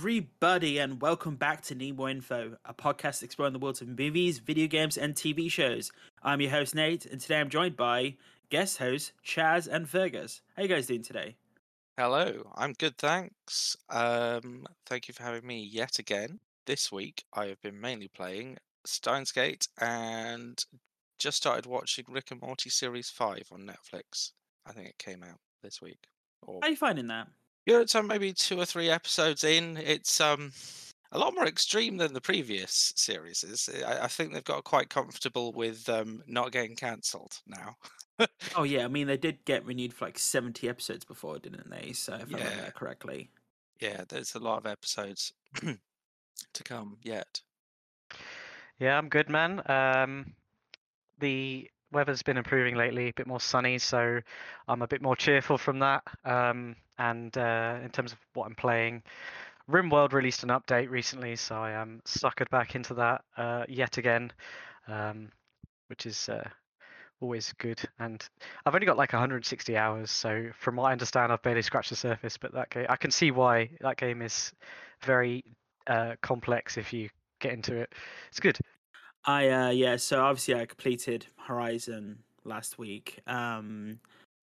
everybody, 0.00 0.78
and 0.78 1.02
welcome 1.02 1.36
back 1.36 1.60
to 1.60 1.74
Need 1.74 1.98
More 1.98 2.08
Info, 2.08 2.56
a 2.64 2.72
podcast 2.72 3.22
exploring 3.22 3.52
the 3.52 3.58
worlds 3.58 3.82
of 3.82 3.88
movies, 3.98 4.38
video 4.38 4.66
games, 4.66 4.96
and 4.96 5.14
TV 5.14 5.50
shows. 5.50 5.92
I'm 6.22 6.40
your 6.40 6.50
host, 6.50 6.74
Nate, 6.74 7.04
and 7.04 7.20
today 7.20 7.38
I'm 7.38 7.50
joined 7.50 7.76
by 7.76 8.16
guest 8.48 8.78
hosts 8.78 9.12
Chaz 9.22 9.68
and 9.70 9.86
Fergus. 9.86 10.40
How 10.56 10.62
you 10.62 10.70
guys 10.70 10.86
doing 10.86 11.02
today? 11.02 11.36
Hello, 11.98 12.50
I'm 12.56 12.72
good, 12.72 12.96
thanks. 12.96 13.76
Um, 13.90 14.66
thank 14.86 15.06
you 15.06 15.12
for 15.12 15.22
having 15.22 15.46
me 15.46 15.68
yet 15.70 15.98
again. 15.98 16.40
This 16.64 16.90
week, 16.90 17.24
I 17.34 17.48
have 17.48 17.60
been 17.60 17.78
mainly 17.78 18.08
playing 18.08 18.56
Steins 18.86 19.32
Gate 19.32 19.68
and 19.82 20.64
just 21.18 21.36
started 21.36 21.66
watching 21.66 22.06
Rick 22.08 22.30
and 22.30 22.40
Morty 22.40 22.70
Series 22.70 23.10
5 23.10 23.50
on 23.52 23.66
Netflix. 23.66 24.32
I 24.64 24.72
think 24.72 24.88
it 24.88 24.98
came 24.98 25.22
out 25.22 25.40
this 25.62 25.82
week. 25.82 26.06
Or 26.40 26.60
How 26.62 26.68
are 26.68 26.70
you 26.70 26.76
finding 26.76 27.08
that? 27.08 27.28
Yeah, 27.66 27.84
so 27.86 28.02
maybe 28.02 28.32
two 28.32 28.58
or 28.60 28.64
three 28.66 28.90
episodes 28.90 29.44
in. 29.44 29.76
It's 29.76 30.20
um 30.20 30.52
a 31.12 31.18
lot 31.18 31.34
more 31.34 31.46
extreme 31.46 31.96
than 31.96 32.12
the 32.12 32.20
previous 32.20 32.92
series. 32.96 33.44
Is 33.44 33.68
I, 33.86 34.04
I 34.04 34.08
think 34.08 34.32
they've 34.32 34.44
got 34.44 34.64
quite 34.64 34.90
comfortable 34.90 35.52
with 35.52 35.88
um 35.88 36.22
not 36.26 36.52
getting 36.52 36.76
cancelled 36.76 37.40
now. 37.46 37.76
Oh 38.54 38.62
yeah, 38.64 38.84
I 38.84 38.88
mean 38.88 39.06
they 39.08 39.16
did 39.16 39.44
get 39.44 39.64
renewed 39.64 39.92
for 39.92 40.04
like 40.04 40.18
70 40.18 40.68
episodes 40.68 41.04
before, 41.04 41.38
didn't 41.40 41.68
they? 41.70 41.92
So 41.92 42.14
if 42.14 42.32
I 42.34 42.38
remember 42.38 42.60
Yeah. 42.60 42.62
that 42.62 42.74
correctly. 42.74 43.30
yeah, 43.80 44.04
there's 44.08 44.34
a 44.34 44.38
lot 44.38 44.58
of 44.58 44.66
episodes 44.66 45.32
to 46.54 46.64
come 46.64 46.98
yet. 47.02 47.42
Yeah, 48.78 48.96
I'm 48.96 49.08
good, 49.08 49.28
man. 49.28 49.62
Um, 49.70 50.34
the 51.18 51.70
weather's 51.92 52.22
been 52.22 52.36
improving 52.36 52.76
lately, 52.76 53.08
a 53.08 53.12
bit 53.14 53.26
more 53.26 53.40
sunny, 53.40 53.78
so 53.78 54.20
I'm 54.68 54.82
a 54.82 54.88
bit 54.88 55.02
more 55.02 55.16
cheerful 55.16 55.58
from 55.58 55.80
that. 55.80 56.02
Um, 56.24 56.76
and 57.00 57.36
uh, 57.36 57.78
in 57.82 57.90
terms 57.90 58.12
of 58.12 58.18
what 58.34 58.46
I'm 58.46 58.54
playing, 58.54 59.02
RimWorld 59.68 60.12
released 60.12 60.42
an 60.42 60.50
update 60.50 60.90
recently, 60.90 61.34
so 61.34 61.56
I 61.56 61.72
am 61.72 62.00
suckered 62.04 62.50
back 62.50 62.74
into 62.74 62.94
that 62.94 63.24
uh, 63.36 63.64
yet 63.68 63.98
again, 63.98 64.30
um, 64.86 65.30
which 65.88 66.06
is 66.06 66.28
uh, 66.28 66.48
always 67.20 67.52
good. 67.58 67.80
And 67.98 68.22
I've 68.66 68.74
only 68.74 68.86
got 68.86 68.98
like 68.98 69.12
160 69.12 69.76
hours, 69.76 70.10
so 70.10 70.50
from 70.58 70.76
what 70.76 70.84
I 70.84 70.92
understand, 70.92 71.32
I've 71.32 71.42
barely 71.42 71.62
scratched 71.62 71.90
the 71.90 71.96
surface. 71.96 72.36
But 72.36 72.52
that 72.52 72.70
game, 72.70 72.86
I 72.88 72.96
can 72.96 73.10
see 73.10 73.30
why 73.30 73.70
that 73.80 73.96
game 73.96 74.22
is 74.22 74.52
very 75.02 75.42
uh, 75.86 76.16
complex 76.20 76.76
if 76.76 76.92
you 76.92 77.08
get 77.40 77.52
into 77.52 77.76
it. 77.76 77.92
It's 78.28 78.40
good. 78.40 78.58
I 79.24 79.48
uh 79.50 79.70
yeah, 79.70 79.96
so 79.96 80.22
obviously 80.22 80.54
I 80.54 80.64
completed 80.64 81.26
Horizon 81.36 82.20
last 82.44 82.78
week. 82.78 83.20
Um 83.26 84.00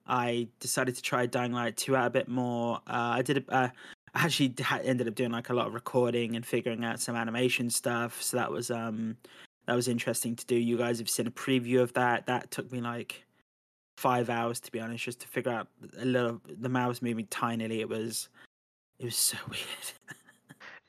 I 0.07 0.47
decided 0.59 0.95
to 0.95 1.01
try 1.01 1.25
Dying 1.25 1.51
Light 1.53 1.77
2 1.77 1.95
out 1.95 2.07
a 2.07 2.09
bit 2.09 2.27
more. 2.27 2.77
Uh 2.87 3.15
I 3.17 3.21
did 3.21 3.37
a- 3.49 3.53
uh 3.53 3.69
I 4.15 4.25
actually 4.25 4.53
ended 4.83 5.07
up 5.07 5.15
doing 5.15 5.31
like 5.31 5.49
a 5.49 5.53
lot 5.53 5.67
of 5.67 5.73
recording 5.73 6.35
and 6.35 6.45
figuring 6.45 6.83
out 6.83 6.99
some 6.99 7.15
animation 7.15 7.69
stuff. 7.69 8.21
So 8.21 8.37
that 8.37 8.51
was 8.51 8.71
um 8.71 9.17
that 9.65 9.75
was 9.75 9.87
interesting 9.87 10.35
to 10.35 10.45
do. 10.45 10.55
You 10.55 10.77
guys 10.77 10.97
have 10.99 11.09
seen 11.09 11.27
a 11.27 11.31
preview 11.31 11.81
of 11.81 11.93
that. 11.93 12.25
That 12.27 12.51
took 12.51 12.71
me 12.71 12.79
like 12.81 13.25
5 13.97 14.29
hours 14.29 14.59
to 14.61 14.71
be 14.71 14.79
honest 14.79 15.03
just 15.03 15.19
to 15.21 15.27
figure 15.27 15.51
out 15.51 15.67
a 15.99 16.05
little 16.05 16.41
the 16.47 16.69
mouse 16.69 17.01
moving 17.01 17.27
tinily. 17.27 17.79
It 17.79 17.89
was 17.89 18.29
it 18.99 19.05
was 19.05 19.15
so 19.15 19.37
weird. 19.49 19.91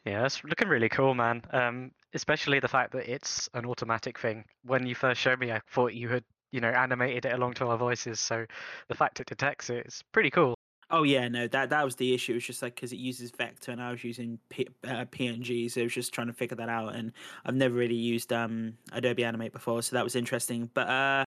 Yeah, 0.07 0.25
it's 0.25 0.43
looking 0.45 0.69
really 0.69 0.89
cool, 0.89 1.15
man. 1.15 1.43
Um, 1.51 1.91
especially 2.15 2.61
the 2.61 2.69
fact 2.69 2.93
that 2.93 3.13
it's 3.13 3.49
an 3.53 3.67
automatic 3.67 4.19
thing. 4.19 4.45
When 4.65 4.87
you 4.87 4.95
first 4.95 5.21
showed 5.21 5.39
me, 5.39 5.53
I 5.53 5.61
thought 5.71 5.93
you 5.93 6.09
had, 6.09 6.25
you 6.53 6.61
know, 6.61 6.69
animated 6.71 7.27
it 7.27 7.33
along 7.35 7.55
to 7.55 7.67
our 7.67 7.77
voices. 7.79 8.21
So 8.21 8.47
the 8.89 8.95
fact 8.95 9.21
it 9.21 9.27
detects 9.27 9.71
it 9.71 9.87
is 9.87 10.03
pretty 10.13 10.31
cool. 10.31 10.55
Oh 10.91 11.03
yeah, 11.03 11.29
no, 11.29 11.47
that 11.49 11.69
that 11.69 11.85
was 11.85 11.97
the 11.97 12.15
issue. 12.15 12.33
It 12.33 12.37
was 12.37 12.45
just 12.47 12.63
like 12.63 12.75
because 12.75 12.93
it 12.93 12.99
uses 12.99 13.31
vector 13.31 13.73
and 13.73 13.83
I 13.83 13.91
was 13.91 14.03
using 14.03 14.39
P- 14.49 14.69
uh, 14.85 15.05
PNG, 15.05 15.71
so 15.71 15.81
it 15.81 15.85
was 15.85 15.93
just 15.93 16.15
trying 16.15 16.29
to 16.29 16.33
figure 16.33 16.57
that 16.57 16.71
out. 16.71 16.95
And 16.95 17.13
I've 17.45 17.55
never 17.55 17.75
really 17.75 17.95
used 17.95 18.33
um 18.33 18.73
Adobe 18.93 19.23
Animate 19.25 19.53
before, 19.53 19.83
so 19.83 19.95
that 19.97 20.03
was 20.05 20.17
interesting. 20.17 20.71
But 20.73 20.89
uh, 20.89 21.25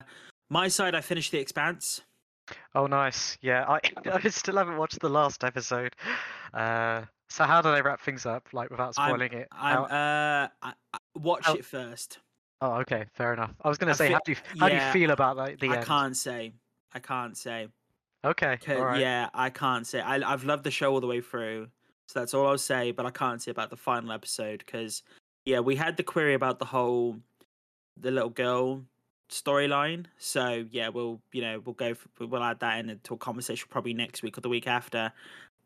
my 0.50 0.66
side, 0.66 0.96
I 0.96 1.00
finished 1.00 1.30
The 1.30 1.38
Expanse. 1.38 2.00
Oh, 2.74 2.86
nice. 2.88 3.38
Yeah, 3.40 3.64
I 3.68 3.78
I 4.24 4.28
still 4.30 4.56
haven't 4.56 4.78
watched 4.78 4.98
the 4.98 5.08
last 5.08 5.44
episode. 5.44 5.94
Uh, 6.52 7.02
so 7.30 7.44
how 7.44 7.62
do 7.62 7.70
they 7.70 7.82
wrap 7.82 8.00
things 8.00 8.26
up, 8.26 8.48
like 8.52 8.68
without 8.68 8.98
I'm- 8.98 9.10
spoiling 9.10 9.32
it? 9.32 9.46
I'm 9.52 9.76
How- 9.76 9.84
uh, 9.84 10.48
I, 10.60 10.72
I, 10.92 10.98
watch 11.14 11.46
how- 11.46 11.54
it 11.54 11.64
first. 11.64 12.18
Oh, 12.62 12.74
okay, 12.82 13.06
fair 13.12 13.32
enough. 13.32 13.52
I 13.62 13.68
was 13.68 13.76
gonna 13.76 13.90
I 13.90 13.96
say, 13.96 14.06
feel- 14.08 14.14
how 14.14 14.20
do 14.24 14.32
you 14.32 14.38
how 14.60 14.68
do 14.68 14.74
you 14.76 14.92
feel 14.92 15.10
about 15.10 15.36
like 15.36 15.58
the 15.58 15.68
I 15.70 15.76
end? 15.78 15.86
can't 15.86 16.16
say. 16.16 16.52
I 16.92 17.00
can't 17.00 17.36
say. 17.36 17.66
Okay. 18.24 18.56
Right. 18.68 19.00
Yeah, 19.00 19.28
I 19.34 19.50
can't 19.50 19.84
say. 19.84 20.00
I 20.00 20.16
I've 20.32 20.44
loved 20.44 20.62
the 20.62 20.70
show 20.70 20.92
all 20.92 21.00
the 21.00 21.08
way 21.08 21.20
through, 21.20 21.66
so 22.06 22.20
that's 22.20 22.34
all 22.34 22.46
I'll 22.46 22.56
say. 22.58 22.92
But 22.92 23.04
I 23.04 23.10
can't 23.10 23.42
say 23.42 23.50
about 23.50 23.70
the 23.70 23.76
final 23.76 24.12
episode 24.12 24.58
because 24.64 25.02
yeah, 25.44 25.58
we 25.58 25.74
had 25.74 25.96
the 25.96 26.04
query 26.04 26.34
about 26.34 26.60
the 26.60 26.64
whole 26.64 27.18
the 28.00 28.12
little 28.12 28.30
girl 28.30 28.84
storyline. 29.28 30.06
So 30.18 30.64
yeah, 30.70 30.88
we'll 30.88 31.20
you 31.32 31.42
know 31.42 31.60
we'll 31.64 31.74
go 31.74 31.94
for, 31.94 32.26
we'll 32.28 32.44
add 32.44 32.60
that 32.60 32.78
in 32.78 32.90
into 32.90 33.14
a 33.14 33.18
conversation 33.18 33.66
probably 33.70 33.92
next 33.92 34.22
week 34.22 34.38
or 34.38 34.40
the 34.40 34.48
week 34.48 34.68
after. 34.68 35.12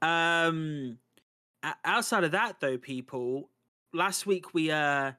Um, 0.01 0.99
outside 1.85 2.25
of 2.25 2.31
that 2.31 2.61
though, 2.61 2.79
people, 2.79 3.51
last 3.93 4.25
week 4.25 4.55
we 4.55 4.71
uh 4.71 5.13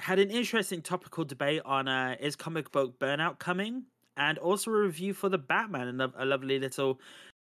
had 0.00 0.18
an 0.18 0.30
interesting 0.30 0.82
topical 0.82 1.24
debate 1.24 1.62
on 1.64 1.88
uh 1.88 2.16
is 2.20 2.36
comic 2.36 2.72
book 2.72 2.98
burnout 2.98 3.38
coming 3.38 3.84
and 4.16 4.38
also 4.38 4.70
a 4.70 4.74
review 4.74 5.14
for 5.14 5.28
the 5.28 5.38
Batman 5.38 5.88
and 5.88 6.02
a, 6.02 6.24
lovely 6.24 6.58
little 6.58 7.00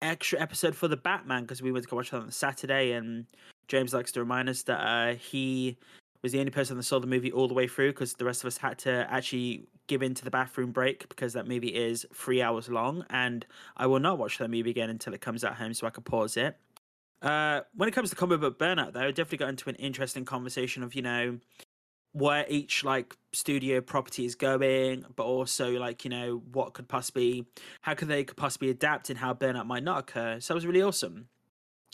extra 0.01 0.39
episode 0.39 0.75
for 0.75 0.87
the 0.87 0.97
Batman 0.97 1.43
because 1.43 1.61
we 1.61 1.71
went 1.71 1.83
to 1.83 1.89
go 1.89 1.97
watch 1.97 2.11
that 2.11 2.21
on 2.21 2.31
Saturday 2.31 2.91
and 2.91 3.25
James 3.67 3.93
likes 3.93 4.11
to 4.13 4.19
remind 4.19 4.49
us 4.49 4.63
that 4.63 4.79
uh, 4.79 5.15
he 5.15 5.77
was 6.21 6.31
the 6.31 6.39
only 6.39 6.51
person 6.51 6.77
that 6.77 6.83
saw 6.83 6.99
the 6.99 7.07
movie 7.07 7.31
all 7.31 7.47
the 7.47 7.53
way 7.53 7.67
through 7.67 7.91
because 7.91 8.13
the 8.13 8.25
rest 8.25 8.43
of 8.43 8.47
us 8.47 8.57
had 8.57 8.77
to 8.79 9.07
actually 9.09 9.65
give 9.87 10.01
in 10.01 10.13
to 10.13 10.23
the 10.23 10.31
bathroom 10.31 10.71
break 10.71 11.07
because 11.09 11.33
that 11.33 11.47
movie 11.47 11.69
is 11.69 12.05
three 12.13 12.41
hours 12.41 12.69
long 12.69 13.05
and 13.09 13.45
I 13.75 13.87
will 13.87 13.99
not 13.99 14.17
watch 14.17 14.37
that 14.37 14.49
movie 14.49 14.69
again 14.69 14.89
until 14.89 15.13
it 15.13 15.21
comes 15.21 15.43
out 15.43 15.55
home 15.55 15.73
so 15.73 15.87
I 15.87 15.89
can 15.89 16.03
pause 16.03 16.37
it. 16.37 16.57
Uh, 17.21 17.61
when 17.75 17.87
it 17.87 17.93
comes 17.93 18.09
to 18.09 18.15
comic 18.15 18.41
book 18.41 18.59
burnout, 18.59 18.93
though, 18.93 19.01
I 19.01 19.11
definitely 19.11 19.37
got 19.39 19.49
into 19.49 19.69
an 19.69 19.75
interesting 19.75 20.25
conversation 20.25 20.83
of 20.83 20.93
you 20.93 21.01
know 21.01 21.39
where 22.13 22.45
each 22.47 22.83
like 22.83 23.15
studio 23.33 23.81
property 23.81 24.25
is 24.25 24.35
going, 24.35 25.05
but 25.15 25.23
also 25.23 25.71
like 25.71 26.05
you 26.05 26.09
know 26.09 26.41
what 26.53 26.73
could 26.73 26.87
possibly, 26.87 27.45
how 27.81 27.93
could 27.93 28.07
they 28.07 28.23
could 28.23 28.37
possibly 28.37 28.69
adapt 28.69 29.09
and 29.09 29.19
how 29.19 29.33
burnout 29.33 29.65
might 29.65 29.83
not 29.83 29.99
occur. 29.99 30.39
So 30.39 30.53
it 30.53 30.55
was 30.55 30.65
really 30.65 30.81
awesome. 30.81 31.27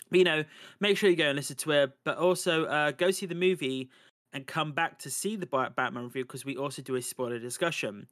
But, 0.09 0.18
you 0.18 0.25
know, 0.25 0.44
make 0.79 0.97
sure 0.97 1.09
you 1.09 1.16
go 1.16 1.28
and 1.28 1.35
listen 1.35 1.56
to 1.58 1.72
it, 1.72 1.91
but 2.03 2.18
also 2.18 2.66
uh, 2.66 2.91
go 2.91 3.12
see 3.12 3.25
the 3.25 3.35
movie 3.35 3.90
and 4.34 4.46
come 4.46 4.72
back 4.72 5.00
to 5.00 5.09
see 5.09 5.35
the 5.35 5.46
Batman 5.46 6.03
review 6.03 6.24
because 6.24 6.46
we 6.46 6.58
also 6.58 6.81
do 6.81 6.96
a 6.96 7.02
spoiler 7.02 7.40
discussion. 7.40 8.08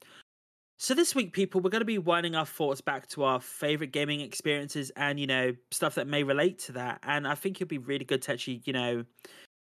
So 0.79 0.93
this 0.93 1.15
week, 1.15 1.33
people, 1.33 1.59
we're 1.59 1.71
going 1.71 1.81
to 1.81 1.85
be 1.85 1.97
winding 1.97 2.35
our 2.35 2.45
thoughts 2.45 2.81
back 2.81 3.07
to 3.09 3.23
our 3.23 3.39
favorite 3.39 3.91
gaming 3.91 4.21
experiences 4.21 4.91
and 4.95 5.19
you 5.19 5.25
know 5.25 5.55
stuff 5.71 5.95
that 5.95 6.07
may 6.07 6.21
relate 6.21 6.59
to 6.59 6.71
that. 6.73 6.99
And 7.03 7.27
I 7.27 7.33
think 7.33 7.57
it'd 7.57 7.67
be 7.67 7.79
really 7.79 8.05
good 8.05 8.21
to 8.23 8.33
actually 8.33 8.61
you 8.65 8.73
know 8.73 9.03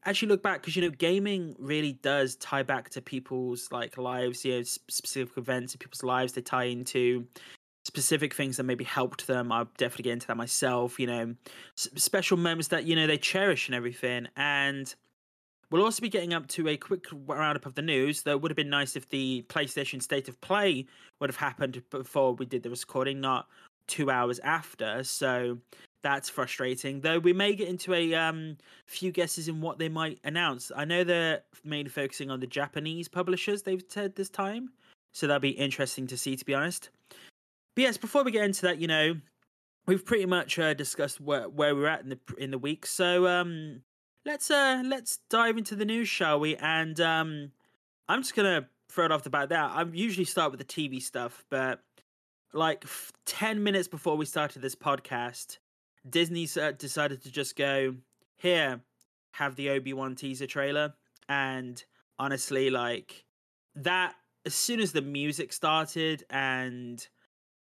actually 0.06 0.30
look 0.30 0.44
back 0.44 0.62
because 0.62 0.76
you 0.76 0.82
know 0.82 0.90
gaming 0.90 1.56
really 1.60 1.94
does 1.94 2.36
tie 2.38 2.64
back 2.64 2.90
to 2.92 3.02
people's 3.02 3.70
like 3.72 3.98
lives, 3.98 4.46
you 4.46 4.58
know, 4.58 4.64
specific 4.64 5.38
events 5.38 5.74
in 5.74 5.80
people's 5.80 6.04
lives. 6.04 6.34
They 6.34 6.42
tie 6.42 6.66
into 6.66 7.28
specific 7.86 8.34
things 8.34 8.58
that 8.58 8.64
maybe 8.64 8.84
helped 8.84 9.28
them. 9.28 9.52
I'll 9.52 9.70
definitely 9.78 10.04
get 10.04 10.14
into 10.14 10.28
that 10.28 10.38
myself. 10.38 11.00
You 11.00 11.08
know, 11.08 11.36
s- 11.78 11.90
special 11.96 12.38
moments 12.38 12.70
that 12.70 12.86
you 12.86 12.96
know 12.96 13.08
they 13.08 13.18
cherish 13.18 13.68
and 13.68 13.76
everything. 13.76 14.28
And 14.36 14.94
we'll 15.72 15.84
also 15.84 16.02
be 16.02 16.10
getting 16.10 16.34
up 16.34 16.48
to 16.50 16.68
a 16.70 16.78
quick 16.78 17.06
roundup 17.12 17.66
of 17.66 17.76
the 17.76 17.82
news. 17.82 18.24
Though 18.24 18.32
it 18.32 18.42
would 18.42 18.52
have 18.52 18.58
been 18.58 18.70
nice 18.70 18.96
if 18.96 19.10
the 19.10 19.46
PlayStation 19.50 20.02
State 20.02 20.28
of 20.28 20.40
Play 20.42 20.86
would 21.20 21.30
have 21.30 21.38
happened 21.38 21.82
before 21.90 22.34
we 22.34 22.46
did 22.46 22.64
the 22.64 22.70
recording, 22.70 23.20
not 23.22 23.48
two 23.88 24.10
hours 24.10 24.40
after. 24.40 25.04
So 25.04 25.60
that's 26.04 26.30
frustrating. 26.30 27.02
Though 27.02 27.18
we 27.18 27.34
may 27.34 27.56
get 27.56 27.70
into 27.70 27.94
a 27.94 28.14
um, 28.14 28.58
few 28.86 29.12
guesses 29.12 29.48
in 29.48 29.62
what 29.62 29.80
they 29.80 29.90
might 29.90 30.20
announce. 30.24 30.72
I 30.76 30.86
know 30.86 31.04
they're 31.04 31.42
mainly 31.64 31.90
focusing 31.90 32.30
on 32.30 32.40
the 32.40 32.48
Japanese 32.48 33.08
publishers. 33.08 33.64
They've 33.64 33.84
said 33.88 34.16
this 34.16 34.30
time, 34.30 34.70
so 35.14 35.26
that'll 35.26 35.40
be 35.40 35.50
interesting 35.50 36.06
to 36.08 36.18
see. 36.18 36.36
To 36.36 36.46
be 36.46 36.54
honest, 36.54 36.90
but 37.76 37.82
yes, 37.82 37.98
before 37.98 38.24
we 38.24 38.32
get 38.32 38.44
into 38.44 38.64
that, 38.64 38.78
you 38.78 38.88
know, 38.88 39.16
we've 39.88 40.06
pretty 40.06 40.26
much 40.26 40.60
uh, 40.60 40.74
discussed 40.74 41.20
where 41.20 41.50
where 41.50 41.76
we're 41.76 41.88
at 41.88 42.02
in 42.02 42.10
the 42.10 42.20
in 42.38 42.52
the 42.52 42.60
week. 42.60 42.86
So 42.86 43.26
um, 43.28 43.82
let's 44.26 44.52
uh 44.52 44.84
let's 44.86 45.18
dive 45.30 45.58
into 45.58 45.76
the 45.76 45.86
news, 45.86 46.10
shall 46.10 46.40
we? 46.40 46.56
And 46.58 47.00
um, 47.00 47.52
I'm 48.08 48.22
just 48.22 48.36
gonna 48.36 48.68
throw 48.90 49.06
it 49.06 49.12
off 49.12 49.24
the 49.24 49.30
bat 49.30 49.50
there. 49.50 49.64
I 49.64 49.84
usually 49.92 50.26
start 50.26 50.52
with 50.52 50.60
the 50.60 50.66
TV 50.66 51.02
stuff, 51.02 51.44
but 51.50 51.82
like 52.54 52.84
f- 52.84 53.12
ten 53.26 53.64
minutes 53.64 53.88
before 53.88 54.18
we 54.18 54.26
started 54.26 54.62
this 54.62 54.76
podcast, 54.76 55.58
Disney 56.10 56.48
uh, 56.60 56.72
decided 56.72 57.24
to 57.24 57.32
just 57.32 57.56
go 57.56 57.96
here, 58.36 58.82
have 59.32 59.56
the 59.56 59.70
Obi 59.70 59.94
Wan 59.94 60.16
teaser 60.16 60.48
trailer, 60.48 60.94
and 61.30 61.84
honestly, 62.20 62.70
like 62.70 63.26
that. 63.76 64.16
As 64.46 64.54
soon 64.54 64.82
as 64.82 64.92
the 64.92 65.02
music 65.02 65.54
started 65.54 66.26
and 66.30 67.08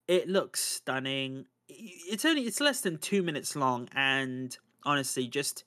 it 0.08 0.28
looks 0.28 0.60
stunning. 0.60 1.46
It's 1.68 2.24
only 2.24 2.42
it's 2.42 2.60
less 2.60 2.80
than 2.80 2.98
two 2.98 3.22
minutes 3.22 3.56
long, 3.56 3.88
and 3.94 4.56
honestly, 4.84 5.26
just 5.26 5.64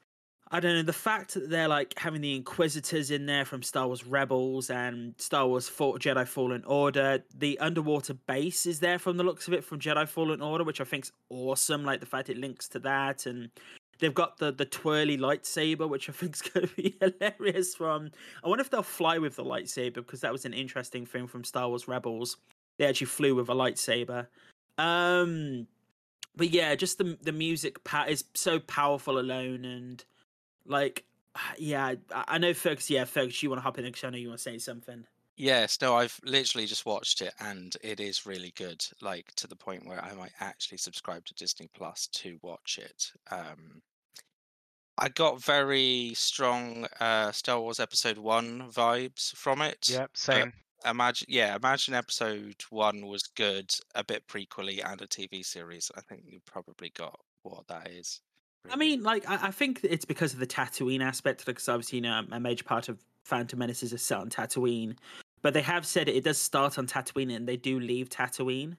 I 0.51 0.59
don't 0.59 0.75
know 0.75 0.83
the 0.83 0.93
fact 0.93 1.33
that 1.33 1.49
they're 1.49 1.67
like 1.67 1.97
having 1.97 2.21
the 2.21 2.35
Inquisitors 2.35 3.09
in 3.09 3.25
there 3.25 3.45
from 3.45 3.63
Star 3.63 3.87
Wars 3.87 4.05
Rebels 4.05 4.69
and 4.69 5.15
Star 5.17 5.47
Wars 5.47 5.67
Fall- 5.67 5.97
Jedi 5.97 6.27
Fallen 6.27 6.63
Order. 6.65 7.23
The 7.35 7.57
underwater 7.59 8.13
base 8.13 8.67
is 8.67 8.79
there 8.79 8.99
from 8.99 9.17
the 9.17 9.23
looks 9.23 9.47
of 9.47 9.55
it 9.55 9.63
from 9.63 9.79
Jedi 9.79 10.07
Fallen 10.07 10.41
Order, 10.41 10.63
which 10.63 10.79
I 10.79 10.83
think's 10.83 11.11
awesome. 11.29 11.83
Like 11.83 11.99
the 11.99 12.05
fact 12.05 12.29
it 12.29 12.37
links 12.37 12.67
to 12.69 12.79
that, 12.79 13.25
and 13.25 13.49
they've 13.99 14.13
got 14.13 14.37
the 14.37 14.51
the 14.51 14.65
twirly 14.65 15.17
lightsaber, 15.17 15.89
which 15.89 16.09
I 16.09 16.13
think's 16.13 16.41
going 16.49 16.67
to 16.67 16.75
be 16.75 16.95
hilarious. 17.01 17.73
From 17.73 18.11
I 18.43 18.47
wonder 18.47 18.61
if 18.61 18.69
they'll 18.69 18.83
fly 18.83 19.17
with 19.17 19.35
the 19.35 19.43
lightsaber 19.43 19.95
because 19.95 20.21
that 20.21 20.31
was 20.31 20.45
an 20.45 20.53
interesting 20.53 21.07
thing 21.07 21.25
from 21.25 21.43
Star 21.43 21.67
Wars 21.69 21.87
Rebels. 21.87 22.37
They 22.77 22.85
actually 22.85 23.07
flew 23.07 23.33
with 23.33 23.49
a 23.49 23.55
lightsaber. 23.55 24.27
Um, 24.77 25.65
but 26.35 26.51
yeah, 26.51 26.75
just 26.75 26.99
the 26.99 27.17
the 27.23 27.31
music 27.31 27.83
pa- 27.83 28.05
is 28.07 28.25
so 28.35 28.59
powerful 28.59 29.17
alone 29.17 29.65
and 29.65 30.03
like, 30.65 31.05
yeah, 31.57 31.95
I, 32.13 32.23
I 32.27 32.37
know, 32.37 32.53
Fergus. 32.53 32.89
Yeah, 32.89 33.05
Fergus, 33.05 33.41
you 33.43 33.49
want 33.49 33.59
to 33.59 33.63
hop 33.63 33.77
in 33.77 33.85
because 33.85 34.03
I 34.03 34.09
know 34.09 34.17
you 34.17 34.29
want 34.29 34.39
to 34.39 34.43
say 34.43 34.57
something. 34.57 35.05
Yes, 35.37 35.79
no, 35.81 35.95
I've 35.95 36.17
literally 36.23 36.65
just 36.65 36.85
watched 36.85 37.21
it 37.21 37.33
and 37.41 37.75
it 37.83 37.99
is 37.99 38.25
really 38.25 38.53
good. 38.55 38.85
Like 39.01 39.33
to 39.35 39.47
the 39.47 39.55
point 39.55 39.85
where 39.85 40.03
I 40.03 40.13
might 40.13 40.31
actually 40.39 40.77
subscribe 40.77 41.25
to 41.25 41.33
Disney 41.33 41.69
Plus 41.73 42.07
to 42.13 42.39
watch 42.41 42.79
it. 42.81 43.11
Um, 43.29 43.81
I 44.97 45.09
got 45.09 45.43
very 45.43 46.13
strong 46.15 46.87
uh, 47.01 47.33
Star 47.33 47.59
Wars 47.59 47.81
Episode 47.81 48.17
One 48.17 48.71
vibes 48.71 49.35
from 49.35 49.61
it. 49.61 49.89
Yep, 49.89 50.11
same. 50.15 50.53
Imagine, 50.85 51.27
yeah, 51.29 51.55
imagine 51.55 51.95
Episode 51.95 52.63
One 52.69 53.05
was 53.07 53.23
good, 53.23 53.73
a 53.95 54.05
bit 54.05 54.25
prequely, 54.27 54.81
and 54.85 55.01
a 55.01 55.07
TV 55.07 55.43
series. 55.43 55.91
I 55.97 56.01
think 56.01 56.23
you 56.25 56.39
probably 56.45 56.91
got 56.95 57.19
what 57.43 57.67
that 57.67 57.89
is. 57.89 58.21
I 58.71 58.75
mean, 58.75 59.03
like, 59.03 59.29
I, 59.29 59.47
I 59.47 59.51
think 59.51 59.79
it's 59.83 60.05
because 60.05 60.33
of 60.33 60.39
the 60.39 60.47
Tatooine 60.47 61.03
aspect, 61.03 61.45
because 61.45 61.69
obviously, 61.69 61.97
you 61.97 62.03
know, 62.03 62.23
a 62.31 62.39
major 62.39 62.63
part 62.63 62.89
of 62.89 62.97
Phantom 63.23 63.59
Menace 63.59 63.83
is 63.83 64.01
set 64.01 64.19
on 64.19 64.29
Tatooine. 64.29 64.95
But 65.41 65.53
they 65.53 65.61
have 65.61 65.85
said 65.85 66.09
it, 66.09 66.15
it 66.15 66.23
does 66.23 66.37
start 66.37 66.77
on 66.77 66.87
Tatooine, 66.87 67.35
and 67.35 67.47
they 67.47 67.57
do 67.57 67.79
leave 67.79 68.09
Tatooine 68.09 68.75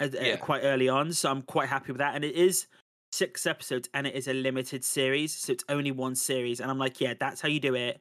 uh, 0.00 0.08
Yeah. 0.20 0.36
quite 0.36 0.62
early 0.62 0.88
on. 0.88 1.12
So 1.12 1.30
I'm 1.30 1.42
quite 1.42 1.68
happy 1.68 1.92
with 1.92 1.98
that. 1.98 2.14
And 2.14 2.24
it 2.24 2.34
is 2.34 2.66
six 3.12 3.46
episodes, 3.46 3.88
and 3.94 4.06
it 4.06 4.14
is 4.14 4.28
a 4.28 4.32
limited 4.32 4.84
series, 4.84 5.34
so 5.34 5.52
it's 5.52 5.64
only 5.68 5.90
one 5.90 6.14
series. 6.14 6.60
And 6.60 6.70
I'm 6.70 6.78
like, 6.78 7.00
yeah, 7.00 7.14
that's 7.18 7.40
how 7.40 7.48
you 7.48 7.60
do 7.60 7.74
it. 7.74 8.00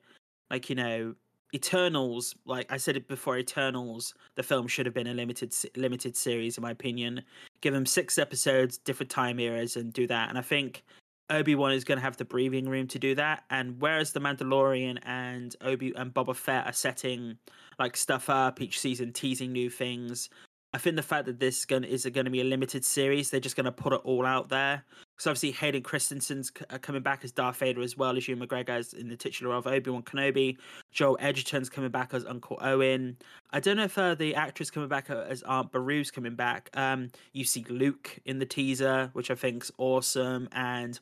Like, 0.49 0.69
you 0.69 0.75
know, 0.75 1.15
Eternals, 1.53 2.35
like 2.45 2.69
I 2.71 2.77
said 2.77 2.97
it 2.97 3.07
before, 3.07 3.37
Eternals, 3.37 4.13
the 4.35 4.43
film 4.43 4.67
should 4.67 4.85
have 4.85 4.93
been 4.93 5.07
a 5.07 5.13
limited 5.13 5.53
limited 5.77 6.17
series, 6.17 6.57
in 6.57 6.61
my 6.61 6.71
opinion. 6.71 7.23
Give 7.61 7.73
them 7.73 7.85
six 7.85 8.17
episodes, 8.17 8.77
different 8.77 9.09
time 9.09 9.39
eras, 9.39 9.77
and 9.77 9.93
do 9.93 10.05
that. 10.07 10.29
And 10.29 10.37
I 10.37 10.41
think 10.41 10.83
Obi 11.29 11.55
Wan 11.55 11.73
is 11.73 11.83
going 11.83 11.97
to 11.97 12.03
have 12.03 12.17
the 12.17 12.25
breathing 12.25 12.69
room 12.69 12.87
to 12.87 12.99
do 12.99 13.15
that. 13.15 13.43
And 13.49 13.79
whereas 13.79 14.11
the 14.11 14.19
Mandalorian 14.19 14.99
and 15.03 15.55
Obi 15.61 15.93
and 15.95 16.13
Boba 16.13 16.35
Fett 16.35 16.67
are 16.67 16.73
setting 16.73 17.37
like 17.79 17.97
stuff 17.97 18.29
up 18.29 18.61
each 18.61 18.79
season, 18.79 19.11
teasing 19.11 19.51
new 19.51 19.69
things, 19.69 20.29
I 20.75 20.77
think 20.77 20.97
the 20.97 21.03
fact 21.03 21.25
that 21.27 21.39
this 21.39 21.63
gun 21.63 21.85
is 21.85 22.05
going 22.05 22.25
to 22.25 22.31
be 22.31 22.41
a 22.41 22.43
limited 22.43 22.83
series, 22.83 23.29
they're 23.29 23.39
just 23.39 23.55
going 23.55 23.63
to 23.63 23.71
put 23.71 23.93
it 23.93 24.01
all 24.03 24.25
out 24.25 24.49
there. 24.49 24.83
Because 25.15 25.27
obviously 25.27 25.51
Hayden 25.51 25.83
Christensen's 25.83 26.51
uh, 26.69 26.77
coming 26.79 27.01
back 27.01 27.23
as 27.23 27.31
Darth 27.31 27.55
Vader 27.55 27.81
as 27.81 27.95
well 27.95 28.17
as 28.17 28.27
Ewan 28.27 28.45
McGregor 28.45 28.71
as 28.71 28.93
in 28.93 29.07
the 29.07 29.15
titular 29.15 29.55
of 29.55 29.67
Obi 29.67 29.89
Wan 29.89 30.03
Kenobi. 30.03 30.57
Joel 30.91 31.17
Edgerton's 31.21 31.69
coming 31.69 31.91
back 31.91 32.13
as 32.13 32.25
Uncle 32.25 32.57
Owen. 32.59 33.15
I 33.51 33.61
don't 33.61 33.77
know 33.77 33.85
if 33.85 33.97
uh, 33.97 34.15
the 34.15 34.35
actress 34.35 34.69
coming 34.69 34.89
back 34.89 35.09
uh, 35.09 35.23
as 35.29 35.43
Aunt 35.43 35.71
Beru's 35.71 36.11
coming 36.11 36.35
back. 36.35 36.69
Um, 36.73 37.09
you 37.31 37.45
see 37.45 37.65
Luke 37.69 38.19
in 38.25 38.39
the 38.39 38.45
teaser, 38.45 39.11
which 39.13 39.31
I 39.31 39.35
think's 39.35 39.71
awesome, 39.77 40.49
and 40.51 40.99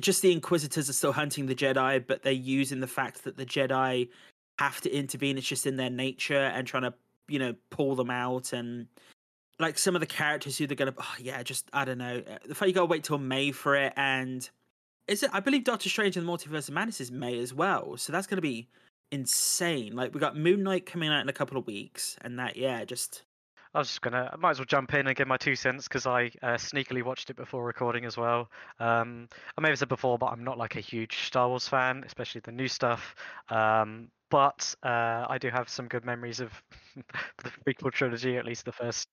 just 0.00 0.22
the 0.22 0.32
Inquisitors 0.32 0.88
are 0.88 0.94
still 0.94 1.12
hunting 1.12 1.46
the 1.46 1.54
Jedi, 1.54 2.04
but 2.06 2.22
they're 2.22 2.32
using 2.32 2.80
the 2.80 2.86
fact 2.86 3.24
that 3.24 3.36
the 3.36 3.46
Jedi 3.46 4.08
have 4.58 4.80
to 4.82 4.90
intervene. 4.90 5.38
It's 5.38 5.46
just 5.46 5.66
in 5.66 5.76
their 5.76 5.90
nature 5.90 6.38
and 6.38 6.66
trying 6.66 6.84
to, 6.84 6.94
you 7.28 7.38
know, 7.38 7.54
pull 7.70 7.94
them 7.94 8.10
out 8.10 8.52
and 8.52 8.86
like 9.58 9.78
some 9.78 9.94
of 9.94 10.00
the 10.00 10.06
characters 10.06 10.58
who 10.58 10.66
they're 10.66 10.76
gonna. 10.76 10.94
Oh, 10.96 11.14
yeah, 11.20 11.42
just 11.42 11.68
I 11.72 11.84
don't 11.84 11.98
know. 11.98 12.22
Uh, 12.28 12.38
The 12.46 12.54
fact 12.54 12.68
you 12.68 12.74
gotta 12.74 12.86
wait 12.86 13.04
till 13.04 13.18
May 13.18 13.52
for 13.52 13.76
it, 13.76 13.92
and 13.96 14.48
is 15.06 15.22
it? 15.22 15.30
I 15.32 15.40
believe 15.40 15.64
Doctor 15.64 15.88
Strange 15.88 16.16
and 16.16 16.26
the 16.26 16.32
Multiverse 16.32 16.68
of 16.68 16.74
Madness 16.74 17.00
is 17.00 17.10
May 17.12 17.38
as 17.38 17.54
well, 17.54 17.96
so 17.96 18.12
that's 18.12 18.26
gonna 18.26 18.42
be 18.42 18.68
insane. 19.12 19.94
Like 19.94 20.12
we 20.12 20.20
got 20.20 20.36
Moon 20.36 20.62
Knight 20.62 20.86
coming 20.86 21.10
out 21.10 21.20
in 21.20 21.28
a 21.28 21.32
couple 21.32 21.56
of 21.56 21.66
weeks, 21.66 22.16
and 22.22 22.38
that 22.38 22.56
yeah, 22.56 22.84
just 22.84 23.22
I 23.74 23.78
was 23.78 23.88
just 23.88 24.02
gonna, 24.02 24.30
I 24.32 24.36
might 24.36 24.52
as 24.52 24.58
well 24.58 24.66
jump 24.66 24.94
in 24.94 25.06
and 25.08 25.16
give 25.16 25.26
my 25.26 25.36
two 25.36 25.56
cents 25.56 25.88
because 25.88 26.06
I 26.06 26.30
uh, 26.42 26.54
sneakily 26.54 27.02
watched 27.02 27.30
it 27.30 27.36
before 27.36 27.64
recording 27.64 28.04
as 28.04 28.16
well. 28.16 28.48
Um, 28.78 29.28
I 29.58 29.60
may 29.60 29.68
have 29.70 29.78
said 29.78 29.88
before, 29.88 30.16
but 30.16 30.26
I'm 30.26 30.44
not 30.44 30.58
like 30.58 30.76
a 30.76 30.80
huge 30.80 31.24
Star 31.26 31.48
Wars 31.48 31.66
fan, 31.66 32.04
especially 32.06 32.40
the 32.44 32.52
new 32.52 32.68
stuff. 32.68 33.16
Um, 33.48 34.10
but 34.30 34.74
uh, 34.84 35.26
I 35.28 35.38
do 35.40 35.48
have 35.48 35.68
some 35.68 35.88
good 35.88 36.04
memories 36.04 36.38
of 36.40 36.52
the 37.42 37.50
prequel 37.66 37.92
trilogy, 37.92 38.36
at 38.36 38.44
least 38.44 38.64
the 38.64 38.72
first. 38.72 39.08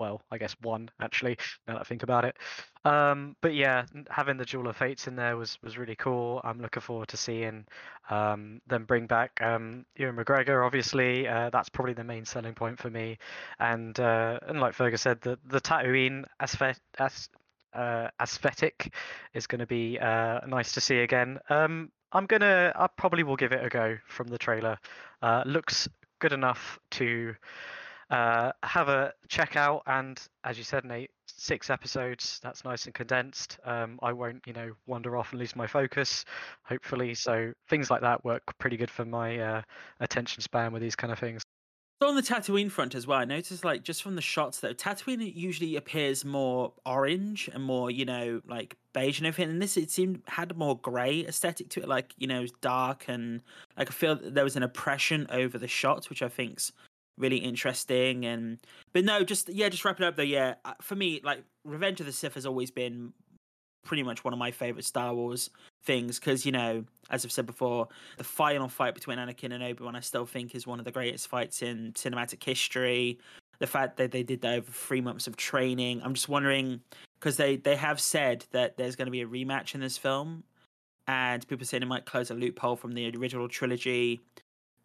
Well, 0.00 0.22
I 0.30 0.38
guess 0.38 0.56
one 0.62 0.90
actually. 1.02 1.36
Now 1.68 1.74
that 1.74 1.80
I 1.80 1.84
think 1.84 2.02
about 2.02 2.24
it, 2.24 2.34
um, 2.86 3.36
but 3.42 3.54
yeah, 3.54 3.84
having 4.08 4.38
the 4.38 4.46
Duel 4.46 4.66
of 4.68 4.76
Fates 4.78 5.06
in 5.06 5.14
there 5.14 5.36
was 5.36 5.58
was 5.62 5.76
really 5.76 5.94
cool. 5.94 6.40
I'm 6.42 6.58
looking 6.62 6.80
forward 6.80 7.08
to 7.08 7.18
seeing 7.18 7.66
um, 8.08 8.62
them 8.66 8.86
bring 8.86 9.06
back 9.06 9.32
um, 9.42 9.84
Ewan 9.96 10.16
McGregor. 10.16 10.64
Obviously, 10.64 11.28
uh, 11.28 11.50
that's 11.50 11.68
probably 11.68 11.92
the 11.92 12.02
main 12.02 12.24
selling 12.24 12.54
point 12.54 12.78
for 12.78 12.88
me. 12.88 13.18
And 13.58 14.00
uh, 14.00 14.38
and 14.48 14.58
like 14.58 14.72
Fergus 14.72 15.02
said, 15.02 15.20
the 15.20 15.38
the 15.44 15.60
Tatooine 15.60 16.24
uh, 17.74 18.08
aesthetic 18.22 18.94
is 19.34 19.46
going 19.46 19.58
to 19.58 19.66
be 19.66 19.98
uh, 19.98 20.40
nice 20.46 20.72
to 20.72 20.80
see 20.80 21.00
again. 21.00 21.38
Um, 21.50 21.90
I'm 22.12 22.24
gonna, 22.24 22.72
I 22.74 22.86
probably 22.96 23.22
will 23.22 23.36
give 23.36 23.52
it 23.52 23.62
a 23.62 23.68
go 23.68 23.98
from 24.08 24.28
the 24.28 24.38
trailer. 24.38 24.78
Uh, 25.20 25.42
looks 25.44 25.88
good 26.20 26.32
enough 26.32 26.78
to 26.92 27.34
uh, 28.10 28.52
have 28.62 28.88
a 28.88 29.12
check 29.28 29.56
out. 29.56 29.82
And 29.86 30.20
as 30.44 30.58
you 30.58 30.64
said, 30.64 30.84
Nate, 30.84 31.10
six 31.26 31.70
episodes. 31.70 32.40
That's 32.42 32.64
nice 32.64 32.86
and 32.86 32.94
condensed. 32.94 33.58
Um, 33.64 33.98
I 34.02 34.12
won't, 34.12 34.42
you 34.46 34.52
know, 34.52 34.72
wander 34.86 35.16
off 35.16 35.32
and 35.32 35.40
lose 35.40 35.56
my 35.56 35.66
focus. 35.66 36.24
Hopefully, 36.64 37.14
so 37.14 37.52
things 37.68 37.90
like 37.90 38.02
that 38.02 38.24
work 38.24 38.42
pretty 38.58 38.76
good 38.76 38.90
for 38.90 39.04
my 39.04 39.38
uh, 39.38 39.62
attention 40.00 40.42
span 40.42 40.72
with 40.72 40.82
these 40.82 40.96
kind 40.96 41.12
of 41.12 41.18
things. 41.18 41.42
So 42.02 42.08
on 42.08 42.16
the 42.16 42.22
Tatooine 42.22 42.70
front 42.70 42.94
as 42.94 43.06
well, 43.06 43.18
I 43.18 43.26
noticed 43.26 43.62
like 43.62 43.82
just 43.82 44.02
from 44.02 44.16
the 44.16 44.22
shots 44.22 44.60
though, 44.60 44.72
Tatooine 44.72 45.34
usually 45.34 45.76
appears 45.76 46.24
more 46.24 46.72
orange 46.86 47.50
and 47.52 47.62
more, 47.62 47.90
you 47.90 48.06
know, 48.06 48.40
like 48.48 48.78
beige 48.94 49.18
and 49.18 49.26
everything. 49.26 49.50
And 49.50 49.60
this 49.60 49.76
it 49.76 49.90
seemed 49.90 50.22
had 50.26 50.56
more 50.56 50.78
grey 50.78 51.26
aesthetic 51.26 51.68
to 51.70 51.80
it, 51.82 51.88
like, 51.88 52.14
you 52.16 52.26
know, 52.26 52.44
it 52.44 52.52
dark 52.62 53.04
and 53.08 53.42
like 53.76 53.90
I 53.90 53.92
feel 53.92 54.16
that 54.16 54.34
there 54.34 54.44
was 54.44 54.56
an 54.56 54.62
oppression 54.62 55.26
over 55.28 55.58
the 55.58 55.68
shots, 55.68 56.08
which 56.08 56.22
I 56.22 56.30
think's 56.30 56.72
really 57.20 57.38
interesting. 57.38 58.24
And 58.24 58.58
but 58.92 59.04
no, 59.04 59.22
just 59.24 59.48
yeah, 59.48 59.68
just 59.68 59.84
wrap 59.84 60.00
it 60.00 60.04
up 60.04 60.16
though, 60.16 60.22
yeah. 60.22 60.54
uh, 60.64 60.74
For 60.80 60.96
me, 60.96 61.20
like 61.22 61.42
Revenge 61.64 62.00
of 62.00 62.06
the 62.06 62.12
Sith 62.12 62.34
has 62.34 62.46
always 62.46 62.70
been 62.70 63.12
pretty 63.84 64.02
much 64.02 64.24
one 64.24 64.32
of 64.32 64.38
my 64.38 64.50
favorite 64.50 64.84
Star 64.84 65.14
Wars 65.14 65.50
things 65.84 66.18
because 66.18 66.44
you 66.44 66.52
know, 66.52 66.84
as 67.10 67.24
I've 67.24 67.32
said 67.32 67.46
before, 67.46 67.88
the 68.18 68.24
final 68.24 68.68
fight 68.68 68.94
between 68.94 69.18
Anakin 69.18 69.52
and 69.52 69.62
Obi 69.62 69.84
Wan, 69.84 69.96
I 69.96 70.00
still 70.00 70.26
think 70.26 70.54
is 70.54 70.66
one 70.66 70.78
of 70.78 70.84
the 70.84 70.92
greatest 70.92 71.28
fights 71.28 71.62
in 71.62 71.92
cinematic 71.94 72.42
history. 72.42 73.18
The 73.58 73.66
fact 73.66 73.96
that 73.98 74.10
they 74.10 74.22
did 74.22 74.40
that 74.42 74.54
over 74.54 74.70
three 74.70 75.00
months 75.00 75.26
of 75.26 75.36
training, 75.36 76.00
I'm 76.02 76.14
just 76.14 76.28
wondering 76.28 76.80
because 77.18 77.36
they 77.36 77.56
they 77.56 77.76
have 77.76 78.00
said 78.00 78.46
that 78.52 78.76
there's 78.76 78.96
going 78.96 79.06
to 79.06 79.12
be 79.12 79.22
a 79.22 79.26
rematch 79.26 79.74
in 79.74 79.80
this 79.80 79.98
film, 79.98 80.44
and 81.06 81.46
people 81.46 81.66
saying 81.66 81.82
it 81.82 81.86
might 81.86 82.06
close 82.06 82.30
a 82.30 82.34
loophole 82.34 82.76
from 82.76 82.92
the 82.92 83.10
original 83.16 83.48
trilogy. 83.48 84.20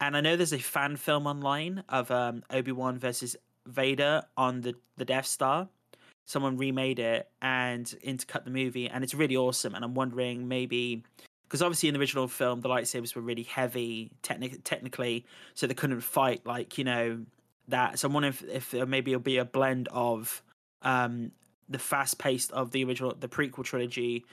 And 0.02 0.18
I 0.18 0.22
know 0.22 0.36
there's 0.36 0.54
a 0.54 0.60
fan 0.60 0.98
film 0.98 1.26
online 1.26 1.84
of 1.90 2.12
um, 2.12 2.44
Obi 2.52 2.72
Wan 2.72 3.00
versus 3.00 3.36
Vader 3.68 4.24
on 4.38 4.62
the 4.62 4.76
the 4.98 5.06
Death 5.06 5.26
Star. 5.26 5.68
Someone 6.26 6.58
remade 6.58 7.00
it 7.00 7.30
and 7.42 7.86
intercut 8.06 8.46
the 8.46 8.52
movie 8.52 8.90
and 8.90 9.04
it's 9.04 9.14
really 9.14 9.38
awesome. 9.38 9.76
And 9.76 9.84
i'm 9.84 9.94
wondering 9.94 10.48
maybe 10.48 11.04
because 11.48 11.62
obviously 11.62 11.90
in 11.90 11.94
the 11.94 12.00
original 12.00 12.28
film 12.28 12.62
the 12.62 12.70
lightsabers 12.70 13.16
were 13.16 13.22
really 13.22 13.44
heavy 13.44 14.12
technic- 14.24 14.64
technically 14.64 15.26
so 15.54 15.68
they 15.68 15.74
couldn't 15.76 16.02
fight 16.02 16.46
like 16.46 16.78
you 16.78 16.84
know 16.84 17.20
that. 17.68 18.00
So 18.00 18.08
i'm 18.08 18.14
wondering 18.14 18.34
if, 18.52 18.74
if 18.74 18.88
maybe 18.88 19.12
it'll 19.12 19.22
be 19.22 19.38
a 19.38 19.46
blend 19.46 19.88
of 19.92 20.44
um 20.82 21.32
the 21.70 21.80
fast 21.80 22.20
paced 22.20 22.52
of 22.52 22.72
the 22.72 22.84
original 22.84 23.16
the 23.20 23.28
prequel 23.28 23.64
trilogy 23.64 24.26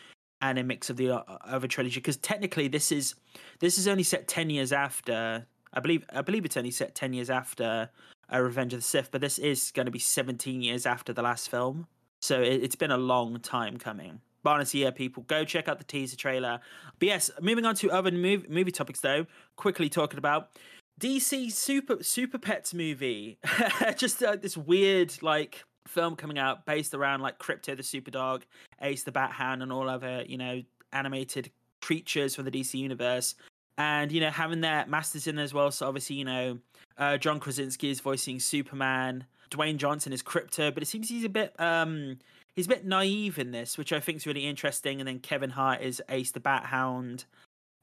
and 0.43 0.59
a 0.59 0.65
mix 0.65 0.91
of 0.91 0.97
the 0.97 1.25
other 1.47 1.69
trilogy. 1.69 2.01
Because 2.01 2.17
technically 2.19 2.69
this 2.69 2.93
is 2.93 3.15
this 3.61 3.79
is 3.79 3.89
only 3.89 4.03
set 4.03 4.29
10 4.29 4.51
years 4.51 4.73
after 4.73 5.47
i 5.73 5.81
believe 5.81 6.05
i 6.13 6.21
believe 6.23 6.45
it's 6.45 6.57
only 6.57 6.71
set 6.71 6.95
10 6.95 7.13
years 7.13 7.31
after 7.31 7.91
uh, 8.33 8.41
Revenge 8.41 8.73
of 8.73 8.81
the 8.81 8.85
Sith, 8.85 9.11
but 9.11 9.21
this 9.21 9.39
is 9.39 9.71
going 9.73 9.87
to 9.87 9.93
be 9.93 9.99
17 9.99 10.63
years 10.63 10.87
after 10.87 11.13
the 11.13 11.23
last 11.23 11.51
film. 11.51 11.87
So 12.21 12.41
it, 12.41 12.63
it's 12.63 12.77
been 12.77 12.91
a 12.91 12.97
long 12.97 13.39
time 13.41 13.79
coming. 13.79 14.21
But 14.43 14.51
honestly, 14.51 14.83
yeah, 14.83 14.91
people 14.91 15.25
go 15.25 15.45
check 15.45 15.69
out 15.69 15.79
the 15.79 15.85
teaser 15.85 16.17
trailer. 16.17 16.61
But 16.99 17.07
yes, 17.07 17.31
moving 17.41 17.65
on 17.65 17.75
to 17.77 17.91
other 17.91 18.11
movie, 18.11 18.47
movie 18.49 18.73
topics 18.73 19.01
though. 19.01 19.27
Quickly 19.57 19.89
talking 19.89 20.19
about 20.19 20.59
DC 21.01 21.53
Super 21.53 22.03
Super 22.03 22.39
Pets 22.39 22.75
movie. 22.75 23.39
Just 23.97 24.23
uh, 24.23 24.37
this 24.37 24.57
weird 24.57 25.15
like 25.23 25.65
film 25.87 26.17
coming 26.17 26.39
out 26.39 26.67
based 26.67 26.95
around 26.95 27.21
like 27.21 27.39
Krypto 27.39 27.77
the 27.77 27.83
Super 27.85 28.11
Dog, 28.11 28.45
Ace 28.81 29.05
the 29.05 29.13
Bat 29.13 29.33
Hound, 29.33 29.63
and 29.63 29.73
all 29.73 29.89
other 29.89 30.25
you 30.27 30.39
know 30.39 30.63
animated 30.93 31.51
creatures 31.81 32.35
from 32.35 32.45
the 32.45 32.51
DC 32.51 32.75
universe, 32.75 33.35
and 33.79 34.13
you 34.13 34.21
know 34.21 34.31
having 34.31 34.61
their 34.61 34.87
masters 34.87 35.27
in 35.27 35.39
as 35.39 35.55
well. 35.55 35.71
So 35.71 35.87
obviously, 35.87 36.17
you 36.17 36.25
know, 36.25 36.59
uh, 36.99 37.17
John 37.17 37.41
Krasinski 37.41 37.91
is 37.91 38.01
voicing 38.01 38.41
Superman. 38.41 39.27
Dwayne 39.51 39.77
Johnson 39.77 40.13
is 40.13 40.23
Krypto, 40.23 40.73
but 40.73 40.83
it 40.83 40.87
seems 40.87 41.09
he's 41.09 41.25
a 41.25 41.29
bit 41.29 41.59
um 41.61 42.19
he's 42.55 42.67
a 42.67 42.71
bit 42.71 42.87
naive 42.87 43.39
in 43.39 43.51
this, 43.51 43.77
which 43.77 43.93
I 43.93 44.01
think 44.01 44.17
is 44.17 44.27
really 44.27 44.47
interesting. 44.47 45.01
And 45.01 45.09
then 45.09 45.19
Kevin 45.19 45.51
Hart 45.51 45.83
is 45.83 46.03
Ace 46.09 46.31
the 46.31 46.41
Bat 46.41 46.67
Hound, 46.67 47.25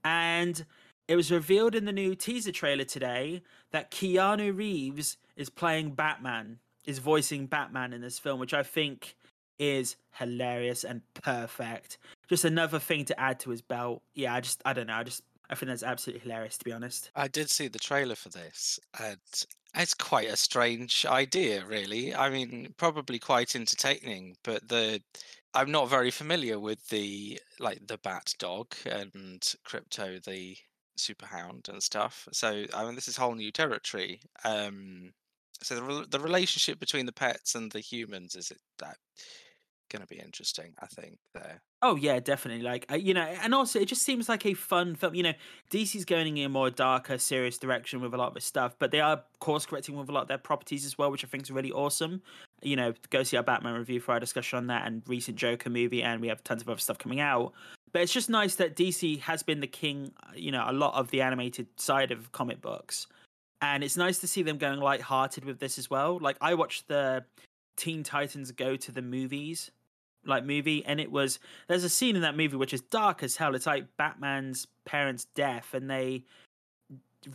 and 0.04 0.66
it 1.08 1.16
was 1.16 1.32
revealed 1.32 1.76
in 1.76 1.86
the 1.86 1.92
new 1.92 2.16
teaser 2.16 2.52
trailer 2.52 2.84
today 2.84 3.42
that 3.72 3.92
Keanu 3.92 4.56
Reeves 4.56 5.18
is 5.36 5.50
playing 5.50 5.92
Batman, 5.92 6.60
is 6.86 7.00
voicing 7.00 7.48
Batman 7.48 7.94
in 7.94 8.02
this 8.02 8.20
film, 8.20 8.40
which 8.40 8.54
I 8.54 8.64
think 8.64 9.16
is 9.58 9.96
hilarious 10.14 10.84
and 10.84 11.02
perfect. 11.14 11.98
Just 12.30 12.46
another 12.46 12.80
thing 12.80 13.06
to 13.06 13.20
add 13.20 13.40
to 13.42 13.50
his 13.50 13.62
belt. 13.62 14.02
Yeah, 14.16 14.34
I 14.34 14.42
just 14.42 14.62
I 14.66 14.74
don't 14.74 14.88
know. 14.88 14.96
I 14.96 15.04
just 15.04 15.24
I 15.50 15.56
think 15.56 15.70
that's 15.70 15.84
absolutely 15.84 16.22
hilarious 16.22 16.58
to 16.58 16.66
be 16.66 16.72
honest. 16.72 17.10
I 17.16 17.28
did 17.28 17.50
see 17.50 17.68
the 17.68 17.80
trailer 17.80 18.16
for 18.16 18.30
this, 18.30 18.80
and 19.00 19.18
it's 19.76 19.94
quite 19.94 20.30
a 20.30 20.38
strange 20.38 21.06
idea, 21.06 21.66
really. 21.66 22.14
I 22.16 22.30
mean, 22.30 22.74
probably 22.78 23.20
quite 23.20 23.56
entertaining, 23.56 24.36
but 24.44 24.68
the 24.68 25.02
I'm 25.54 25.72
not 25.72 25.90
very 25.90 26.12
familiar 26.12 26.60
with 26.60 26.88
the 26.90 27.40
like 27.60 27.88
the 27.88 27.98
Bat 27.98 28.36
Dog 28.38 28.76
and 28.86 29.42
Krypto 29.68 30.24
the 30.24 30.58
Super 30.98 31.26
Hound 31.26 31.68
and 31.70 31.82
stuff. 31.82 32.28
So 32.32 32.66
I 32.74 32.86
mean, 32.86 32.96
this 32.96 33.08
is 33.08 33.18
whole 33.18 33.36
new 33.36 33.52
territory. 33.52 34.22
Um, 34.44 35.14
so 35.64 35.76
the 35.76 35.84
rel- 35.84 36.06
the 36.08 36.20
relationship 36.20 36.80
between 36.80 37.06
the 37.06 37.14
pets 37.14 37.56
and 37.56 37.72
the 37.72 37.80
humans 37.80 38.36
is 38.36 38.52
it 38.52 38.60
that 38.80 38.98
going 39.92 40.02
to 40.02 40.08
be 40.08 40.20
interesting? 40.20 40.74
I 40.80 40.86
think 40.88 41.18
there. 41.34 41.62
Oh 41.82 41.96
yeah, 41.96 42.20
definitely. 42.20 42.62
Like 42.62 42.86
uh, 42.92 42.96
you 42.96 43.14
know, 43.14 43.22
and 43.22 43.56
also 43.56 43.80
it 43.80 43.86
just 43.88 44.02
seems 44.02 44.28
like 44.28 44.46
a 44.46 44.54
fun 44.54 44.96
film. 44.96 45.16
You 45.16 45.24
know, 45.24 45.34
DC's 45.72 46.04
going 46.04 46.38
in 46.38 46.46
a 46.46 46.50
more 46.50 46.70
darker, 46.70 47.18
serious 47.18 47.58
direction 47.58 48.02
with 48.02 48.14
a 48.14 48.18
lot 48.18 48.36
of 48.36 48.44
stuff, 48.44 48.76
but 48.80 48.92
they 48.92 49.00
are 49.00 49.24
course 49.40 49.66
correcting 49.66 49.96
with 49.96 50.10
a 50.10 50.12
lot 50.12 50.24
of 50.24 50.28
their 50.28 50.38
properties 50.38 50.86
as 50.86 50.98
well, 50.98 51.10
which 51.10 51.24
I 51.24 51.28
think 51.28 51.44
is 51.44 51.52
really 51.52 51.72
awesome. 51.72 52.22
You 52.62 52.76
know, 52.76 52.94
go 53.12 53.24
see 53.24 53.38
our 53.38 53.44
Batman 53.44 53.76
review 53.76 54.02
for 54.02 54.12
our 54.12 54.20
discussion 54.20 54.58
on 54.58 54.68
that 54.68 54.88
and 54.88 55.04
recent 55.08 55.38
Joker 55.38 55.70
movie, 55.70 56.04
and 56.04 56.20
we 56.20 56.28
have 56.28 56.44
tons 56.44 56.62
of 56.62 56.70
other 56.70 56.82
stuff 56.82 56.98
coming 56.98 57.22
out. 57.22 57.54
But 57.94 58.02
it's 58.02 58.14
just 58.14 58.30
nice 58.30 58.56
that 58.56 58.76
DC 58.76 59.22
has 59.22 59.42
been 59.42 59.62
the 59.62 59.68
king. 59.68 60.12
You 60.36 60.52
know, 60.52 60.66
a 60.68 60.74
lot 60.74 60.96
of 60.96 61.10
the 61.12 61.22
animated 61.22 61.68
side 61.78 62.12
of 62.12 62.34
comic 62.34 62.62
books, 62.62 63.08
and 63.62 63.86
it's 63.86 63.96
nice 63.96 64.20
to 64.20 64.28
see 64.28 64.44
them 64.44 64.58
going 64.58 64.82
light-hearted 64.82 65.46
with 65.46 65.60
this 65.60 65.78
as 65.78 65.90
well. 65.90 66.20
Like 66.20 66.36
I 66.42 66.56
watched 66.56 66.90
the 66.90 67.24
Teen 67.78 68.04
Titans 68.04 68.52
Go 68.52 68.76
to 68.76 68.92
the 68.92 69.02
movies 69.02 69.72
like 70.26 70.46
movie 70.46 70.86
and 70.86 71.00
it 71.00 71.12
was 71.12 71.40
there's 71.68 71.84
a 71.84 71.90
scene 71.90 72.16
in 72.16 72.22
that 72.22 72.36
movie 72.36 72.56
which 72.56 72.74
is 72.74 72.82
dark 72.82 73.24
as 73.24 73.36
hell. 73.36 73.56
It's 73.56 73.66
like 73.66 73.86
batman's 73.98 74.68
parents 74.86 75.26
death 75.36 75.74
and 75.74 75.90
they 75.90 76.24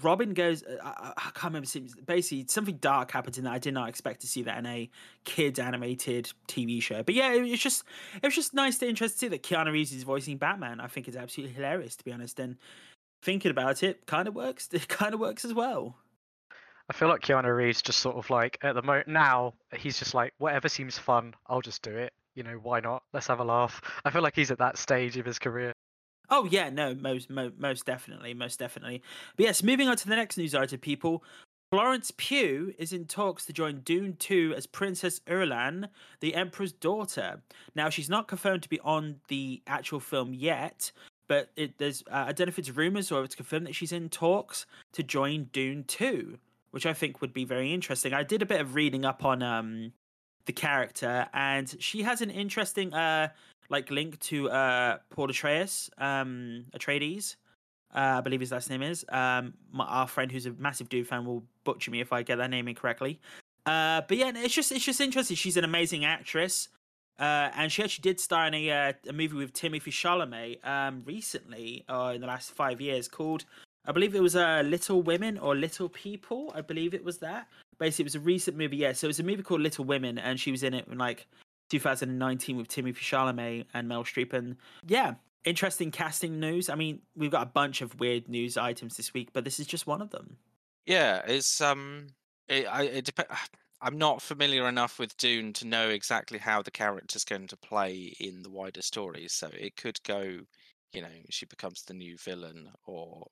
robin 0.02 0.32
goes 0.32 0.62
uh, 0.62 0.76
i, 0.82 1.12
I 1.14 1.30
can't 1.34 1.52
remember 1.52 1.68
basically 2.06 2.46
something 2.48 2.78
dark 2.78 3.10
happens 3.10 3.38
in 3.38 3.44
that. 3.44 3.52
I 3.52 3.58
did 3.58 3.74
not 3.74 3.88
expect 3.88 4.20
to 4.22 4.26
see 4.26 4.42
that 4.42 4.58
in 4.58 4.66
a 4.66 4.90
kids 5.24 5.58
animated 5.58 6.32
tv 6.48 6.82
show. 6.82 7.02
But 7.02 7.14
yeah 7.14 7.32
it, 7.32 7.44
it's 7.44 7.62
just 7.62 7.84
it 8.16 8.26
was 8.26 8.34
just 8.34 8.54
nice 8.54 8.78
to 8.78 8.88
interesting 8.88 9.14
to 9.14 9.18
see 9.18 9.28
that 9.28 9.42
keanu 9.42 9.72
reeves 9.72 9.92
is 9.92 10.02
voicing 10.02 10.36
batman. 10.36 10.80
I 10.80 10.86
think 10.86 11.08
it's 11.08 11.16
absolutely 11.16 11.54
hilarious 11.54 11.96
to 11.96 12.04
be 12.04 12.12
honest. 12.12 12.38
And 12.40 12.56
thinking 13.22 13.50
about 13.50 13.82
it 13.82 14.06
kind 14.06 14.28
of 14.28 14.34
works 14.34 14.68
it 14.72 14.88
kind 14.88 15.14
of 15.14 15.20
works 15.20 15.44
as 15.44 15.54
well. 15.54 15.96
I 16.88 16.92
feel 16.92 17.08
like 17.08 17.22
Keanu 17.22 17.54
Reeves 17.56 17.80
just 17.80 18.00
sort 18.00 18.16
of 18.16 18.28
like 18.28 18.58
at 18.62 18.74
the 18.74 18.82
moment 18.82 19.08
now 19.08 19.54
he's 19.74 19.98
just 19.98 20.12
like 20.12 20.34
whatever 20.38 20.68
seems 20.68 20.98
fun, 20.98 21.34
I'll 21.46 21.62
just 21.62 21.82
do 21.82 21.96
it. 21.96 22.12
You 22.34 22.42
know, 22.42 22.58
why 22.62 22.80
not? 22.80 23.02
Let's 23.12 23.26
have 23.28 23.40
a 23.40 23.44
laugh. 23.44 23.80
I 24.04 24.10
feel 24.10 24.22
like 24.22 24.34
he's 24.34 24.50
at 24.50 24.58
that 24.58 24.76
stage 24.76 25.16
of 25.16 25.24
his 25.26 25.38
career. 25.38 25.72
Oh 26.30 26.46
yeah, 26.46 26.70
no, 26.70 26.94
most 26.94 27.30
mo- 27.30 27.52
most 27.58 27.84
definitely, 27.84 28.34
most 28.34 28.58
definitely. 28.58 29.02
But 29.36 29.46
yes, 29.46 29.62
moving 29.62 29.88
on 29.88 29.96
to 29.96 30.08
the 30.08 30.16
next 30.16 30.36
news 30.36 30.54
item, 30.54 30.80
people. 30.80 31.22
Florence 31.70 32.12
Pugh 32.16 32.72
is 32.78 32.92
in 32.92 33.04
talks 33.06 33.44
to 33.46 33.52
join 33.52 33.80
Dune 33.80 34.14
2 34.16 34.54
as 34.56 34.64
Princess 34.64 35.18
Irulan, 35.26 35.88
the 36.20 36.34
Emperor's 36.34 36.72
daughter. 36.72 37.42
Now, 37.74 37.88
she's 37.88 38.08
not 38.08 38.28
confirmed 38.28 38.62
to 38.62 38.68
be 38.68 38.78
on 38.80 39.16
the 39.26 39.60
actual 39.66 39.98
film 39.98 40.34
yet, 40.34 40.92
but 41.26 41.50
it, 41.56 41.78
there's 41.78 42.04
uh, 42.10 42.26
I 42.28 42.32
don't 42.32 42.46
know 42.46 42.50
if 42.50 42.58
it's 42.58 42.70
rumors 42.70 43.10
or 43.10 43.20
if 43.20 43.26
it's 43.26 43.34
confirmed 43.34 43.66
that 43.66 43.74
she's 43.74 43.92
in 43.92 44.08
talks 44.08 44.66
to 44.92 45.02
join 45.02 45.48
Dune 45.52 45.84
2, 45.84 46.38
which 46.70 46.86
I 46.86 46.92
think 46.92 47.20
would 47.20 47.32
be 47.32 47.44
very 47.44 47.72
interesting. 47.72 48.14
I 48.14 48.22
did 48.22 48.40
a 48.40 48.46
bit 48.46 48.60
of 48.60 48.74
reading 48.74 49.04
up 49.04 49.24
on 49.24 49.42
um 49.42 49.92
the 50.46 50.52
character, 50.52 51.26
and 51.32 51.74
she 51.78 52.02
has 52.02 52.20
an 52.20 52.30
interesting 52.30 52.92
uh 52.94 53.28
like 53.70 53.90
link 53.90 54.18
to 54.20 54.50
uh 54.50 54.98
Paul 55.10 55.30
Atreus, 55.30 55.90
um 55.98 56.66
Atreides. 56.76 57.36
Uh, 57.94 58.18
I 58.18 58.20
believe 58.22 58.40
his 58.40 58.50
last 58.50 58.70
name 58.70 58.82
is. 58.82 59.04
Um, 59.08 59.54
my, 59.72 59.84
our 59.84 60.08
friend 60.08 60.32
who's 60.32 60.46
a 60.46 60.52
massive 60.54 60.88
Dune 60.88 61.04
fan 61.04 61.24
will 61.24 61.44
butcher 61.62 61.92
me 61.92 62.00
if 62.00 62.12
I 62.12 62.24
get 62.24 62.38
that 62.38 62.50
name 62.50 62.66
incorrectly. 62.66 63.20
Uh, 63.66 64.02
but 64.08 64.16
yeah, 64.16 64.32
it's 64.34 64.52
just 64.52 64.72
it's 64.72 64.84
just 64.84 65.00
interesting. 65.00 65.36
She's 65.36 65.56
an 65.56 65.64
amazing 65.64 66.04
actress. 66.04 66.68
Uh, 67.16 67.48
and 67.54 67.70
she 67.70 67.84
actually 67.84 68.02
did 68.02 68.18
star 68.18 68.48
in 68.48 68.54
a 68.54 68.70
uh, 68.70 68.92
a 69.08 69.12
movie 69.12 69.36
with 69.36 69.52
Timothée 69.52 69.92
Chalamet 69.92 70.66
um 70.66 71.02
recently, 71.06 71.84
uh, 71.88 72.12
in 72.14 72.20
the 72.20 72.26
last 72.26 72.50
five 72.50 72.80
years, 72.80 73.06
called 73.06 73.44
I 73.86 73.92
believe 73.92 74.14
it 74.14 74.22
was 74.22 74.34
uh, 74.34 74.62
Little 74.64 75.02
Women 75.02 75.38
or 75.38 75.54
Little 75.54 75.88
People. 75.88 76.52
I 76.54 76.62
believe 76.62 76.94
it 76.94 77.04
was 77.04 77.18
that. 77.18 77.46
Basically, 77.78 78.04
it 78.04 78.06
was 78.06 78.14
a 78.14 78.20
recent 78.20 78.56
movie. 78.56 78.76
Yeah, 78.76 78.92
so 78.92 79.06
it 79.06 79.08
was 79.08 79.20
a 79.20 79.24
movie 79.24 79.42
called 79.42 79.60
Little 79.60 79.84
Women, 79.84 80.18
and 80.18 80.38
she 80.38 80.50
was 80.50 80.62
in 80.62 80.74
it 80.74 80.86
in 80.88 80.98
like 80.98 81.26
2019 81.70 82.56
with 82.56 82.68
Timothée 82.68 82.96
Chalamet 82.96 83.66
and 83.74 83.88
Mel 83.88 84.04
Streep. 84.04 84.32
And 84.32 84.56
yeah, 84.86 85.14
interesting 85.44 85.90
casting 85.90 86.40
news. 86.40 86.68
I 86.68 86.74
mean, 86.74 87.00
we've 87.16 87.30
got 87.30 87.42
a 87.42 87.50
bunch 87.50 87.82
of 87.82 87.98
weird 88.00 88.28
news 88.28 88.56
items 88.56 88.96
this 88.96 89.14
week, 89.14 89.30
but 89.32 89.44
this 89.44 89.60
is 89.60 89.66
just 89.66 89.86
one 89.86 90.02
of 90.02 90.10
them. 90.10 90.36
Yeah, 90.86 91.22
it's 91.26 91.60
um, 91.60 92.08
it, 92.48 92.66
I 92.66 92.82
it 92.84 93.04
dep- 93.06 93.30
I'm 93.80 93.98
not 93.98 94.22
familiar 94.22 94.66
enough 94.66 94.98
with 94.98 95.16
Dune 95.18 95.52
to 95.54 95.66
know 95.66 95.90
exactly 95.90 96.38
how 96.38 96.62
the 96.62 96.70
character's 96.70 97.24
going 97.24 97.48
to 97.48 97.56
play 97.56 98.14
in 98.18 98.42
the 98.42 98.50
wider 98.50 98.80
story. 98.80 99.26
So 99.28 99.50
it 99.52 99.76
could 99.76 100.02
go, 100.04 100.38
you 100.94 101.02
know, 101.02 101.08
she 101.28 101.44
becomes 101.44 101.82
the 101.82 101.92
new 101.92 102.16
villain, 102.16 102.70
or 102.86 103.26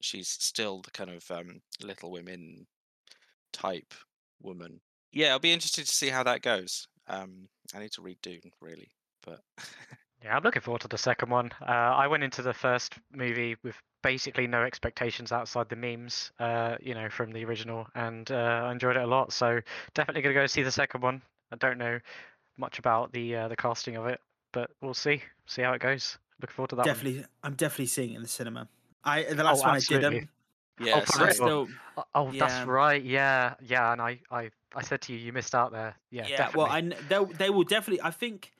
she's 0.00 0.28
still 0.28 0.80
the 0.80 0.90
kind 0.92 1.10
of 1.10 1.30
um, 1.30 1.60
Little 1.82 2.10
Women 2.10 2.66
type 3.56 3.94
woman. 4.42 4.80
Yeah, 5.12 5.30
I'll 5.30 5.38
be 5.38 5.52
interested 5.52 5.86
to 5.86 5.94
see 5.94 6.08
how 6.08 6.22
that 6.24 6.42
goes. 6.42 6.88
Um, 7.08 7.48
I 7.74 7.78
need 7.78 7.92
to 7.92 8.02
read 8.02 8.18
Dune 8.22 8.52
really, 8.60 8.90
but 9.24 9.40
Yeah, 10.22 10.36
I'm 10.36 10.42
looking 10.42 10.62
forward 10.62 10.80
to 10.82 10.88
the 10.88 10.98
second 10.98 11.30
one. 11.30 11.52
Uh, 11.60 11.70
I 11.72 12.06
went 12.06 12.22
into 12.24 12.42
the 12.42 12.54
first 12.54 12.94
movie 13.12 13.56
with 13.62 13.76
basically 14.02 14.46
no 14.46 14.62
expectations 14.62 15.30
outside 15.30 15.68
the 15.68 15.76
memes, 15.76 16.32
uh, 16.38 16.76
you 16.80 16.94
know, 16.94 17.08
from 17.10 17.32
the 17.32 17.44
original, 17.44 17.86
and 17.94 18.30
uh, 18.30 18.64
I 18.66 18.72
enjoyed 18.72 18.96
it 18.96 19.02
a 19.02 19.06
lot. 19.06 19.32
So 19.32 19.60
definitely 19.94 20.22
gonna 20.22 20.34
go 20.34 20.46
see 20.46 20.62
the 20.62 20.70
second 20.72 21.02
one. 21.02 21.22
I 21.52 21.56
don't 21.56 21.78
know 21.78 21.98
much 22.56 22.78
about 22.78 23.12
the 23.12 23.36
uh, 23.36 23.48
the 23.48 23.56
casting 23.56 23.96
of 23.96 24.06
it, 24.06 24.20
but 24.52 24.70
we'll 24.80 24.94
see. 24.94 25.22
See 25.46 25.62
how 25.62 25.74
it 25.74 25.80
goes. 25.80 26.18
Looking 26.40 26.54
forward 26.54 26.70
to 26.70 26.76
that. 26.76 26.86
one. 26.86 26.94
definitely, 26.94 27.24
I'm 27.42 27.54
definitely 27.54 27.86
seeing 27.86 28.12
it 28.12 28.16
in 28.16 28.22
the 28.22 28.28
cinema. 28.28 28.68
I 29.04 29.22
the 29.22 29.44
last 29.44 29.62
Oh, 29.64 29.68
one 29.68 29.76
I 29.76 29.80
didn't. 29.80 30.28
Oh, 30.80 30.84
yeah, 30.84 31.00
for 31.00 31.12
so- 31.12 31.24
I 31.24 31.30
still, 31.30 31.68
Oh, 31.96 32.04
Oh, 32.14 32.30
Yeah. 32.30 32.46
that's 32.46 32.66
right. 32.68 33.02
Yeah, 33.02 33.54
yeah. 33.62 33.92
And 33.92 34.02
I, 34.02 34.20
I, 34.30 34.50
I 34.74 34.82
said 34.82 35.00
to 35.02 35.12
you, 35.14 35.18
you 35.18 35.32
missed 35.32 35.54
out 35.54 35.72
there. 35.72 35.96
Yeah, 36.10 36.26
yeah. 36.26 36.36
definitely. 36.36 36.58
Well, 36.62 36.72
I 36.72 36.80
they'll 37.08 37.24
they 37.26 37.48
will 37.48 37.64
definitely. 37.64 38.02
I 38.02 38.10
think 38.10 38.52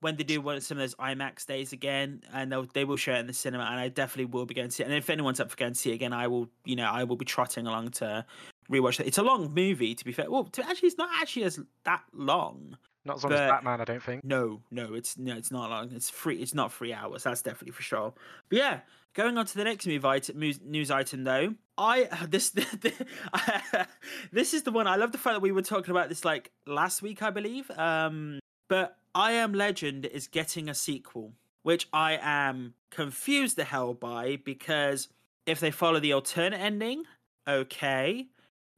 when 0.00 0.16
they 0.16 0.24
do 0.24 0.40
one 0.40 0.56
of 0.56 0.64
some 0.64 0.78
of 0.78 0.82
those 0.82 0.96
IMAX 0.96 1.46
days 1.46 1.72
again, 1.72 2.22
and 2.32 2.50
they'll 2.50 2.66
they 2.74 2.84
will 2.84 2.96
show 2.96 3.12
it 3.12 3.18
in 3.18 3.26
the 3.28 3.32
cinema, 3.32 3.64
and 3.64 3.78
I 3.78 3.88
definitely 3.88 4.24
will 4.24 4.46
be 4.46 4.54
going 4.54 4.68
to 4.68 4.74
see 4.74 4.82
it. 4.82 4.86
And 4.86 4.94
if 4.96 5.08
anyone's 5.08 5.38
up 5.38 5.50
for 5.50 5.56
going 5.56 5.74
to 5.74 5.78
see 5.78 5.92
it 5.92 5.94
again, 5.94 6.12
I 6.12 6.26
will. 6.26 6.48
You 6.64 6.74
know, 6.74 6.90
I 6.90 7.04
will 7.04 7.14
be 7.16 7.24
trotting 7.24 7.68
along 7.68 7.90
to 7.92 8.24
rewatch 8.68 8.98
it. 8.98 9.06
It's 9.06 9.18
a 9.18 9.22
long 9.22 9.54
movie, 9.54 9.94
to 9.94 10.04
be 10.04 10.10
fair. 10.10 10.28
Well, 10.28 10.44
to, 10.44 10.68
actually, 10.68 10.88
it's 10.88 10.98
not 10.98 11.10
actually 11.20 11.44
as 11.44 11.60
that 11.84 12.02
long. 12.12 12.76
Not 13.04 13.16
as 13.16 13.24
long 13.24 13.32
as 13.32 13.38
Batman, 13.38 13.80
I 13.80 13.84
don't 13.84 14.02
think. 14.02 14.24
No, 14.24 14.60
no, 14.70 14.94
it's 14.94 15.16
no, 15.16 15.34
it's 15.34 15.50
not 15.50 15.70
long. 15.70 15.90
It's 15.92 16.10
free. 16.10 16.36
It's 16.36 16.54
not 16.54 16.72
three 16.72 16.92
hours. 16.92 17.22
That's 17.22 17.40
definitely 17.40 17.72
for 17.72 17.82
sure. 17.82 18.12
But 18.48 18.58
yeah, 18.58 18.80
going 19.14 19.38
on 19.38 19.46
to 19.46 19.56
the 19.56 19.64
next 19.64 19.86
move 19.86 20.04
item, 20.04 20.38
news, 20.38 20.60
news 20.62 20.90
item 20.90 21.24
though. 21.24 21.54
I 21.78 22.04
this 22.28 22.50
this 24.32 24.54
is 24.54 24.62
the 24.64 24.70
one. 24.70 24.86
I 24.86 24.96
love 24.96 25.12
the 25.12 25.18
fact 25.18 25.36
that 25.36 25.40
we 25.40 25.52
were 25.52 25.62
talking 25.62 25.90
about 25.90 26.08
this 26.08 26.24
like 26.24 26.50
last 26.66 27.00
week, 27.00 27.22
I 27.22 27.30
believe. 27.30 27.70
Um, 27.70 28.38
but 28.68 28.98
I 29.14 29.32
Am 29.32 29.54
Legend 29.54 30.04
is 30.04 30.28
getting 30.28 30.68
a 30.68 30.74
sequel, 30.74 31.32
which 31.62 31.88
I 31.92 32.18
am 32.20 32.74
confused 32.90 33.56
the 33.56 33.64
hell 33.64 33.94
by 33.94 34.36
because 34.44 35.08
if 35.46 35.58
they 35.58 35.70
follow 35.70 36.00
the 36.00 36.12
alternate 36.12 36.60
ending, 36.60 37.04
okay. 37.48 38.26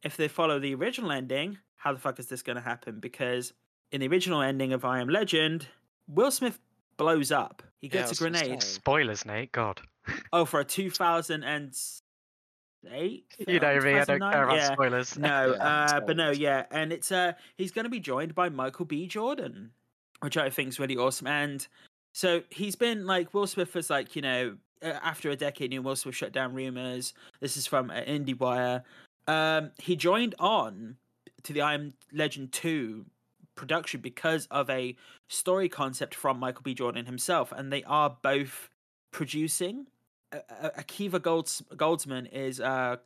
If 0.03 0.17
they 0.17 0.29
follow 0.29 0.59
the 0.59 0.75
original 0.75 1.13
ending, 1.13 1.59
how 1.77 1.93
the 1.93 1.99
fuck 1.99 2.19
is 2.19 2.29
this 2.29 2.43
going 2.43 2.57
to 2.57 2.63
happen? 2.63 2.99
Because 3.01 3.53
in 3.93 4.01
the 4.01 4.09
original 4.09 4.43
ending 4.43 4.73
of 4.73 4.85
I 4.85 5.01
Am 5.01 5.09
Legend, 5.09 5.69
Will 6.09 6.31
Smith 6.31 6.59
blows 6.97 7.31
up. 7.31 7.63
He 7.81 7.89
gets 7.89 8.11
was 8.11 8.21
a 8.21 8.23
grenade. 8.23 8.63
Spoilers, 8.63 9.25
Nate. 9.25 9.53
God. 9.53 9.81
Oh, 10.33 10.45
for 10.45 10.59
a 10.59 10.65
2008? 10.65 13.23
You 13.47 13.61
know 13.61 13.81
me. 13.81 13.95
I 13.95 14.05
don't 14.05 14.21
care 14.21 14.43
about 14.43 14.57
yeah. 14.57 14.73
spoilers. 14.73 15.17
No, 15.17 15.55
Yeah, 15.57 15.63
uh, 15.63 16.01
but 16.01 16.17
no, 16.17 16.33
yeah, 16.33 16.65
and 16.73 16.93
it's 16.93 17.13
uh, 17.13 17.35
he's 17.57 17.71
going 17.71 17.85
to 17.85 17.89
be 17.89 18.01
joined 18.01 18.35
by 18.35 18.49
Michael 18.49 18.85
B. 18.85 19.07
Jordan, 19.07 19.71
which 20.19 20.37
I 20.37 20.51
think 20.51 20.71
is 20.71 20.81
really 20.81 20.97
awesome. 20.97 21.29
And 21.29 21.65
So 22.13 22.43
he's 22.51 22.75
been 22.75 23.07
like 23.07 23.33
Will 23.33 23.47
Smith 23.47 23.77
was 23.77 23.91
like 23.91 24.17
you 24.17 24.23
know 24.23 24.57
after 24.83 25.31
a 25.31 25.37
decade, 25.37 25.71
new 25.71 25.83
Will 25.83 25.95
Smith 25.95 26.17
shut 26.17 26.33
down 26.33 26.53
rumors. 26.53 27.15
This 27.39 27.57
is 27.57 27.69
from 27.69 27.91
uh, 27.91 28.01
IndieWire. 28.01 28.83
Um, 29.29 29.71
he 29.79 29.95
joined 29.95 30.35
on 30.41 30.97
to 31.45 31.53
the 31.53 31.63
I 31.63 31.75
Am 31.75 31.95
Legend 32.13 32.51
two 32.51 33.07
production 33.55 34.01
because 34.01 34.47
of 34.51 34.69
a 34.71 34.97
story 35.29 35.69
concept 35.69 36.15
from 36.15 36.39
Michael 36.39 36.63
B. 36.63 36.75
Jordan 36.75 37.07
himself, 37.07 37.53
and 37.53 37.73
they 37.73 37.85
are 37.85 38.17
both 38.23 38.71
producing. 39.11 39.87
Akiva 40.33 41.21
Golds- 41.21 41.63
Goldsman 41.75 42.33
is 42.33 42.61
uh, 42.61 42.97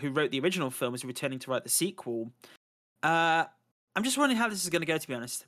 who 0.00 0.10
wrote 0.10 0.30
the 0.30 0.40
original 0.40 0.70
film 0.70 0.94
is 0.94 1.04
returning 1.04 1.38
to 1.40 1.50
write 1.50 1.64
the 1.64 1.70
sequel. 1.70 2.30
Uh, 3.02 3.44
I'm 3.96 4.04
just 4.04 4.18
wondering 4.18 4.38
how 4.38 4.48
this 4.48 4.62
is 4.62 4.70
going 4.70 4.82
to 4.82 4.86
go. 4.86 4.96
To 4.96 5.08
be 5.08 5.14
honest, 5.14 5.46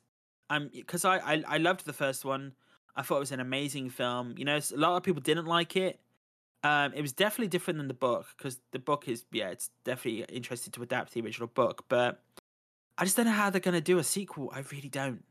I'm 0.49 0.69
because 0.73 1.05
I, 1.05 1.17
I 1.17 1.43
I 1.47 1.57
loved 1.57 1.85
the 1.85 1.93
first 1.93 2.25
one. 2.25 2.53
I 2.95 3.01
thought 3.01 3.17
it 3.17 3.21
was 3.21 3.31
an 3.31 3.39
amazing 3.39 3.89
film. 3.89 4.35
You 4.37 4.45
know, 4.45 4.57
a 4.57 4.77
lot 4.77 4.97
of 4.97 5.03
people 5.03 5.21
didn't 5.21 5.45
like 5.45 5.75
it. 5.75 5.99
Um, 6.63 6.93
it 6.93 7.01
was 7.01 7.11
definitely 7.11 7.47
different 7.47 7.77
than 7.77 7.87
the 7.87 7.93
book 7.93 8.27
because 8.37 8.59
the 8.71 8.79
book 8.79 9.07
is 9.07 9.25
yeah, 9.31 9.49
it's 9.49 9.69
definitely 9.83 10.23
interested 10.33 10.73
to 10.73 10.83
adapt 10.83 11.13
the 11.13 11.21
original 11.21 11.47
book, 11.47 11.85
but 11.89 12.21
I 12.97 13.05
just 13.05 13.17
don't 13.17 13.25
know 13.25 13.31
how 13.31 13.49
they're 13.49 13.61
going 13.61 13.73
to 13.73 13.81
do 13.81 13.97
a 13.97 14.03
sequel. 14.03 14.51
I 14.53 14.63
really 14.71 14.89
don't. 14.89 15.23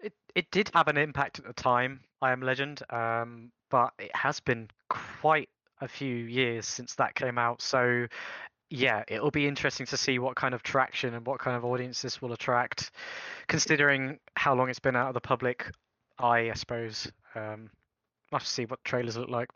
It 0.00 0.12
it 0.34 0.50
did 0.50 0.70
have 0.74 0.88
an 0.88 0.96
impact 0.96 1.38
at 1.38 1.46
the 1.46 1.52
time, 1.52 2.00
I 2.20 2.32
Am 2.32 2.40
Legend, 2.40 2.82
um, 2.90 3.50
but 3.70 3.92
it 3.98 4.14
has 4.14 4.40
been 4.40 4.68
quite 4.88 5.48
a 5.80 5.88
few 5.88 6.14
years 6.14 6.66
since 6.66 6.94
that 6.96 7.14
came 7.14 7.38
out. 7.38 7.62
So 7.62 8.06
yeah, 8.70 9.04
it'll 9.08 9.30
be 9.30 9.46
interesting 9.46 9.86
to 9.86 9.96
see 9.96 10.18
what 10.18 10.36
kind 10.36 10.54
of 10.54 10.62
traction 10.62 11.14
and 11.14 11.26
what 11.26 11.40
kind 11.40 11.56
of 11.56 11.64
audience 11.64 12.02
this 12.02 12.20
will 12.20 12.32
attract, 12.32 12.90
considering 13.48 14.18
how 14.36 14.54
long 14.54 14.68
it's 14.68 14.80
been 14.80 14.96
out 14.96 15.08
of 15.08 15.14
the 15.14 15.20
public 15.20 15.70
eye, 16.18 16.50
I 16.50 16.54
suppose. 16.54 17.10
Um, 17.34 17.70
we'll 18.30 18.38
have 18.38 18.44
to 18.44 18.50
see 18.50 18.64
what 18.64 18.82
trailers 18.84 19.16
look 19.16 19.28
like. 19.28 19.48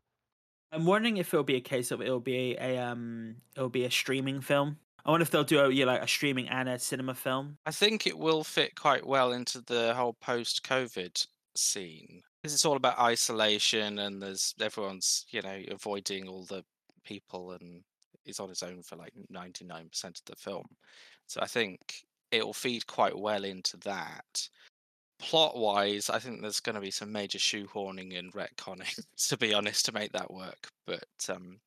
I'm 0.71 0.85
wondering 0.85 1.17
if 1.17 1.33
it'll 1.33 1.45
be 1.45 1.57
a 1.57 1.61
case 1.61 1.91
of 1.91 2.03
it'll 2.03 2.21
be 2.21 2.57
a 2.61 2.79
um 2.79 3.37
it'll 3.57 3.71
be 3.71 3.85
a 3.85 3.91
streaming 3.91 4.41
film. 4.41 4.79
I 5.09 5.11
wonder 5.11 5.23
if 5.23 5.31
they'll 5.31 5.43
do 5.43 5.61
a 5.61 5.71
yeah, 5.71 5.87
like 5.87 6.03
a 6.03 6.07
streaming 6.07 6.51
and 6.51 6.69
a 6.69 6.79
cinema 6.79 7.15
film. 7.15 7.57
I 7.65 7.71
think 7.71 8.07
it 8.07 8.19
will 8.19 8.45
fit 8.45 8.75
quite 8.75 9.07
well 9.07 9.33
into 9.33 9.63
the 9.63 9.95
whole 9.95 10.13
post-COVID 10.21 11.27
scene 11.57 12.21
because 12.43 12.53
it's 12.53 12.67
all 12.67 12.77
about 12.77 12.99
isolation 12.99 14.01
and 14.01 14.21
there's 14.21 14.55
everyone's 14.61 15.25
you 15.31 15.41
know 15.41 15.63
avoiding 15.71 16.29
all 16.29 16.45
the 16.45 16.63
people 17.05 17.53
and 17.53 17.83
is 18.27 18.39
on 18.39 18.51
his 18.51 18.63
own 18.63 18.83
for 18.83 18.97
like 18.97 19.15
99% 19.33 20.05
of 20.05 20.15
the 20.27 20.37
film. 20.37 20.67
So 21.27 21.41
I 21.41 21.47
think 21.47 22.05
it 22.31 22.45
will 22.45 22.53
feed 22.53 22.87
quite 22.87 23.19
well 23.19 23.45
into 23.45 23.79
that. 23.79 24.49
Plot 25.19 25.57
wise, 25.57 26.11
I 26.11 26.19
think 26.19 26.43
there's 26.43 26.61
going 26.61 26.75
to 26.75 26.83
be 26.83 26.91
some 26.91 27.11
major 27.11 27.39
shoehorning 27.39 28.19
and 28.19 28.31
retconning, 28.35 29.03
to 29.29 29.39
be 29.39 29.55
honest, 29.55 29.87
to 29.87 29.93
make 29.93 30.13
that 30.13 30.31
work. 30.31 30.69
But 30.87 31.09
um, 31.31 31.61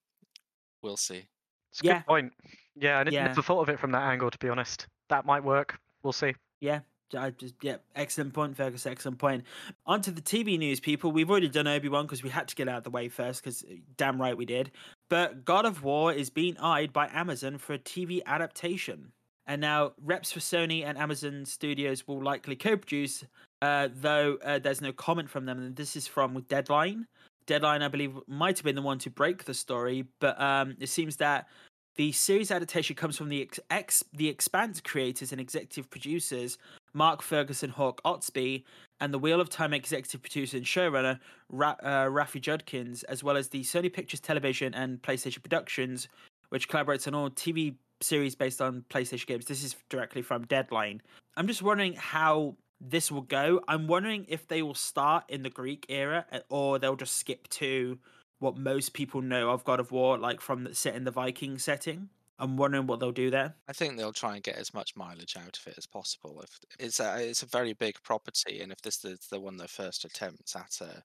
we'll 0.83 0.95
see. 0.95 1.25
It's 1.71 1.81
a 1.81 1.85
Yeah. 1.85 1.93
good 1.99 2.05
point. 2.05 2.33
Yeah, 2.75 2.99
I 2.99 3.03
didn't 3.03 3.13
Yeah. 3.15 3.27
never 3.27 3.41
thought 3.41 3.61
of 3.61 3.69
it 3.69 3.79
from 3.79 3.91
that 3.91 4.03
angle, 4.03 4.29
to 4.31 4.37
be 4.37 4.49
honest. 4.49 4.87
That 5.09 5.25
might 5.25 5.43
work. 5.43 5.79
We'll 6.03 6.13
see. 6.13 6.33
Yeah, 6.61 6.81
I 7.17 7.31
just 7.31 7.55
yeah, 7.61 7.77
excellent 7.95 8.33
point, 8.33 8.55
Fergus. 8.55 8.85
Excellent 8.85 9.19
point. 9.19 9.43
On 9.85 10.01
to 10.01 10.11
the 10.11 10.21
TV 10.21 10.57
news, 10.57 10.79
people. 10.79 11.11
We've 11.11 11.29
already 11.29 11.49
done 11.49 11.67
Obi 11.67 11.89
Wan 11.89 12.05
because 12.05 12.23
we 12.23 12.29
had 12.29 12.47
to 12.47 12.55
get 12.55 12.67
out 12.69 12.79
of 12.79 12.83
the 12.83 12.89
way 12.89 13.09
first. 13.09 13.41
Because 13.43 13.65
damn 13.97 14.21
right 14.21 14.35
we 14.37 14.45
did. 14.45 14.71
But 15.09 15.43
God 15.45 15.65
of 15.65 15.83
War 15.83 16.13
is 16.13 16.29
being 16.29 16.57
eyed 16.57 16.93
by 16.93 17.07
Amazon 17.07 17.57
for 17.57 17.73
a 17.73 17.79
TV 17.79 18.21
adaptation, 18.25 19.11
and 19.45 19.59
now 19.61 19.93
reps 20.01 20.31
for 20.31 20.39
Sony 20.39 20.83
and 20.85 20.97
Amazon 20.97 21.45
Studios 21.45 22.07
will 22.07 22.23
likely 22.23 22.55
co-produce. 22.55 23.25
Uh, 23.61 23.89
though 23.93 24.37
uh, 24.43 24.57
there's 24.59 24.81
no 24.81 24.91
comment 24.91 25.29
from 25.29 25.45
them, 25.45 25.59
and 25.59 25.75
this 25.75 25.95
is 25.95 26.07
from 26.07 26.39
Deadline. 26.47 27.05
Deadline, 27.45 27.81
I 27.81 27.87
believe, 27.87 28.17
might 28.27 28.57
have 28.57 28.65
been 28.65 28.75
the 28.75 28.81
one 28.81 28.99
to 28.99 29.09
break 29.09 29.45
the 29.45 29.53
story, 29.53 30.05
but 30.19 30.39
um, 30.39 30.75
it 30.79 30.87
seems 30.87 31.17
that 31.17 31.47
the 31.95 32.11
series 32.11 32.51
adaptation 32.51 32.95
comes 32.95 33.17
from 33.17 33.29
the 33.29 33.41
ex, 33.41 33.59
ex 33.69 34.03
the 34.13 34.29
Expanse 34.29 34.79
creators 34.79 35.31
and 35.31 35.41
executive 35.41 35.89
producers 35.89 36.57
Mark 36.93 37.21
Ferguson, 37.21 37.69
Hawk 37.69 38.01
Ostby, 38.03 38.63
and 38.99 39.13
the 39.13 39.19
Wheel 39.19 39.41
of 39.41 39.49
Time 39.49 39.73
executive 39.73 40.21
producer 40.21 40.57
and 40.57 40.65
showrunner 40.65 41.19
Ra- 41.49 41.77
uh, 41.81 42.05
Rafi 42.05 42.41
Judkins, 42.41 43.03
as 43.03 43.23
well 43.23 43.37
as 43.37 43.49
the 43.49 43.61
Sony 43.61 43.91
Pictures 43.91 44.19
Television 44.19 44.73
and 44.73 45.01
PlayStation 45.01 45.41
Productions, 45.41 46.07
which 46.49 46.69
collaborates 46.69 47.07
on 47.07 47.15
all 47.15 47.29
TV 47.29 47.75
series 48.01 48.35
based 48.35 48.61
on 48.61 48.83
PlayStation 48.89 49.27
games. 49.27 49.45
This 49.45 49.63
is 49.63 49.75
directly 49.89 50.21
from 50.21 50.45
Deadline. 50.47 51.01
I'm 51.37 51.47
just 51.47 51.61
wondering 51.61 51.93
how 51.93 52.55
this 52.81 53.11
will 53.11 53.21
go. 53.21 53.61
I'm 53.67 53.87
wondering 53.87 54.25
if 54.27 54.47
they 54.47 54.61
will 54.63 54.73
start 54.73 55.25
in 55.29 55.43
the 55.43 55.49
Greek 55.49 55.85
era 55.87 56.25
uh, 56.31 56.39
or 56.49 56.79
they'll 56.79 56.95
just 56.95 57.15
skip 57.15 57.47
to 57.49 57.99
what 58.39 58.57
most 58.57 58.93
people 58.93 59.21
know 59.21 59.51
of 59.51 59.63
God 59.63 59.79
of 59.79 59.91
War, 59.91 60.17
like 60.17 60.41
from 60.41 60.63
the 60.63 60.73
set 60.73 60.95
in 60.95 61.03
the 61.03 61.11
Viking 61.11 61.59
setting. 61.59 62.09
I'm 62.39 62.57
wondering 62.57 62.87
what 62.87 62.99
they'll 62.99 63.11
do 63.11 63.29
there. 63.29 63.53
I 63.67 63.73
think 63.73 63.97
they'll 63.97 64.11
try 64.11 64.33
and 64.33 64.43
get 64.43 64.55
as 64.55 64.73
much 64.73 64.95
mileage 64.95 65.37
out 65.37 65.59
of 65.59 65.67
it 65.67 65.77
as 65.77 65.85
possible. 65.85 66.41
If 66.41 66.59
it's 66.79 66.99
a 66.99 67.29
it's 67.29 67.43
a 67.43 67.45
very 67.45 67.73
big 67.73 68.01
property, 68.03 68.61
and 68.61 68.71
if 68.71 68.81
this 68.81 69.05
is 69.05 69.19
the 69.29 69.39
one 69.39 69.57
their 69.57 69.67
first 69.67 70.05
attempts 70.05 70.55
at 70.55 70.81
a 70.81 71.03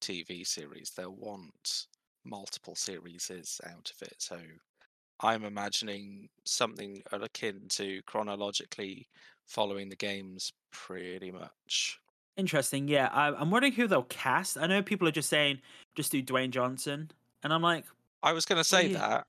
TV 0.00 0.44
series, 0.44 0.90
they'll 0.90 1.14
want 1.14 1.86
multiple 2.24 2.74
series 2.74 3.30
out 3.64 3.92
of 3.94 4.08
it. 4.08 4.16
So 4.18 4.38
I'm 5.20 5.44
imagining 5.44 6.28
something 6.44 7.02
akin 7.12 7.66
to 7.70 8.02
chronologically 8.06 9.06
following 9.46 9.88
the 9.88 9.96
games 9.96 10.52
pretty 10.72 11.30
much. 11.30 11.98
Interesting. 12.36 12.88
Yeah, 12.88 13.08
I, 13.12 13.28
I'm 13.34 13.50
wondering 13.50 13.72
who 13.74 13.86
they'll 13.86 14.04
cast. 14.04 14.56
I 14.56 14.66
know 14.66 14.82
people 14.82 15.06
are 15.06 15.12
just 15.12 15.28
saying 15.28 15.60
just 15.94 16.10
do 16.12 16.22
Dwayne 16.22 16.50
Johnson, 16.50 17.10
and 17.42 17.52
I'm 17.52 17.62
like, 17.62 17.84
I 18.22 18.32
was 18.32 18.46
going 18.46 18.58
to 18.58 18.64
say 18.64 18.88
Yeah. 18.88 18.98
that, 18.98 19.26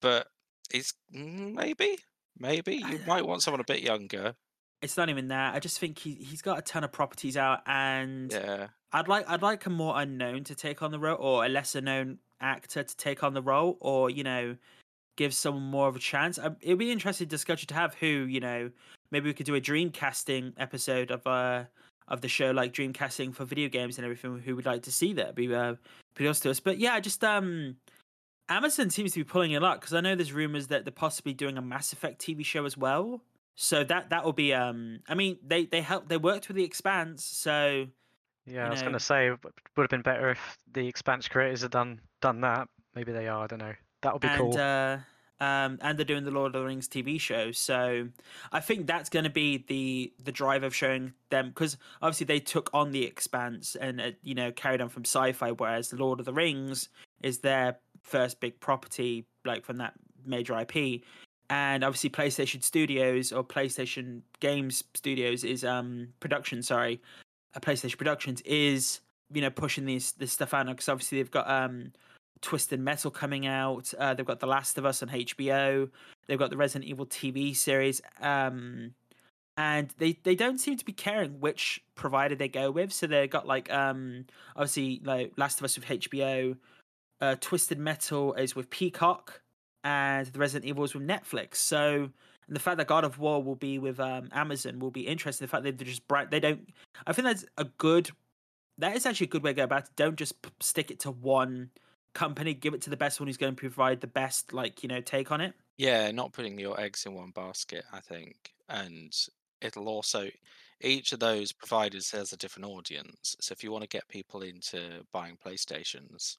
but 0.00 0.28
it's 0.72 0.94
mm, 1.14 1.52
maybe, 1.54 1.98
maybe 2.38 2.76
you 2.76 3.00
might 3.06 3.26
want 3.26 3.42
someone 3.42 3.60
a 3.60 3.64
bit 3.64 3.82
younger. 3.82 4.34
it's 4.80 4.96
not 4.96 5.10
even 5.10 5.28
that. 5.28 5.54
I 5.54 5.58
just 5.58 5.78
think 5.78 5.98
he 5.98 6.14
he's 6.14 6.40
got 6.40 6.58
a 6.58 6.62
ton 6.62 6.84
of 6.84 6.92
properties 6.92 7.36
out, 7.36 7.60
and 7.66 8.32
Yeah, 8.32 8.68
I'd 8.92 9.08
like 9.08 9.28
I'd 9.28 9.42
like 9.42 9.66
a 9.66 9.70
more 9.70 10.00
unknown 10.00 10.44
to 10.44 10.54
take 10.54 10.80
on 10.82 10.90
the 10.90 10.98
role, 10.98 11.18
or 11.20 11.44
a 11.44 11.48
lesser 11.50 11.82
known 11.82 12.18
actor 12.40 12.82
to 12.82 12.96
take 12.96 13.22
on 13.22 13.34
the 13.34 13.42
role, 13.42 13.76
or 13.80 14.08
you 14.08 14.22
know, 14.24 14.56
give 15.16 15.34
someone 15.34 15.64
more 15.64 15.88
of 15.88 15.96
a 15.96 15.98
chance. 15.98 16.38
Um, 16.38 16.56
It'd 16.62 16.78
be 16.78 16.86
an 16.86 16.92
interesting 16.92 17.28
discussion 17.28 17.66
to 17.68 17.74
have. 17.74 17.92
Who 17.96 18.06
you 18.06 18.40
know, 18.40 18.70
maybe 19.10 19.28
we 19.28 19.34
could 19.34 19.46
do 19.46 19.54
a 19.54 19.60
dream 19.60 19.90
casting 19.90 20.52
episode 20.56 21.10
of 21.10 21.26
uh 21.26 21.64
of 22.08 22.20
the 22.22 22.28
show, 22.28 22.50
like 22.50 22.72
dream 22.72 22.92
casting 22.92 23.32
for 23.32 23.44
video 23.44 23.68
games 23.68 23.98
and 23.98 24.04
everything. 24.04 24.38
Who 24.38 24.56
would 24.56 24.66
like 24.66 24.82
to 24.82 24.92
see 24.92 25.12
that? 25.14 25.34
Be 25.34 25.54
uh, 25.54 25.74
pretty 26.14 26.28
awesome 26.28 26.42
to 26.44 26.50
us. 26.50 26.60
But 26.60 26.78
yeah, 26.78 26.98
just 27.00 27.22
um. 27.24 27.76
Amazon 28.50 28.88
seems 28.88 29.12
to 29.12 29.20
be 29.20 29.24
pulling 29.24 29.54
a 29.54 29.60
lot 29.60 29.78
because 29.78 29.92
I 29.92 30.00
know 30.00 30.14
there's 30.14 30.32
rumors 30.32 30.68
that 30.68 30.86
they're 30.86 30.92
possibly 30.92 31.34
doing 31.34 31.58
a 31.58 31.60
Mass 31.60 31.92
Effect 31.92 32.18
TV 32.18 32.42
show 32.42 32.64
as 32.64 32.78
well. 32.78 33.20
So 33.56 33.84
that 33.84 34.08
that 34.08 34.24
will 34.24 34.32
be 34.32 34.54
um. 34.54 35.00
I 35.06 35.14
mean, 35.14 35.36
they 35.46 35.66
they 35.66 35.82
helped 35.82 36.08
they 36.08 36.16
worked 36.16 36.48
with 36.48 36.56
the 36.56 36.64
Expanse, 36.64 37.24
so 37.24 37.86
Yeah, 38.46 38.66
I 38.66 38.70
was 38.70 38.80
gonna 38.80 38.98
say 38.98 39.28
it 39.28 39.38
would 39.42 39.82
have 39.82 39.90
been 39.90 40.00
better 40.00 40.30
if 40.30 40.58
the 40.72 40.88
Expanse 40.88 41.28
creators 41.28 41.60
had 41.60 41.72
done 41.72 42.00
done 42.22 42.40
that. 42.40 42.68
Maybe 42.94 43.12
they 43.12 43.28
are. 43.28 43.44
I 43.44 43.46
don't 43.46 43.58
know. 43.58 43.74
That 44.00 44.14
would 44.14 44.22
be 44.22 44.28
and 44.28 44.38
cool. 44.38 44.58
uh, 44.58 44.98
um, 45.40 45.78
and 45.82 45.96
they're 45.96 46.04
doing 46.04 46.24
the 46.24 46.30
Lord 46.30 46.54
of 46.54 46.60
the 46.60 46.66
Rings 46.66 46.88
TV 46.88 47.20
show. 47.20 47.52
So 47.52 48.08
I 48.52 48.60
think 48.60 48.86
that's 48.86 49.08
going 49.08 49.24
to 49.24 49.30
be 49.30 49.64
the 49.68 50.12
the 50.22 50.32
drive 50.32 50.62
of 50.62 50.74
showing 50.74 51.12
them 51.30 51.48
because 51.50 51.76
obviously 52.02 52.26
they 52.26 52.40
took 52.40 52.70
on 52.72 52.90
the 52.90 53.04
Expanse 53.04 53.76
and 53.76 54.00
uh, 54.00 54.10
you 54.22 54.34
know 54.34 54.50
carried 54.52 54.80
on 54.80 54.88
from 54.88 55.04
sci-fi, 55.04 55.52
whereas 55.52 55.90
the 55.90 55.96
Lord 55.96 56.18
of 56.20 56.26
the 56.26 56.32
Rings 56.32 56.88
is 57.22 57.38
their 57.38 57.78
first 58.02 58.40
big 58.40 58.58
property, 58.60 59.26
like 59.44 59.64
from 59.64 59.76
that 59.78 59.94
major 60.24 60.58
IP. 60.58 61.02
And 61.50 61.82
obviously, 61.82 62.10
PlayStation 62.10 62.62
Studios 62.62 63.32
or 63.32 63.42
PlayStation 63.42 64.20
Games 64.40 64.84
Studios 64.94 65.44
is 65.44 65.64
um 65.64 66.08
production. 66.20 66.62
Sorry, 66.62 67.00
uh, 67.54 67.60
PlayStation 67.60 67.96
Productions 67.96 68.40
is 68.42 69.00
you 69.32 69.40
know 69.40 69.50
pushing 69.50 69.86
this 69.86 70.12
this 70.12 70.32
stuff 70.32 70.52
out 70.52 70.66
because 70.66 70.88
obviously 70.88 71.18
they've 71.18 71.30
got 71.30 71.48
um 71.48 71.92
Twisted 72.40 72.80
Metal 72.80 73.10
coming 73.10 73.46
out. 73.46 73.92
Uh, 73.98 74.14
they've 74.14 74.26
got 74.26 74.40
The 74.40 74.46
Last 74.46 74.78
of 74.78 74.84
Us 74.84 75.02
on 75.02 75.08
HBO. 75.08 75.90
They've 76.26 76.38
got 76.38 76.50
the 76.50 76.56
Resident 76.56 76.88
Evil 76.88 77.06
TV 77.06 77.56
series. 77.56 78.00
Um, 78.20 78.94
and 79.58 79.92
they, 79.98 80.16
they 80.22 80.36
don't 80.36 80.58
seem 80.58 80.76
to 80.76 80.84
be 80.84 80.92
caring 80.92 81.40
which 81.40 81.82
provider 81.96 82.36
they 82.36 82.48
go 82.48 82.70
with. 82.70 82.92
So 82.92 83.08
they've 83.08 83.28
got 83.28 83.46
like 83.46 83.70
um 83.72 84.26
obviously 84.54 85.00
like 85.04 85.32
Last 85.36 85.58
of 85.58 85.64
Us 85.64 85.76
with 85.76 85.86
HBO, 85.86 86.56
uh, 87.20 87.34
Twisted 87.40 87.78
Metal 87.78 88.34
is 88.34 88.54
with 88.54 88.70
Peacock, 88.70 89.40
and 89.82 90.26
the 90.26 90.38
Resident 90.38 90.68
Evil 90.68 90.84
is 90.84 90.94
with 90.94 91.06
Netflix. 91.06 91.56
So 91.56 92.10
and 92.48 92.56
the 92.56 92.60
fact 92.60 92.78
that 92.78 92.86
God 92.86 93.04
of 93.04 93.18
War 93.18 93.42
will 93.42 93.56
be 93.56 93.78
with 93.78 94.00
um, 94.00 94.28
Amazon 94.32 94.78
will 94.78 94.92
be 94.92 95.06
interesting. 95.06 95.44
The 95.44 95.50
fact 95.50 95.64
that 95.64 95.76
they 95.76 95.84
just 95.84 96.06
bright 96.06 96.30
they 96.30 96.40
don't. 96.40 96.68
I 97.06 97.12
think 97.12 97.26
that's 97.26 97.44
a 97.58 97.64
good. 97.64 98.10
That 98.78 98.94
is 98.94 99.06
actually 99.06 99.26
a 99.26 99.30
good 99.30 99.42
way 99.42 99.50
to 99.50 99.56
go 99.56 99.64
about 99.64 99.84
it. 99.84 99.90
Don't 99.96 100.16
just 100.16 100.34
stick 100.60 100.92
it 100.92 101.00
to 101.00 101.10
one 101.10 101.70
company. 102.14 102.54
Give 102.54 102.74
it 102.74 102.82
to 102.82 102.90
the 102.90 102.96
best 102.96 103.20
one 103.20 103.26
who's 103.28 103.36
going 103.36 103.54
to 103.54 103.60
provide 103.60 104.00
the 104.00 104.06
best, 104.06 104.52
like 104.52 104.82
you 104.82 104.88
know, 104.88 105.00
take 105.00 105.30
on 105.32 105.40
it. 105.40 105.54
yeah, 105.76 106.10
not 106.10 106.32
putting 106.32 106.58
your 106.58 106.80
eggs 106.80 107.06
in 107.06 107.14
one 107.14 107.30
basket, 107.30 107.84
I 107.92 108.00
think, 108.00 108.54
and 108.68 109.12
it'll 109.60 109.88
also 109.88 110.28
each 110.80 111.12
of 111.12 111.20
those 111.20 111.52
providers 111.52 112.10
has 112.12 112.32
a 112.32 112.36
different 112.36 112.66
audience. 112.66 113.36
So 113.40 113.52
if 113.52 113.64
you 113.64 113.72
want 113.72 113.82
to 113.82 113.88
get 113.88 114.08
people 114.08 114.42
into 114.42 115.04
buying 115.12 115.36
PlayStations, 115.36 116.36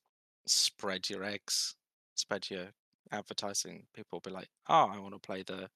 spread 0.48 1.10
your 1.10 1.24
eggs, 1.24 1.76
spread 2.16 2.50
your 2.50 2.72
advertising. 3.12 3.88
People 3.94 4.18
will 4.18 4.22
be 4.22 4.32
like, 4.32 4.50
"Oh, 4.68 4.86
I 4.88 5.00
want 5.00 5.14
to 5.16 5.20
play 5.20 5.44
the 5.44 5.70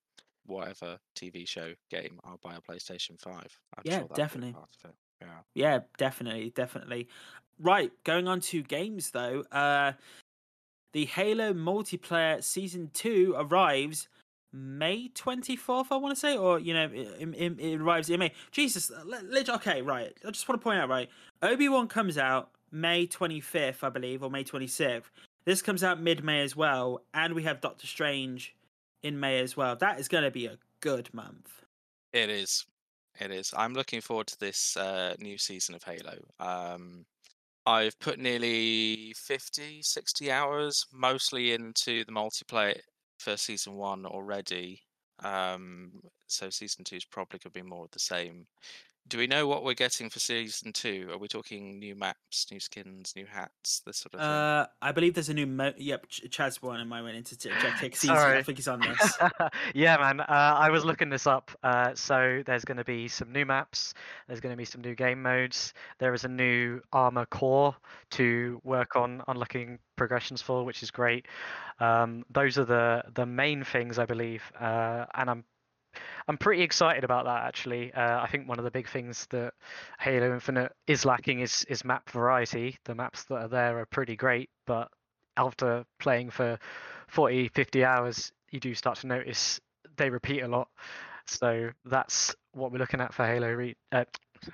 whatever 0.45 0.99
TV 1.15 1.45
show 1.45 1.75
game. 1.89 2.19
I'll 2.23 2.37
buy 2.39 2.55
a 2.55 2.61
PlayStation 2.61 3.19
Five." 3.21 3.59
I'm 3.77 3.83
Yeah, 3.83 4.03
sure 4.03 4.07
that'll 4.07 4.25
be 4.29 4.39
a 4.39 4.41
definitely. 4.41 4.59
Part 5.25 5.39
of 5.39 5.45
it. 5.55 5.59
Yeah. 5.59 5.73
Yeah, 5.73 5.79
definitely, 5.97 6.51
definitely. 6.55 7.07
Right, 7.59 7.91
going 8.03 8.27
on 8.27 8.39
to 8.41 8.63
games 8.63 9.11
though. 9.11 9.43
Uh 9.51 9.93
the 10.93 11.05
Halo 11.05 11.53
multiplayer 11.53 12.43
season 12.43 12.91
2 12.93 13.35
arrives 13.37 14.07
May 14.55 15.09
24th, 15.09 15.87
I 15.89 15.95
want 15.95 16.13
to 16.13 16.19
say, 16.19 16.37
or 16.37 16.59
you 16.59 16.75
know, 16.75 16.87
it, 16.93 17.27
it, 17.35 17.59
it 17.59 17.81
arrives 17.81 18.09
in 18.11 18.19
May. 18.19 18.31
Jesus, 18.51 18.91
uh, 18.91 19.01
le- 19.03 19.23
leg- 19.27 19.49
okay, 19.49 19.81
right. 19.81 20.15
I 20.25 20.29
just 20.29 20.47
want 20.47 20.61
to 20.61 20.63
point 20.63 20.79
out, 20.79 20.89
right. 20.89 21.09
Obi-Wan 21.41 21.87
comes 21.87 22.19
out 22.19 22.51
May 22.71 23.07
25th, 23.07 23.83
I 23.83 23.89
believe, 23.89 24.21
or 24.21 24.29
May 24.29 24.43
26th. 24.43 25.05
This 25.45 25.63
comes 25.63 25.83
out 25.83 25.99
mid-May 25.99 26.43
as 26.43 26.55
well, 26.55 27.01
and 27.15 27.33
we 27.33 27.41
have 27.43 27.61
Doctor 27.61 27.87
Strange 27.87 28.55
in 29.01 29.19
May 29.19 29.39
as 29.39 29.57
well. 29.57 29.75
That 29.75 29.99
is 29.99 30.07
going 30.07 30.23
to 30.23 30.31
be 30.31 30.45
a 30.45 30.59
good 30.81 31.11
month. 31.13 31.63
It 32.13 32.29
is. 32.29 32.65
It 33.19 33.31
is. 33.31 33.53
I'm 33.55 33.73
looking 33.73 34.01
forward 34.01 34.27
to 34.27 34.39
this 34.39 34.75
uh, 34.75 35.15
new 35.19 35.37
season 35.37 35.75
of 35.75 35.83
Halo. 35.83 36.17
Um, 36.39 37.05
I've 37.65 37.97
put 37.99 38.19
nearly 38.19 39.13
50, 39.15 39.81
60 39.81 40.31
hours 40.31 40.85
mostly 40.91 41.53
into 41.53 42.03
the 42.03 42.11
multiplayer 42.11 42.79
for 43.19 43.37
season 43.37 43.75
one 43.75 44.05
already. 44.05 44.81
Um, 45.23 45.91
so 46.27 46.49
season 46.49 46.83
two 46.83 46.97
is 46.97 47.05
probably 47.05 47.39
going 47.39 47.53
to 47.53 47.61
be 47.63 47.69
more 47.69 47.85
of 47.85 47.91
the 47.91 47.99
same. 47.99 48.47
Do 49.09 49.17
we 49.17 49.27
know 49.27 49.47
what 49.47 49.63
we're 49.65 49.73
getting 49.73 50.09
for 50.09 50.19
season 50.19 50.71
two? 50.71 51.09
Are 51.11 51.17
we 51.17 51.27
talking 51.27 51.77
new 51.77 51.93
maps, 51.93 52.47
new 52.49 52.59
skins, 52.59 53.13
new 53.17 53.25
hats, 53.25 53.81
this 53.85 53.97
sort 53.97 54.13
of 54.13 54.21
thing? 54.21 54.29
Uh, 54.29 54.65
I 54.81 54.91
believe 54.93 55.13
there's 55.13 55.27
a 55.29 55.33
new. 55.33 55.45
Mo- 55.45 55.73
yep, 55.77 56.07
Ch- 56.07 56.23
Chad's 56.31 56.61
one 56.61 56.79
in 56.79 56.87
my 56.87 57.01
went 57.01 57.17
into 57.17 57.37
t- 57.37 57.49
check. 57.49 57.79
He's- 57.93 58.05
I 58.09 58.41
think 58.43 58.57
he's 58.57 58.67
on 58.69 58.79
this. 58.79 59.17
yeah, 59.75 59.97
man. 59.97 60.21
Uh, 60.21 60.25
I 60.29 60.69
was 60.69 60.85
looking 60.85 61.09
this 61.09 61.27
up. 61.27 61.51
Uh, 61.63 61.93
so 61.95 62.43
there's 62.45 62.63
going 62.63 62.77
to 62.77 62.85
be 62.85 63.09
some 63.09 63.31
new 63.31 63.45
maps. 63.45 63.93
There's 64.27 64.39
going 64.39 64.53
to 64.53 64.57
be 64.57 64.65
some 64.65 64.81
new 64.81 64.95
game 64.95 65.21
modes. 65.21 65.73
There 65.99 66.13
is 66.13 66.23
a 66.23 66.29
new 66.29 66.79
armor 66.93 67.25
core 67.25 67.75
to 68.11 68.61
work 68.63 68.95
on 68.95 69.21
unlocking 69.27 69.79
progressions 69.97 70.41
for, 70.41 70.63
which 70.63 70.81
is 70.81 70.91
great. 70.91 71.27
Um, 71.79 72.23
those 72.31 72.57
are 72.57 72.65
the 72.65 73.03
the 73.13 73.25
main 73.25 73.63
things 73.65 73.99
I 73.99 74.05
believe, 74.05 74.43
uh, 74.59 75.05
and 75.13 75.29
I'm 75.29 75.43
I'm 76.27 76.37
pretty 76.37 76.63
excited 76.63 77.03
about 77.03 77.25
that 77.25 77.43
actually. 77.43 77.93
Uh, 77.93 78.21
I 78.21 78.27
think 78.27 78.47
one 78.47 78.59
of 78.59 78.65
the 78.65 78.71
big 78.71 78.87
things 78.87 79.27
that 79.31 79.53
Halo 79.99 80.33
Infinite 80.33 80.71
is 80.87 81.05
lacking 81.05 81.41
is 81.41 81.65
is 81.69 81.85
map 81.85 82.09
variety. 82.09 82.77
The 82.85 82.95
maps 82.95 83.23
that 83.25 83.35
are 83.35 83.47
there 83.47 83.79
are 83.79 83.85
pretty 83.85 84.15
great, 84.15 84.49
but 84.65 84.89
after 85.37 85.83
playing 85.99 86.29
for 86.29 86.59
40, 87.07 87.49
50 87.49 87.83
hours, 87.83 88.31
you 88.51 88.59
do 88.59 88.73
start 88.73 88.99
to 88.99 89.07
notice 89.07 89.59
they 89.97 90.09
repeat 90.09 90.41
a 90.41 90.47
lot. 90.47 90.67
So 91.25 91.69
that's 91.85 92.35
what 92.53 92.71
we're 92.71 92.79
looking 92.79 93.01
at 93.01 93.13
for 93.13 93.25
Halo 93.25 93.51
Reach. 93.51 93.77
Uh, 93.91 94.05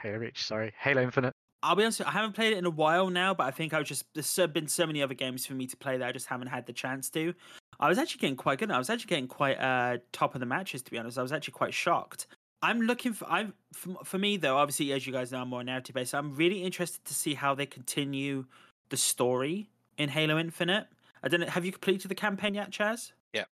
Halo 0.02 0.18
Reach, 0.18 0.44
sorry, 0.44 0.74
Halo 0.80 1.02
Infinite. 1.02 1.36
I'll 1.62 1.76
be 1.76 1.84
honest, 1.84 2.02
I 2.02 2.12
haven't 2.12 2.34
played 2.34 2.54
it 2.54 2.58
in 2.58 2.66
a 2.66 2.70
while 2.70 3.10
now, 3.10 3.34
but 3.34 3.46
I 3.46 3.52
think 3.52 3.74
I 3.74 3.80
was 3.80 3.88
just 3.88 4.06
there's 4.14 4.52
been 4.52 4.68
so 4.68 4.88
many 4.88 5.02
other 5.04 5.14
games 5.14 5.46
for 5.46 5.54
me 5.54 5.68
to 5.68 5.76
play 5.76 5.98
that 5.98 6.08
I 6.08 6.12
just 6.12 6.28
haven't 6.28 6.48
had 6.48 6.66
the 6.66 6.74
chance 6.74 7.10
to. 7.12 7.34
I 7.80 7.88
was 7.88 7.98
actually 7.98 8.20
getting 8.20 8.36
quite 8.36 8.60
good. 8.60 8.72
I 8.72 8.78
was 8.78 8.90
actually 8.90 9.10
getting 9.10 9.28
quite 9.28 9.60
uh 9.60 9.98
top 10.12 10.36
of 10.36 10.40
the 10.40 10.46
matches 10.46 10.82
to 10.84 10.92
be 10.92 10.98
honest. 10.98 11.18
I 11.18 11.22
was 11.22 11.32
actually 11.32 11.54
quite 11.54 11.74
shocked. 11.74 12.28
I'm 12.62 12.82
looking 12.82 13.14
for 13.14 13.26
I'm 13.30 13.54
for, 13.74 13.98
for 14.04 14.18
me 14.18 14.38
though. 14.38 14.58
Obviously, 14.58 14.92
as 14.94 15.08
you 15.08 15.14
guys 15.14 15.32
know, 15.32 15.42
I'm 15.42 15.50
more 15.50 15.64
narrative 15.64 15.96
based. 15.96 16.14
I'm 16.14 16.36
really 16.36 16.64
interested 16.64 17.04
to 17.06 17.14
see 17.14 17.34
how 17.34 17.56
they 17.56 17.66
continue 17.66 18.46
the 18.90 18.98
story 18.98 19.70
in 19.98 20.10
Halo 20.10 20.38
Infinite. 20.38 20.88
I 21.24 21.28
don't 21.28 21.42
know. 21.42 21.48
Have 21.48 21.66
you 21.66 21.72
completed 21.72 22.10
the 22.10 22.16
campaign 22.16 22.54
yet, 22.54 22.72
Chaz? 22.72 23.12
Yeah. 23.34 23.46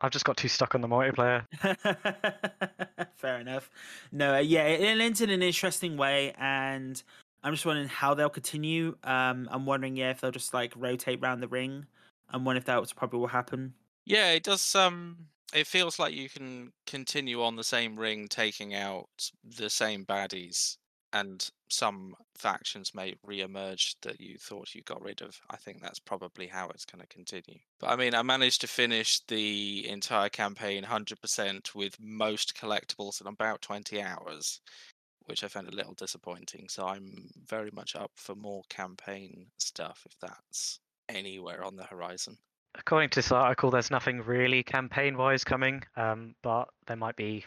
I've 0.00 0.10
just 0.10 0.24
got 0.24 0.36
too 0.36 0.48
stuck 0.48 0.74
on 0.74 0.82
the 0.82 0.88
multiplayer. 0.88 1.44
Fair 3.16 3.38
enough. 3.38 3.70
No, 4.12 4.34
uh, 4.34 4.38
yeah, 4.38 4.64
it, 4.64 4.80
it 4.80 5.00
ends 5.00 5.22
in 5.22 5.30
an 5.30 5.42
interesting 5.42 5.96
way, 5.96 6.34
and 6.38 7.02
I'm 7.42 7.54
just 7.54 7.64
wondering 7.64 7.88
how 7.88 8.12
they'll 8.12 8.28
continue. 8.28 8.96
Um, 9.04 9.48
I'm 9.50 9.64
wondering, 9.64 9.96
yeah, 9.96 10.10
if 10.10 10.20
they'll 10.20 10.30
just 10.30 10.52
like 10.52 10.74
rotate 10.76 11.22
around 11.22 11.40
the 11.40 11.48
ring. 11.48 11.86
I'm 12.28 12.44
wondering 12.44 12.60
if 12.60 12.66
that 12.66 12.80
was 12.80 12.92
probably 12.92 13.20
will 13.20 13.28
happen. 13.28 13.74
Yeah, 14.04 14.30
it 14.32 14.44
does. 14.44 14.74
Um, 14.74 15.28
it 15.54 15.66
feels 15.66 15.98
like 15.98 16.14
you 16.14 16.28
can 16.28 16.72
continue 16.86 17.42
on 17.42 17.56
the 17.56 17.64
same 17.64 17.98
ring, 17.98 18.28
taking 18.28 18.74
out 18.74 19.08
the 19.44 19.70
same 19.70 20.04
baddies, 20.04 20.76
and 21.12 21.48
some 21.68 22.14
factions 22.36 22.94
may 22.94 23.14
re-emerge 23.24 23.96
that 24.02 24.20
you 24.20 24.38
thought 24.38 24.74
you 24.74 24.82
got 24.82 25.02
rid 25.02 25.22
of. 25.22 25.40
I 25.50 25.56
think 25.56 25.80
that's 25.80 25.98
probably 25.98 26.46
how 26.46 26.68
it's 26.68 26.84
going 26.84 27.00
to 27.00 27.08
continue. 27.08 27.58
But 27.80 27.90
I 27.90 27.96
mean, 27.96 28.14
I 28.14 28.22
managed 28.22 28.60
to 28.62 28.66
finish 28.66 29.20
the 29.28 29.88
entire 29.88 30.28
campaign 30.28 30.84
100% 30.84 31.74
with 31.74 31.96
most 32.00 32.54
collectibles 32.56 33.20
in 33.20 33.26
about 33.26 33.62
20 33.62 34.02
hours, 34.02 34.60
which 35.26 35.42
I 35.42 35.48
found 35.48 35.68
a 35.68 35.76
little 35.76 35.94
disappointing. 35.94 36.68
So 36.68 36.86
I'm 36.86 37.30
very 37.46 37.70
much 37.72 37.96
up 37.96 38.12
for 38.16 38.34
more 38.34 38.62
campaign 38.68 39.46
stuff 39.58 40.06
if 40.06 40.18
that's 40.20 40.80
anywhere 41.08 41.64
on 41.64 41.76
the 41.76 41.84
horizon. 41.84 42.36
According 42.74 43.10
to 43.10 43.16
this 43.16 43.32
article, 43.32 43.70
there's 43.70 43.90
nothing 43.90 44.20
really 44.20 44.62
campaign-wise 44.62 45.44
coming, 45.44 45.82
um, 45.96 46.34
but 46.42 46.68
there 46.86 46.96
might 46.96 47.16
be. 47.16 47.44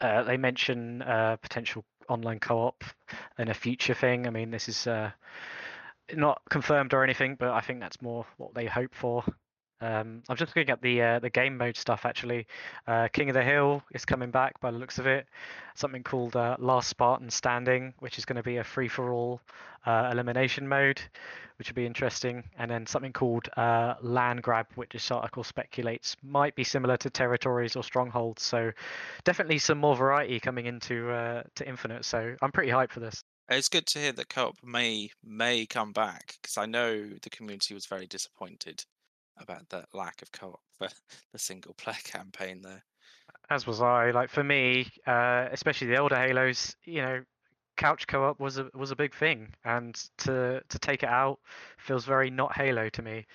Uh, 0.00 0.24
they 0.24 0.36
mention 0.36 1.00
uh, 1.02 1.36
potential 1.36 1.84
online 2.08 2.40
co-op 2.40 2.82
in 3.38 3.48
a 3.48 3.54
future 3.54 3.94
thing. 3.94 4.26
I 4.26 4.30
mean, 4.30 4.50
this 4.50 4.68
is 4.68 4.86
uh, 4.88 5.12
not 6.12 6.42
confirmed 6.50 6.92
or 6.94 7.04
anything, 7.04 7.36
but 7.38 7.50
I 7.50 7.60
think 7.60 7.78
that's 7.78 8.02
more 8.02 8.26
what 8.36 8.54
they 8.54 8.66
hope 8.66 8.94
for. 8.94 9.24
Um, 9.82 10.22
I'm 10.28 10.36
just 10.36 10.56
looking 10.56 10.70
at 10.70 10.80
the 10.80 11.02
uh, 11.02 11.18
the 11.18 11.28
game 11.28 11.58
mode 11.58 11.76
stuff 11.76 12.06
actually. 12.06 12.46
Uh, 12.86 13.08
King 13.12 13.30
of 13.30 13.34
the 13.34 13.42
Hill 13.42 13.82
is 13.92 14.04
coming 14.04 14.30
back 14.30 14.60
by 14.60 14.70
the 14.70 14.78
looks 14.78 14.98
of 14.98 15.06
it. 15.08 15.26
Something 15.74 16.04
called 16.04 16.36
uh, 16.36 16.56
Last 16.60 16.88
Spartan 16.88 17.30
Standing, 17.30 17.92
which 17.98 18.16
is 18.16 18.24
going 18.24 18.36
to 18.36 18.44
be 18.44 18.58
a 18.58 18.64
free-for-all 18.64 19.40
uh, 19.84 20.10
elimination 20.12 20.68
mode, 20.68 21.00
which 21.58 21.68
would 21.68 21.74
be 21.74 21.84
interesting. 21.84 22.44
And 22.58 22.70
then 22.70 22.86
something 22.86 23.12
called 23.12 23.48
uh, 23.56 23.94
Land 24.02 24.42
Grab, 24.42 24.66
which 24.76 24.90
this 24.92 25.10
article 25.10 25.42
speculates 25.42 26.16
might 26.22 26.54
be 26.54 26.62
similar 26.62 26.96
to 26.98 27.10
Territories 27.10 27.74
or 27.74 27.82
Strongholds. 27.82 28.42
So 28.42 28.70
definitely 29.24 29.58
some 29.58 29.78
more 29.78 29.96
variety 29.96 30.38
coming 30.38 30.66
into 30.66 31.10
uh, 31.10 31.42
to 31.56 31.68
Infinite. 31.68 32.04
So 32.04 32.36
I'm 32.40 32.52
pretty 32.52 32.70
hyped 32.70 32.92
for 32.92 33.00
this. 33.00 33.24
It's 33.48 33.68
good 33.68 33.86
to 33.88 33.98
hear 33.98 34.12
that 34.12 34.28
co-op 34.28 34.56
may 34.62 35.10
may 35.24 35.66
come 35.66 35.92
back 35.92 36.38
because 36.40 36.56
I 36.56 36.66
know 36.66 37.08
the 37.20 37.30
community 37.30 37.74
was 37.74 37.86
very 37.86 38.06
disappointed 38.06 38.84
about 39.38 39.68
the 39.68 39.84
lack 39.92 40.22
of 40.22 40.30
co-op 40.32 40.60
for 40.78 40.88
the 41.32 41.38
single 41.38 41.74
player 41.74 41.96
campaign 42.04 42.62
there. 42.62 42.82
As 43.50 43.66
was 43.66 43.80
I. 43.80 44.10
Like 44.10 44.30
for 44.30 44.44
me, 44.44 44.86
uh, 45.06 45.48
especially 45.52 45.88
the 45.88 45.96
older 45.96 46.16
Halos, 46.16 46.74
you 46.84 47.02
know, 47.02 47.22
couch 47.76 48.06
co-op 48.06 48.38
was 48.38 48.58
a 48.58 48.68
was 48.74 48.90
a 48.90 48.96
big 48.96 49.14
thing, 49.14 49.48
and 49.64 49.94
to 50.18 50.62
to 50.68 50.78
take 50.78 51.02
it 51.02 51.08
out 51.08 51.38
feels 51.78 52.04
very 52.04 52.30
not 52.30 52.54
Halo 52.56 52.88
to 52.90 53.02
me. 53.02 53.26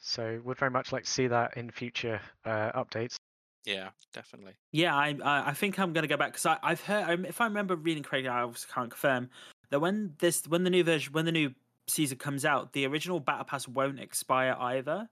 So 0.00 0.40
would 0.44 0.58
very 0.58 0.70
much 0.70 0.92
like 0.92 1.04
to 1.04 1.10
see 1.10 1.26
that 1.28 1.56
in 1.56 1.70
future 1.70 2.20
uh, 2.44 2.72
updates. 2.72 3.16
Yeah, 3.64 3.90
definitely. 4.12 4.54
Yeah, 4.72 4.94
I 4.94 5.16
I, 5.24 5.50
I 5.50 5.52
think 5.54 5.78
I'm 5.78 5.92
gonna 5.92 6.06
go 6.06 6.16
back 6.16 6.32
because 6.32 6.58
I've 6.62 6.82
heard 6.82 7.24
if 7.26 7.40
I 7.40 7.44
remember 7.46 7.76
reading 7.76 8.02
correctly, 8.02 8.28
I 8.28 8.42
obviously 8.42 8.70
can't 8.72 8.90
confirm 8.90 9.30
that 9.70 9.80
when 9.80 10.14
this 10.18 10.46
when 10.46 10.64
the 10.64 10.70
new 10.70 10.84
version 10.84 11.12
when 11.12 11.24
the 11.24 11.32
new 11.32 11.54
season 11.88 12.18
comes 12.18 12.44
out, 12.44 12.72
the 12.72 12.86
original 12.86 13.20
battle 13.20 13.44
pass 13.44 13.66
won't 13.66 14.00
expire 14.00 14.56
either. 14.58 15.08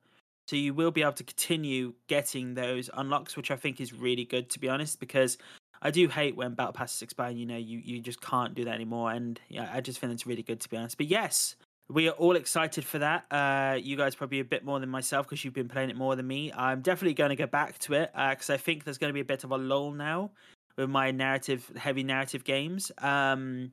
So 0.49 0.57
you 0.57 0.75
will 0.75 0.91
be 0.91 1.03
able 1.03 1.13
to 1.13 1.25
continue 1.25 1.95
getting 2.09 2.55
those 2.55 2.91
unlocks, 2.95 3.37
which 3.37 3.51
I 3.51 3.57
think 3.57 3.81
is 3.81 3.93
really 3.93 4.25
good 4.25 4.51
to 4.51 4.59
be 4.59 4.69
honest, 4.69 5.01
because 5.01 5.39
I 5.81 5.91
do 5.91 6.09
hate 6.09 6.37
when 6.37 6.55
battle 6.55 6.73
passes 6.73 7.03
expire. 7.03 7.31
and 7.31 7.39
You 7.39 7.47
know, 7.47 7.57
you 7.57 7.81
you 7.85 8.01
just 8.01 8.21
can't 8.21 8.55
do 8.55 8.65
that 8.65 8.75
anymore, 8.75 9.11
and 9.13 9.41
yeah, 9.49 9.71
I 9.73 9.81
just 9.81 9.99
think 9.99 10.13
it's 10.13 10.27
really 10.27 10.43
good 10.43 10.61
to 10.61 10.69
be 10.69 10.77
honest. 10.77 10.97
But 10.97 11.07
yes, 11.07 11.57
we 11.89 12.09
are 12.09 12.13
all 12.13 12.37
excited 12.37 12.85
for 12.85 12.99
that. 13.01 13.25
Uh, 13.31 13.77
you 13.81 13.97
guys 13.97 14.15
probably 14.15 14.41
a 14.41 14.45
bit 14.45 14.65
more 14.65 14.81
than 14.81 14.89
myself 14.89 15.27
because 15.27 15.45
you've 15.45 15.55
been 15.55 15.69
playing 15.69 15.91
it 15.91 15.97
more 15.97 16.17
than 16.17 16.27
me. 16.27 16.53
I'm 16.53 16.81
definitely 16.81 17.15
going 17.15 17.31
to 17.31 17.37
go 17.37 17.47
back 17.47 17.79
to 17.81 17.95
it 17.95 18.11
because 18.15 18.51
I 18.51 18.57
think 18.57 18.85
there's 18.85 18.99
going 18.99 19.11
to 19.11 19.15
be 19.15 19.21
a 19.21 19.25
bit 19.25 19.45
of 19.45 19.51
a 19.51 19.59
lull 19.59 19.93
now 19.93 20.31
with 20.77 20.89
my 20.89 21.11
narrative, 21.11 21.71
heavy 21.77 22.03
narrative 22.03 22.45
games. 22.45 22.91
Um, 22.99 23.73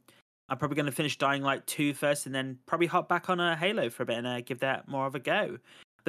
I'm 0.50 0.58
probably 0.58 0.76
going 0.76 0.88
to 0.88 0.92
finish 0.92 1.18
Dying 1.18 1.44
Light 1.44 1.66
2 1.68 1.94
first 1.94 2.26
and 2.26 2.34
then 2.34 2.58
probably 2.66 2.88
hop 2.88 3.08
back 3.08 3.30
on 3.30 3.40
a 3.40 3.56
Halo 3.56 3.90
for 3.90 4.04
a 4.04 4.06
bit 4.06 4.18
and 4.18 4.28
uh, 4.28 4.42
give 4.42 4.60
that 4.60 4.88
more 4.88 5.06
of 5.06 5.16
a 5.16 5.20
go. 5.20 5.60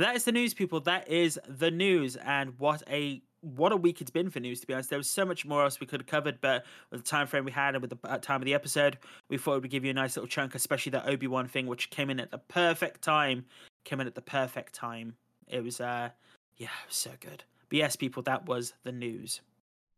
But 0.00 0.06
that 0.06 0.16
is 0.16 0.24
the 0.24 0.32
news, 0.32 0.54
people. 0.54 0.80
That 0.80 1.08
is 1.08 1.38
the 1.46 1.70
news, 1.70 2.16
and 2.16 2.58
what 2.58 2.82
a 2.88 3.20
what 3.42 3.70
a 3.70 3.76
week 3.76 4.00
it's 4.00 4.10
been 4.10 4.30
for 4.30 4.40
news. 4.40 4.58
To 4.62 4.66
be 4.66 4.72
honest, 4.72 4.88
there 4.88 4.98
was 4.98 5.10
so 5.10 5.26
much 5.26 5.44
more 5.44 5.62
else 5.62 5.78
we 5.78 5.86
could 5.86 6.00
have 6.00 6.06
covered, 6.06 6.40
but 6.40 6.64
with 6.90 7.02
the 7.02 7.06
time 7.06 7.26
frame 7.26 7.44
we 7.44 7.52
had 7.52 7.74
and 7.74 7.82
with 7.82 7.90
the 7.90 8.08
uh, 8.08 8.16
time 8.16 8.40
of 8.40 8.46
the 8.46 8.54
episode, 8.54 8.96
we 9.28 9.36
thought 9.36 9.60
would 9.60 9.70
give 9.70 9.84
you 9.84 9.90
a 9.90 9.92
nice 9.92 10.16
little 10.16 10.26
chunk, 10.26 10.54
especially 10.54 10.88
that 10.92 11.06
Obi 11.06 11.26
Wan 11.26 11.48
thing, 11.48 11.66
which 11.66 11.90
came 11.90 12.08
in 12.08 12.18
at 12.18 12.30
the 12.30 12.38
perfect 12.38 13.02
time. 13.02 13.44
Came 13.84 14.00
in 14.00 14.06
at 14.06 14.14
the 14.14 14.22
perfect 14.22 14.72
time. 14.72 15.16
It 15.46 15.62
was, 15.62 15.82
uh, 15.82 16.08
yeah, 16.56 16.68
it 16.68 16.88
was 16.88 16.96
so 16.96 17.10
good. 17.20 17.44
But 17.68 17.76
yes, 17.76 17.94
people, 17.94 18.22
that 18.22 18.46
was 18.46 18.72
the 18.84 18.92
news. 18.92 19.42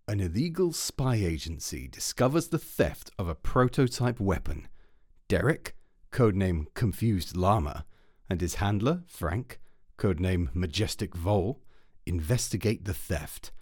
an 0.09 0.19
illegal 0.19 0.73
spy 0.73 1.15
agency 1.15 1.87
discovers 1.87 2.49
the 2.49 2.59
theft 2.59 3.13
of 3.21 3.29
a 3.29 3.37
prototype 3.37 4.19
weapon. 4.19 4.67
Derek, 5.29 5.77
codename 6.11 6.67
Confused 6.75 7.37
Llama, 7.37 7.85
and 8.29 8.41
his 8.41 8.57
handler, 8.57 9.05
Frank, 9.07 9.61
codename 9.99 10.49
Majestic 10.55 11.15
Vole, 11.15 11.61
investigate 12.07 12.85
the 12.85 12.95
theft. 12.95 13.53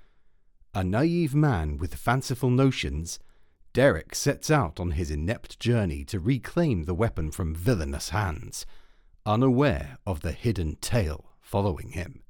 A 0.74 0.84
naive 0.84 1.34
man 1.34 1.78
with 1.78 1.94
fanciful 1.94 2.50
notions, 2.50 3.18
Derek 3.72 4.14
sets 4.14 4.50
out 4.50 4.80
on 4.80 4.92
his 4.92 5.10
inept 5.10 5.60
journey 5.60 6.04
to 6.04 6.18
reclaim 6.18 6.84
the 6.84 6.94
weapon 6.94 7.30
from 7.30 7.54
villainous 7.54 8.10
hands, 8.10 8.66
unaware 9.26 9.98
of 10.06 10.20
the 10.20 10.32
hidden 10.32 10.76
tale 10.76 11.26
following 11.40 11.90
him. 11.90 12.22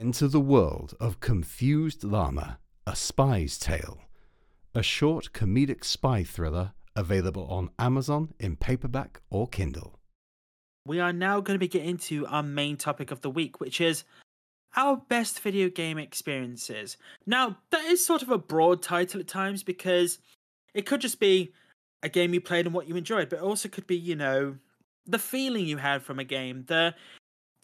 Enter 0.00 0.26
the 0.26 0.40
world 0.40 0.94
of 0.98 1.20
Confused 1.20 2.02
Llama, 2.02 2.58
A 2.86 2.96
Spy's 2.96 3.58
Tale, 3.58 4.00
a 4.74 4.82
short 4.82 5.32
comedic 5.32 5.84
spy 5.84 6.24
thriller 6.24 6.72
available 6.96 7.46
on 7.46 7.70
Amazon 7.78 8.32
in 8.40 8.56
paperback 8.56 9.20
or 9.30 9.46
Kindle. 9.46 9.98
We 10.86 11.00
are 11.00 11.12
now 11.12 11.40
going 11.40 11.54
to 11.54 11.60
be 11.60 11.68
getting 11.68 11.96
to 11.98 12.26
our 12.26 12.42
main 12.42 12.76
topic 12.76 13.10
of 13.10 13.20
the 13.20 13.30
week, 13.30 13.60
which 13.60 13.80
is 13.80 14.04
our 14.76 14.96
best 14.96 15.40
video 15.40 15.68
game 15.68 15.98
experiences. 15.98 16.96
Now, 17.26 17.58
that 17.70 17.84
is 17.84 18.04
sort 18.04 18.22
of 18.22 18.30
a 18.30 18.38
broad 18.38 18.82
title 18.82 19.20
at 19.20 19.28
times 19.28 19.62
because 19.62 20.18
it 20.74 20.86
could 20.86 21.00
just 21.00 21.20
be 21.20 21.52
a 22.02 22.08
game 22.08 22.34
you 22.34 22.40
played 22.40 22.66
and 22.66 22.74
what 22.74 22.88
you 22.88 22.96
enjoyed, 22.96 23.28
but 23.28 23.38
it 23.38 23.42
also 23.42 23.68
could 23.68 23.86
be, 23.86 23.96
you 23.96 24.16
know, 24.16 24.56
the 25.06 25.18
feeling 25.18 25.66
you 25.66 25.76
had 25.76 26.02
from 26.02 26.18
a 26.18 26.24
game, 26.24 26.64
the 26.66 26.94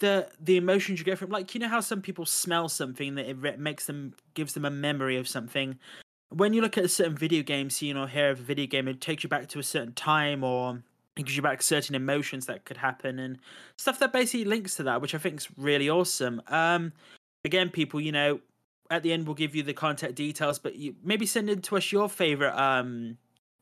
the 0.00 0.28
the 0.40 0.56
emotions 0.56 0.98
you 0.98 1.04
get 1.04 1.18
from 1.18 1.30
like 1.30 1.54
you 1.54 1.60
know 1.60 1.68
how 1.68 1.80
some 1.80 2.00
people 2.00 2.24
smell 2.24 2.68
something 2.68 3.16
that 3.16 3.28
it 3.28 3.58
makes 3.58 3.86
them 3.86 4.14
gives 4.34 4.54
them 4.54 4.64
a 4.64 4.70
memory 4.70 5.16
of 5.16 5.26
something 5.26 5.78
when 6.30 6.52
you 6.52 6.60
look 6.60 6.78
at 6.78 6.84
a 6.84 6.88
certain 6.88 7.16
video 7.16 7.42
game 7.42 7.70
scene 7.70 7.96
or 7.96 8.06
hear 8.06 8.30
of 8.30 8.40
a 8.40 8.42
video 8.42 8.66
game 8.66 8.86
it 8.86 9.00
takes 9.00 9.24
you 9.24 9.28
back 9.28 9.48
to 9.48 9.58
a 9.58 9.62
certain 9.62 9.92
time 9.92 10.44
or 10.44 10.82
it 11.18 11.24
gives 11.24 11.36
you 11.36 11.42
back 11.42 11.60
certain 11.60 11.94
emotions 11.94 12.46
that 12.46 12.64
could 12.64 12.78
happen 12.78 13.18
and 13.18 13.38
stuff 13.76 13.98
that 13.98 14.12
basically 14.12 14.44
links 14.44 14.76
to 14.76 14.82
that 14.82 15.00
which 15.00 15.14
i 15.14 15.18
think 15.18 15.36
is 15.36 15.48
really 15.56 15.90
awesome. 15.90 16.40
Um 16.48 16.92
again 17.44 17.70
people 17.70 18.00
you 18.00 18.12
know 18.12 18.40
at 18.90 19.02
the 19.02 19.12
end 19.12 19.26
we'll 19.26 19.34
give 19.34 19.54
you 19.54 19.62
the 19.62 19.74
contact 19.74 20.14
details 20.14 20.58
but 20.58 20.76
you 20.76 20.94
maybe 21.02 21.26
send 21.26 21.50
in 21.50 21.60
to 21.62 21.76
us 21.76 21.92
your 21.92 22.08
favorite 22.08 22.58
um 22.58 23.18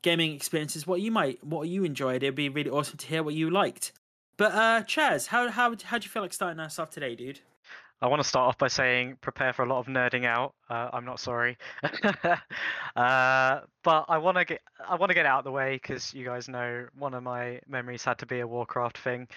gaming 0.07 0.33
experiences 0.33 0.87
what 0.87 1.01
you 1.01 1.11
might 1.11 1.43
what 1.45 1.69
you 1.69 1.83
enjoyed. 1.83 2.23
It'd 2.23 2.37
be 2.37 2.49
really 2.49 2.71
awesome 2.71 2.97
to 2.99 3.07
hear 3.07 3.25
what 3.25 3.35
you 3.35 3.51
liked. 3.51 3.93
But 4.37 4.53
uh, 4.53 4.83
Chaz, 4.83 5.27
how 5.29 5.51
how 5.51 5.75
how 5.85 5.99
do 5.99 6.05
you 6.05 6.11
feel 6.11 6.23
like 6.23 6.33
starting 6.33 6.61
us 6.61 6.79
off 6.79 6.91
today, 6.91 7.17
dude? 7.17 7.41
I 8.03 8.09
want 8.09 8.23
to 8.23 8.29
start 8.29 8.49
off 8.49 8.59
by 8.59 8.69
saying 8.69 9.17
prepare 9.21 9.53
for 9.53 9.65
a 9.65 9.69
lot 9.69 9.79
of 9.79 9.87
nerding 9.87 10.27
out. 10.27 10.55
Uh, 10.69 10.91
I'm 10.93 11.05
not 11.05 11.19
sorry, 11.19 11.57
uh, 12.97 13.61
but 13.83 14.05
I 14.09 14.19
want 14.19 14.37
to 14.37 14.45
get 14.45 14.61
I 14.87 14.97
want 14.97 15.11
to 15.11 15.15
get 15.15 15.27
out 15.27 15.39
of 15.39 15.45
the 15.45 15.53
way 15.53 15.77
because 15.77 16.13
you 16.13 16.25
guys 16.25 16.49
know 16.49 16.87
one 16.99 17.15
of 17.15 17.23
my 17.23 17.61
memories 17.67 18.05
had 18.05 18.19
to 18.19 18.27
be 18.27 18.41
a 18.41 18.47
Warcraft 18.47 18.99
thing. 18.99 19.29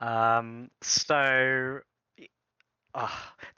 Um, 0.00 0.70
so 0.80 1.80
uh, 2.94 3.08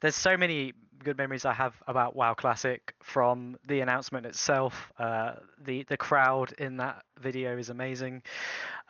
there's 0.01 0.15
so 0.15 0.35
many 0.37 0.73
good 1.03 1.17
memories 1.17 1.45
I 1.45 1.53
have 1.53 1.73
about 1.87 2.15
WoW 2.15 2.33
Classic 2.33 2.93
from 3.01 3.57
the 3.67 3.81
announcement 3.81 4.25
itself. 4.25 4.91
Uh, 4.97 5.33
the 5.63 5.83
the 5.83 5.97
crowd 5.97 6.53
in 6.57 6.77
that 6.77 7.03
video 7.19 7.57
is 7.57 7.69
amazing. 7.69 8.21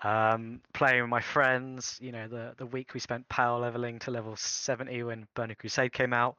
Um, 0.04 0.62
playing 0.74 1.02
with 1.02 1.10
my 1.10 1.22
friends, 1.22 1.98
you 2.02 2.12
know, 2.12 2.28
the 2.28 2.54
the 2.58 2.66
week 2.66 2.94
we 2.94 3.00
spent 3.00 3.28
power 3.30 3.60
leveling 3.60 4.00
to 4.00 4.12
level 4.12 4.36
70 4.36 5.04
when 5.04 5.28
Burning 5.36 5.56
Crusade 5.60 5.94
came 5.94 6.14
out. 6.14 6.38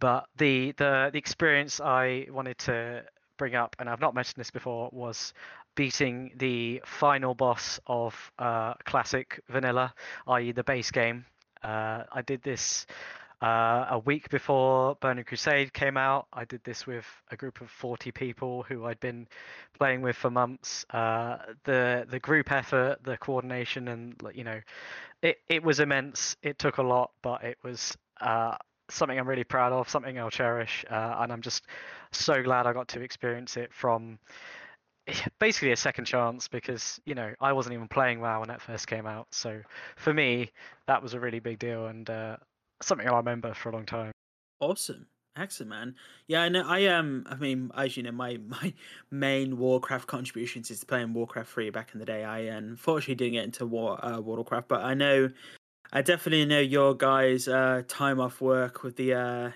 But 0.00 0.26
the 0.36 0.72
the 0.72 1.10
the 1.12 1.18
experience 1.18 1.80
I 1.80 2.26
wanted 2.30 2.58
to 2.58 3.04
bring 3.36 3.54
up, 3.54 3.76
and 3.78 3.88
I've 3.88 4.00
not 4.00 4.14
mentioned 4.14 4.40
this 4.40 4.50
before, 4.50 4.90
was 4.92 5.32
beating 5.74 6.32
the 6.36 6.82
final 6.84 7.34
boss 7.34 7.78
of 7.86 8.32
uh, 8.38 8.74
Classic 8.84 9.40
Vanilla, 9.48 9.94
i.e., 10.26 10.52
the 10.52 10.64
base 10.64 10.90
game. 10.90 11.26
Uh, 11.62 12.04
I 12.12 12.22
did 12.22 12.42
this 12.42 12.86
uh, 13.42 13.86
a 13.90 13.98
week 13.98 14.30
before 14.30 14.96
Burning 15.00 15.24
Crusade 15.24 15.72
came 15.72 15.96
out, 15.96 16.26
I 16.32 16.44
did 16.46 16.64
this 16.64 16.86
with 16.86 17.04
a 17.30 17.36
group 17.36 17.60
of 17.60 17.70
40 17.70 18.10
people 18.10 18.62
who 18.62 18.86
I'd 18.86 19.00
been 19.00 19.28
playing 19.78 20.00
with 20.00 20.16
for 20.16 20.30
months. 20.30 20.86
Uh, 20.90 21.38
the 21.64 22.06
the 22.08 22.18
group 22.18 22.50
effort, 22.50 22.98
the 23.02 23.18
coordination, 23.18 23.88
and 23.88 24.20
you 24.34 24.44
know, 24.44 24.60
it 25.22 25.38
it 25.48 25.62
was 25.62 25.80
immense. 25.80 26.36
It 26.42 26.58
took 26.58 26.78
a 26.78 26.82
lot, 26.82 27.10
but 27.20 27.44
it 27.44 27.58
was 27.62 27.96
uh, 28.22 28.56
something 28.88 29.18
I'm 29.18 29.28
really 29.28 29.44
proud 29.44 29.72
of, 29.72 29.88
something 29.88 30.18
I'll 30.18 30.30
cherish, 30.30 30.84
uh, 30.90 31.16
and 31.18 31.30
I'm 31.30 31.42
just 31.42 31.66
so 32.12 32.42
glad 32.42 32.66
I 32.66 32.72
got 32.72 32.88
to 32.88 33.02
experience 33.02 33.58
it 33.58 33.70
from 33.72 34.18
basically 35.38 35.72
a 35.72 35.76
second 35.76 36.06
chance 36.06 36.48
because 36.48 37.00
you 37.04 37.14
know 37.14 37.34
I 37.40 37.52
wasn't 37.52 37.74
even 37.74 37.88
playing 37.88 38.20
WoW 38.20 38.40
when 38.40 38.50
it 38.50 38.62
first 38.62 38.86
came 38.86 39.06
out. 39.06 39.26
So 39.30 39.60
for 39.96 40.14
me, 40.14 40.52
that 40.86 41.02
was 41.02 41.12
a 41.12 41.20
really 41.20 41.40
big 41.40 41.58
deal, 41.58 41.86
and 41.86 42.08
uh, 42.08 42.36
something 42.82 43.08
I 43.08 43.16
remember 43.16 43.54
for 43.54 43.70
a 43.70 43.72
long 43.72 43.86
time. 43.86 44.12
Awesome. 44.60 45.06
Excellent, 45.36 45.68
man. 45.68 45.94
Yeah, 46.28 46.42
I 46.42 46.48
know. 46.48 46.64
I 46.66 46.86
um, 46.86 47.26
I 47.28 47.34
mean, 47.34 47.70
as 47.76 47.96
you 47.96 48.02
know, 48.02 48.12
my 48.12 48.38
my 48.46 48.72
main 49.10 49.58
Warcraft 49.58 50.06
contributions 50.06 50.70
is 50.70 50.82
playing 50.82 51.12
Warcraft 51.12 51.50
three 51.50 51.70
back 51.70 51.90
in 51.92 52.00
the 52.00 52.06
day. 52.06 52.24
I 52.24 52.38
unfortunately 52.40 53.16
didn't 53.16 53.34
get 53.34 53.44
into 53.44 53.66
War 53.66 54.02
uh, 54.04 54.20
Warcraft, 54.20 54.68
but 54.68 54.82
I 54.82 54.94
know, 54.94 55.28
I 55.92 56.02
definitely 56.02 56.46
know 56.46 56.60
your 56.60 56.94
guys' 56.94 57.48
uh, 57.48 57.82
time 57.86 58.18
off 58.18 58.40
work 58.40 58.82
with 58.82 58.96
the 58.96 59.12
uh, 59.14 59.50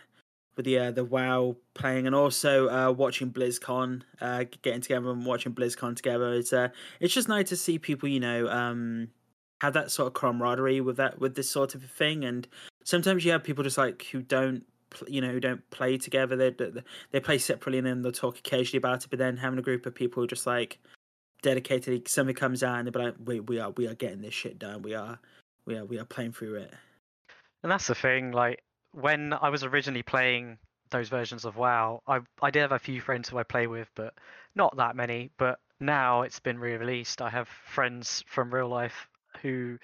with 0.57 0.67
the 0.67 0.79
uh, 0.79 0.91
the 0.91 1.05
WoW 1.05 1.57
playing, 1.73 2.07
and 2.07 2.15
also 2.15 2.69
uh, 2.69 2.93
watching 2.93 3.33
BlizzCon, 3.33 4.03
uh, 4.21 4.45
getting 4.61 4.83
together 4.83 5.11
and 5.11 5.25
watching 5.25 5.55
BlizzCon 5.55 5.97
together. 5.97 6.35
It's 6.35 6.53
uh, 6.53 6.69
it's 7.01 7.15
just 7.15 7.29
nice 7.29 7.49
to 7.49 7.57
see 7.57 7.79
people, 7.79 8.11
you 8.11 8.21
know, 8.21 8.49
um, 8.49 9.09
have 9.63 9.73
that 9.73 9.91
sort 9.91 10.09
of 10.09 10.13
camaraderie 10.13 10.83
with 10.83 10.99
that 10.99 11.19
with 11.19 11.35
this 11.35 11.49
sort 11.49 11.75
of 11.75 11.83
thing, 11.83 12.25
and 12.25 12.47
sometimes 12.85 13.25
you 13.25 13.33
have 13.33 13.45
people 13.45 13.65
just 13.65 13.79
like 13.79 14.05
who 14.11 14.23
don't 14.23 14.65
you 15.07 15.21
know 15.21 15.31
who 15.31 15.41
don't 15.41 15.69
play 15.71 15.99
together. 15.99 16.37
They 16.37 16.55
they 17.13 17.21
play 17.21 17.39
separately 17.39 17.79
and 17.79 17.87
then 17.87 18.03
they'll 18.03 18.13
talk 18.13 18.39
occasionally 18.39 18.79
about 18.79 19.05
it 19.05 19.11
but 19.11 19.19
then 19.19 19.37
having 19.37 19.59
a 19.59 19.63
group 19.63 19.87
of 19.87 19.95
people 19.95 20.27
just 20.27 20.47
like 20.47 20.79
dedicated 21.43 22.07
something 22.09 22.35
comes 22.35 22.63
out 22.63 22.79
and 22.79 22.87
they'll 22.87 22.93
be 22.93 22.99
like 22.99 23.15
we, 23.25 23.41
we 23.41 23.61
are 23.61 23.71
we 23.71 23.87
are 23.87 23.95
getting 23.95 24.23
this 24.23 24.35
shit 24.35 24.59
done. 24.59 24.83
We 24.83 24.95
are 24.95 25.19
we 25.67 25.77
are 25.77 25.85
we 25.85 25.99
are 25.99 26.05
playing 26.05 26.33
through 26.33 26.57
it. 26.57 26.75
And 27.63 27.71
that's 27.71 27.87
the 27.87 27.95
thing 27.95 28.33
like 28.33 28.63
when 28.93 29.33
i 29.35 29.49
was 29.49 29.63
originally 29.63 30.03
playing 30.03 30.59
those 30.91 31.09
versions 31.09 31.45
of 31.45 31.57
wow 31.57 32.03
i 32.09 32.19
i 32.43 32.51
did 32.51 32.59
have 32.59 32.73
a 32.73 32.79
few 32.79 33.01
friends 33.01 33.29
who 33.29 33.39
i 33.39 33.45
play 33.45 33.69
with 33.69 33.89
but 33.95 34.15
not 34.55 34.77
that 34.77 34.97
many. 34.97 35.31
But 35.39 35.59
now 35.79 36.23
it's 36.23 36.41
been 36.41 36.59
re-released. 36.59 37.23
I 37.23 37.31
have 37.31 37.49
friends 37.49 38.25
from 38.27 38.53
real 38.53 38.69
life 38.69 39.09
who 39.43 39.79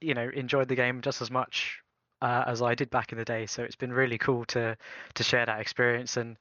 you 0.00 0.14
know 0.14 0.28
enjoyed 0.28 0.68
the 0.68 0.74
game 0.74 1.00
just 1.00 1.22
as 1.22 1.30
much 1.30 1.78
uh, 2.22 2.44
as 2.46 2.62
I 2.62 2.74
did 2.74 2.88
back 2.88 3.12
in 3.12 3.18
the 3.18 3.24
day. 3.24 3.46
So 3.46 3.62
it's 3.62 3.76
been 3.76 3.92
really 3.92 4.16
cool 4.16 4.44
to 4.46 4.76
to 5.14 5.22
share 5.22 5.44
that 5.44 5.60
experience. 5.60 6.16
And 6.16 6.38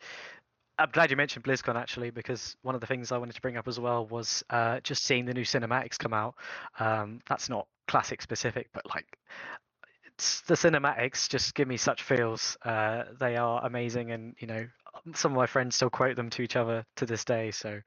I'm 0.78 0.91
glad 0.91 1.12
you 1.12 1.17
mentioned 1.17 1.44
BlizzCon 1.44 1.76
actually, 1.76 2.12
because 2.12 2.56
one 2.62 2.76
of 2.76 2.82
the 2.82 2.88
things 2.88 3.12
I 3.12 3.17
wanted 3.17 3.36
to 3.36 3.41
bring 3.41 3.58
up 3.58 3.67
as 3.67 3.80
well 3.80 4.06
was 4.06 4.44
uh, 4.50 4.80
just 4.82 5.04
seeing 5.04 5.26
the 5.26 5.34
new 5.34 5.44
cinematics 5.44 5.98
come 5.98 6.13
out. 6.13 6.36
Um, 6.80 7.20
that's 7.28 7.50
not 7.50 7.67
classic 7.88 8.22
specific, 8.22 8.70
but 8.74 8.86
like 8.88 9.17
the 10.48 10.54
cinematics 10.54 11.28
just 11.28 11.56
give 11.56 11.67
me 11.67 11.78
such 11.78 12.04
feels. 12.04 12.58
Uh, 12.63 13.04
they 13.20 13.36
are 13.38 13.65
amazing, 13.65 14.12
and 14.12 14.36
you 14.39 14.48
know, 14.48 14.67
some 15.15 15.32
of 15.32 15.36
my 15.36 15.48
friends 15.48 15.76
still 15.76 15.89
quote 15.89 16.15
them 16.15 16.30
to 16.30 16.44
each 16.44 16.56
other 16.56 16.86
to 16.98 17.06
this 17.08 17.26
day. 17.26 17.50
So 17.50 17.82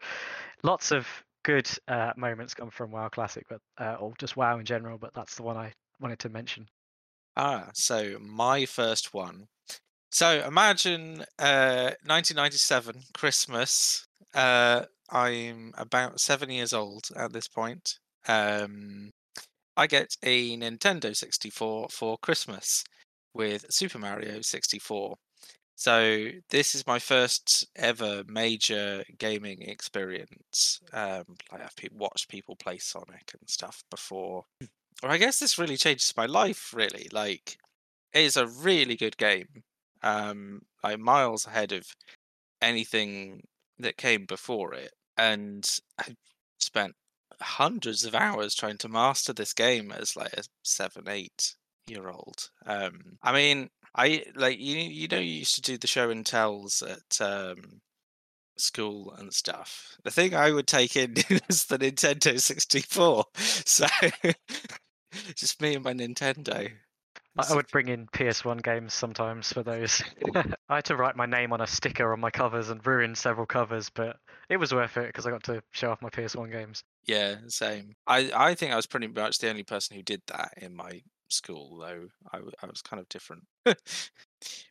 lots 0.64 0.90
of 0.90 1.06
good 1.44 1.68
uh, 1.86 2.12
moments 2.16 2.54
come 2.54 2.70
from 2.70 2.90
WoW 2.90 3.08
Classic, 3.08 3.46
but 3.48 3.60
uh, 3.78 3.96
or 4.00 4.14
just 4.18 4.36
WoW 4.36 4.58
in 4.58 4.64
general. 4.64 4.98
But 4.98 5.14
that's 5.14 5.36
the 5.36 5.44
one 5.44 5.56
I 5.56 5.72
wanted 6.00 6.18
to 6.20 6.28
mention. 6.28 6.66
Ah, 7.36 7.70
so 7.74 8.18
my 8.20 8.66
first 8.66 9.12
one. 9.14 9.48
So 10.12 10.44
imagine 10.46 11.24
uh, 11.38 11.92
1997 12.06 13.02
Christmas. 13.14 14.06
Uh, 14.34 14.86
I'm 15.10 15.72
about 15.76 16.20
seven 16.20 16.50
years 16.50 16.72
old 16.72 17.08
at 17.16 17.32
this 17.32 17.48
point. 17.48 17.98
Um, 18.28 19.12
I 19.76 19.86
get 19.88 20.16
a 20.22 20.56
Nintendo 20.58 21.16
64 21.16 21.88
for 21.90 22.18
Christmas 22.18 22.84
with 23.34 23.66
Super 23.72 23.98
Mario 23.98 24.40
64. 24.42 25.16
So 25.76 26.28
this 26.50 26.74
is 26.74 26.86
my 26.86 26.98
first 27.00 27.66
ever 27.76 28.24
major 28.28 29.04
gaming 29.18 29.62
experience. 29.62 30.80
Um, 30.92 31.24
I've 31.52 31.72
watched 31.92 32.28
people 32.30 32.56
play 32.56 32.78
Sonic 32.78 33.32
and 33.38 33.48
stuff 33.50 33.84
before, 33.90 34.44
or 35.02 35.10
I 35.10 35.18
guess 35.18 35.38
this 35.38 35.58
really 35.58 35.76
changes 35.76 36.14
my 36.16 36.26
life. 36.26 36.72
Really, 36.74 37.08
like 37.12 37.58
it 38.12 38.20
is 38.20 38.36
a 38.36 38.46
really 38.46 38.96
good 38.96 39.16
game. 39.16 39.64
Um, 40.02 40.62
like 40.82 40.98
miles 40.98 41.46
ahead 41.46 41.72
of 41.72 41.86
anything 42.60 43.42
that 43.78 43.96
came 43.96 44.26
before 44.26 44.74
it, 44.74 44.92
and 45.16 45.68
I 45.98 46.14
spent 46.58 46.94
hundreds 47.40 48.04
of 48.04 48.14
hours 48.14 48.54
trying 48.54 48.78
to 48.78 48.88
master 48.88 49.32
this 49.32 49.52
game 49.52 49.92
as 49.92 50.16
like 50.16 50.32
a 50.34 50.44
seven, 50.62 51.04
eight 51.08 51.54
year 51.86 52.08
old. 52.08 52.50
Um, 52.66 53.18
I 53.22 53.32
mean, 53.32 53.70
I 53.94 54.24
like 54.34 54.58
you. 54.58 54.76
You 54.76 55.08
know, 55.08 55.18
you 55.18 55.32
used 55.32 55.54
to 55.56 55.62
do 55.62 55.78
the 55.78 55.86
show 55.86 56.10
and 56.10 56.24
tells 56.24 56.82
at 56.82 57.20
um, 57.20 57.80
school 58.56 59.14
and 59.18 59.32
stuff. 59.32 59.96
The 60.04 60.10
thing 60.10 60.34
I 60.34 60.50
would 60.50 60.66
take 60.66 60.96
in 60.96 61.14
is 61.48 61.66
the 61.66 61.78
Nintendo 61.78 62.40
64. 62.40 63.24
So 63.36 63.86
just 65.36 65.60
me 65.60 65.74
and 65.74 65.84
my 65.84 65.92
Nintendo. 65.92 66.70
I 67.36 67.44
I 67.50 67.54
would 67.54 67.68
bring 67.68 67.88
in 67.88 68.06
PS1 68.06 68.62
games 68.62 68.94
sometimes 68.94 69.52
for 69.52 69.62
those. 69.62 70.02
I 70.68 70.76
had 70.76 70.84
to 70.86 70.96
write 70.96 71.16
my 71.16 71.26
name 71.26 71.52
on 71.52 71.60
a 71.60 71.66
sticker 71.66 72.12
on 72.12 72.20
my 72.20 72.30
covers 72.30 72.70
and 72.70 72.84
ruin 72.86 73.14
several 73.14 73.46
covers, 73.46 73.90
but 73.90 74.16
it 74.48 74.56
was 74.56 74.72
worth 74.72 74.96
it 74.96 75.06
because 75.06 75.26
I 75.26 75.30
got 75.30 75.42
to 75.44 75.62
show 75.72 75.90
off 75.90 76.02
my 76.02 76.10
PS1 76.10 76.52
games. 76.52 76.84
Yeah, 77.06 77.36
same. 77.48 77.94
I 78.06 78.30
I 78.34 78.54
think 78.54 78.72
I 78.72 78.76
was 78.76 78.86
pretty 78.86 79.08
much 79.08 79.38
the 79.38 79.50
only 79.50 79.64
person 79.64 79.96
who 79.96 80.02
did 80.02 80.22
that 80.28 80.54
in 80.58 80.74
my 80.74 81.02
school, 81.28 81.78
though. 81.78 82.08
I, 82.32 82.38
I 82.62 82.66
was 82.66 82.82
kind 82.82 83.00
of 83.00 83.08
different. 83.08 83.44
but 83.64 83.78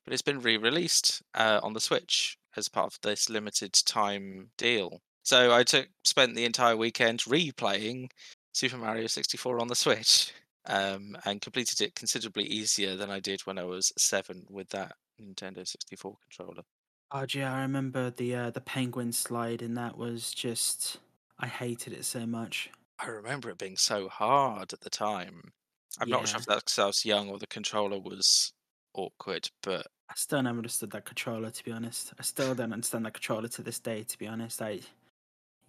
it's 0.08 0.22
been 0.22 0.42
re-released 0.42 1.22
uh, 1.34 1.60
on 1.64 1.74
the 1.74 1.82
Switch 1.82 2.38
as 2.56 2.70
part 2.70 2.94
of 2.94 3.00
this 3.02 3.30
limited 3.30 3.74
time 3.86 4.50
deal. 4.58 5.02
So 5.24 5.54
I 5.54 5.64
took 5.64 5.88
spent 6.04 6.36
the 6.36 6.46
entire 6.46 6.76
weekend 6.76 7.20
replaying 7.22 8.10
Super 8.54 8.78
Mario 8.78 9.08
64 9.08 9.60
on 9.60 9.68
the 9.68 9.76
Switch, 9.76 10.32
um, 10.66 11.18
and 11.26 11.42
completed 11.42 11.82
it 11.82 11.96
considerably 11.96 12.46
easier 12.46 12.96
than 12.96 13.10
I 13.10 13.20
did 13.20 13.42
when 13.42 13.58
I 13.58 13.64
was 13.64 13.92
seven 13.98 14.46
with 14.50 14.70
that 14.70 14.94
Nintendo 15.22 15.68
64 15.68 16.16
controller. 16.22 16.64
Oh 17.12 17.26
yeah, 17.32 17.54
I 17.54 17.62
remember 17.62 18.10
the 18.10 18.36
uh, 18.36 18.50
the 18.52 18.62
penguin 18.62 19.12
slide, 19.12 19.62
and 19.62 19.78
that 19.78 19.98
was 19.98 20.34
just 20.34 20.98
I 21.40 21.48
hated 21.48 21.94
it 21.94 22.06
so 22.06 22.26
much. 22.26 22.70
I 23.00 23.08
remember 23.08 23.50
it 23.50 23.58
being 23.58 23.78
so 23.78 24.08
hard 24.08 24.72
at 24.74 24.82
the 24.82 24.90
time. 24.90 25.52
I'm 26.00 26.10
not 26.10 26.28
sure 26.28 26.40
if 26.40 26.46
that's 26.46 26.64
because 26.64 26.80
I 26.80 26.86
was 26.88 27.06
young 27.06 27.30
or 27.30 27.38
the 27.38 27.48
controller 27.48 28.00
was 28.00 28.54
awkward, 28.96 29.50
but 29.62 29.88
I 30.10 30.14
still 30.16 30.42
never 30.42 30.58
understood 30.58 30.92
that 30.92 31.06
controller, 31.06 31.50
to 31.50 31.64
be 31.64 31.72
honest. 31.72 32.14
I 32.20 32.24
still 32.24 32.56
don't 32.56 32.74
understand 32.74 33.06
that 33.06 33.14
controller 33.14 33.48
to 33.50 33.62
this 33.62 33.80
day, 33.80 34.04
to 34.04 34.18
be 34.18 34.28
honest. 34.28 34.62
I, 34.62 34.80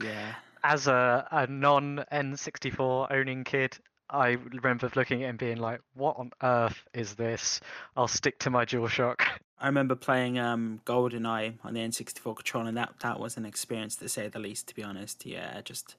yeah, 0.03 0.35
As 0.65 0.87
a, 0.87 1.29
a 1.31 1.47
non 1.47 2.05
N64 2.11 3.13
owning 3.13 3.45
kid, 3.45 3.77
I 4.09 4.31
remember 4.31 4.91
looking 4.97 5.23
at 5.23 5.27
it 5.27 5.29
and 5.29 5.39
being 5.39 5.59
like, 5.59 5.81
what 5.95 6.17
on 6.19 6.31
earth 6.43 6.83
is 6.95 7.15
this? 7.15 7.61
I'll 7.97 8.09
stick 8.09 8.39
to 8.41 8.51
my 8.51 8.65
DualShock. 8.65 9.21
I 9.59 9.67
remember 9.67 9.95
playing 9.95 10.39
um 10.39 10.81
GoldenEye 10.85 11.55
on 11.63 11.75
the 11.75 11.81
N64 11.81 12.37
controller, 12.37 12.69
and 12.69 12.77
that 12.77 12.95
that 13.01 13.21
was 13.21 13.37
an 13.37 13.45
experience 13.45 13.97
to 13.97 14.09
say 14.09 14.27
the 14.29 14.39
least. 14.39 14.67
To 14.69 14.75
be 14.75 14.83
honest, 14.83 15.27
yeah, 15.27 15.61
just. 15.63 15.97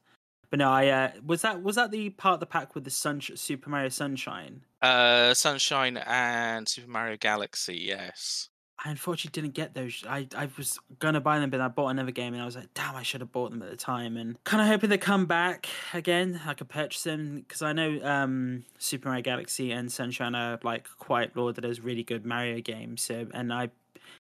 But 0.49 0.59
no, 0.59 0.69
I 0.71 0.87
uh, 0.87 1.11
was 1.25 1.41
that 1.43 1.61
was 1.61 1.75
that 1.75 1.91
the 1.91 2.09
part 2.09 2.35
of 2.35 2.39
the 2.39 2.45
pack 2.47 2.75
with 2.75 2.83
the 2.83 2.89
sun 2.89 3.21
Super 3.21 3.69
Mario 3.69 3.89
Sunshine. 3.89 4.61
uh, 4.81 5.33
Sunshine 5.33 5.97
and 5.97 6.67
Super 6.67 6.89
Mario 6.89 7.17
Galaxy, 7.17 7.77
yes. 7.77 8.49
I 8.83 8.91
unfortunately 8.91 9.41
didn't 9.41 9.55
get 9.55 9.73
those. 9.73 10.03
I, 10.07 10.27
I 10.35 10.49
was 10.57 10.79
gonna 10.99 11.21
buy 11.21 11.39
them, 11.39 11.49
but 11.49 11.61
I 11.61 11.67
bought 11.69 11.89
another 11.89 12.11
game, 12.11 12.33
and 12.33 12.41
I 12.41 12.45
was 12.45 12.55
like, 12.55 12.73
damn, 12.73 12.95
I 12.95 13.03
should 13.03 13.21
have 13.21 13.31
bought 13.31 13.51
them 13.51 13.61
at 13.61 13.69
the 13.69 13.77
time. 13.77 14.17
And 14.17 14.41
kind 14.43 14.61
of 14.61 14.67
hoping 14.67 14.89
they 14.89 14.97
come 14.97 15.25
back 15.25 15.67
again. 15.93 16.41
I 16.45 16.53
could 16.53 16.69
purchase 16.69 17.03
them 17.03 17.37
because 17.39 17.61
I 17.61 17.73
know 17.73 17.99
um, 18.03 18.65
Super 18.77 19.09
Mario 19.09 19.23
Galaxy 19.23 19.71
and 19.71 19.91
Sunshine 19.91 20.35
are 20.35 20.59
like 20.63 20.87
quite 20.99 21.35
lauded 21.37 21.63
as 21.63 21.79
really 21.79 22.03
good 22.03 22.25
Mario 22.25 22.59
games. 22.59 23.01
So, 23.01 23.27
and 23.33 23.53
I 23.53 23.69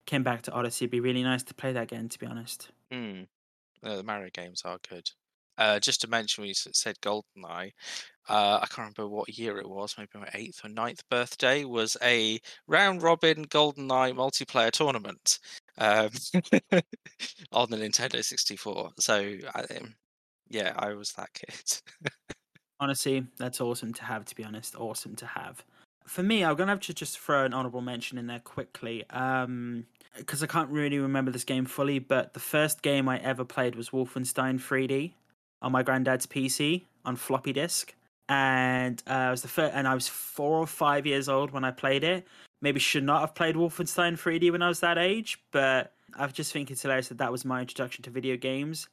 came 0.07 0.23
back 0.23 0.43
to 0.43 0.53
Odyssey. 0.53 0.85
It'd 0.85 0.93
be 0.93 1.01
really 1.01 1.23
nice 1.23 1.43
to 1.45 1.55
play 1.55 1.73
that 1.73 1.83
again, 1.83 2.09
to 2.09 2.19
be 2.19 2.27
honest. 2.27 2.71
Hmm. 2.93 3.23
Uh, 3.83 3.97
the 3.97 4.03
Mario 4.03 4.31
games 4.33 4.62
are 4.64 4.79
good. 4.88 5.11
Uh, 5.57 5.79
just 5.79 6.01
to 6.01 6.09
mention, 6.09 6.43
we 6.43 6.53
said 6.55 6.97
GoldenEye, 7.01 7.73
uh, 8.29 8.61
I 8.63 8.67
can't 8.67 8.97
remember 8.97 9.09
what 9.09 9.29
year 9.29 9.59
it 9.59 9.69
was, 9.69 9.97
maybe 9.99 10.11
my 10.15 10.29
eighth 10.35 10.65
or 10.65 10.69
ninth 10.69 11.03
birthday, 11.11 11.65
was 11.65 11.97
a 12.03 12.41
round 12.67 13.03
robin 13.03 13.45
GoldenEye 13.47 14.15
multiplayer 14.15 14.71
tournament 14.71 15.39
um, 15.79 16.11
on 17.53 17.71
the 17.71 17.77
Nintendo 17.77 18.25
64. 18.25 18.93
So, 18.99 19.37
um, 19.55 19.95
yeah, 20.49 20.73
I 20.77 20.95
was 20.95 21.13
that 21.13 21.33
kid. 21.35 22.11
Honestly, 22.81 23.27
that's 23.39 23.61
awesome 23.61 23.93
to 23.95 24.05
have. 24.05 24.25
To 24.27 24.35
be 24.35 24.45
honest, 24.45 24.77
awesome 24.77 25.17
to 25.17 25.27
have. 25.27 25.65
For 26.07 26.23
me, 26.23 26.45
I'm 26.45 26.57
gonna 26.57 26.73
have 26.73 26.81
to 26.81 26.95
just 26.95 27.19
throw 27.19 27.45
an 27.45 27.55
honorable 27.55 27.81
mention 27.81 28.19
in 28.19 28.27
there 28.27 28.41
quickly, 28.41 29.09
um, 29.11 29.87
because 30.17 30.43
I 30.43 30.47
can't 30.47 30.69
really 30.69 30.99
remember 30.99 31.31
this 31.31 31.45
game 31.45 31.65
fully. 31.65 31.99
But 31.99 32.35
the 32.35 32.41
first 32.41 32.83
game 32.83 33.09
I 33.09 33.19
ever 33.21 33.45
played 33.45 33.75
was 33.75 33.91
Wolfenstein 33.91 34.61
3D 34.61 35.13
on 35.63 35.73
my 35.73 35.83
granddad's 35.83 36.27
PC 36.27 36.83
on 37.05 37.17
floppy 37.17 37.53
disk, 37.53 37.95
and 38.29 39.03
uh, 39.07 39.27
it 39.29 39.31
was 39.31 39.43
the 39.43 39.49
first. 39.49 39.75
And 39.75 39.87
I 39.87 39.95
was 39.95 40.09
four 40.09 40.59
or 40.59 40.67
five 40.67 41.07
years 41.07 41.29
old 41.29 41.51
when 41.51 41.65
I 41.65 41.71
played 41.71 42.05
it. 42.05 42.27
Maybe 42.63 42.81
should 42.81 43.05
not 43.05 43.21
have 43.21 43.35
played 43.35 43.57
Wolfenstein 43.57 44.19
3D 44.19 44.51
when 44.51 44.63
I 44.63 44.69
was 44.69 44.81
that 44.81 44.97
age, 44.97 45.39
but 45.51 45.93
I 46.17 46.27
just 46.29 46.53
think 46.53 46.71
it's 46.71 46.83
hilarious 46.83 47.09
that 47.09 47.19
that 47.19 47.31
was 47.31 47.45
my 47.45 47.61
introduction 47.61 48.03
to 48.05 48.11
video 48.11 48.37
games 48.37 48.89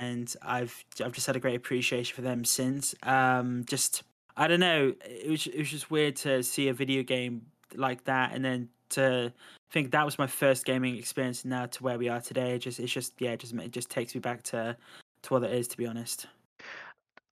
and 0.00 0.34
I've 0.42 0.84
I've 1.04 1.12
just 1.12 1.26
had 1.26 1.36
a 1.36 1.40
great 1.40 1.56
appreciation 1.56 2.14
for 2.14 2.22
them 2.22 2.44
since. 2.44 2.94
Um, 3.02 3.64
just 3.66 4.02
I 4.36 4.48
don't 4.48 4.60
know, 4.60 4.94
it 5.04 5.30
was 5.30 5.46
it 5.46 5.58
was 5.58 5.70
just 5.70 5.90
weird 5.90 6.16
to 6.16 6.42
see 6.42 6.68
a 6.68 6.74
video 6.74 7.02
game 7.02 7.42
like 7.76 8.04
that, 8.04 8.34
and 8.34 8.44
then 8.44 8.68
to 8.90 9.32
think 9.70 9.92
that 9.92 10.04
was 10.04 10.18
my 10.18 10.26
first 10.26 10.64
gaming 10.64 10.96
experience. 10.96 11.44
Now 11.44 11.66
to 11.66 11.82
where 11.82 11.98
we 11.98 12.08
are 12.08 12.20
today, 12.20 12.54
it 12.54 12.60
just 12.60 12.80
it's 12.80 12.92
just 12.92 13.14
yeah, 13.18 13.32
it 13.32 13.40
just 13.40 13.54
it 13.54 13.72
just 13.72 13.90
takes 13.90 14.14
me 14.14 14.20
back 14.20 14.42
to 14.44 14.76
to 15.22 15.34
what 15.34 15.44
it 15.44 15.52
is. 15.52 15.68
To 15.68 15.76
be 15.76 15.86
honest, 15.86 16.26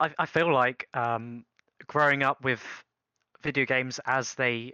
I, 0.00 0.10
I 0.18 0.26
feel 0.26 0.52
like 0.52 0.88
um, 0.94 1.44
growing 1.86 2.22
up 2.22 2.42
with 2.42 2.62
video 3.42 3.64
games 3.64 4.00
as 4.06 4.34
they 4.34 4.72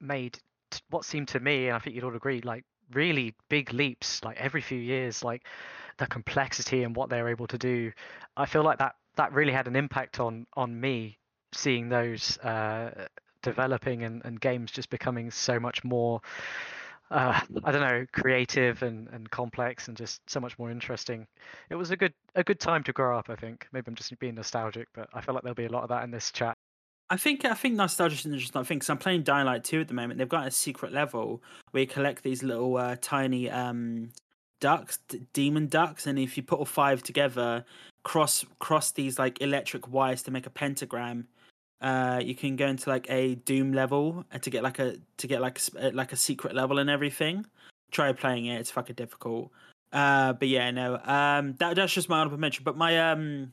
made 0.00 0.38
t- 0.70 0.80
what 0.90 1.04
seemed 1.04 1.28
to 1.28 1.40
me, 1.40 1.68
and 1.68 1.76
I 1.76 1.78
think 1.78 1.94
you'd 1.94 2.04
all 2.04 2.16
agree, 2.16 2.40
like 2.40 2.64
really 2.92 3.34
big 3.48 3.72
leaps, 3.72 4.22
like 4.24 4.36
every 4.36 4.60
few 4.60 4.78
years, 4.78 5.24
like 5.24 5.46
the 5.98 6.06
complexity 6.06 6.82
and 6.82 6.94
what 6.94 7.08
they're 7.08 7.28
able 7.28 7.46
to 7.48 7.58
do. 7.58 7.92
I 8.36 8.46
feel 8.46 8.62
like 8.62 8.78
that 8.78 8.96
that 9.16 9.32
really 9.32 9.52
had 9.52 9.68
an 9.68 9.76
impact 9.76 10.18
on 10.20 10.46
on 10.54 10.80
me 10.80 11.18
seeing 11.52 11.88
those 11.88 12.36
uh, 12.38 13.06
developing 13.42 14.02
and, 14.02 14.22
and 14.24 14.40
games 14.40 14.72
just 14.72 14.90
becoming 14.90 15.30
so 15.30 15.60
much 15.60 15.84
more. 15.84 16.20
Uh, 17.10 17.38
I 17.62 17.70
don't 17.70 17.82
know, 17.82 18.06
creative 18.12 18.82
and, 18.82 19.08
and 19.08 19.30
complex 19.30 19.88
and 19.88 19.96
just 19.96 20.20
so 20.28 20.40
much 20.40 20.58
more 20.58 20.70
interesting. 20.70 21.26
It 21.70 21.74
was 21.74 21.90
a 21.90 21.96
good 21.96 22.14
a 22.34 22.42
good 22.42 22.58
time 22.58 22.82
to 22.84 22.92
grow 22.92 23.18
up. 23.18 23.28
I 23.28 23.36
think 23.36 23.66
maybe 23.72 23.84
I'm 23.88 23.94
just 23.94 24.18
being 24.18 24.34
nostalgic, 24.34 24.88
but 24.94 25.08
I 25.12 25.20
feel 25.20 25.34
like 25.34 25.44
there'll 25.44 25.54
be 25.54 25.66
a 25.66 25.72
lot 25.72 25.82
of 25.82 25.90
that 25.90 26.02
in 26.04 26.10
this 26.10 26.32
chat. 26.32 26.56
I 27.10 27.16
think 27.16 27.44
I 27.44 27.54
think 27.54 27.74
nostalgia 27.74 28.16
is 28.16 28.24
an 28.24 28.32
interesting 28.32 28.64
thing 28.64 28.78
because 28.78 28.90
I'm 28.90 28.98
playing 28.98 29.22
Dying 29.22 29.46
Light 29.46 29.64
2 29.64 29.82
at 29.82 29.88
the 29.88 29.94
moment. 29.94 30.18
They've 30.18 30.28
got 30.28 30.46
a 30.46 30.50
secret 30.50 30.92
level 30.92 31.42
where 31.70 31.82
you 31.82 31.86
collect 31.86 32.22
these 32.22 32.42
little 32.42 32.76
uh, 32.76 32.96
tiny 33.00 33.50
um, 33.50 34.10
ducks, 34.60 34.98
d- 35.08 35.20
demon 35.34 35.66
ducks, 35.66 36.06
and 36.06 36.18
if 36.18 36.36
you 36.36 36.42
put 36.42 36.58
all 36.58 36.64
five 36.64 37.02
together, 37.02 37.64
cross 38.02 38.44
cross 38.58 38.92
these 38.92 39.18
like 39.18 39.40
electric 39.42 39.88
wires 39.88 40.22
to 40.22 40.30
make 40.30 40.46
a 40.46 40.50
pentagram. 40.50 41.28
Uh, 41.80 42.20
you 42.22 42.34
can 42.34 42.56
go 42.56 42.66
into 42.66 42.88
like 42.88 43.06
a 43.10 43.34
Doom 43.34 43.72
level 43.72 44.24
uh, 44.32 44.38
to 44.38 44.50
get 44.50 44.62
like 44.62 44.78
a 44.78 44.96
to 45.18 45.26
get 45.26 45.40
like 45.40 45.60
a, 45.74 45.88
uh, 45.88 45.90
like 45.92 46.12
a 46.12 46.16
secret 46.16 46.54
level 46.54 46.78
and 46.78 46.88
everything. 46.88 47.46
Try 47.90 48.12
playing 48.12 48.46
it; 48.46 48.60
it's 48.60 48.70
fucking 48.70 48.96
difficult. 48.96 49.50
Uh, 49.92 50.32
but 50.32 50.48
yeah, 50.48 50.70
no. 50.70 50.98
Um, 51.04 51.54
that 51.58 51.76
that's 51.76 51.92
just 51.92 52.08
my 52.08 52.18
honorable 52.18 52.38
mention. 52.38 52.64
But 52.64 52.76
my 52.76 53.10
um 53.10 53.52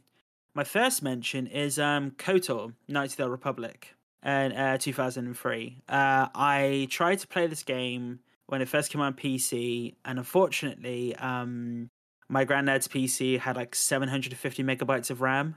my 0.53 0.63
first 0.63 1.03
mention 1.03 1.47
is 1.47 1.77
um 1.79 2.11
KOTOR, 2.11 2.73
Knights 2.87 3.13
of 3.13 3.17
the 3.17 3.29
Republic, 3.29 3.93
and 4.23 4.53
uh, 4.53 4.77
2003. 4.77 5.81
Uh, 5.87 6.27
I 6.33 6.87
tried 6.89 7.19
to 7.19 7.27
play 7.27 7.47
this 7.47 7.63
game 7.63 8.19
when 8.47 8.61
it 8.61 8.67
first 8.67 8.91
came 8.91 9.01
on 9.01 9.13
PC, 9.13 9.95
and 10.03 10.19
unfortunately, 10.19 11.15
um, 11.15 11.89
my 12.27 12.43
granddad's 12.43 12.87
PC 12.87 13.39
had 13.39 13.55
like 13.55 13.75
750 13.75 14.63
megabytes 14.63 15.09
of 15.09 15.21
RAM, 15.21 15.55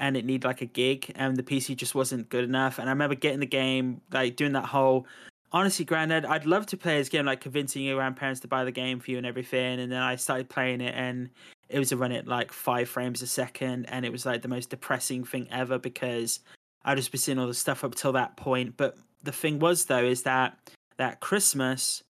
and 0.00 0.16
it 0.16 0.24
needed 0.24 0.44
like 0.44 0.62
a 0.62 0.66
gig, 0.66 1.12
and 1.14 1.36
the 1.36 1.44
PC 1.44 1.76
just 1.76 1.94
wasn't 1.94 2.28
good 2.28 2.42
enough. 2.42 2.80
And 2.80 2.88
I 2.88 2.92
remember 2.92 3.14
getting 3.14 3.40
the 3.40 3.46
game, 3.46 4.00
like 4.12 4.34
doing 4.34 4.52
that 4.52 4.64
whole. 4.64 5.06
Honestly, 5.52 5.84
Granddad, 5.84 6.24
I'd 6.24 6.46
love 6.46 6.66
to 6.66 6.76
play 6.76 6.98
this 6.98 7.08
game, 7.08 7.26
like 7.26 7.40
convincing 7.40 7.82
your 7.82 7.96
grandparents 7.96 8.40
to 8.40 8.48
buy 8.48 8.64
the 8.64 8.72
game 8.72 9.00
for 9.00 9.10
you 9.10 9.18
and 9.18 9.26
everything. 9.26 9.80
And 9.80 9.90
then 9.90 10.00
I 10.00 10.16
started 10.16 10.48
playing 10.48 10.80
it, 10.80 10.94
and 10.96 11.30
it 11.70 11.78
was 11.78 11.92
a 11.92 11.96
run 11.96 12.12
at 12.12 12.26
like 12.26 12.52
five 12.52 12.88
frames 12.88 13.22
a 13.22 13.26
second 13.26 13.86
and 13.86 14.04
it 14.04 14.12
was 14.12 14.26
like 14.26 14.42
the 14.42 14.48
most 14.48 14.70
depressing 14.70 15.24
thing 15.24 15.46
ever 15.50 15.78
because 15.78 16.40
I'd 16.84 16.96
just 16.96 17.12
been 17.12 17.20
seeing 17.20 17.38
all 17.38 17.46
the 17.46 17.54
stuff 17.54 17.84
up 17.84 17.94
till 17.94 18.12
that 18.12 18.36
point 18.36 18.76
but 18.76 18.98
the 19.22 19.32
thing 19.32 19.58
was 19.58 19.84
though 19.84 20.04
is 20.04 20.22
that 20.24 20.58
that 20.96 21.20
christmas 21.20 22.02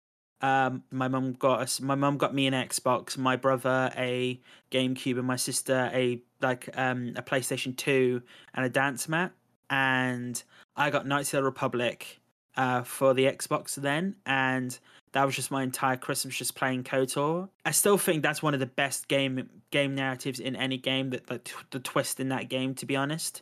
um 0.42 0.84
my 0.92 1.08
mum 1.08 1.34
got 1.34 1.60
us 1.60 1.82
my 1.82 1.96
mum 1.96 2.18
got 2.18 2.34
me 2.34 2.48
an 2.48 2.54
xbox 2.54 3.18
my 3.18 3.36
brother 3.36 3.92
a 3.98 4.40
gamecube 4.72 5.18
and 5.18 5.28
my 5.28 5.36
sister 5.36 5.90
a 5.94 6.22
like 6.42 6.70
um 6.76 7.14
a 7.16 7.22
playstation 7.22 7.76
2 7.76 8.22
and 8.54 8.66
a 8.66 8.70
dance 8.70 9.10
mat 9.10 9.32
and 9.70 10.44
i 10.76 10.90
got 10.90 11.06
knights 11.06 11.34
of 11.34 11.40
the 11.40 11.44
republic 11.44 12.20
uh 12.56 12.82
for 12.84 13.14
the 13.14 13.26
xbox 13.26 13.76
then 13.76 14.16
and 14.26 14.80
that 15.12 15.26
was 15.26 15.36
just 15.36 15.52
my 15.52 15.64
entire 15.64 15.98
Christmas 15.98 16.38
just 16.38 16.56
playing 16.56 16.84
KOTOR. 16.84 17.50
I 17.66 17.72
still 17.72 17.98
think 17.98 18.22
that's 18.22 18.44
one 18.44 18.54
of 18.54 18.60
the 18.60 18.66
best 18.66 19.08
game 19.08 19.50
game 19.72 19.96
narratives 19.96 20.40
in 20.40 20.56
any 20.56 20.78
game. 20.78 21.10
That 21.10 21.28
the, 21.28 21.42
the 21.72 21.80
twist 21.80 22.20
in 22.20 22.30
that 22.30 22.50
game, 22.50 22.76
to 22.76 22.86
be 22.86 22.96
honest. 22.96 23.42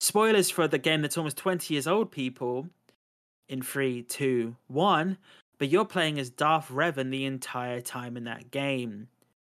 Spoilers 0.00 0.48
for 0.48 0.68
the 0.68 0.78
game 0.78 1.02
that's 1.02 1.18
almost 1.18 1.36
twenty 1.36 1.74
years 1.74 1.86
old, 1.86 2.10
people. 2.10 2.68
In 3.48 3.62
three, 3.62 4.02
two, 4.02 4.56
one. 4.68 5.16
But 5.58 5.68
you're 5.68 5.84
playing 5.84 6.18
as 6.18 6.30
Darth 6.30 6.68
Revan 6.68 7.10
the 7.10 7.24
entire 7.24 7.80
time 7.80 8.16
in 8.16 8.24
that 8.24 8.50
game. 8.50 9.08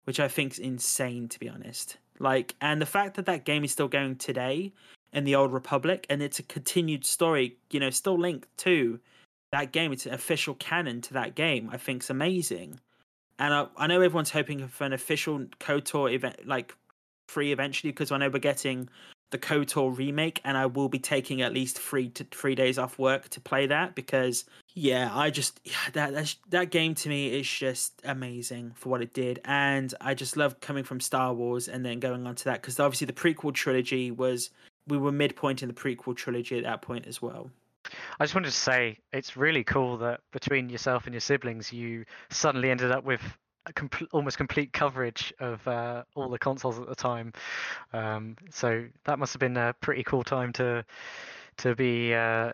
which 0.04 0.20
I 0.20 0.28
think 0.28 0.52
is 0.52 0.58
insane 0.58 1.28
to 1.28 1.38
be 1.38 1.48
honest. 1.48 1.96
Like, 2.18 2.54
and 2.60 2.82
the 2.82 2.86
fact 2.86 3.14
that 3.16 3.26
that 3.26 3.44
game 3.44 3.64
is 3.64 3.72
still 3.72 3.88
going 3.88 4.16
today 4.16 4.72
in 5.12 5.24
the 5.24 5.34
Old 5.34 5.52
Republic, 5.52 6.06
and 6.10 6.22
it's 6.22 6.38
a 6.38 6.42
continued 6.42 7.04
story, 7.04 7.56
you 7.70 7.80
know, 7.80 7.90
still 7.90 8.18
linked 8.18 8.48
to 8.58 9.00
that 9.52 9.72
game. 9.72 9.92
It's 9.92 10.06
an 10.06 10.14
official 10.14 10.54
canon 10.54 11.00
to 11.02 11.14
that 11.14 11.34
game. 11.34 11.70
I 11.72 11.76
think 11.76 12.02
is 12.02 12.10
amazing, 12.10 12.80
and 13.38 13.54
I, 13.54 13.66
I 13.76 13.86
know 13.86 14.00
everyone's 14.00 14.30
hoping 14.30 14.66
for 14.68 14.84
an 14.84 14.92
official 14.92 15.46
KOTOR 15.60 16.12
event, 16.12 16.46
like 16.46 16.74
free 17.28 17.52
eventually, 17.52 17.92
because 17.92 18.12
I 18.12 18.18
know 18.18 18.28
we're 18.28 18.38
getting 18.40 18.88
the 19.30 19.38
KOTOR 19.38 19.96
remake, 19.96 20.40
and 20.44 20.56
I 20.56 20.66
will 20.66 20.88
be 20.88 20.98
taking 20.98 21.40
at 21.42 21.52
least 21.52 21.78
three 21.78 22.08
to 22.10 22.24
three 22.24 22.54
days 22.54 22.78
off 22.78 22.98
work 22.98 23.28
to 23.30 23.40
play 23.40 23.66
that 23.66 23.94
because 23.94 24.44
yeah, 24.74 25.10
I 25.12 25.30
just 25.30 25.60
that 25.92 26.12
that 26.14 26.34
that 26.50 26.70
game 26.70 26.94
to 26.96 27.08
me 27.08 27.38
is 27.38 27.48
just 27.48 28.00
amazing 28.04 28.72
for 28.74 28.88
what 28.88 29.02
it 29.02 29.12
did, 29.12 29.40
and 29.44 29.92
I 30.00 30.14
just 30.14 30.36
love 30.36 30.60
coming 30.60 30.84
from 30.84 31.00
Star 31.00 31.32
Wars 31.32 31.68
and 31.68 31.84
then 31.84 32.00
going 32.00 32.26
on 32.26 32.34
to 32.34 32.44
that 32.44 32.62
because 32.62 32.80
obviously 32.80 33.06
the 33.06 33.12
prequel 33.12 33.54
trilogy 33.54 34.10
was 34.10 34.50
we 34.86 34.98
were 34.98 35.12
midpoint 35.12 35.62
in 35.62 35.68
the 35.68 35.74
prequel 35.74 36.16
trilogy 36.16 36.58
at 36.58 36.64
that 36.64 36.82
point 36.82 37.06
as 37.06 37.22
well. 37.22 37.50
I 38.18 38.24
just 38.24 38.34
wanted 38.34 38.50
to 38.50 38.56
say 38.56 38.98
it's 39.12 39.36
really 39.36 39.64
cool 39.64 39.96
that 39.98 40.20
between 40.32 40.68
yourself 40.68 41.06
and 41.06 41.14
your 41.14 41.20
siblings, 41.20 41.72
you 41.72 42.04
suddenly 42.30 42.70
ended 42.70 42.90
up 42.90 43.04
with 43.04 43.22
almost 44.12 44.36
complete 44.36 44.72
coverage 44.72 45.32
of 45.40 45.66
uh, 45.66 46.02
all 46.14 46.28
the 46.28 46.38
consoles 46.38 46.78
at 46.78 46.88
the 46.88 46.94
time. 46.94 47.32
Um, 47.92 48.36
so 48.50 48.86
that 49.04 49.18
must 49.18 49.32
have 49.32 49.40
been 49.40 49.56
a 49.56 49.74
pretty 49.80 50.02
cool 50.02 50.24
time 50.24 50.52
to 50.54 50.84
to 51.58 51.74
be 51.74 52.14
uh, 52.14 52.52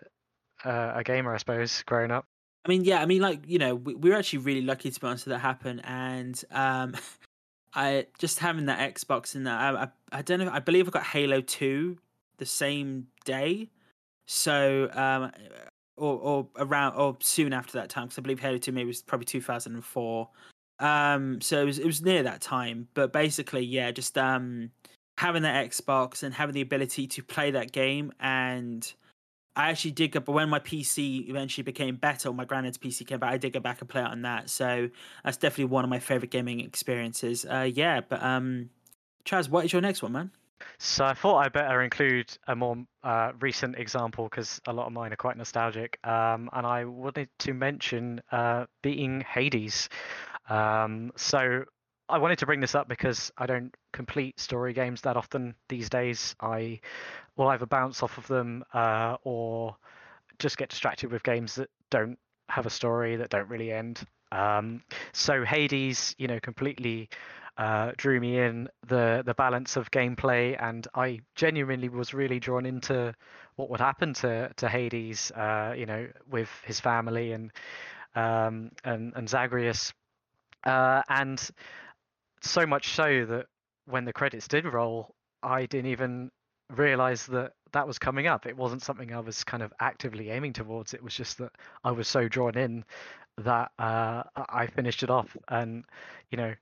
uh, 0.65 0.91
a 0.95 1.03
gamer, 1.03 1.33
I 1.33 1.37
suppose, 1.37 1.83
growing 1.83 2.11
up. 2.11 2.25
I 2.65 2.69
mean, 2.69 2.83
yeah, 2.83 3.01
I 3.01 3.05
mean, 3.05 3.21
like 3.21 3.41
you 3.47 3.59
know, 3.59 3.75
we, 3.75 3.95
we 3.95 4.09
were 4.09 4.17
actually 4.17 4.39
really 4.39 4.61
lucky 4.61 4.91
to 4.91 4.99
be 4.99 5.07
honest 5.07 5.25
that 5.25 5.31
that 5.31 5.39
happened, 5.39 5.81
and 5.85 6.41
um, 6.51 6.95
I 7.73 8.07
just 8.19 8.39
having 8.39 8.65
that 8.65 8.93
Xbox 8.93 9.35
and 9.35 9.47
that 9.47 9.59
I, 9.59 9.83
I, 9.83 10.19
I 10.19 10.21
don't 10.21 10.39
know, 10.39 10.51
I 10.51 10.59
believe 10.59 10.87
I 10.87 10.91
got 10.91 11.03
Halo 11.03 11.41
Two 11.41 11.97
the 12.37 12.45
same 12.45 13.07
day, 13.23 13.69
so 14.25 14.89
um, 14.93 15.31
or 15.95 16.19
or 16.19 16.47
around 16.57 16.95
or 16.95 17.17
soon 17.21 17.53
after 17.53 17.73
that 17.77 17.89
time 17.89 18.07
because 18.07 18.19
I 18.19 18.21
believe 18.21 18.39
Halo 18.39 18.57
Two 18.57 18.73
maybe 18.73 18.87
was 18.87 19.01
probably 19.01 19.25
two 19.25 19.41
thousand 19.41 19.75
and 19.75 19.85
four. 19.85 20.29
Um, 20.79 21.41
so 21.41 21.61
it 21.61 21.65
was 21.65 21.79
it 21.79 21.85
was 21.85 22.01
near 22.01 22.23
that 22.23 22.41
time, 22.41 22.87
but 22.93 23.11
basically, 23.13 23.63
yeah, 23.63 23.91
just 23.91 24.17
um 24.17 24.71
having 25.17 25.43
that 25.43 25.69
Xbox 25.69 26.23
and 26.23 26.33
having 26.33 26.53
the 26.53 26.61
ability 26.61 27.07
to 27.07 27.23
play 27.23 27.51
that 27.51 27.71
game 27.71 28.11
and 28.19 28.93
I 29.57 29.71
actually 29.71 29.91
did 29.91 30.11
go, 30.11 30.19
but 30.19 30.33
when 30.33 30.49
my 30.49 30.59
PC 30.59 31.27
eventually 31.27 31.63
became 31.63 31.95
better, 31.95 32.31
my 32.31 32.45
granddad's 32.45 32.77
PC 32.77 33.07
came 33.07 33.19
back, 33.19 33.33
I 33.33 33.37
did 33.37 33.53
go 33.53 33.59
back 33.59 33.81
and 33.81 33.89
play 33.89 34.01
it 34.01 34.07
on 34.07 34.21
that. 34.21 34.51
So 34.51 34.87
that's 35.23 35.37
definitely 35.37 35.65
one 35.65 35.83
of 35.83 35.89
my 35.89 35.97
favorite 35.97 36.29
gaming 36.29 36.59
experiences. 36.59 37.43
Uh, 37.43 37.67
yeah, 37.73 38.01
but 38.07 38.21
um, 38.21 38.69
Chaz, 39.25 39.49
what 39.49 39.65
is 39.65 39.73
your 39.73 39.81
next 39.81 40.03
one, 40.03 40.11
man? 40.11 40.31
So 40.77 41.05
I 41.05 41.15
thought 41.15 41.37
I 41.37 41.49
better 41.49 41.81
include 41.81 42.37
a 42.47 42.55
more 42.55 42.77
uh, 43.03 43.31
recent 43.39 43.77
example 43.77 44.25
because 44.25 44.61
a 44.67 44.73
lot 44.73 44.85
of 44.85 44.93
mine 44.93 45.11
are 45.11 45.17
quite 45.17 45.37
nostalgic. 45.37 45.97
Um, 46.03 46.49
and 46.53 46.65
I 46.65 46.85
wanted 46.85 47.29
to 47.39 47.53
mention 47.53 48.21
uh, 48.31 48.65
beating 48.83 49.21
Hades. 49.21 49.89
Um, 50.47 51.11
so 51.15 51.65
I 52.09 52.17
wanted 52.19 52.39
to 52.39 52.45
bring 52.45 52.59
this 52.59 52.75
up 52.75 52.87
because 52.87 53.31
I 53.37 53.45
don't 53.45 53.75
complete 53.91 54.39
story 54.39 54.73
games 54.73 55.01
that 55.01 55.17
often 55.17 55.55
these 55.67 55.89
days. 55.89 56.35
I 56.39 56.79
will 57.35 57.47
either 57.49 57.65
bounce 57.65 58.01
off 58.01 58.17
of 58.17 58.27
them 58.27 58.63
uh, 58.73 59.17
or 59.23 59.75
just 60.39 60.57
get 60.57 60.69
distracted 60.69 61.11
with 61.11 61.23
games 61.23 61.55
that 61.55 61.69
don't 61.89 62.17
have 62.49 62.65
a 62.65 62.69
story 62.69 63.17
that 63.17 63.29
don't 63.29 63.49
really 63.49 63.71
end. 63.71 64.01
Um, 64.31 64.83
so 65.13 65.43
Hades, 65.43 66.15
you 66.17 66.27
know, 66.27 66.39
completely 66.39 67.09
uh, 67.57 67.91
drew 67.97 68.19
me 68.19 68.37
in 68.37 68.69
the 68.87 69.23
the 69.25 69.33
balance 69.33 69.77
of 69.77 69.89
gameplay, 69.91 70.55
and 70.61 70.87
I 70.93 71.21
genuinely 71.35 71.89
was 71.89 72.13
really 72.13 72.39
drawn 72.39 72.65
into 72.65 73.13
what 73.55 73.69
would 73.69 73.79
happen 73.79 74.13
to 74.15 74.51
to 74.57 74.69
Hades, 74.69 75.31
uh, 75.31 75.73
you 75.75 75.85
know, 75.85 76.07
with 76.29 76.49
his 76.65 76.79
family 76.79 77.31
and 77.31 77.51
um, 78.15 78.71
and 78.83 79.13
and 79.15 79.27
Zagreus, 79.27 79.91
uh, 80.67 81.01
and 81.09 81.49
so 82.41 82.65
much 82.65 82.89
so 82.89 83.25
that 83.25 83.45
when 83.85 84.05
the 84.05 84.13
credits 84.13 84.47
did 84.47 84.65
roll, 84.65 85.15
I 85.41 85.65
didn't 85.65 85.91
even 85.91 86.29
realize 86.75 87.25
that 87.27 87.53
that 87.71 87.87
was 87.87 87.97
coming 87.97 88.27
up. 88.27 88.45
It 88.45 88.57
wasn't 88.57 88.81
something 88.81 89.13
I 89.13 89.19
was 89.19 89.43
kind 89.43 89.63
of 89.63 89.73
actively 89.79 90.29
aiming 90.29 90.53
towards. 90.53 90.93
It 90.93 91.01
was 91.01 91.15
just 91.15 91.37
that 91.37 91.51
I 91.83 91.91
was 91.91 92.07
so 92.07 92.27
drawn 92.27 92.57
in 92.57 92.83
that 93.39 93.71
uh, 93.79 94.23
I 94.35 94.67
finished 94.67 95.03
it 95.03 95.09
off, 95.09 95.35
and 95.47 95.85
you 96.31 96.37
know 96.37 96.53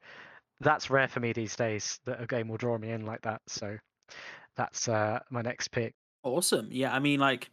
that's 0.60 0.90
rare 0.90 1.08
for 1.08 1.20
me 1.20 1.34
these 1.34 1.56
days 1.56 2.00
that 2.06 2.22
a 2.22 2.28
game 2.28 2.48
will 2.48 2.58
draw 2.58 2.78
me 2.78 2.92
in 2.92 3.06
like 3.06 3.22
that. 3.24 3.42
So 3.48 3.78
that's 4.56 4.88
uh, 4.88 5.20
my 5.30 5.42
next 5.42 5.70
pick. 5.70 5.94
Awesome. 6.24 6.70
Yeah, 6.72 6.94
I 6.94 7.00
mean, 7.00 7.20
like 7.20 7.50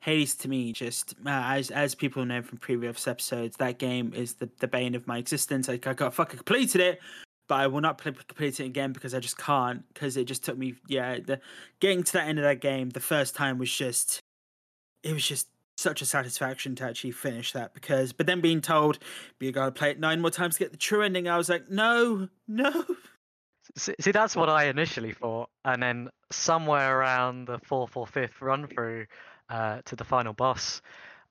Hades 0.00 0.34
to 0.36 0.48
me, 0.48 0.72
just 0.72 1.14
uh, 1.26 1.28
as 1.30 1.70
as 1.70 1.94
people 1.94 2.24
know 2.24 2.40
from 2.40 2.58
previous 2.58 3.06
episodes, 3.06 3.56
that 3.58 3.78
game 3.78 4.14
is 4.14 4.34
the, 4.34 4.48
the 4.58 4.66
bane 4.66 4.94
of 4.94 5.06
my 5.06 5.18
existence. 5.18 5.68
I, 5.68 5.74
I 5.74 5.92
got 5.92 6.14
fucking 6.14 6.38
completed 6.38 6.80
it, 6.80 7.00
but 7.48 7.56
I 7.56 7.66
will 7.66 7.82
not 7.82 7.98
play, 7.98 8.12
complete 8.12 8.60
it 8.60 8.64
again 8.64 8.92
because 8.92 9.14
I 9.14 9.20
just 9.20 9.36
can't. 9.36 9.82
Because 9.92 10.16
it 10.16 10.24
just 10.24 10.42
took 10.42 10.56
me, 10.56 10.74
yeah, 10.88 11.18
the 11.18 11.40
getting 11.80 12.02
to 12.02 12.12
that 12.14 12.28
end 12.28 12.38
of 12.38 12.44
that 12.44 12.60
game 12.60 12.90
the 12.90 13.00
first 13.00 13.36
time 13.36 13.58
was 13.58 13.70
just, 13.70 14.20
it 15.02 15.12
was 15.12 15.26
just 15.26 15.48
such 15.76 16.00
a 16.00 16.06
satisfaction 16.06 16.74
to 16.76 16.84
actually 16.84 17.10
finish 17.10 17.52
that. 17.52 17.74
Because, 17.74 18.14
but 18.14 18.26
then 18.26 18.40
being 18.40 18.62
told, 18.62 19.00
you 19.38 19.52
gotta 19.52 19.72
play 19.72 19.90
it 19.90 20.00
nine 20.00 20.22
more 20.22 20.30
times 20.30 20.54
to 20.54 20.60
get 20.60 20.70
the 20.70 20.78
true 20.78 21.02
ending, 21.02 21.28
I 21.28 21.36
was 21.36 21.50
like, 21.50 21.68
no, 21.68 22.28
no. 22.48 22.84
See, 23.76 23.94
see, 24.00 24.10
that's 24.12 24.34
what 24.34 24.48
I 24.48 24.64
initially 24.64 25.12
thought, 25.12 25.48
and 25.64 25.82
then 25.82 26.08
somewhere 26.32 26.98
around 26.98 27.46
the 27.46 27.58
fourth 27.58 27.96
or 27.96 28.06
fifth 28.06 28.40
run 28.40 28.66
through 28.66 29.06
uh, 29.50 29.82
to 29.84 29.96
the 29.96 30.04
final 30.04 30.32
boss, 30.32 30.80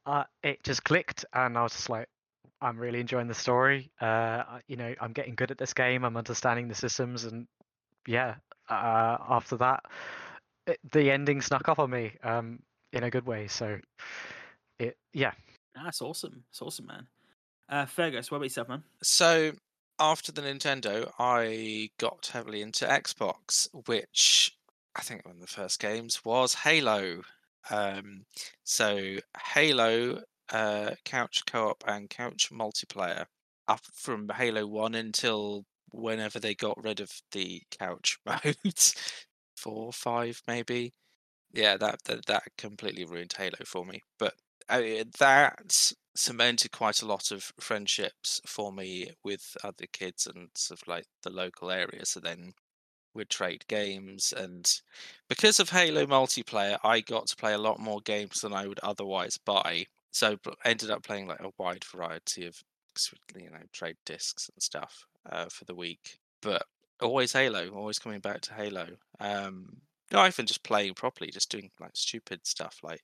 uh, 0.06 0.24
it 0.44 0.64
just 0.64 0.84
clicked, 0.84 1.26
and 1.34 1.58
I 1.58 1.64
was 1.64 1.74
just 1.74 1.90
like, 1.90 2.08
I'm 2.62 2.78
really 2.78 3.00
enjoying 3.00 3.28
the 3.28 3.34
story. 3.34 3.90
Uh, 4.02 4.44
you 4.68 4.76
know, 4.76 4.94
I'm 5.00 5.14
getting 5.14 5.36
good 5.36 5.50
at 5.50 5.58
this 5.58 5.74
game. 5.74 6.04
I'm 6.04 6.18
understanding 6.18 6.68
the 6.68 6.76
systems, 6.76 7.24
and 7.24 7.48
yeah, 8.06 8.36
uh, 8.70 9.18
after 9.30 9.58
that, 9.58 9.84
it, 10.68 10.80
the 10.92 11.10
ending 11.10 11.42
snuck 11.42 11.70
up 11.70 11.80
on 11.80 11.90
me 11.90 12.14
um, 12.24 12.60
in 12.94 13.04
a 13.04 13.10
good 13.10 13.26
way. 13.26 13.48
So, 13.48 13.80
it 14.78 14.98
yeah, 15.14 15.32
that's 15.74 16.02
awesome. 16.02 16.44
It's 16.50 16.62
awesome, 16.62 16.88
man. 16.88 17.08
Uh, 17.70 17.86
Fergus, 17.86 18.32
what 18.32 18.38
about 18.38 18.46
yourself, 18.46 18.68
man? 18.68 18.84
So 19.04 19.54
after 20.00 20.32
the 20.32 20.42
Nintendo, 20.42 21.12
I 21.20 21.92
got 21.98 22.30
heavily 22.34 22.62
into 22.62 22.86
Xbox, 22.86 23.68
which 23.86 24.58
I 24.96 25.02
think 25.02 25.26
one 25.26 25.36
of 25.36 25.42
the 25.42 25.48
first 25.48 25.80
games 25.80 26.26
was 26.26 26.56
Halo. 26.56 27.22
Um, 27.70 28.26
so 28.64 29.18
Halo 29.54 30.22
uh, 30.52 30.96
couch 31.06 31.44
co-op 31.46 31.84
and 31.88 32.10
couch 32.10 32.50
multiplayer 32.52 33.26
up 33.68 33.82
from 33.94 34.30
Halo 34.30 34.66
One 34.68 34.96
until 34.96 35.66
whenever 35.92 36.40
they 36.40 36.56
got 36.56 36.82
rid 36.84 37.00
of 37.00 37.12
the 37.32 37.62
couch 37.80 38.18
modes, 38.26 38.96
four, 39.56 39.92
five, 39.94 40.42
maybe. 40.48 40.94
Yeah, 41.54 41.78
that 41.78 42.04
that, 42.06 42.26
that 42.28 42.44
completely 42.58 43.06
ruined 43.06 43.34
Halo 43.38 43.58
for 43.66 43.86
me. 43.86 44.02
But 44.20 44.36
uh, 44.70 45.04
that 45.20 45.94
cemented 46.16 46.72
quite 46.72 47.02
a 47.02 47.08
lot 47.08 47.32
of 47.32 47.52
friendships 47.60 48.42
for 48.46 48.72
me 48.72 49.12
with 49.24 49.56
other 49.64 49.86
kids 49.92 50.28
and 50.28 50.50
sort 50.56 50.82
of 50.82 50.88
like 50.88 51.06
the 51.24 51.30
local 51.32 51.72
area. 51.72 52.06
So 52.06 52.20
then 52.20 52.54
we'd 53.20 53.30
trade 53.30 53.64
games, 53.68 54.34
and 54.36 54.82
because 55.28 55.60
of 55.60 55.70
Halo 55.70 56.06
multiplayer, 56.08 56.80
I 56.84 57.02
got 57.02 57.28
to 57.28 57.36
play 57.36 57.54
a 57.54 57.60
lot 57.60 57.80
more 57.80 58.02
games 58.02 58.42
than 58.42 58.54
I 58.54 58.66
would 58.68 58.80
otherwise 58.82 59.38
buy. 59.38 59.86
So 60.12 60.38
ended 60.66 60.90
up 60.90 61.04
playing 61.04 61.28
like 61.28 61.42
a 61.42 61.52
wide 61.60 61.84
variety 61.84 62.48
of 62.48 62.64
you 63.36 63.50
know 63.50 63.58
trade 63.72 63.98
discs 64.06 64.50
and 64.50 64.62
stuff 64.62 65.06
uh, 65.32 65.46
for 65.50 65.66
the 65.66 65.76
week. 65.76 66.20
But 66.42 66.64
always 67.02 67.32
halo 67.32 67.70
always 67.70 68.00
coming 68.00 68.20
back 68.20 68.42
to 68.42 68.54
halo. 68.54 68.88
Um 69.20 69.78
not 70.12 70.28
even 70.28 70.46
just 70.46 70.64
playing 70.64 70.96
properly 70.96 71.32
just 71.32 71.52
doing 71.52 71.70
like 71.80 71.92
stupid 71.94 72.46
stuff 72.46 72.80
like 72.84 73.04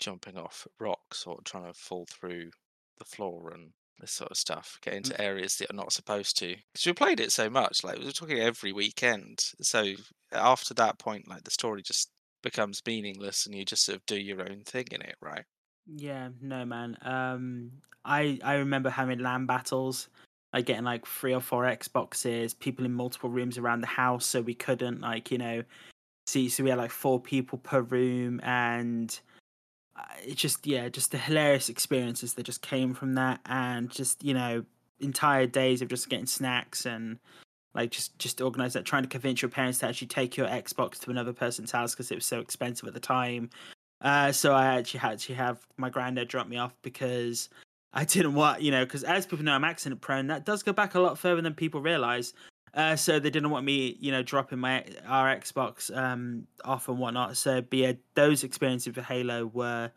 jumping 0.00 0.36
off 0.36 0.66
rocks 0.80 1.26
or 1.26 1.38
trying 1.44 1.66
to 1.66 1.74
fall 1.74 2.06
through 2.10 2.50
the 2.98 3.04
floor 3.04 3.52
and 3.52 3.72
this 4.00 4.12
sort 4.12 4.30
of 4.30 4.36
stuff 4.36 4.78
get 4.82 4.94
into 4.94 5.12
mm. 5.12 5.20
areas 5.20 5.56
that 5.56 5.70
are 5.70 5.76
not 5.76 5.92
supposed 5.92 6.38
to 6.38 6.56
because 6.72 6.86
we 6.86 6.92
played 6.92 7.20
it 7.20 7.32
so 7.32 7.48
much 7.48 7.84
like 7.84 7.98
we 7.98 8.04
were 8.04 8.12
talking 8.12 8.40
every 8.40 8.72
weekend 8.72 9.38
so 9.60 9.92
after 10.32 10.74
that 10.74 10.98
point 10.98 11.28
like 11.28 11.44
the 11.44 11.50
story 11.50 11.82
just 11.82 12.10
becomes 12.42 12.82
meaningless 12.86 13.46
and 13.46 13.54
you 13.54 13.64
just 13.64 13.84
sort 13.84 13.96
of 13.96 14.06
do 14.06 14.16
your 14.16 14.40
own 14.40 14.62
thing 14.64 14.86
in 14.90 15.02
it 15.02 15.16
right 15.20 15.44
yeah, 15.96 16.28
no 16.40 16.64
man. 16.64 16.96
Um 17.02 17.72
I 18.04 18.38
I 18.42 18.54
remember 18.54 18.90
having 18.90 19.18
LAN 19.18 19.46
battles, 19.46 20.08
like 20.52 20.66
getting 20.66 20.84
like 20.84 21.06
three 21.06 21.34
or 21.34 21.40
four 21.40 21.64
Xboxes, 21.64 22.58
people 22.58 22.84
in 22.84 22.92
multiple 22.92 23.30
rooms 23.30 23.58
around 23.58 23.80
the 23.80 23.86
house, 23.86 24.26
so 24.26 24.40
we 24.40 24.54
couldn't 24.54 25.00
like, 25.00 25.30
you 25.30 25.38
know, 25.38 25.62
see 26.26 26.48
so 26.48 26.64
we 26.64 26.70
had 26.70 26.78
like 26.78 26.90
four 26.90 27.20
people 27.20 27.58
per 27.58 27.82
room 27.82 28.40
and 28.44 29.20
it's 30.22 30.40
just 30.40 30.66
yeah, 30.66 30.88
just 30.88 31.10
the 31.10 31.18
hilarious 31.18 31.68
experiences 31.68 32.34
that 32.34 32.44
just 32.44 32.62
came 32.62 32.94
from 32.94 33.14
that 33.14 33.40
and 33.46 33.90
just, 33.90 34.22
you 34.24 34.34
know, 34.34 34.64
entire 35.00 35.46
days 35.46 35.82
of 35.82 35.88
just 35.88 36.08
getting 36.08 36.26
snacks 36.26 36.86
and 36.86 37.18
like 37.74 37.90
just 37.90 38.18
just 38.18 38.40
organize 38.40 38.72
that, 38.74 38.84
trying 38.84 39.02
to 39.02 39.08
convince 39.08 39.42
your 39.42 39.48
parents 39.48 39.78
to 39.78 39.86
actually 39.86 40.08
take 40.08 40.36
your 40.36 40.46
Xbox 40.46 40.98
to 41.00 41.10
another 41.10 41.32
person's 41.32 41.70
house 41.70 41.94
because 41.94 42.10
it 42.10 42.16
was 42.16 42.26
so 42.26 42.40
expensive 42.40 42.88
at 42.88 42.94
the 42.94 43.00
time. 43.00 43.50
Uh, 44.00 44.32
so 44.32 44.54
I 44.54 44.78
actually 44.78 45.00
had 45.00 45.18
to 45.20 45.34
have 45.34 45.66
my 45.76 45.90
granddad 45.90 46.28
drop 46.28 46.48
me 46.48 46.56
off 46.56 46.74
because 46.82 47.48
I 47.92 48.04
didn't 48.06 48.34
want, 48.34 48.62
you 48.62 48.70
know, 48.70 48.84
because 48.84 49.04
as 49.04 49.26
people 49.26 49.44
know, 49.44 49.52
I'm 49.52 49.64
accident 49.64 50.00
prone. 50.00 50.26
That 50.28 50.44
does 50.44 50.62
go 50.62 50.72
back 50.72 50.94
a 50.94 51.00
lot 51.00 51.18
further 51.18 51.42
than 51.42 51.54
people 51.54 51.80
realize. 51.80 52.34
Uh, 52.74 52.96
so 52.96 53.18
they 53.18 53.30
didn't 53.30 53.50
want 53.50 53.64
me, 53.64 53.96
you 54.00 54.12
know, 54.12 54.22
dropping 54.22 54.58
my 54.58 54.84
our 55.06 55.34
Xbox 55.34 55.94
um, 55.96 56.46
off 56.64 56.88
and 56.88 56.98
whatnot. 56.98 57.36
So, 57.36 57.60
but 57.60 57.78
yeah, 57.78 57.92
those 58.14 58.44
experiences 58.44 58.94
with 58.94 59.04
Halo 59.04 59.46
were 59.46 59.90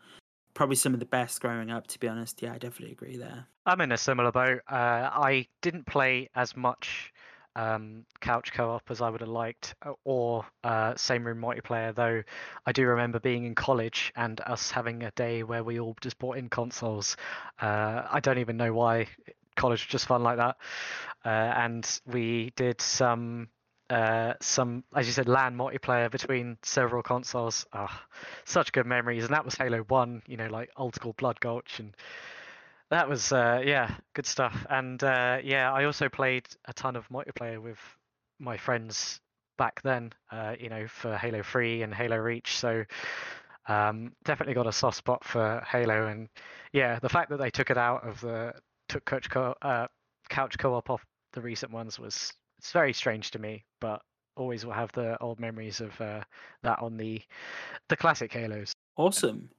probably 0.54 0.76
some 0.76 0.94
of 0.94 1.00
the 1.00 1.06
best 1.06 1.40
growing 1.40 1.70
up. 1.70 1.86
To 1.88 1.98
be 1.98 2.08
honest, 2.08 2.42
yeah, 2.42 2.52
I 2.52 2.58
definitely 2.58 2.92
agree 2.92 3.16
there. 3.16 3.46
I'm 3.66 3.80
in 3.80 3.92
a 3.92 3.96
similar 3.96 4.32
boat. 4.32 4.60
Uh, 4.68 5.10
I 5.12 5.46
didn't 5.62 5.86
play 5.86 6.28
as 6.34 6.56
much 6.56 7.12
um, 7.56 8.04
couch 8.20 8.52
co-op 8.52 8.82
as 8.90 9.00
I 9.00 9.08
would 9.08 9.20
have 9.20 9.30
liked, 9.30 9.74
uh, 9.86 9.92
or 10.04 10.44
uh, 10.64 10.94
same 10.96 11.24
room 11.26 11.40
multiplayer. 11.40 11.94
Though 11.94 12.22
I 12.66 12.72
do 12.72 12.86
remember 12.86 13.20
being 13.20 13.44
in 13.44 13.54
college 13.54 14.12
and 14.16 14.40
us 14.40 14.70
having 14.70 15.02
a 15.04 15.10
day 15.12 15.42
where 15.42 15.62
we 15.62 15.78
all 15.78 15.96
just 16.00 16.18
bought 16.18 16.36
in 16.36 16.48
consoles. 16.48 17.16
Uh, 17.60 18.02
I 18.10 18.20
don't 18.20 18.38
even 18.38 18.56
know 18.56 18.72
why 18.72 19.06
college 19.56 19.88
just 19.88 20.06
fun 20.06 20.22
like 20.22 20.38
that, 20.38 20.56
uh, 21.24 21.28
and 21.28 22.00
we 22.06 22.52
did 22.56 22.80
some. 22.80 23.48
Uh, 23.90 24.32
some, 24.40 24.82
as 24.96 25.06
you 25.06 25.12
said, 25.12 25.28
LAN 25.28 25.54
multiplayer 25.54 26.10
between 26.10 26.56
several 26.62 27.02
consoles. 27.02 27.66
Oh, 27.74 27.86
such 28.46 28.72
good 28.72 28.86
memories, 28.86 29.24
and 29.24 29.34
that 29.34 29.44
was 29.44 29.54
Halo 29.56 29.80
One. 29.88 30.22
You 30.26 30.38
know, 30.38 30.46
like 30.46 30.70
old 30.76 30.94
school 30.94 31.12
Blood 31.12 31.38
Gulch 31.38 31.80
and 31.80 31.94
that 32.90 33.08
was 33.08 33.32
uh, 33.32 33.62
yeah, 33.64 33.94
good 34.14 34.26
stuff. 34.26 34.66
And 34.70 35.02
uh, 35.02 35.38
yeah, 35.42 35.72
I 35.72 35.84
also 35.84 36.08
played 36.08 36.46
a 36.66 36.72
ton 36.72 36.96
of 36.96 37.08
multiplayer 37.08 37.60
with 37.60 37.78
my 38.38 38.56
friends 38.56 39.20
back 39.58 39.82
then. 39.82 40.12
Uh, 40.30 40.54
you 40.58 40.68
know, 40.68 40.86
for 40.86 41.16
Halo 41.16 41.42
Three 41.42 41.82
and 41.82 41.94
Halo 41.94 42.16
Reach. 42.16 42.56
So 42.56 42.84
um, 43.68 44.12
definitely 44.24 44.54
got 44.54 44.66
a 44.66 44.72
soft 44.72 44.96
spot 44.96 45.24
for 45.24 45.62
Halo. 45.66 46.06
And 46.06 46.28
yeah, 46.72 46.98
the 47.00 47.08
fact 47.08 47.30
that 47.30 47.38
they 47.38 47.50
took 47.50 47.70
it 47.70 47.78
out 47.78 48.06
of 48.06 48.20
the 48.20 48.54
took 48.94 49.04
couch 49.06 49.28
co 49.28 49.54
uh, 49.62 49.88
couch 50.28 50.56
co-op 50.56 50.88
off 50.88 51.04
the 51.32 51.40
recent 51.40 51.72
ones 51.72 51.98
was 51.98 52.32
it's 52.58 52.70
very 52.70 52.92
strange 52.92 53.32
to 53.32 53.40
me, 53.40 53.64
but 53.80 54.00
always 54.36 54.64
will 54.64 54.72
have 54.72 54.92
the 54.92 55.20
old 55.20 55.40
memories 55.40 55.80
of 55.80 56.00
uh, 56.00 56.22
that 56.62 56.78
on 56.78 56.96
the 56.96 57.20
the 57.88 57.96
classic 57.96 58.32
Halos. 58.32 58.72
Awesome. 58.96 59.50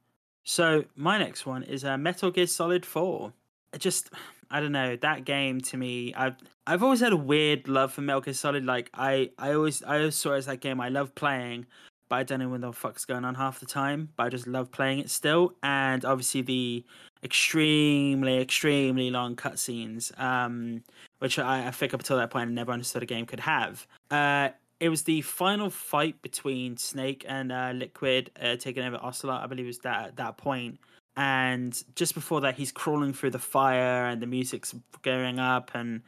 So 0.44 0.84
my 0.94 1.18
next 1.18 1.44
one 1.44 1.64
is 1.64 1.84
uh, 1.84 1.98
Metal 1.98 2.30
Gear 2.30 2.46
Solid 2.46 2.86
Four. 2.86 3.32
I 3.74 3.76
just 3.76 4.08
I 4.50 4.60
don't 4.60 4.72
know 4.72 4.96
that 4.96 5.26
game 5.26 5.60
to 5.62 5.76
me. 5.76 6.14
I've 6.14 6.36
I've 6.66 6.82
always 6.82 7.00
had 7.00 7.12
a 7.12 7.16
weird 7.16 7.68
love 7.68 7.92
for 7.92 8.00
Metal 8.00 8.22
Gear 8.22 8.34
Solid. 8.34 8.64
Like 8.64 8.88
I 8.94 9.30
I 9.38 9.52
always 9.52 9.82
I 9.82 9.98
always 9.98 10.16
saw 10.16 10.32
it 10.32 10.38
as 10.38 10.46
that 10.46 10.60
game 10.60 10.80
I 10.80 10.88
love 10.88 11.14
playing, 11.14 11.66
but 12.08 12.16
I 12.16 12.22
don't 12.22 12.40
know 12.40 12.48
when 12.48 12.60
the 12.60 12.72
fuck's 12.72 13.04
going 13.04 13.24
on 13.24 13.34
half 13.34 13.60
the 13.60 13.66
time. 13.66 14.08
But 14.16 14.24
I 14.24 14.28
just 14.28 14.46
love 14.46 14.70
playing 14.70 15.00
it 15.00 15.10
still. 15.10 15.54
And 15.62 16.04
obviously 16.04 16.42
the 16.42 16.84
extremely 17.22 18.38
extremely 18.38 19.10
long 19.10 19.36
cutscenes, 19.36 20.18
um, 20.20 20.82
which 21.18 21.38
I, 21.38 21.68
I 21.68 21.70
think 21.70 21.94
up 21.94 22.00
until 22.00 22.16
that 22.18 22.30
point 22.30 22.50
I 22.50 22.52
never 22.52 22.72
understood 22.72 23.02
a 23.02 23.06
game 23.06 23.26
could 23.26 23.40
have. 23.40 23.86
Uh, 24.10 24.50
it 24.78 24.88
was 24.88 25.02
the 25.02 25.22
final 25.22 25.70
fight 25.70 26.20
between 26.22 26.76
Snake 26.76 27.24
and 27.28 27.50
uh, 27.50 27.72
Liquid 27.74 28.30
uh, 28.40 28.56
taking 28.56 28.84
over 28.84 28.98
Ocelot. 29.02 29.42
I 29.42 29.46
believe 29.46 29.64
it 29.64 29.68
was 29.68 29.78
that 29.80 30.08
at 30.08 30.16
that 30.16 30.36
point. 30.36 30.78
And 31.16 31.82
just 31.94 32.14
before 32.14 32.42
that, 32.42 32.56
he's 32.56 32.72
crawling 32.72 33.14
through 33.14 33.30
the 33.30 33.38
fire, 33.38 34.06
and 34.06 34.20
the 34.20 34.26
music's 34.26 34.74
going 35.00 35.38
up, 35.38 35.70
and 35.72 36.02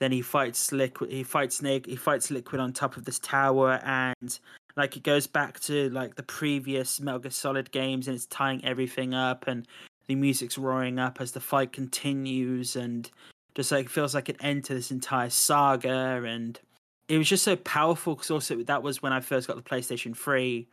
then 0.00 0.12
he 0.12 0.20
fights 0.20 0.70
Liquid. 0.70 1.10
He 1.10 1.22
fights 1.22 1.56
Snake. 1.56 1.86
He 1.86 1.96
fights 1.96 2.30
Liquid 2.30 2.60
on 2.60 2.74
top 2.74 2.98
of 2.98 3.06
this 3.06 3.18
tower, 3.18 3.80
and 3.84 4.38
like 4.76 4.96
it 4.96 5.02
goes 5.02 5.26
back 5.26 5.60
to 5.60 5.90
like 5.90 6.16
the 6.16 6.22
previous 6.22 7.00
Metal 7.00 7.20
Gear 7.20 7.30
Solid 7.30 7.70
games, 7.70 8.06
and 8.06 8.16
it's 8.16 8.26
tying 8.26 8.64
everything 8.64 9.14
up, 9.14 9.46
and 9.46 9.66
the 10.06 10.14
music's 10.14 10.58
roaring 10.58 10.98
up 10.98 11.20
as 11.20 11.32
the 11.32 11.40
fight 11.40 11.72
continues, 11.72 12.76
and 12.76 13.10
just 13.54 13.72
like 13.72 13.88
feels 13.88 14.14
like 14.14 14.28
an 14.28 14.36
end 14.40 14.64
to 14.64 14.74
this 14.74 14.90
entire 14.90 15.30
saga, 15.30 16.22
and 16.24 16.60
it 17.08 17.18
was 17.18 17.28
just 17.28 17.44
so 17.44 17.56
powerful 17.56 18.14
because 18.14 18.30
also 18.30 18.56
that 18.62 18.82
was 18.82 19.02
when 19.02 19.12
I 19.12 19.20
first 19.20 19.48
got 19.48 19.56
the 19.56 19.62
PlayStation 19.62 20.16
3. 20.16 20.68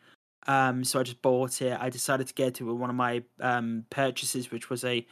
Um, 0.46 0.84
so 0.84 1.00
I 1.00 1.04
just 1.04 1.22
bought 1.22 1.62
it. 1.62 1.78
I 1.80 1.90
decided 1.90 2.28
to 2.28 2.34
get 2.34 2.62
it 2.62 2.64
with 2.64 2.78
one 2.78 2.90
of 2.90 2.96
my 2.96 3.24
um, 3.42 3.86
purchases, 3.90 4.52
which 4.52 4.70
was 4.70 4.86
a 4.86 5.06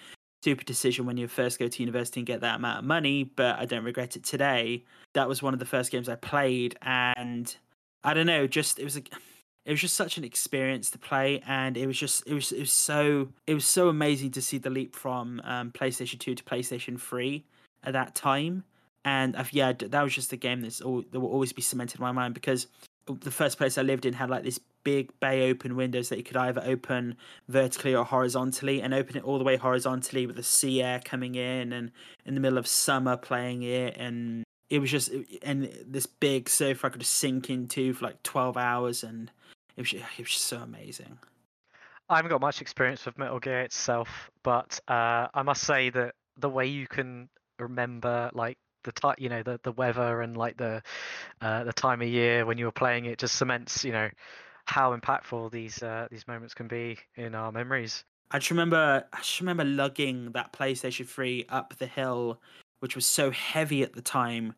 stupid 0.46 0.68
decision 0.68 1.08
when 1.08 1.18
you 1.18 1.28
first 1.28 1.58
go 1.58 1.68
to 1.68 1.82
university 1.82 2.20
and 2.20 2.28
get 2.28 2.42
that 2.42 2.58
amount 2.58 2.78
of 2.78 2.86
money, 2.86 3.24
but 3.24 3.58
I 3.58 3.66
don't 3.66 3.84
regret 3.84 4.16
it 4.16 4.24
today. 4.24 4.84
That 5.14 5.28
was 5.28 5.42
one 5.42 5.54
of 5.54 5.60
the 5.60 5.66
first 5.66 5.92
games 5.92 6.08
I 6.08 6.16
played, 6.16 6.78
and 6.84 7.54
I 8.06 8.14
don't 8.14 8.28
know, 8.28 8.48
just 8.48 8.80
it 8.80 8.84
was 8.84 8.98
a, 8.98 9.02
it 9.66 9.72
was 9.72 9.82
just 9.82 9.96
such 9.96 10.18
an 10.18 10.24
experience 10.24 10.92
to 10.92 11.00
play, 11.00 11.42
and 11.48 11.76
it 11.76 11.88
was 11.88 11.98
just 11.98 12.26
it 12.28 12.34
was 12.34 12.52
it 12.52 12.60
was 12.60 12.72
so 12.72 13.30
it 13.48 13.56
was 13.56 13.66
so 13.66 13.90
amazing 13.90 14.32
to 14.32 14.42
see 14.42 14.60
the 14.60 14.70
leap 14.70 14.96
from 14.96 15.42
um, 15.44 15.72
PlayStation 15.72 16.20
2 16.20 16.36
to 16.36 16.44
PlayStation 16.44 17.02
3 17.02 17.44
at 17.84 17.94
that 17.94 18.16
time. 18.16 18.64
And 19.06 19.36
I've, 19.36 19.54
yeah, 19.54 19.74
that 19.74 20.02
was 20.02 20.14
just 20.14 20.34
a 20.34 20.38
game 20.38 20.62
that's 20.62 20.82
all, 20.82 21.04
that 21.12 21.20
will 21.20 21.30
always 21.30 21.54
be 21.54 21.62
cemented 21.62 22.00
in 22.00 22.04
my 22.04 22.12
mind 22.12 22.34
because 22.34 22.68
the 23.06 23.30
first 23.30 23.58
place 23.60 23.78
I 23.78 23.84
lived 23.84 24.06
in 24.06 24.14
had 24.14 24.32
like 24.32 24.44
this 24.44 24.60
big 24.84 25.12
bay 25.20 25.50
open 25.50 25.76
windows 25.76 26.10
that 26.10 26.18
you 26.18 26.24
could 26.24 26.38
either 26.38 26.64
open 26.66 27.16
vertically 27.48 27.94
or 27.96 28.04
horizontally, 28.04 28.82
and 28.82 28.94
open 28.94 29.18
it 29.18 29.24
all 29.24 29.38
the 29.38 29.44
way 29.44 29.58
horizontally 29.58 30.26
with 30.26 30.36
the 30.36 30.44
sea 30.44 30.82
air 30.82 31.02
coming 31.04 31.36
in, 31.36 31.74
and 31.74 31.92
in 32.26 32.36
the 32.36 32.40
middle 32.40 32.58
of 32.58 32.68
summer 32.68 33.18
playing 33.18 33.64
it, 33.64 33.96
and 33.98 34.44
it 34.70 34.80
was 34.80 34.92
just 34.92 35.12
and 35.44 35.70
this 35.86 36.06
big 36.06 36.50
sofa 36.50 36.88
I 36.88 36.90
could 36.90 37.06
sink 37.06 37.50
into 37.50 37.94
for 37.94 38.06
like 38.06 38.24
twelve 38.24 38.58
hours, 38.58 39.04
and 39.04 39.32
it 39.76 39.82
was 39.82 39.94
it 39.94 40.04
was 40.18 40.30
just 40.30 40.46
so 40.46 40.58
amazing. 40.58 41.18
I 42.10 42.18
haven't 42.18 42.32
got 42.32 42.42
much 42.42 42.62
experience 42.62 43.06
with 43.06 43.18
Metal 43.18 43.40
Gear 43.40 43.62
itself, 43.62 44.30
but 44.44 44.80
uh, 44.88 45.28
I 45.34 45.42
must 45.44 45.64
say 45.64 45.90
that 45.90 46.14
the 46.38 46.50
way 46.50 46.68
you 46.68 46.88
can 46.88 47.30
remember 47.58 48.30
like 48.34 48.58
the 48.84 48.92
time, 48.92 49.16
you 49.18 49.30
know, 49.30 49.44
the 49.44 49.60
the 49.64 49.72
weather 49.72 50.22
and 50.22 50.38
like 50.38 50.58
the 50.58 50.82
uh, 51.42 51.64
the 51.64 51.74
time 51.74 52.02
of 52.02 52.08
year 52.08 52.46
when 52.46 52.58
you 52.58 52.66
were 52.66 52.72
playing 52.72 53.06
it 53.06 53.18
just 53.18 53.36
cements, 53.36 53.84
you 53.84 53.92
know, 53.92 54.10
how 54.66 54.96
impactful 54.96 55.52
these 55.52 55.82
uh, 55.84 56.08
these 56.12 56.28
moments 56.28 56.54
can 56.54 56.68
be 56.68 56.98
in 57.16 57.36
our 57.36 57.52
memories. 57.52 58.04
I 58.32 58.40
just 58.40 58.50
remember, 58.50 59.06
I 59.14 59.18
just 59.18 59.40
remember 59.40 59.64
lugging 59.64 60.32
that 60.32 60.52
PlayStation 60.52 61.08
3 61.08 61.46
up 61.50 61.76
the 61.78 61.86
hill, 61.86 62.42
which 62.80 62.96
was 62.96 63.06
so 63.06 63.32
heavy 63.32 63.84
at 63.84 63.94
the 63.94 64.02
time. 64.02 64.54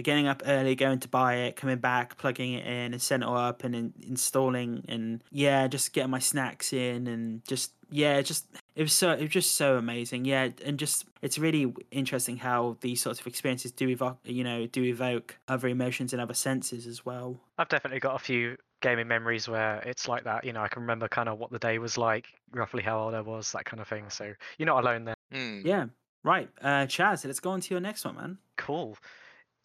Getting 0.00 0.28
up 0.28 0.42
early, 0.46 0.76
going 0.76 1.00
to 1.00 1.08
buy 1.08 1.34
it, 1.34 1.56
coming 1.56 1.78
back, 1.78 2.18
plugging 2.18 2.52
it 2.52 2.64
in, 2.64 2.92
and 2.92 3.02
setting 3.02 3.28
it 3.28 3.32
up, 3.32 3.64
and 3.64 3.74
in, 3.74 3.92
installing, 4.06 4.84
and 4.88 5.24
yeah, 5.32 5.66
just 5.66 5.92
getting 5.92 6.10
my 6.10 6.20
snacks 6.20 6.72
in, 6.72 7.08
and 7.08 7.44
just 7.44 7.72
yeah, 7.90 8.20
just 8.20 8.46
it 8.76 8.82
was 8.82 8.92
so 8.92 9.12
it 9.12 9.22
was 9.22 9.30
just 9.30 9.54
so 9.54 9.76
amazing. 9.76 10.24
Yeah 10.24 10.48
and 10.64 10.78
just 10.78 11.06
it's 11.22 11.38
really 11.38 11.72
interesting 11.90 12.36
how 12.36 12.76
these 12.80 13.00
sorts 13.00 13.20
of 13.20 13.26
experiences 13.26 13.72
do 13.72 13.88
evoke 13.88 14.18
you 14.24 14.44
know 14.44 14.66
do 14.66 14.84
evoke 14.84 15.36
other 15.48 15.68
emotions 15.68 16.12
and 16.12 16.20
other 16.20 16.34
senses 16.34 16.86
as 16.86 17.04
well. 17.04 17.40
I've 17.58 17.68
definitely 17.68 18.00
got 18.00 18.14
a 18.14 18.18
few 18.18 18.56
gaming 18.80 19.08
memories 19.08 19.48
where 19.48 19.78
it's 19.80 20.06
like 20.06 20.22
that 20.22 20.44
you 20.44 20.52
know 20.52 20.60
i 20.60 20.68
can 20.68 20.82
remember 20.82 21.08
kind 21.08 21.28
of 21.28 21.36
what 21.36 21.50
the 21.50 21.58
day 21.58 21.80
was 21.80 21.98
like 21.98 22.28
roughly 22.52 22.80
how 22.80 22.96
old 22.96 23.12
i 23.12 23.20
was 23.20 23.50
that 23.52 23.64
kind 23.64 23.80
of 23.80 23.88
thing. 23.88 24.04
So 24.08 24.32
you're 24.58 24.66
not 24.66 24.84
alone 24.84 25.04
there. 25.04 25.16
Mm. 25.32 25.64
yeah 25.64 25.86
right 26.28 26.50
uh 26.60 26.84
chaz 26.86 27.24
let's 27.24 27.40
go 27.40 27.50
on 27.50 27.60
to 27.60 27.72
your 27.72 27.80
next 27.80 28.04
one 28.04 28.16
man. 28.16 28.38
Cool. 28.56 28.96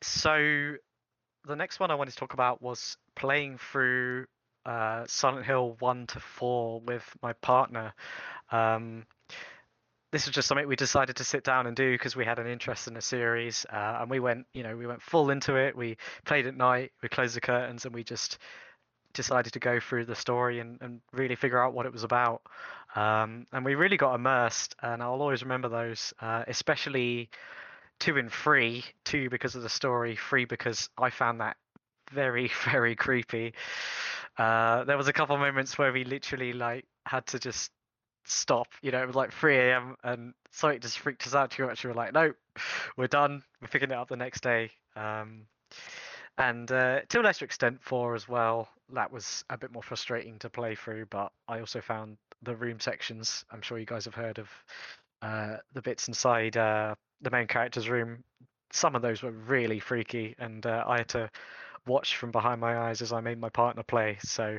So 0.01 0.75
the 1.45 1.55
next 1.55 1.79
one 1.79 1.91
i 1.91 1.95
wanted 1.95 2.11
to 2.11 2.17
talk 2.17 2.33
about 2.33 2.61
was 2.61 2.97
playing 3.15 3.57
through 3.57 4.25
uh, 4.65 5.03
Silent 5.07 5.45
Hill 5.45 5.75
1 5.79 6.07
to 6.07 6.21
4 6.21 6.79
with 6.85 7.03
my 7.21 7.33
partner. 7.33 7.93
Um, 8.49 9.05
this 10.13 10.25
was 10.25 10.33
just 10.33 10.47
something 10.47 10.65
we 10.65 10.77
decided 10.77 11.17
to 11.17 11.25
sit 11.25 11.43
down 11.43 11.67
and 11.67 11.75
do 11.75 11.91
because 11.91 12.15
we 12.15 12.23
had 12.23 12.39
an 12.39 12.47
interest 12.47 12.87
in 12.87 12.93
the 12.93 13.01
series 13.01 13.65
uh, 13.73 13.97
and 13.99 14.09
we 14.09 14.21
went 14.21 14.45
you 14.53 14.63
know 14.63 14.77
we 14.77 14.87
went 14.87 15.01
full 15.01 15.31
into 15.31 15.55
it. 15.55 15.75
We 15.75 15.97
played 16.23 16.47
at 16.47 16.55
night 16.55 16.91
we 17.01 17.09
closed 17.09 17.35
the 17.35 17.41
curtains 17.41 17.85
and 17.85 17.93
we 17.93 18.05
just 18.05 18.37
decided 19.13 19.53
to 19.53 19.59
go 19.59 19.79
through 19.79 20.05
the 20.05 20.15
story 20.15 20.59
and, 20.59 20.77
and 20.81 21.01
really 21.11 21.35
figure 21.35 21.61
out 21.61 21.73
what 21.73 21.85
it 21.85 21.91
was 21.91 22.03
about 22.03 22.41
um, 22.95 23.45
and 23.51 23.65
we 23.65 23.75
really 23.75 23.97
got 23.97 24.15
immersed 24.15 24.75
and 24.81 25.01
i'll 25.01 25.21
always 25.21 25.43
remember 25.43 25.69
those 25.69 26.13
uh, 26.21 26.43
especially 26.47 27.29
two 27.99 28.17
and 28.17 28.31
three 28.31 28.83
two 29.05 29.29
because 29.29 29.55
of 29.55 29.61
the 29.63 29.69
story 29.69 30.17
three 30.29 30.45
because 30.45 30.89
i 30.97 31.09
found 31.09 31.39
that 31.41 31.57
very 32.11 32.51
very 32.71 32.95
creepy 32.95 33.53
uh, 34.37 34.83
there 34.85 34.97
was 34.97 35.07
a 35.07 35.13
couple 35.13 35.37
moments 35.37 35.77
where 35.77 35.91
we 35.93 36.03
literally 36.03 36.53
like 36.53 36.85
had 37.05 37.25
to 37.27 37.39
just 37.39 37.71
stop. 38.25 38.67
You 38.81 38.91
know, 38.91 39.01
it 39.01 39.07
was 39.07 39.15
like 39.15 39.31
3 39.31 39.57
a.m. 39.57 39.95
and 40.03 40.33
something 40.51 40.79
just 40.79 40.99
freaked 40.99 41.27
us 41.27 41.35
out 41.35 41.51
too 41.51 41.65
much. 41.65 41.83
We 41.83 41.89
were 41.89 41.95
like, 41.95 42.13
nope, 42.13 42.35
we're 42.97 43.07
done. 43.07 43.43
We're 43.61 43.67
picking 43.67 43.91
it 43.91 43.97
up 43.97 44.09
the 44.09 44.15
next 44.15 44.41
day. 44.41 44.71
Um, 44.95 45.45
and 46.37 46.71
uh, 46.71 47.01
to 47.09 47.21
a 47.21 47.23
lesser 47.23 47.45
extent, 47.45 47.79
four 47.81 48.15
as 48.15 48.27
well. 48.27 48.67
That 48.93 49.11
was 49.11 49.43
a 49.49 49.57
bit 49.57 49.71
more 49.71 49.83
frustrating 49.83 50.39
to 50.39 50.49
play 50.49 50.75
through, 50.75 51.05
but 51.07 51.31
I 51.47 51.59
also 51.59 51.81
found 51.81 52.17
the 52.41 52.55
room 52.55 52.79
sections. 52.79 53.45
I'm 53.51 53.61
sure 53.61 53.79
you 53.79 53.85
guys 53.85 54.05
have 54.05 54.15
heard 54.15 54.39
of 54.39 54.49
uh, 55.21 55.57
the 55.73 55.81
bits 55.81 56.07
inside 56.07 56.57
uh, 56.57 56.95
the 57.21 57.31
main 57.31 57.47
character's 57.47 57.89
room. 57.89 58.23
some 58.71 58.95
of 58.95 59.01
those 59.01 59.23
were 59.23 59.31
really 59.31 59.79
freaky, 59.79 60.35
and 60.39 60.65
uh, 60.65 60.83
I 60.87 60.97
had 60.97 61.09
to 61.09 61.29
watch 61.87 62.17
from 62.17 62.31
behind 62.31 62.59
my 62.59 62.77
eyes 62.77 63.01
as 63.01 63.13
I 63.13 63.21
made 63.21 63.39
my 63.39 63.49
partner 63.49 63.83
play. 63.83 64.17
So, 64.23 64.57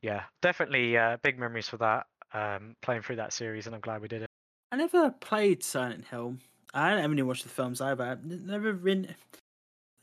yeah, 0.00 0.22
definitely 0.40 0.96
uh, 0.96 1.18
big 1.22 1.38
memories 1.38 1.68
for 1.68 1.76
that. 1.78 2.06
Um, 2.34 2.76
playing 2.80 3.02
through 3.02 3.16
that 3.16 3.32
series, 3.32 3.66
and 3.66 3.74
I'm 3.74 3.82
glad 3.82 4.00
we 4.00 4.08
did 4.08 4.22
it. 4.22 4.30
I 4.72 4.76
never 4.76 5.10
played 5.10 5.62
Silent 5.62 6.06
Hill. 6.06 6.36
I 6.72 6.90
don't 6.90 7.04
even 7.04 7.26
watch 7.26 7.42
the 7.42 7.50
films 7.50 7.82
either. 7.82 8.02
I've 8.02 8.24
never 8.24 8.72
been. 8.72 9.14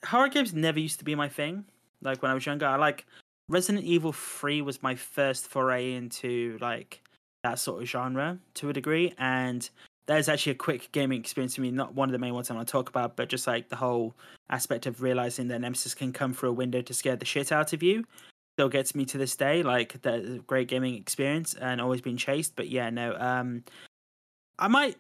Horror 0.06 0.30
games 0.30 0.54
never 0.54 0.80
used 0.80 1.00
to 1.00 1.06
be 1.06 1.16
my 1.16 1.28
thing. 1.28 1.66
Like 2.02 2.22
when 2.22 2.32
I 2.32 2.34
was 2.34 2.46
younger, 2.46 2.66
I 2.66 2.78
like 2.78 3.06
Resident 3.50 3.86
Evil 3.86 4.14
Three 4.14 4.62
was 4.62 4.82
my 4.82 4.96
first 4.96 5.48
foray 5.48 5.94
into 5.94 6.58
like 6.62 7.02
that 7.44 7.60
sort 7.60 7.82
of 7.82 7.90
genre 7.90 8.38
to 8.56 8.70
a 8.70 8.74
degree, 8.74 9.14
and 9.18 9.70
that 10.06 10.20
is 10.20 10.30
actually 10.30 10.54
a 10.54 10.56
quick 10.56 10.92
gaming 10.92 11.20
experience 11.20 11.56
for 11.56 11.62
me. 11.62 11.72
Not 11.72 11.94
one 11.94 12.10
of 12.10 12.14
the 12.14 12.20
main 12.20 12.34
ones 12.34 12.50
I 12.50 12.56
want 12.56 12.68
to 12.68 12.72
talk 12.72 12.90
about, 12.90 13.16
but 13.16 13.30
just 13.30 13.46
like 13.46 13.70
the 13.70 13.76
whole 13.76 14.16
aspect 14.50 14.86
of 14.86 15.02
realizing 15.02 15.48
that 15.50 15.62
Nemesis 15.62 15.94
can 15.94 16.12
come 16.14 16.34
through 16.34 16.50
a 16.50 16.54
window 16.54 16.82
to 16.82 16.94
scare 16.94 17.16
the 17.16 17.26
shit 17.26 17.52
out 17.52 17.74
of 17.74 17.84
you. 17.84 18.06
Still 18.56 18.70
gets 18.70 18.96
me 18.96 19.06
to 19.06 19.18
this 19.18 19.36
day. 19.36 19.62
Like 19.62 20.04
a 20.06 20.40
great 20.48 20.68
gaming 20.68 20.96
experience 20.96 21.54
and 21.54 21.80
always 21.80 22.02
been 22.02 22.18
chased. 22.18 22.56
But 22.56 22.70
yeah, 22.70 22.90
no. 22.90 23.16
Um, 23.20 23.64
I 24.58 24.68
might. 24.68 24.98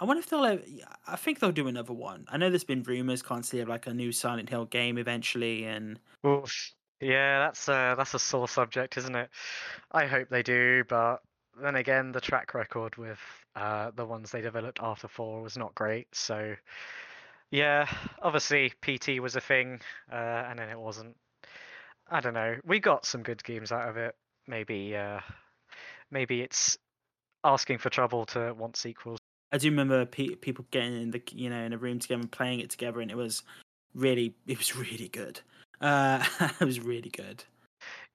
I 0.00 0.04
wonder 0.04 0.20
if 0.20 0.28
they'll. 0.28 0.58
I 1.06 1.16
think 1.16 1.40
they'll 1.40 1.52
do 1.52 1.68
another 1.68 1.92
one. 1.92 2.26
I 2.28 2.36
know 2.36 2.50
there's 2.50 2.64
been 2.64 2.82
rumors 2.82 3.22
constantly 3.22 3.62
of 3.62 3.68
like 3.68 3.86
a 3.86 3.94
new 3.94 4.12
Silent 4.12 4.48
Hill 4.48 4.66
game 4.66 4.98
eventually, 4.98 5.64
and 5.64 5.98
Oof. 6.26 6.72
Yeah, 7.00 7.40
that's 7.40 7.68
a 7.68 7.94
that's 7.96 8.14
a 8.14 8.18
sore 8.18 8.48
subject, 8.48 8.96
isn't 8.96 9.14
it? 9.14 9.30
I 9.92 10.06
hope 10.06 10.28
they 10.28 10.42
do, 10.42 10.84
but 10.88 11.18
then 11.60 11.76
again, 11.76 12.12
the 12.12 12.20
track 12.20 12.54
record 12.54 12.96
with 12.96 13.20
uh, 13.56 13.90
the 13.94 14.04
ones 14.04 14.30
they 14.30 14.40
developed 14.40 14.80
after 14.82 15.08
four 15.08 15.42
was 15.42 15.56
not 15.56 15.74
great. 15.74 16.08
So, 16.12 16.54
yeah, 17.50 17.88
obviously 18.22 18.72
PT 18.82 19.20
was 19.20 19.36
a 19.36 19.40
thing, 19.40 19.80
uh, 20.12 20.44
and 20.48 20.58
then 20.58 20.68
it 20.68 20.78
wasn't. 20.78 21.16
I 22.10 22.20
don't 22.20 22.34
know. 22.34 22.56
We 22.64 22.80
got 22.80 23.04
some 23.04 23.22
good 23.22 23.44
games 23.44 23.70
out 23.70 23.88
of 23.88 23.96
it. 23.96 24.14
Maybe, 24.46 24.96
uh, 24.96 25.20
maybe 26.10 26.40
it's 26.40 26.78
asking 27.44 27.78
for 27.78 27.90
trouble 27.90 28.26
to 28.26 28.54
want 28.54 28.76
sequels. 28.76 29.18
I 29.52 29.58
do 29.58 29.70
remember 29.70 30.04
pe- 30.04 30.34
people 30.34 30.66
getting 30.70 31.00
in 31.00 31.10
the 31.10 31.22
you 31.32 31.50
know 31.50 31.62
in 31.62 31.72
a 31.72 31.78
room 31.78 31.98
together 31.98 32.20
and 32.20 32.30
playing 32.30 32.60
it 32.60 32.70
together, 32.70 33.00
and 33.00 33.10
it 33.10 33.16
was 33.16 33.42
really 33.94 34.34
it 34.46 34.58
was 34.58 34.76
really 34.76 35.08
good. 35.08 35.40
Uh, 35.80 36.24
it 36.60 36.64
was 36.64 36.80
really 36.80 37.10
good. 37.10 37.44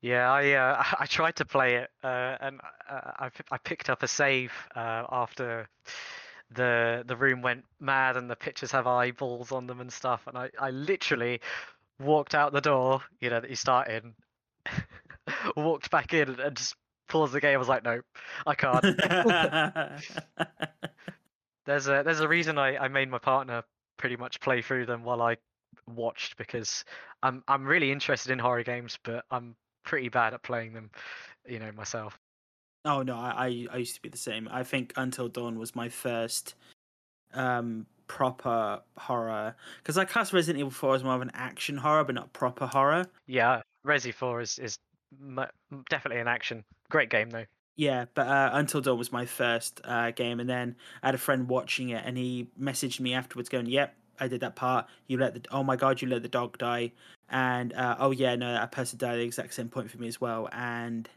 Yeah, 0.01 0.31
I 0.31 0.51
uh, 0.51 0.83
I 0.99 1.05
tried 1.05 1.35
to 1.37 1.45
play 1.45 1.75
it, 1.75 1.89
uh, 2.03 2.37
and 2.39 2.59
I, 2.89 3.25
I 3.25 3.29
I 3.51 3.57
picked 3.57 3.89
up 3.89 4.03
a 4.03 4.07
save 4.07 4.51
uh, 4.75 5.05
after 5.11 5.67
the 6.51 7.03
the 7.07 7.15
room 7.15 7.41
went 7.41 7.65
mad 7.79 8.17
and 8.17 8.29
the 8.29 8.35
pictures 8.35 8.71
have 8.71 8.85
eyeballs 8.85 9.51
on 9.51 9.65
them 9.65 9.79
and 9.81 9.91
stuff, 9.91 10.27
and 10.27 10.37
I 10.37 10.49
I 10.59 10.69
literally 10.71 11.41
walked 11.99 12.35
out 12.35 12.53
the 12.53 12.61
door, 12.61 13.01
you 13.21 13.29
know, 13.29 13.39
that 13.39 13.49
you 13.49 13.55
start 13.55 13.87
in, 13.87 14.13
walked 15.55 15.89
back 15.89 16.13
in 16.13 16.39
and 16.39 16.55
just 16.57 16.75
paused 17.07 17.33
the 17.33 17.39
game. 17.39 17.55
I 17.55 17.57
was 17.57 17.69
like, 17.69 17.83
nope, 17.83 18.05
I 18.45 18.55
can't. 18.55 18.83
There's 21.65 21.87
a 21.87 22.03
there's 22.03 22.19
a 22.19 22.27
reason 22.27 22.57
I, 22.57 22.77
I 22.77 22.87
made 22.87 23.09
my 23.09 23.19
partner 23.19 23.63
pretty 23.97 24.15
much 24.17 24.39
play 24.39 24.61
through 24.61 24.85
them 24.85 25.03
while 25.03 25.21
I 25.21 25.37
watched 25.87 26.37
because 26.37 26.83
I'm 27.21 27.43
I'm 27.47 27.65
really 27.65 27.91
interested 27.91 28.31
in 28.31 28.39
horror 28.39 28.63
games, 28.63 28.97
but 29.03 29.25
I'm 29.31 29.55
pretty 29.83 30.09
bad 30.09 30.33
at 30.33 30.43
playing 30.43 30.73
them, 30.73 30.91
you 31.47 31.59
know, 31.59 31.71
myself. 31.71 32.17
Oh 32.85 33.01
no, 33.01 33.15
I, 33.15 33.67
I 33.71 33.77
used 33.77 33.95
to 33.95 34.01
be 34.01 34.09
the 34.09 34.17
same. 34.17 34.49
I 34.51 34.63
think 34.63 34.93
Until 34.97 35.29
Dawn 35.29 35.57
was 35.57 35.75
my 35.75 35.89
first 35.89 36.55
um 37.33 37.85
proper 38.07 38.81
horror 38.97 39.55
because 39.77 39.97
I 39.97 40.05
class 40.05 40.33
Resident 40.33 40.59
Evil 40.59 40.71
4 40.71 40.95
as 40.95 41.03
more 41.03 41.15
of 41.15 41.21
an 41.21 41.31
action 41.33 41.77
horror, 41.77 42.03
but 42.03 42.15
not 42.15 42.33
proper 42.33 42.67
horror. 42.67 43.05
Yeah, 43.27 43.61
Resi 43.85 44.13
4 44.13 44.41
is 44.41 44.59
is 44.59 44.77
definitely 45.89 46.19
an 46.19 46.27
action. 46.27 46.63
Great 46.89 47.09
game 47.09 47.29
though. 47.29 47.45
Yeah, 47.75 48.05
but 48.13 48.27
uh, 48.27 48.51
Until 48.53 48.81
Dawn 48.81 48.97
was 48.97 49.11
my 49.11 49.25
first 49.25 49.81
uh, 49.83 50.11
game, 50.11 50.39
and 50.39 50.49
then 50.49 50.75
I 51.01 51.07
had 51.07 51.15
a 51.15 51.19
friend 51.19 51.49
watching 51.49 51.89
it, 51.89 52.03
and 52.05 52.17
he 52.17 52.47
messaged 52.59 52.99
me 52.99 53.13
afterwards, 53.13 53.49
going, 53.49 53.65
"Yep, 53.65 53.95
I 54.19 54.27
did 54.27 54.41
that 54.41 54.55
part. 54.55 54.87
You 55.07 55.17
let 55.17 55.33
the 55.33 55.41
oh 55.51 55.63
my 55.63 55.75
god, 55.75 56.01
you 56.01 56.07
let 56.07 56.21
the 56.21 56.29
dog 56.29 56.57
die, 56.59 56.91
and 57.29 57.73
uh, 57.73 57.95
oh 57.99 58.11
yeah, 58.11 58.35
no, 58.35 58.53
that 58.53 58.71
person 58.71 58.99
died 58.99 59.13
at 59.13 59.17
the 59.17 59.23
exact 59.23 59.55
same 59.55 59.69
point 59.69 59.89
for 59.89 59.97
me 59.97 60.07
as 60.07 60.21
well." 60.21 60.49
And 60.51 61.09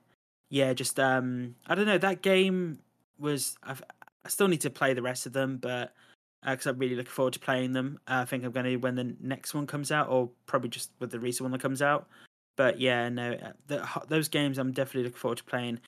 yeah, 0.50 0.72
just 0.72 0.98
um, 0.98 1.57
I 1.66 1.74
don't 1.74 1.86
know. 1.86 1.98
That 1.98 2.22
game 2.22 2.78
was 3.18 3.59
I've, 3.62 3.82
I 4.24 4.28
still 4.30 4.48
need 4.48 4.62
to 4.62 4.70
play 4.70 4.94
the 4.94 5.02
rest 5.02 5.26
of 5.26 5.34
them, 5.34 5.59
but 5.59 5.92
because 6.42 6.66
I'm 6.66 6.78
really 6.78 6.94
looking 6.96 7.11
forward 7.11 7.34
to 7.34 7.40
playing 7.40 7.72
them. 7.72 7.98
Uh, 8.09 8.20
I 8.22 8.24
think 8.24 8.44
I'm 8.44 8.52
going 8.52 8.66
to 8.66 8.76
when 8.76 8.94
the 8.94 9.14
next 9.20 9.52
one 9.54 9.66
comes 9.66 9.92
out, 9.92 10.09
or 10.09 10.30
probably 10.46 10.70
just 10.70 10.90
with 11.00 11.11
the 11.11 11.20
recent 11.20 11.44
one 11.44 11.52
that 11.52 11.61
comes 11.61 11.82
out. 11.82 12.09
But 12.57 12.80
yeah, 12.80 13.09
no, 13.09 13.32
uh, 13.32 13.52
the, 13.66 13.86
those 14.09 14.28
games 14.28 14.59
I'm 14.59 14.72
definitely 14.72 15.04
looking 15.04 15.18
forward 15.18 15.38
to 15.38 15.44
playing. 15.44 15.80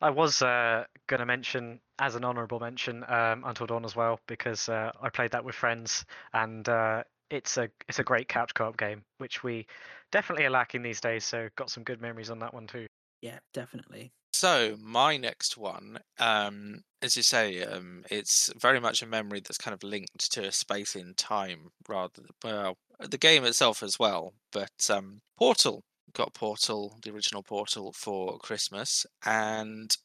I 0.00 0.10
was 0.10 0.42
uh, 0.42 0.84
going 1.06 1.20
to 1.20 1.26
mention 1.26 1.80
as 1.98 2.14
an 2.14 2.24
honourable 2.24 2.60
mention 2.60 3.04
um, 3.08 3.44
Until 3.44 3.66
Dawn 3.66 3.84
as 3.84 3.94
well 3.94 4.18
because 4.26 4.68
uh, 4.68 4.90
I 5.00 5.10
played 5.10 5.30
that 5.32 5.44
with 5.44 5.54
friends 5.54 6.04
and 6.32 6.68
uh, 6.68 7.04
it's 7.30 7.56
a 7.56 7.68
it's 7.88 7.98
a 7.98 8.04
great 8.04 8.28
couch 8.28 8.52
co-op 8.54 8.76
game 8.76 9.02
which 9.18 9.44
we 9.44 9.66
definitely 10.12 10.44
are 10.44 10.50
lacking 10.50 10.82
these 10.82 11.00
days. 11.00 11.24
So 11.24 11.48
got 11.56 11.70
some 11.70 11.84
good 11.84 12.00
memories 12.00 12.30
on 12.30 12.38
that 12.40 12.54
one 12.54 12.66
too. 12.66 12.86
Yeah, 13.20 13.38
definitely. 13.52 14.12
So 14.32 14.76
my 14.80 15.16
next 15.16 15.56
one, 15.56 16.00
um, 16.18 16.82
as 17.00 17.16
you 17.16 17.22
say, 17.22 17.62
um, 17.62 18.02
it's 18.10 18.52
very 18.60 18.80
much 18.80 19.00
a 19.00 19.06
memory 19.06 19.40
that's 19.40 19.58
kind 19.58 19.72
of 19.72 19.84
linked 19.84 20.32
to 20.32 20.48
a 20.48 20.52
space 20.52 20.96
in 20.96 21.14
time, 21.14 21.68
rather 21.88 22.12
than, 22.16 22.26
well, 22.42 22.74
the 22.98 23.16
game 23.16 23.44
itself 23.44 23.82
as 23.82 23.96
well. 23.96 24.34
But 24.52 24.90
um, 24.90 25.20
Portal 25.38 25.82
got 26.14 26.34
Portal, 26.34 26.98
the 27.02 27.10
original 27.10 27.42
Portal, 27.42 27.92
for 27.92 28.38
Christmas, 28.38 29.06
and 29.24 29.96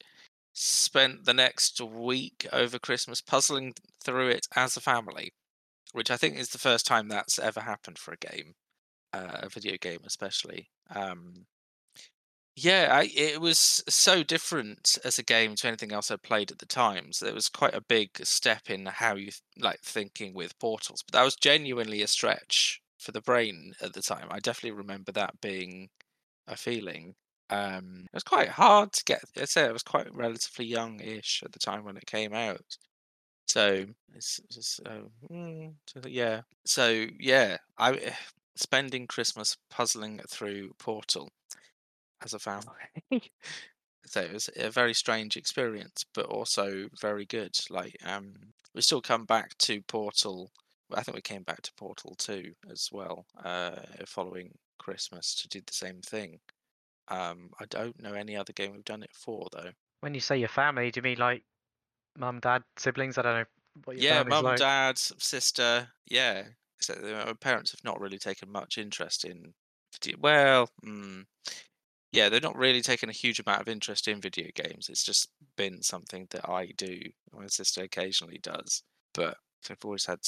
spent 0.54 1.26
the 1.26 1.34
next 1.34 1.80
week 1.82 2.48
over 2.52 2.80
Christmas 2.80 3.22
puzzling 3.22 3.74
through 4.04 4.30
it 4.30 4.48
as 4.56 4.78
a 4.78 4.82
family, 4.82 5.32
which 5.94 6.12
I 6.12 6.18
think 6.18 6.38
is 6.38 6.50
the 6.50 6.58
first 6.60 6.86
time 6.86 7.08
that's 7.10 7.40
ever 7.40 7.62
happened 7.62 7.98
for 8.00 8.14
a 8.14 8.18
game, 8.18 8.54
uh, 9.14 9.42
a 9.44 9.50
video 9.50 9.78
game 9.80 10.02
especially. 10.06 10.70
Um, 10.96 11.46
yeah, 12.56 12.90
I, 12.92 13.10
it 13.16 13.40
was 13.40 13.84
so 13.88 14.22
different 14.24 14.98
as 15.06 15.18
a 15.18 15.24
game 15.24 15.56
to 15.56 15.68
anything 15.68 15.94
else 15.94 16.12
I'd 16.12 16.22
played 16.24 16.52
at 16.52 16.60
the 16.60 16.66
time. 16.66 17.14
So 17.14 17.26
it 17.26 17.34
was 17.34 17.48
quite 17.48 17.74
a 17.74 17.82
big 17.82 18.10
step 18.26 18.70
in 18.70 18.86
how 18.86 19.16
you 19.16 19.28
th- 19.28 19.42
like 19.58 19.80
thinking 19.82 20.34
with 20.34 20.60
portals. 20.60 21.02
But 21.04 21.14
that 21.14 21.24
was 21.24 21.36
genuinely 21.38 22.02
a 22.02 22.08
stretch 22.08 22.82
for 22.98 23.14
the 23.14 23.22
brain 23.22 23.74
at 23.82 23.94
the 23.94 24.02
time. 24.02 24.28
I 24.30 24.40
definitely 24.40 24.78
remember 24.78 25.12
that 25.14 25.40
being 25.42 25.90
a 26.50 26.58
feeling. 26.58 27.16
Um, 27.50 28.06
it 28.06 28.14
was 28.14 28.24
quite 28.24 28.50
hard 28.50 28.92
to 28.94 29.04
get. 29.06 29.24
I 29.40 29.46
say 29.46 29.66
I 29.66 29.72
was 29.72 29.84
quite 29.84 30.14
relatively 30.14 30.66
young-ish 30.66 31.42
at 31.44 31.52
the 31.52 31.60
time 31.60 31.84
when 31.84 31.98
it 31.98 32.06
came 32.06 32.34
out. 32.34 32.78
So 33.48 33.86
it's 34.14 34.40
just 34.52 34.80
uh, 34.86 35.08
mm, 35.32 35.74
so 35.88 36.02
yeah. 36.08 36.42
So 36.66 37.08
yeah, 37.20 37.58
I 37.78 38.14
spending 38.56 39.08
Christmas 39.08 39.58
puzzling 39.70 40.20
through 40.30 40.72
Portal 40.78 41.30
as 42.24 42.34
a 42.34 42.40
family. 42.40 42.76
so 44.06 44.22
it 44.22 44.34
was 44.34 44.50
a 44.56 44.70
very 44.70 44.94
strange 44.94 45.38
experience, 45.38 46.06
but 46.14 46.26
also 46.26 46.90
very 47.02 47.26
good. 47.26 47.56
Like 47.72 47.96
um, 48.06 48.34
we 48.76 48.82
still 48.82 49.02
come 49.02 49.26
back 49.26 49.58
to 49.60 49.82
Portal. 49.84 50.52
I 50.94 51.02
think 51.02 51.16
we 51.16 51.22
came 51.22 51.44
back 51.44 51.62
to 51.64 51.74
Portal 51.78 52.16
2 52.18 52.52
as 52.72 52.90
well, 52.92 53.26
uh, 53.44 53.76
following 54.06 54.52
Christmas 54.80 55.36
to 55.36 55.48
do 55.48 55.62
the 55.66 55.74
same 55.74 56.02
thing. 56.02 56.40
Um, 57.10 57.52
I 57.60 57.66
don't 57.66 58.02
know 58.02 58.14
any 58.14 58.36
other 58.36 58.54
game 58.54 58.72
we've 58.74 58.86
done 58.86 59.04
it 59.04 59.14
for 59.14 59.48
though. 59.52 59.72
When 60.02 60.14
you 60.14 60.20
say 60.20 60.38
your 60.38 60.48
family, 60.50 60.92
do 60.92 61.00
you 61.00 61.04
mean 61.04 61.18
like 61.18 61.44
mum, 62.18 62.40
dad, 62.40 62.64
siblings? 62.78 63.18
I 63.18 63.22
don't 63.22 63.36
know 63.40 63.46
what 63.86 63.98
your 63.98 64.04
yeah, 64.12 64.24
mum, 64.24 64.46
like. 64.46 64.58
dad, 64.60 64.98
sister. 64.98 65.88
Yeah, 66.08 66.44
so 66.80 66.94
my 67.26 67.34
parents 67.34 67.72
have 67.72 67.84
not 67.84 68.00
really 68.00 68.18
taken 68.20 68.52
much 68.52 68.78
interest 68.78 69.26
in. 69.26 69.54
video- 69.94 70.20
Well, 70.20 70.70
mm, 70.86 71.26
yeah, 72.12 72.30
they're 72.30 72.40
not 72.42 72.56
really 72.56 72.82
taken 72.82 73.10
a 73.10 73.14
huge 73.14 73.40
amount 73.40 73.62
of 73.62 73.68
interest 73.68 74.08
in 74.08 74.22
video 74.22 74.50
games. 74.56 74.90
It's 74.90 75.04
just 75.04 75.30
been 75.56 75.82
something 75.82 76.28
that 76.32 76.50
I 76.50 76.68
do. 76.78 77.00
My 77.32 77.48
sister 77.48 77.84
occasionally 77.84 78.40
does, 78.42 78.84
but 79.14 79.38
I've 79.70 79.84
always 79.84 80.06
had. 80.06 80.20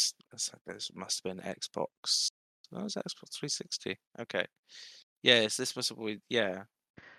This 0.66 0.92
must 0.94 1.22
have 1.24 1.36
been 1.38 1.46
Xbox. 1.46 2.30
Oh, 2.74 2.84
was 2.84 2.96
Xbox 2.96 3.34
360? 3.40 3.98
Okay. 4.20 4.46
Yes, 5.24 5.58
this 5.58 5.76
must 5.76 5.90
have 5.90 5.98
been. 6.00 6.22
Yeah. 6.30 6.64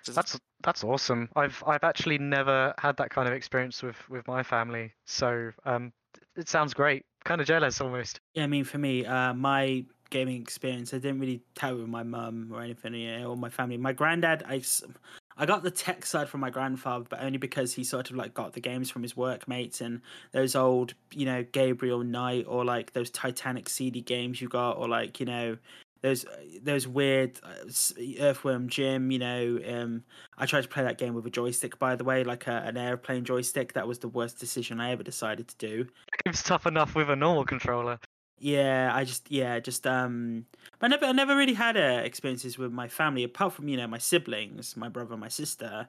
So 0.03 0.12
th- 0.12 0.16
That's 0.16 0.40
that's 0.62 0.84
awesome. 0.84 1.28
I've 1.36 1.62
I've 1.66 1.84
actually 1.84 2.18
never 2.18 2.74
had 2.78 2.96
that 2.96 3.11
kind 3.11 3.28
of 3.28 3.34
experience 3.34 3.82
with 3.82 3.96
with 4.09 4.26
my 4.26 4.42
family. 4.42 4.92
So 5.07 5.50
um, 5.64 5.92
it 6.36 6.48
sounds 6.48 6.74
great. 6.74 7.05
Kind 7.24 7.40
of 7.40 7.46
jealous 7.46 7.80
almost. 7.80 8.20
Yeah, 8.34 8.44
I 8.44 8.46
mean, 8.46 8.64
for 8.64 8.78
me, 8.78 9.07
uh, 9.07 9.34
my 9.34 9.84
gaming 10.11 10.40
experience, 10.42 10.92
I 10.92 10.98
didn't 10.98 11.20
really 11.20 11.42
tell 11.55 11.76
with 11.76 11.88
my 11.88 12.03
mum 12.03 12.50
or 12.53 12.62
anything, 12.62 12.94
you 12.94 13.18
know, 13.18 13.30
or 13.30 13.36
my 13.36 13.48
family. 13.48 13.76
My 13.76 13.92
granddad, 13.92 14.42
I, 14.46 14.57
s- 14.57 14.82
I 15.36 15.46
got 15.46 15.62
the 15.62 15.70
tech 15.70 16.04
side 16.04 16.28
from 16.28 16.40
my 16.40 16.50
grandfather, 16.50 17.06
but 17.08 17.22
only 17.22 17.38
because 17.38 17.74
he 17.74 17.84
sort 17.84 18.10
of 18.10 18.16
like 18.16 18.34
got 18.34 18.52
the 18.52 18.60
games 18.60 18.90
from 18.90 19.02
his 19.02 19.16
workmates 19.16 19.80
and 19.80 20.00
those 20.32 20.54
old, 20.54 20.94
you 21.12 21.26
know, 21.26 21.44
Gabriel 21.52 22.04
Knight 22.04 22.46
or 22.48 22.64
like 22.64 22.92
those 22.92 23.10
Titanic 23.10 23.68
CD 23.68 24.00
games 24.00 24.40
you 24.40 24.48
got, 24.48 24.72
or 24.72 24.88
like 24.88 25.20
you 25.20 25.26
know, 25.26 25.56
those 26.02 26.26
those 26.62 26.86
weird 26.86 27.38
uh, 27.42 27.70
Earthworm 28.20 28.68
Jim. 28.68 29.10
You 29.10 29.18
know, 29.18 29.60
um, 29.68 30.04
I 30.36 30.46
tried 30.46 30.62
to 30.62 30.68
play 30.68 30.82
that 30.82 30.98
game 30.98 31.14
with 31.14 31.26
a 31.26 31.30
joystick, 31.30 31.78
by 31.78 31.96
the 31.96 32.04
way, 32.04 32.24
like 32.24 32.46
a, 32.46 32.62
an 32.66 32.76
airplane 32.76 33.24
joystick. 33.24 33.72
That 33.72 33.88
was 33.88 34.00
the 34.00 34.08
worst 34.08 34.38
decision 34.38 34.80
I 34.80 34.90
ever 34.90 35.02
decided 35.02 35.48
to 35.48 35.56
do. 35.56 35.86
Game's 36.24 36.42
tough 36.42 36.66
enough 36.66 36.94
with 36.94 37.08
a 37.08 37.16
normal 37.16 37.44
controller. 37.44 37.98
Yeah, 38.43 38.90
I 38.93 39.05
just 39.05 39.30
yeah, 39.30 39.61
just 39.61 39.86
um 39.86 40.47
I 40.80 40.88
never 40.88 41.07
I 41.07 41.12
never 41.12 41.36
really 41.36 41.55
had 41.55 41.76
uh, 41.76 42.03
experiences 42.03 42.59
with 42.59 42.72
my 42.72 42.88
family 42.88 43.22
apart 43.22 43.53
from, 43.53 43.68
you 43.68 43.76
know, 43.76 43.86
my 43.86 43.99
siblings, 43.99 44.76
my 44.76 44.88
brother, 44.88 45.16
my 45.16 45.28
sister. 45.28 45.88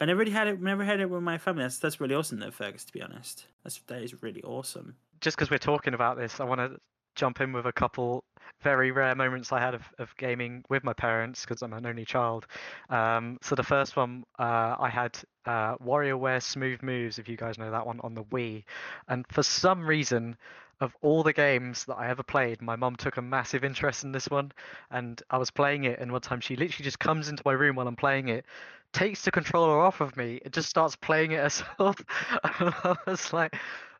I 0.00 0.04
never 0.06 0.18
really 0.18 0.32
had 0.32 0.48
it 0.48 0.60
never 0.60 0.82
had 0.82 0.98
it 0.98 1.08
with 1.08 1.22
my 1.22 1.38
family. 1.38 1.62
That's 1.62 1.78
that's 1.78 2.00
really 2.00 2.16
awesome 2.16 2.40
though, 2.40 2.50
Fergus, 2.50 2.84
to 2.86 2.92
be 2.92 3.00
honest. 3.00 3.46
That's 3.62 3.80
that 3.86 4.02
is 4.02 4.20
really 4.20 4.42
awesome. 4.42 4.96
Just 5.20 5.36
because 5.36 5.48
we're 5.48 5.58
talking 5.58 5.94
about 5.94 6.16
this, 6.16 6.40
I 6.40 6.44
want 6.44 6.60
to 6.60 6.76
jump 7.14 7.40
in 7.40 7.52
with 7.52 7.66
a 7.66 7.72
couple 7.72 8.24
very 8.62 8.90
rare 8.90 9.14
moments 9.14 9.52
I 9.52 9.60
had 9.60 9.74
of, 9.74 9.82
of 10.00 10.12
gaming 10.16 10.64
with 10.68 10.82
my 10.82 10.92
parents 10.92 11.44
because 11.44 11.62
I'm 11.62 11.72
an 11.72 11.86
only 11.86 12.04
child. 12.04 12.48
Um, 12.90 13.38
so 13.42 13.54
the 13.54 13.62
first 13.62 13.94
one 13.94 14.24
uh, 14.40 14.74
I 14.76 14.88
had 14.88 15.16
uh, 15.46 15.76
WarioWare 15.76 16.42
Smooth 16.42 16.82
Moves, 16.82 17.20
if 17.20 17.28
you 17.28 17.36
guys 17.36 17.58
know 17.58 17.70
that 17.70 17.86
one, 17.86 18.00
on 18.00 18.14
the 18.14 18.24
Wii. 18.24 18.64
And 19.06 19.24
for 19.30 19.44
some 19.44 19.86
reason, 19.86 20.36
of 20.82 20.96
all 21.00 21.22
the 21.22 21.32
games 21.32 21.84
that 21.84 21.94
I 21.94 22.08
ever 22.08 22.24
played, 22.24 22.60
my 22.60 22.74
mum 22.74 22.96
took 22.96 23.16
a 23.16 23.22
massive 23.22 23.62
interest 23.62 24.02
in 24.02 24.10
this 24.10 24.28
one. 24.28 24.50
And 24.90 25.22
I 25.30 25.38
was 25.38 25.50
playing 25.50 25.84
it, 25.84 26.00
and 26.00 26.10
one 26.10 26.20
time 26.20 26.40
she 26.40 26.56
literally 26.56 26.84
just 26.84 26.98
comes 26.98 27.28
into 27.28 27.42
my 27.46 27.52
room 27.52 27.76
while 27.76 27.86
I'm 27.86 27.94
playing 27.94 28.28
it, 28.28 28.44
takes 28.92 29.22
the 29.22 29.30
controller 29.30 29.80
off 29.80 30.00
of 30.00 30.16
me, 30.16 30.40
and 30.44 30.52
just 30.52 30.68
starts 30.68 30.96
playing 30.96 31.32
it 31.32 31.40
herself. 31.42 31.96
I 32.42 32.96
was 33.06 33.32
like, 33.32 33.54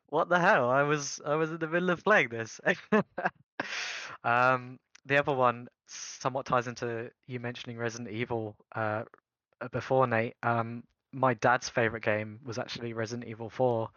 what 0.08 0.28
the 0.28 0.40
hell? 0.40 0.68
I 0.68 0.82
was 0.82 1.20
I 1.24 1.36
was 1.36 1.52
in 1.52 1.58
the 1.58 1.68
middle 1.68 1.90
of 1.90 2.02
playing 2.02 2.30
this. 2.30 2.60
um, 4.24 4.78
the 5.06 5.18
other 5.18 5.32
one 5.34 5.68
somewhat 5.86 6.46
ties 6.46 6.66
into 6.66 7.10
you 7.28 7.38
mentioning 7.38 7.78
Resident 7.78 8.10
Evil 8.10 8.56
uh, 8.74 9.04
before, 9.70 10.08
Nate. 10.08 10.34
Um, 10.42 10.82
my 11.12 11.34
dad's 11.34 11.68
favorite 11.68 12.02
game 12.02 12.40
was 12.44 12.58
actually 12.58 12.92
Resident 12.92 13.28
Evil 13.28 13.50
4, 13.50 13.88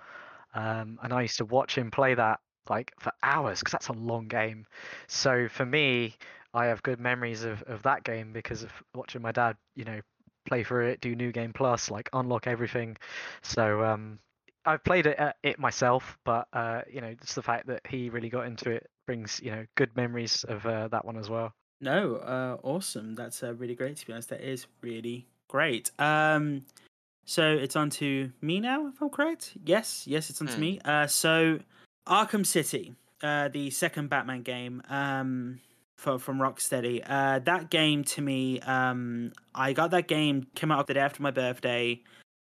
um, 0.54 1.00
and 1.02 1.14
I 1.14 1.24
used 1.24 1.38
to 1.38 1.46
watch 1.46 1.78
him 1.78 1.90
play 1.90 2.14
that 2.14 2.40
like 2.70 2.94
for 3.00 3.12
hours 3.24 3.60
because 3.60 3.72
that's 3.72 3.88
a 3.88 3.94
long 3.94 4.28
game. 4.28 4.66
So 5.08 5.48
for 5.50 5.66
me, 5.66 6.16
I 6.54 6.66
have 6.68 6.84
good 6.84 7.00
memories 7.00 7.44
of, 7.44 7.62
of 7.64 7.84
that 7.84 8.04
game 8.04 8.32
because 8.34 8.64
of 8.64 8.72
watching 8.94 9.22
my 9.22 9.32
dad, 9.32 9.58
you 9.76 9.86
know, 9.86 10.00
play 10.48 10.64
through 10.64 10.88
it, 10.88 11.02
do 11.02 11.16
new 11.16 11.32
game 11.32 11.54
plus, 11.54 11.92
like 11.92 12.10
unlock 12.14 12.48
everything. 12.48 12.98
So 13.42 13.84
um, 13.84 14.20
I've 14.66 14.84
played 14.84 15.06
it, 15.06 15.20
uh, 15.20 15.34
it 15.44 15.60
myself, 15.60 16.18
but 16.24 16.48
uh, 16.54 16.82
you 16.92 17.02
know, 17.02 17.14
just 17.22 17.36
the 17.36 17.44
fact 17.44 17.68
that 17.68 17.86
he 17.88 18.10
really 18.10 18.30
got 18.30 18.46
into 18.46 18.72
it 18.72 18.88
brings 19.06 19.40
you 19.44 19.52
know 19.52 19.66
good 19.76 19.96
memories 19.96 20.44
of 20.48 20.66
uh, 20.66 20.88
that 20.88 21.06
one 21.06 21.18
as 21.18 21.30
well. 21.30 21.54
No, 21.82 22.16
uh 22.16 22.58
awesome. 22.64 23.16
That's 23.16 23.44
uh, 23.44 23.54
really 23.54 23.76
great 23.76 23.98
to 23.98 24.08
be 24.08 24.14
honest. 24.14 24.30
That 24.30 24.42
is 24.42 24.66
really 24.82 25.28
great. 25.48 25.92
Um 26.00 26.66
so 27.26 27.44
it's 27.52 27.76
on 27.76 27.90
to 27.92 28.32
me 28.42 28.60
now, 28.60 28.88
if 28.88 29.02
I'm 29.02 29.10
correct. 29.10 29.54
Yes, 29.66 30.06
yes, 30.08 30.30
it's 30.30 30.42
on 30.42 30.48
to 30.48 30.56
Hmm. 30.56 30.62
me. 30.62 30.80
Uh 30.86 31.08
so 31.08 31.60
Arkham 32.08 32.46
City, 32.46 32.96
uh 33.24 33.48
the 33.50 33.70
second 33.70 34.10
Batman 34.10 34.42
game, 34.42 34.82
um 34.90 35.60
for, 35.96 36.20
from 36.20 36.40
Rocksteady. 36.40 37.04
Uh 37.06 37.40
that 37.40 37.70
game 37.70 38.04
to 38.06 38.22
me, 38.22 38.60
um 38.62 39.34
I 39.54 39.74
got 39.74 39.92
that 39.92 40.08
game 40.08 40.48
came 40.56 40.72
out 40.72 40.88
the 40.88 40.94
day 40.94 41.00
after 41.00 41.22
my 41.24 41.32
birthday. 41.32 42.02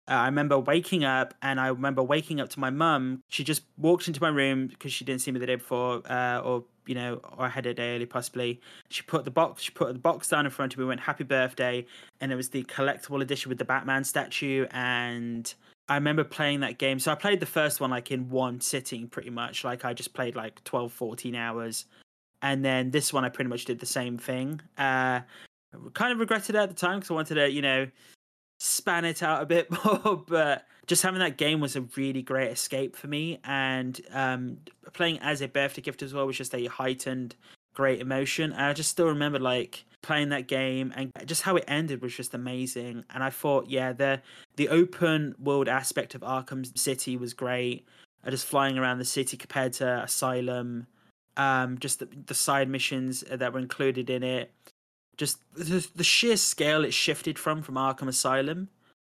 Uh, 0.09 0.15
I 0.15 0.27
remember 0.27 0.59
waking 0.59 1.05
up, 1.05 1.33
and 1.43 1.61
I 1.61 1.69
remember 1.69 2.03
waking 2.03 2.41
up 2.41 2.49
to 2.51 2.61
my 2.61 2.71
mum. 2.71 3.23
She 3.29 3.45
just 3.45 3.63
walked 3.79 4.09
into 4.09 4.21
my 4.21 4.29
room 4.31 4.67
because 4.67 4.93
she 4.93 5.05
didn't 5.05 5.21
see 5.21 5.31
me 5.31 5.39
the 5.39 5.47
day 5.47 5.55
before, 5.55 6.03
uh, 6.11 6.41
or 6.41 6.65
you 6.87 6.97
know, 6.97 7.21
or 7.39 7.47
I 7.47 7.49
had 7.49 7.67
a 7.67 7.75
day 7.75 7.95
early 7.95 8.07
possibly. 8.07 8.61
She 8.89 9.03
put 9.03 9.25
the 9.25 9.31
box, 9.31 9.63
she 9.63 9.71
put 9.71 9.93
the 9.93 10.01
box 10.01 10.29
down 10.29 10.45
in 10.45 10.51
front 10.51 10.73
of 10.73 10.79
me, 10.81 10.85
went 10.87 11.01
"Happy 11.01 11.23
Birthday," 11.23 11.87
and 12.21 12.33
it 12.33 12.35
was 12.35 12.49
the 12.49 12.65
collectible 12.65 13.23
edition 13.23 13.49
with 13.49 13.59
the 13.59 13.65
Batman 13.65 14.03
statue. 14.03 14.67
And 14.73 15.55
I 15.89 15.97
remember 15.97 16.25
playing 16.25 16.61
that 16.61 16.79
game. 16.79 16.99
So 16.99 17.13
I 17.13 17.15
played 17.15 17.41
the 17.41 17.47
first 17.47 17.81
one 17.81 17.91
like 17.91 18.11
in 18.11 18.29
one 18.31 18.61
sitting, 18.61 19.09
pretty 19.09 19.31
much. 19.31 19.65
Like 19.65 19.85
I 19.85 19.93
just 19.93 20.15
played 20.15 20.37
like 20.37 20.63
12, 20.65 20.93
14 20.93 21.35
hours, 21.35 21.87
and 22.41 22.65
then 22.65 22.91
this 22.91 23.13
one 23.13 23.25
I 23.25 23.29
pretty 23.29 23.51
much 23.51 23.65
did 23.65 23.81
the 23.81 23.87
same 23.87 24.19
thing. 24.19 24.61
Uh, 24.79 25.21
kind 25.95 26.13
of 26.13 26.19
regretted 26.19 26.55
it 26.55 26.59
at 26.59 26.69
the 26.69 26.75
time 26.75 26.99
because 26.99 27.11
I 27.11 27.15
wanted 27.15 27.35
to, 27.37 27.51
you 27.51 27.63
know, 27.63 27.87
span 28.65 29.05
it 29.05 29.25
out 29.25 29.43
a 29.43 29.47
bit 29.47 29.69
more 29.85 30.23
but 30.29 30.67
just 30.87 31.03
having 31.03 31.19
that 31.19 31.37
game 31.37 31.59
was 31.59 31.75
a 31.75 31.81
really 31.97 32.23
great 32.23 32.53
escape 32.53 32.95
for 32.95 33.09
me 33.09 33.41
and 33.43 34.01
um 34.13 34.57
playing 34.93 35.19
as 35.19 35.43
a 35.43 35.49
birthday 35.49 35.83
gift 35.83 36.01
as 36.01 36.15
well 36.15 36.25
was 36.29 36.37
just 36.37 36.55
a 36.55 36.67
heightened 36.67 37.35
great 37.75 38.01
emotion 38.01 38.53
and 38.53 38.63
i 38.63 38.73
just 38.73 38.89
still 38.89 39.09
remember 39.09 39.41
like 39.41 39.85
playing 40.03 40.29
that 40.29 40.49
game 40.49 40.93
and 40.97 41.13
just 41.27 41.43
how 41.43 41.57
it 41.57 41.65
ended 41.69 42.03
was 42.03 42.15
just 42.15 42.35
amazing 42.35 43.05
and 43.11 43.23
i 43.23 43.31
thought 43.31 43.69
yeah 43.69 43.93
the 43.93 44.21
the 44.57 44.69
open 44.69 45.35
world 45.39 45.69
aspect 45.69 46.15
of 46.15 46.21
arkham 46.23 46.67
city 46.79 47.17
was 47.17 47.33
great 47.33 47.87
uh, 48.27 48.31
just 48.31 48.47
flying 48.47 48.77
around 48.77 48.99
the 48.99 49.05
city 49.05 49.37
compared 49.37 49.73
to 49.73 50.03
asylum 50.03 50.87
um 51.37 51.79
just 51.79 52.01
the, 52.01 52.09
the 52.27 52.35
side 52.35 52.69
missions 52.69 53.25
that 53.31 53.53
were 53.53 53.61
included 53.61 54.11
in 54.11 54.23
it 54.23 54.53
just 55.17 55.39
the, 55.55 55.87
the 55.95 56.05
sheer 56.05 56.37
scale 56.37 56.85
it 56.85 56.95
shifted 56.95 57.39
from 57.39 57.63
from 57.63 57.75
Arkham 57.77 58.09
Asylum 58.09 58.69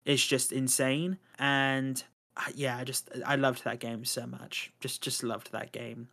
is 0.05 0.25
just 0.25 0.51
insane. 0.51 1.17
And 1.39 2.03
uh, 2.37 2.51
yeah, 2.55 2.77
I 2.77 2.83
just 2.83 3.09
I 3.25 3.35
loved 3.35 3.63
that 3.63 3.79
game 3.79 4.05
so 4.05 4.25
much. 4.25 4.71
Just 4.79 5.01
just 5.01 5.23
loved 5.23 5.51
that 5.51 5.71
game. 5.71 6.09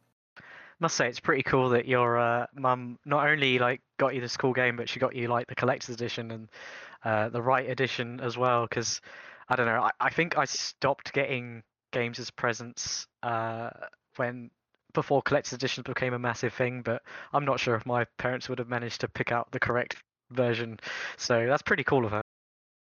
Must 0.81 0.97
say 0.97 1.09
it's 1.09 1.21
pretty 1.21 1.43
cool 1.43 1.69
that 1.71 1.87
your 1.87 2.19
uh, 2.19 2.47
mum 2.55 2.99
not 3.05 3.29
only 3.29 3.59
like 3.59 3.83
got 3.99 4.15
you 4.15 4.21
this 4.23 4.37
cool 4.37 4.55
game, 4.55 4.77
but 4.77 4.89
she 4.89 4.99
got 4.99 5.15
you 5.15 5.29
like 5.29 5.47
the 5.47 5.55
collector's 5.55 5.95
edition 5.95 6.31
and 6.31 6.49
uh, 7.05 7.29
the 7.29 7.43
right 7.43 7.69
edition 7.69 8.19
as 8.21 8.39
well. 8.39 8.67
Because 8.67 9.01
I 9.49 9.57
don't 9.57 9.67
know, 9.67 9.83
I, 9.83 9.91
I 10.01 10.11
think 10.11 10.39
I 10.39 10.47
stopped 10.47 11.13
getting 11.13 11.63
games 11.93 12.19
as 12.19 12.31
presents 12.31 13.07
uh, 13.23 13.71
when 14.17 14.51
before 14.95 15.21
collector's 15.23 15.53
editions 15.53 15.87
became 15.87 16.15
a 16.15 16.19
massive 16.19 16.55
thing. 16.55 16.81
But 16.81 17.03
I'm 17.33 17.45
not 17.45 17.61
sure 17.61 17.75
if 17.75 17.85
my 17.85 18.07
parents 18.17 18.49
would 18.49 18.59
have 18.59 18.69
managed 18.69 19.03
to 19.03 19.09
pick 19.09 19.33
out 19.33 19.51
the 19.53 19.61
correct 19.61 19.97
version. 20.31 20.81
So 21.19 21.47
that's 21.47 21.63
pretty 21.63 21.85
cool 21.85 22.07
of 22.07 22.13
her. 22.13 22.23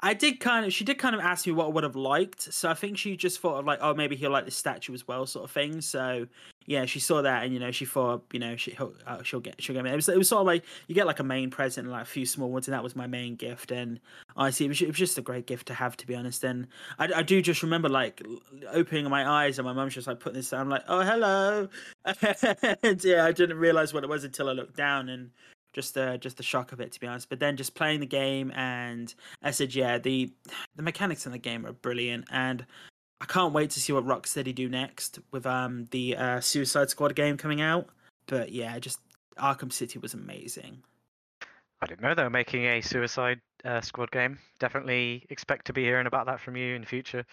I 0.02 0.14
did 0.14 0.40
kind 0.40 0.64
of 0.64 0.72
she 0.72 0.84
did 0.84 0.98
kind 0.98 1.14
of 1.14 1.20
ask 1.20 1.46
me 1.46 1.52
what 1.52 1.66
I 1.66 1.68
would 1.68 1.84
have 1.84 1.96
liked. 1.96 2.52
So 2.52 2.70
I 2.70 2.74
think 2.74 2.96
she 2.96 3.16
just 3.16 3.40
thought 3.40 3.58
of 3.58 3.66
like, 3.66 3.80
oh 3.82 3.94
maybe 3.94 4.16
he'll 4.16 4.30
like 4.30 4.46
the 4.46 4.50
statue 4.50 4.94
as 4.94 5.06
well, 5.06 5.26
sort 5.26 5.44
of 5.44 5.50
thing. 5.50 5.80
So 5.80 6.26
yeah, 6.66 6.86
she 6.86 7.00
saw 7.00 7.20
that 7.22 7.44
and 7.44 7.52
you 7.52 7.58
know 7.58 7.70
she 7.70 7.84
thought 7.84 8.22
you 8.32 8.38
know 8.38 8.56
she 8.56 8.70
he'll, 8.72 8.94
uh, 9.06 9.22
she'll 9.22 9.40
get 9.40 9.60
she'll 9.60 9.74
get 9.74 9.84
me. 9.84 9.90
It 9.90 9.96
was 9.96 10.08
it 10.08 10.16
was 10.16 10.28
sort 10.28 10.40
of 10.40 10.46
like 10.46 10.64
you 10.86 10.94
get 10.94 11.06
like 11.06 11.20
a 11.20 11.24
main 11.24 11.50
present 11.50 11.86
and 11.86 11.92
like 11.92 12.02
a 12.02 12.06
few 12.06 12.24
small 12.24 12.50
ones, 12.50 12.66
and 12.66 12.74
that 12.74 12.82
was 12.82 12.96
my 12.96 13.06
main 13.06 13.36
gift. 13.36 13.72
And 13.72 14.00
honestly, 14.36 14.66
it 14.66 14.70
was, 14.70 14.80
it 14.80 14.88
was 14.88 14.96
just 14.96 15.18
a 15.18 15.22
great 15.22 15.46
gift 15.46 15.66
to 15.66 15.74
have, 15.74 15.96
to 15.98 16.06
be 16.06 16.14
honest. 16.14 16.44
And 16.44 16.66
I, 16.98 17.08
I 17.16 17.22
do 17.22 17.42
just 17.42 17.62
remember 17.62 17.88
like 17.88 18.22
opening 18.70 19.08
my 19.10 19.28
eyes 19.28 19.58
and 19.58 19.66
my 19.66 19.72
mum's 19.72 19.94
just 19.94 20.06
like 20.06 20.20
putting 20.20 20.36
this 20.36 20.50
down, 20.50 20.68
like 20.68 20.84
oh 20.88 21.02
hello, 21.02 21.68
and 22.82 23.04
yeah, 23.04 23.26
I 23.26 23.32
didn't 23.32 23.58
realize 23.58 23.92
what 23.92 24.04
it 24.04 24.08
was 24.08 24.24
until 24.24 24.48
I 24.48 24.52
looked 24.52 24.76
down 24.76 25.08
and 25.10 25.30
just 25.72 25.96
uh, 25.96 26.16
just 26.16 26.36
the 26.36 26.42
shock 26.42 26.72
of 26.72 26.80
it, 26.80 26.92
to 26.92 27.00
be 27.00 27.06
honest. 27.06 27.28
But 27.28 27.40
then 27.40 27.56
just 27.56 27.74
playing 27.74 28.00
the 28.00 28.06
game 28.06 28.52
and 28.54 29.14
I 29.42 29.50
said, 29.50 29.74
yeah, 29.74 29.98
the 29.98 30.32
the 30.76 30.82
mechanics 30.82 31.26
in 31.26 31.32
the 31.32 31.38
game 31.38 31.66
are 31.66 31.72
brilliant, 31.72 32.26
and 32.30 32.64
I 33.20 33.26
can't 33.26 33.52
wait 33.52 33.70
to 33.70 33.80
see 33.80 33.92
what 33.92 34.06
Rocksteady 34.06 34.54
do 34.54 34.68
next 34.68 35.18
with 35.30 35.46
um 35.46 35.86
the 35.90 36.16
uh, 36.16 36.40
Suicide 36.40 36.90
Squad 36.90 37.14
game 37.14 37.36
coming 37.36 37.60
out. 37.60 37.88
But 38.26 38.52
yeah, 38.52 38.78
just 38.78 39.00
Arkham 39.38 39.72
City 39.72 39.98
was 39.98 40.14
amazing. 40.14 40.82
I 41.82 41.86
didn't 41.86 42.02
know 42.02 42.14
they 42.14 42.22
were 42.22 42.30
making 42.30 42.64
a 42.64 42.80
Suicide 42.80 43.40
uh, 43.64 43.80
Squad 43.80 44.10
game. 44.10 44.38
Definitely 44.58 45.24
expect 45.30 45.66
to 45.66 45.72
be 45.72 45.82
hearing 45.82 46.06
about 46.06 46.26
that 46.26 46.40
from 46.40 46.56
you 46.56 46.74
in 46.74 46.82
the 46.82 46.86
future. 46.86 47.24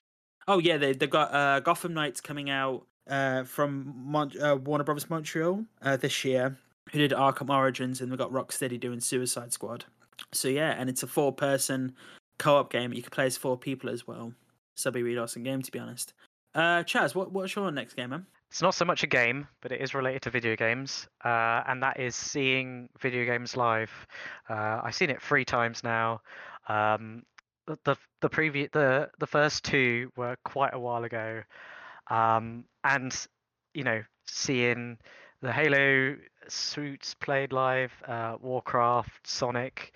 Oh 0.48 0.60
yeah, 0.60 0.78
they 0.78 0.94
they 0.94 1.08
got 1.08 1.34
uh, 1.34 1.60
Gotham 1.60 1.94
Knights 1.94 2.22
coming 2.22 2.50
out 2.50 2.86
uh, 3.10 3.44
from 3.44 3.94
Mon- 3.96 4.40
uh, 4.42 4.56
Warner 4.56 4.84
Brothers 4.84 5.10
Montreal 5.10 5.66
uh, 5.82 5.98
this 5.98 6.24
year, 6.24 6.58
who 6.92 7.00
did 7.00 7.12
Arkham 7.12 7.50
Origins, 7.50 8.02
and 8.02 8.10
we've 8.10 8.18
got 8.18 8.32
Rocksteady 8.32 8.80
doing 8.80 9.00
Suicide 9.00 9.54
Squad. 9.54 9.86
So 10.34 10.48
yeah, 10.48 10.76
and 10.78 10.90
it's 10.90 11.04
a 11.04 11.08
four-person 11.08 11.94
co-op 12.40 12.72
game. 12.72 12.94
You 12.94 13.02
can 13.02 13.12
play 13.12 13.26
as 13.26 13.38
four 13.38 13.58
people 13.58 13.90
as 13.90 14.08
well. 14.08 14.34
So 14.76 14.92
be 14.92 15.04
really 15.04 15.18
awesome 15.18 15.44
game, 15.44 15.62
to 15.62 15.72
be 15.72 15.80
honest. 15.80 16.14
Uh, 16.54 16.84
Chaz, 16.84 17.16
what 17.16 17.32
what's 17.32 17.56
your 17.56 17.72
next 17.72 17.94
game, 17.94 18.12
man? 18.12 18.26
It's 18.50 18.62
not 18.62 18.74
so 18.74 18.86
much 18.86 19.04
a 19.04 19.08
game, 19.08 19.48
but 19.62 19.72
it 19.72 19.82
is 19.82 19.94
related 19.94 20.22
to 20.24 20.30
video 20.30 20.56
games, 20.56 21.08
uh, 21.26 21.64
and 21.68 21.84
that 21.84 22.00
is 22.00 22.16
seeing 22.16 22.88
video 23.00 23.26
games 23.26 23.58
live. 23.58 23.92
Uh, 24.50 24.80
I've 24.84 24.96
seen 24.96 25.10
it 25.10 25.22
three 25.22 25.44
times 25.44 25.84
now. 25.84 26.22
Um, 26.70 27.24
the 27.66 27.78
the 27.84 27.96
the 28.22 28.30
previous 28.30 28.70
the 28.72 29.10
the 29.20 29.28
first 29.28 29.66
two 29.66 30.12
were 30.16 30.38
quite 30.46 30.74
a 30.74 30.80
while 30.80 31.04
ago, 31.04 31.44
um, 32.10 32.64
and 32.84 33.14
you 33.74 33.84
know 33.84 34.02
seeing 34.26 34.98
the 35.42 35.52
Halo 35.52 36.16
suits 36.48 37.14
played 37.16 37.54
live, 37.54 37.92
uh, 38.08 38.38
Warcraft, 38.42 39.28
Sonic. 39.28 39.94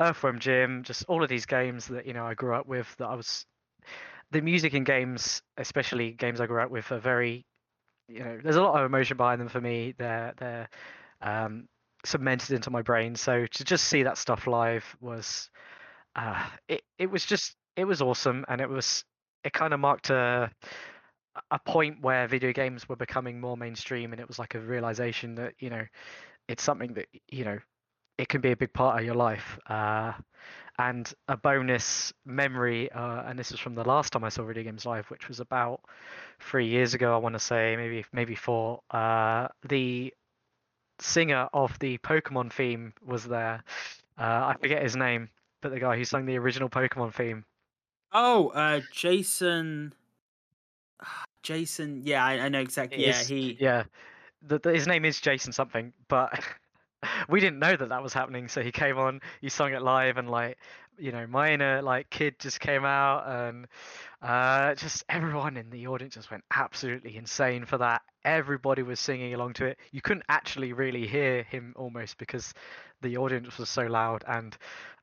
Earthworm 0.00 0.40
Jim, 0.40 0.82
just 0.82 1.04
all 1.06 1.22
of 1.22 1.28
these 1.28 1.46
games 1.46 1.86
that 1.88 2.06
you 2.06 2.12
know 2.12 2.26
I 2.26 2.34
grew 2.34 2.54
up 2.54 2.66
with. 2.66 2.92
That 2.96 3.06
I 3.06 3.14
was 3.14 3.46
the 4.30 4.40
music 4.40 4.74
in 4.74 4.84
games, 4.84 5.42
especially 5.58 6.12
games 6.12 6.40
I 6.40 6.46
grew 6.46 6.62
up 6.62 6.70
with, 6.70 6.90
are 6.90 6.98
very 6.98 7.44
you 8.08 8.20
know 8.20 8.38
there's 8.42 8.56
a 8.56 8.62
lot 8.62 8.78
of 8.78 8.86
emotion 8.86 9.16
behind 9.16 9.40
them 9.40 9.48
for 9.48 9.60
me. 9.60 9.94
They're 9.98 10.34
they're 10.38 10.68
um, 11.20 11.68
cemented 12.04 12.52
into 12.52 12.70
my 12.70 12.82
brain. 12.82 13.14
So 13.14 13.46
to 13.46 13.64
just 13.64 13.84
see 13.84 14.02
that 14.02 14.18
stuff 14.18 14.46
live 14.46 14.84
was 15.00 15.50
uh, 16.16 16.46
it 16.68 16.82
it 16.98 17.10
was 17.10 17.24
just 17.24 17.54
it 17.76 17.84
was 17.84 18.02
awesome, 18.02 18.44
and 18.48 18.60
it 18.60 18.68
was 18.68 19.04
it 19.44 19.52
kind 19.52 19.72
of 19.74 19.80
marked 19.80 20.10
a 20.10 20.50
a 21.50 21.58
point 21.58 22.00
where 22.00 22.26
video 22.26 22.52
games 22.52 22.88
were 22.88 22.96
becoming 22.96 23.40
more 23.40 23.56
mainstream, 23.56 24.12
and 24.12 24.20
it 24.20 24.28
was 24.28 24.38
like 24.38 24.54
a 24.54 24.60
realization 24.60 25.34
that 25.36 25.54
you 25.58 25.70
know 25.70 25.84
it's 26.48 26.62
something 26.62 26.94
that 26.94 27.08
you 27.28 27.44
know 27.44 27.58
it 28.18 28.28
can 28.28 28.40
be 28.40 28.52
a 28.52 28.56
big 28.56 28.72
part 28.72 28.98
of 28.98 29.04
your 29.04 29.14
life. 29.14 29.58
Uh, 29.66 30.12
and 30.78 31.12
a 31.28 31.36
bonus 31.36 32.12
memory, 32.24 32.90
uh, 32.92 33.22
and 33.26 33.38
this 33.38 33.52
is 33.52 33.60
from 33.60 33.74
the 33.74 33.84
last 33.84 34.12
time 34.12 34.24
I 34.24 34.30
saw 34.30 34.42
video 34.44 34.64
games 34.64 34.86
live, 34.86 35.06
which 35.10 35.28
was 35.28 35.38
about 35.38 35.80
three 36.40 36.66
years 36.66 36.94
ago. 36.94 37.14
I 37.14 37.18
want 37.18 37.34
to 37.34 37.38
say 37.38 37.76
maybe 37.76 38.04
maybe 38.12 38.34
four. 38.34 38.80
Uh, 38.90 39.48
the 39.68 40.12
singer 40.98 41.48
of 41.52 41.78
the 41.78 41.98
Pokemon 41.98 42.52
theme 42.52 42.94
was 43.04 43.24
there. 43.24 43.62
Uh, 44.18 44.54
I 44.54 44.56
forget 44.60 44.82
his 44.82 44.96
name, 44.96 45.28
but 45.60 45.72
the 45.72 45.80
guy 45.80 45.96
who 45.96 46.04
sung 46.04 46.26
the 46.26 46.38
original 46.38 46.68
Pokemon 46.68 47.14
theme. 47.14 47.44
Oh, 48.12 48.48
uh, 48.48 48.80
Jason. 48.92 49.94
Jason, 51.42 52.02
yeah, 52.04 52.24
I, 52.24 52.40
I 52.40 52.48
know 52.48 52.60
exactly. 52.60 53.04
Yeah, 53.04 53.20
Is- 53.20 53.28
he. 53.28 53.56
Yeah, 53.60 53.84
the, 54.42 54.58
the- 54.58 54.72
his 54.72 54.86
name 54.86 55.04
is 55.04 55.20
Jason 55.20 55.52
something, 55.52 55.92
but 56.08 56.40
we 57.28 57.40
didn't 57.40 57.58
know 57.58 57.76
that 57.76 57.88
that 57.90 58.02
was 58.02 58.12
happening. 58.12 58.48
So 58.48 58.62
he 58.62 58.72
came 58.72 58.98
on, 58.98 59.20
he 59.40 59.48
sung 59.48 59.72
it 59.72 59.82
live, 59.82 60.16
and 60.16 60.30
like, 60.30 60.58
you 60.98 61.12
know, 61.12 61.26
my 61.26 61.52
inner 61.52 61.82
like 61.82 62.10
kid 62.10 62.38
just 62.38 62.60
came 62.60 62.84
out, 62.84 63.24
and 63.26 63.66
uh, 64.20 64.74
just 64.74 65.04
everyone 65.08 65.56
in 65.56 65.70
the 65.70 65.86
audience 65.88 66.14
just 66.14 66.30
went 66.30 66.44
absolutely 66.54 67.16
insane 67.16 67.64
for 67.64 67.78
that. 67.78 68.02
Everybody 68.24 68.82
was 68.82 69.00
singing 69.00 69.34
along 69.34 69.54
to 69.54 69.66
it. 69.66 69.78
You 69.90 70.00
couldn't 70.00 70.24
actually 70.28 70.72
really 70.72 71.06
hear 71.06 71.42
him 71.44 71.74
almost 71.76 72.18
because 72.18 72.54
the 73.00 73.16
audience 73.16 73.58
was 73.58 73.68
so 73.68 73.82
loud, 73.86 74.24
and 74.26 74.56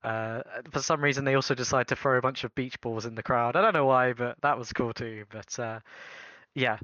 uh, 0.03 0.41
for 0.71 0.81
some 0.81 1.03
reason 1.03 1.25
they 1.25 1.35
also 1.35 1.53
decided 1.53 1.87
to 1.89 1.95
throw 1.95 2.17
a 2.17 2.21
bunch 2.21 2.43
of 2.45 2.55
beach 2.55 2.79
balls 2.81 3.05
in 3.05 3.15
the 3.15 3.23
crowd. 3.23 3.55
I 3.55 3.61
don't 3.61 3.73
know 3.73 3.85
why, 3.85 4.13
but 4.13 4.37
that 4.41 4.57
was 4.57 4.71
cool 4.71 4.93
too. 4.93 5.25
But 5.29 5.59
uh, 5.59 5.79
yeah, 6.55 6.77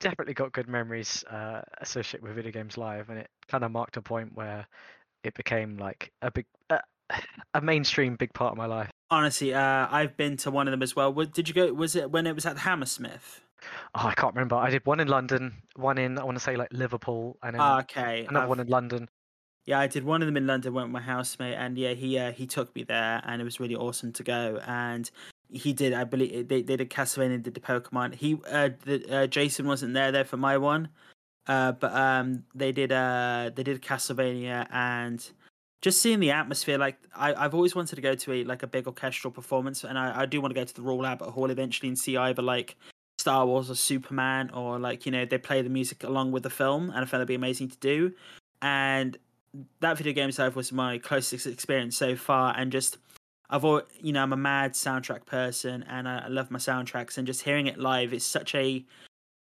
definitely 0.00 0.34
got 0.34 0.52
good 0.52 0.68
memories 0.68 1.22
uh, 1.30 1.62
associated 1.78 2.22
with 2.26 2.34
video 2.34 2.50
games 2.52 2.76
live, 2.76 3.08
and 3.10 3.18
it 3.18 3.28
kind 3.48 3.62
of 3.64 3.70
marked 3.70 3.96
a 3.96 4.02
point 4.02 4.34
where 4.34 4.66
it 5.22 5.34
became 5.34 5.76
like 5.76 6.10
a 6.22 6.30
big, 6.30 6.46
uh, 6.70 6.78
a 7.54 7.60
mainstream 7.60 8.16
big 8.16 8.32
part 8.32 8.52
of 8.52 8.58
my 8.58 8.66
life. 8.66 8.90
Honestly, 9.10 9.54
uh, 9.54 9.86
I've 9.90 10.16
been 10.16 10.36
to 10.38 10.50
one 10.50 10.66
of 10.68 10.72
them 10.72 10.82
as 10.82 10.94
well. 10.96 11.12
Did 11.12 11.48
you 11.48 11.54
go? 11.54 11.72
Was 11.72 11.96
it 11.96 12.10
when 12.10 12.26
it 12.26 12.34
was 12.34 12.46
at 12.46 12.58
Hammersmith? 12.58 13.40
Oh, 13.94 14.06
I 14.06 14.14
can't 14.14 14.34
remember. 14.34 14.56
I 14.56 14.70
did 14.70 14.86
one 14.86 15.00
in 15.00 15.08
London, 15.08 15.62
one 15.76 15.98
in 15.98 16.18
I 16.18 16.24
want 16.24 16.36
to 16.36 16.42
say 16.42 16.56
like 16.56 16.72
Liverpool, 16.72 17.36
and 17.42 17.54
then 17.54 17.60
Ah, 17.60 17.80
okay. 17.80 18.24
another 18.28 18.44
I've- 18.44 18.48
one 18.48 18.60
in 18.60 18.68
London. 18.68 19.08
Yeah, 19.66 19.78
I 19.78 19.86
did 19.88 20.04
one 20.04 20.22
of 20.22 20.26
them 20.26 20.38
in 20.38 20.46
London. 20.46 20.72
Went 20.72 20.88
with 20.88 20.92
my 20.94 21.00
housemate, 21.02 21.54
and 21.54 21.76
yeah, 21.76 21.92
he 21.92 22.18
uh, 22.18 22.32
he 22.32 22.46
took 22.46 22.74
me 22.74 22.82
there, 22.82 23.20
and 23.24 23.42
it 23.42 23.44
was 23.44 23.60
really 23.60 23.76
awesome 23.76 24.12
to 24.14 24.22
go. 24.22 24.58
And 24.66 25.08
he 25.52 25.72
did, 25.72 25.92
I 25.92 26.04
believe, 26.04 26.48
they, 26.48 26.62
they 26.62 26.76
did 26.76 26.90
Castlevania, 26.90 27.42
did 27.42 27.54
the 27.54 27.60
Pokemon. 27.60 28.14
He, 28.14 28.38
uh, 28.50 28.70
the, 28.84 29.04
uh, 29.10 29.26
Jason 29.26 29.66
wasn't 29.66 29.94
there 29.94 30.12
there 30.12 30.24
for 30.24 30.36
my 30.36 30.56
one, 30.56 30.88
uh, 31.46 31.72
but 31.72 31.92
um, 31.94 32.44
they 32.54 32.72
did 32.72 32.92
uh, 32.92 33.50
they 33.54 33.62
did 33.62 33.82
Castlevania, 33.82 34.66
and 34.70 35.28
just 35.82 36.00
seeing 36.00 36.20
the 36.20 36.30
atmosphere. 36.30 36.78
Like 36.78 36.98
I, 37.14 37.34
I've 37.34 37.54
always 37.54 37.74
wanted 37.74 37.96
to 37.96 38.02
go 38.02 38.14
to 38.14 38.32
a 38.32 38.44
like 38.44 38.62
a 38.62 38.66
big 38.66 38.86
orchestral 38.86 39.32
performance, 39.32 39.84
and 39.84 39.98
I, 39.98 40.22
I 40.22 40.26
do 40.26 40.40
want 40.40 40.54
to 40.54 40.60
go 40.60 40.64
to 40.64 40.74
the 40.74 40.82
Royal 40.82 41.06
Albert 41.06 41.30
Hall 41.30 41.50
eventually 41.50 41.88
and 41.88 41.98
see 41.98 42.16
either 42.16 42.42
like 42.42 42.76
Star 43.18 43.46
Wars 43.46 43.70
or 43.70 43.74
Superman, 43.74 44.50
or 44.50 44.78
like 44.78 45.06
you 45.06 45.12
know 45.12 45.24
they 45.24 45.38
play 45.38 45.62
the 45.62 45.70
music 45.70 46.04
along 46.04 46.32
with 46.32 46.42
the 46.42 46.50
film, 46.50 46.90
and 46.90 46.98
I 46.98 47.00
felt 47.00 47.12
that'd 47.12 47.28
be 47.28 47.34
amazing 47.34 47.70
to 47.70 47.78
do. 47.78 48.12
And 48.62 49.18
that 49.80 49.96
video 49.96 50.12
game 50.12 50.30
live 50.38 50.54
was 50.54 50.70
my 50.70 50.98
closest 50.98 51.46
experience 51.46 51.96
so 51.96 52.14
far, 52.14 52.54
and 52.56 52.70
just 52.70 52.98
I've 53.50 53.64
all 53.64 53.82
you 54.00 54.12
know 54.12 54.22
I'm 54.22 54.32
a 54.32 54.36
mad 54.36 54.72
soundtrack 54.72 55.26
person, 55.26 55.84
and 55.88 56.08
I, 56.08 56.20
I 56.20 56.28
love 56.28 56.50
my 56.50 56.58
soundtracks, 56.58 57.18
and 57.18 57.26
just 57.26 57.42
hearing 57.42 57.66
it 57.66 57.78
live 57.78 58.14
is 58.14 58.24
such 58.24 58.54
a 58.54 58.84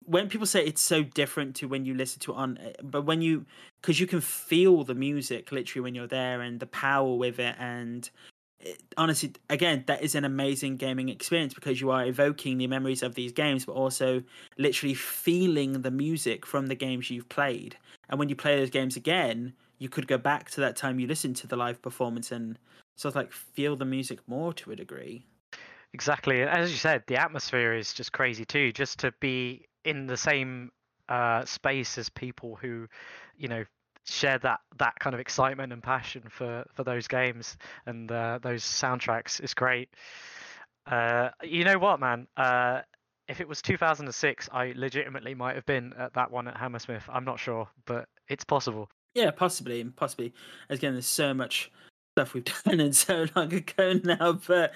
when 0.06 0.28
people 0.28 0.48
say 0.48 0.66
it's 0.66 0.82
so 0.82 1.04
different 1.04 1.56
to 1.58 1.68
when 1.68 1.86
you 1.86 1.94
listen 1.94 2.20
to 2.22 2.32
it 2.32 2.36
on, 2.36 2.58
eh, 2.58 2.72
but 2.82 3.04
when 3.04 3.22
you 3.22 3.46
because 3.82 4.00
you 4.00 4.08
can 4.08 4.22
feel 4.22 4.84
the 4.84 4.96
music 4.96 5.52
literally 5.52 5.84
when 5.84 5.94
you're 5.94 6.08
there 6.08 6.42
and 6.42 6.60
the 6.60 6.66
power 6.68 7.14
with 7.16 7.40
it, 7.40 7.56
and 7.60 8.10
it, 8.60 8.82
honestly, 8.98 9.34
again, 9.50 9.84
that 9.88 10.02
is 10.02 10.16
an 10.16 10.26
amazing 10.26 10.78
gaming 10.78 11.10
experience 11.10 11.54
because 11.54 11.80
you 11.80 11.92
are 11.92 12.06
evoking 12.06 12.58
the 12.58 12.68
memories 12.68 13.04
of 13.04 13.16
these 13.16 13.32
games, 13.32 13.66
but 13.66 13.74
also 13.74 14.24
literally 14.58 14.94
feeling 14.96 15.82
the 15.82 15.92
music 15.92 16.46
from 16.46 16.68
the 16.68 16.76
games 16.76 17.10
you've 17.10 17.30
played. 17.30 17.78
And 18.10 18.20
when 18.20 18.30
you 18.30 18.36
play 18.36 18.58
those 18.58 18.70
games 18.70 18.96
again, 18.96 19.54
you 19.78 19.90
could 19.90 20.08
go 20.08 20.18
back 20.18 20.50
to 20.52 20.62
that 20.62 20.76
time 20.76 21.00
you 21.00 21.08
listened 21.08 21.36
to 21.38 21.48
the 21.48 21.56
live 21.56 21.82
performance 21.82 22.32
and 22.32 22.58
sort 23.00 23.14
of 23.14 23.16
like 23.16 23.32
feel 23.32 23.76
the 23.78 23.86
music 23.86 24.20
more 24.28 24.54
to 24.54 24.72
a 24.72 24.76
degree. 24.76 25.26
Exactly. 25.94 26.42
and 26.42 26.50
As 26.50 26.70
you 26.70 26.78
said, 26.78 27.04
the 27.08 27.16
atmosphere 27.16 27.74
is 27.74 27.94
just 27.94 28.12
crazy 28.12 28.44
too. 28.46 28.72
Just 28.74 29.00
to 29.00 29.14
be 29.22 29.66
in 29.86 30.06
the 30.06 30.18
same 30.18 30.72
uh, 31.08 31.46
space 31.46 31.98
as 31.98 32.10
people 32.10 32.58
who, 32.62 32.88
you 33.38 33.48
know, 33.48 33.64
share 34.06 34.38
that 34.40 34.60
that 34.80 34.96
kind 35.00 35.14
of 35.14 35.20
excitement 35.20 35.72
and 35.72 35.82
passion 35.84 36.24
for 36.30 36.66
for 36.74 36.84
those 36.84 37.08
games 37.08 37.58
and 37.86 38.12
uh, 38.12 38.40
those 38.42 38.64
soundtracks 38.64 39.42
is 39.42 39.54
great. 39.54 39.90
Uh, 40.86 41.30
you 41.42 41.64
know 41.64 41.78
what, 41.78 42.00
man? 42.00 42.28
Uh, 42.36 42.82
if 43.28 43.40
it 43.40 43.48
was 43.48 43.62
2006, 43.62 44.50
I 44.52 44.74
legitimately 44.76 45.36
might 45.36 45.56
have 45.56 45.66
been 45.66 45.94
at 45.98 46.14
that 46.16 46.32
one 46.32 46.48
at 46.48 46.58
Hammersmith. 46.58 47.04
I'm 47.08 47.26
not 47.26 47.40
sure, 47.40 47.70
but 47.86 48.10
it's 48.28 48.44
possible. 48.44 48.90
Yeah, 49.14 49.32
possibly, 49.32 49.82
and 49.82 49.96
possibly. 49.96 50.34
Again, 50.70 50.94
there's 50.94 51.06
so 51.06 51.34
much 51.34 51.72
stuff 52.20 52.34
we've 52.34 52.44
done 52.66 52.80
and 52.82 52.96
so 52.96 53.26
long 53.36 53.54
ago 53.54 53.94
now, 54.04 54.34
but 54.34 54.74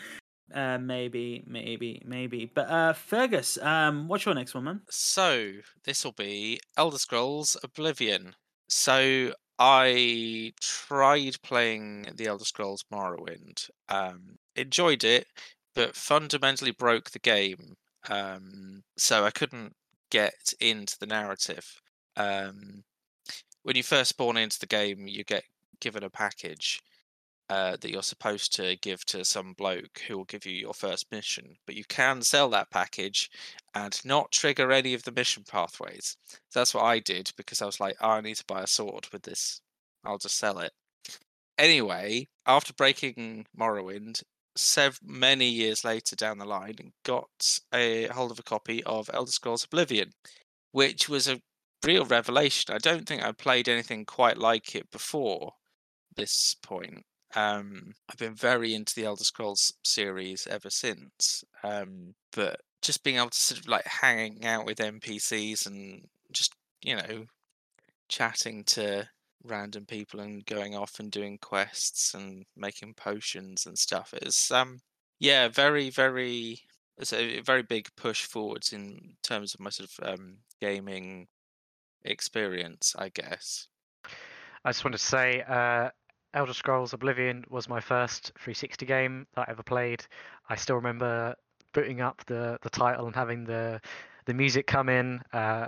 uh, 0.53 0.77
maybe, 0.77 1.43
maybe, 1.45 2.01
maybe. 2.05 2.49
But 2.53 2.69
uh, 2.69 2.93
Fergus, 2.93 3.57
um, 3.57 4.07
what's 4.07 4.25
your 4.25 4.35
next 4.35 4.53
one, 4.53 4.63
man? 4.63 4.81
So 4.89 5.51
this 5.83 6.05
will 6.05 6.13
be 6.13 6.59
Elder 6.77 6.97
Scrolls 6.97 7.57
Oblivion. 7.63 8.33
So 8.69 9.33
I 9.59 10.53
tried 10.61 11.35
playing 11.43 12.07
the 12.15 12.27
Elder 12.27 12.45
Scrolls 12.45 12.85
Morrowind. 12.93 13.69
Um, 13.89 14.37
enjoyed 14.55 15.03
it, 15.03 15.27
but 15.75 15.95
fundamentally 15.95 16.71
broke 16.71 17.11
the 17.11 17.19
game. 17.19 17.75
Um, 18.09 18.83
so 18.97 19.25
I 19.25 19.31
couldn't 19.31 19.73
get 20.11 20.53
into 20.61 20.97
the 20.99 21.07
narrative. 21.07 21.65
Um, 22.15 22.83
when 23.63 23.75
you 23.75 23.83
first 23.83 24.09
spawn 24.09 24.37
into 24.37 24.59
the 24.59 24.67
game, 24.67 25.07
you 25.07 25.23
get 25.25 25.43
given 25.81 26.03
a 26.03 26.09
package 26.09 26.81
uh, 27.49 27.77
that 27.81 27.91
you're 27.91 28.01
supposed 28.01 28.55
to 28.55 28.77
give 28.77 29.05
to 29.05 29.25
some 29.25 29.53
bloke 29.53 30.01
who 30.07 30.17
will 30.17 30.25
give 30.25 30.45
you 30.45 30.53
your 30.53 30.73
first 30.73 31.11
mission. 31.11 31.55
But 31.65 31.75
you 31.75 31.83
can 31.85 32.21
sell 32.21 32.49
that 32.49 32.71
package 32.71 33.29
and 33.75 33.99
not 34.05 34.31
trigger 34.31 34.71
any 34.71 34.93
of 34.93 35.03
the 35.03 35.11
mission 35.11 35.43
pathways. 35.47 36.15
That's 36.53 36.73
what 36.73 36.85
I 36.85 36.99
did 36.99 37.31
because 37.37 37.61
I 37.61 37.65
was 37.65 37.79
like, 37.79 37.95
oh, 38.01 38.09
I 38.09 38.21
need 38.21 38.37
to 38.37 38.45
buy 38.47 38.63
a 38.63 38.67
sword 38.67 39.07
with 39.11 39.23
this. 39.23 39.61
I'll 40.05 40.17
just 40.17 40.37
sell 40.37 40.59
it. 40.59 40.71
Anyway, 41.57 42.27
after 42.45 42.73
breaking 42.73 43.45
Morrowind, 43.57 44.23
sev- 44.55 44.99
many 45.03 45.47
years 45.47 45.83
later 45.83 46.15
down 46.15 46.37
the 46.37 46.45
line, 46.45 46.93
got 47.03 47.59
a 47.73 48.07
hold 48.07 48.31
of 48.31 48.39
a 48.39 48.43
copy 48.43 48.83
of 48.85 49.09
Elder 49.13 49.31
Scrolls 49.31 49.65
Oblivion, 49.65 50.11
which 50.71 51.07
was 51.09 51.27
a 51.27 51.41
real 51.85 52.05
revelation. 52.05 52.73
I 52.73 52.79
don't 52.79 53.07
think 53.07 53.23
I 53.23 53.31
played 53.31 53.67
anything 53.69 54.05
quite 54.05 54.37
like 54.37 54.75
it 54.75 54.89
before 54.91 55.53
this 56.15 56.55
point. 56.63 57.03
Um, 57.35 57.93
I've 58.09 58.17
been 58.17 58.35
very 58.35 58.73
into 58.73 58.95
the 58.95 59.05
Elder 59.05 59.23
Scrolls 59.23 59.73
series 59.83 60.47
ever 60.47 60.69
since. 60.69 61.43
Um, 61.63 62.15
but 62.35 62.61
just 62.81 63.03
being 63.03 63.17
able 63.17 63.29
to 63.29 63.37
sort 63.37 63.59
of 63.59 63.67
like 63.67 63.85
hanging 63.85 64.45
out 64.45 64.65
with 64.65 64.77
NPCs 64.77 65.65
and 65.65 66.07
just, 66.31 66.53
you 66.83 66.95
know, 66.95 67.25
chatting 68.09 68.63
to 68.65 69.07
random 69.43 69.85
people 69.85 70.19
and 70.19 70.45
going 70.45 70.75
off 70.75 70.99
and 70.99 71.11
doing 71.11 71.37
quests 71.37 72.13
and 72.13 72.45
making 72.55 72.93
potions 72.93 73.65
and 73.65 73.77
stuff 73.77 74.13
is 74.21 74.51
um 74.51 74.79
yeah, 75.19 75.47
very, 75.47 75.89
very 75.89 76.59
it's 76.97 77.13
a 77.13 77.39
very 77.41 77.63
big 77.63 77.87
push 77.95 78.23
forwards 78.25 78.71
in 78.73 79.15
terms 79.23 79.53
of 79.53 79.59
my 79.59 79.69
sort 79.69 79.89
of 79.89 80.13
um 80.13 80.37
gaming 80.61 81.27
experience, 82.03 82.95
I 82.97 83.09
guess. 83.09 83.67
I 84.65 84.69
just 84.69 84.85
want 84.85 84.93
to 84.93 84.99
say, 84.99 85.43
uh, 85.47 85.89
Elder 86.33 86.53
Scrolls 86.53 86.93
Oblivion 86.93 87.45
was 87.49 87.69
my 87.69 87.79
first 87.79 88.31
360 88.35 88.85
game 88.85 89.27
that 89.35 89.47
I 89.47 89.51
ever 89.51 89.63
played. 89.63 90.05
I 90.49 90.55
still 90.55 90.75
remember 90.75 91.35
booting 91.73 92.01
up 92.01 92.23
the 92.25 92.57
the 92.61 92.69
title 92.69 93.07
and 93.07 93.15
having 93.15 93.43
the 93.43 93.81
the 94.25 94.33
music 94.33 94.67
come 94.67 94.89
in. 94.89 95.21
Uh, 95.31 95.67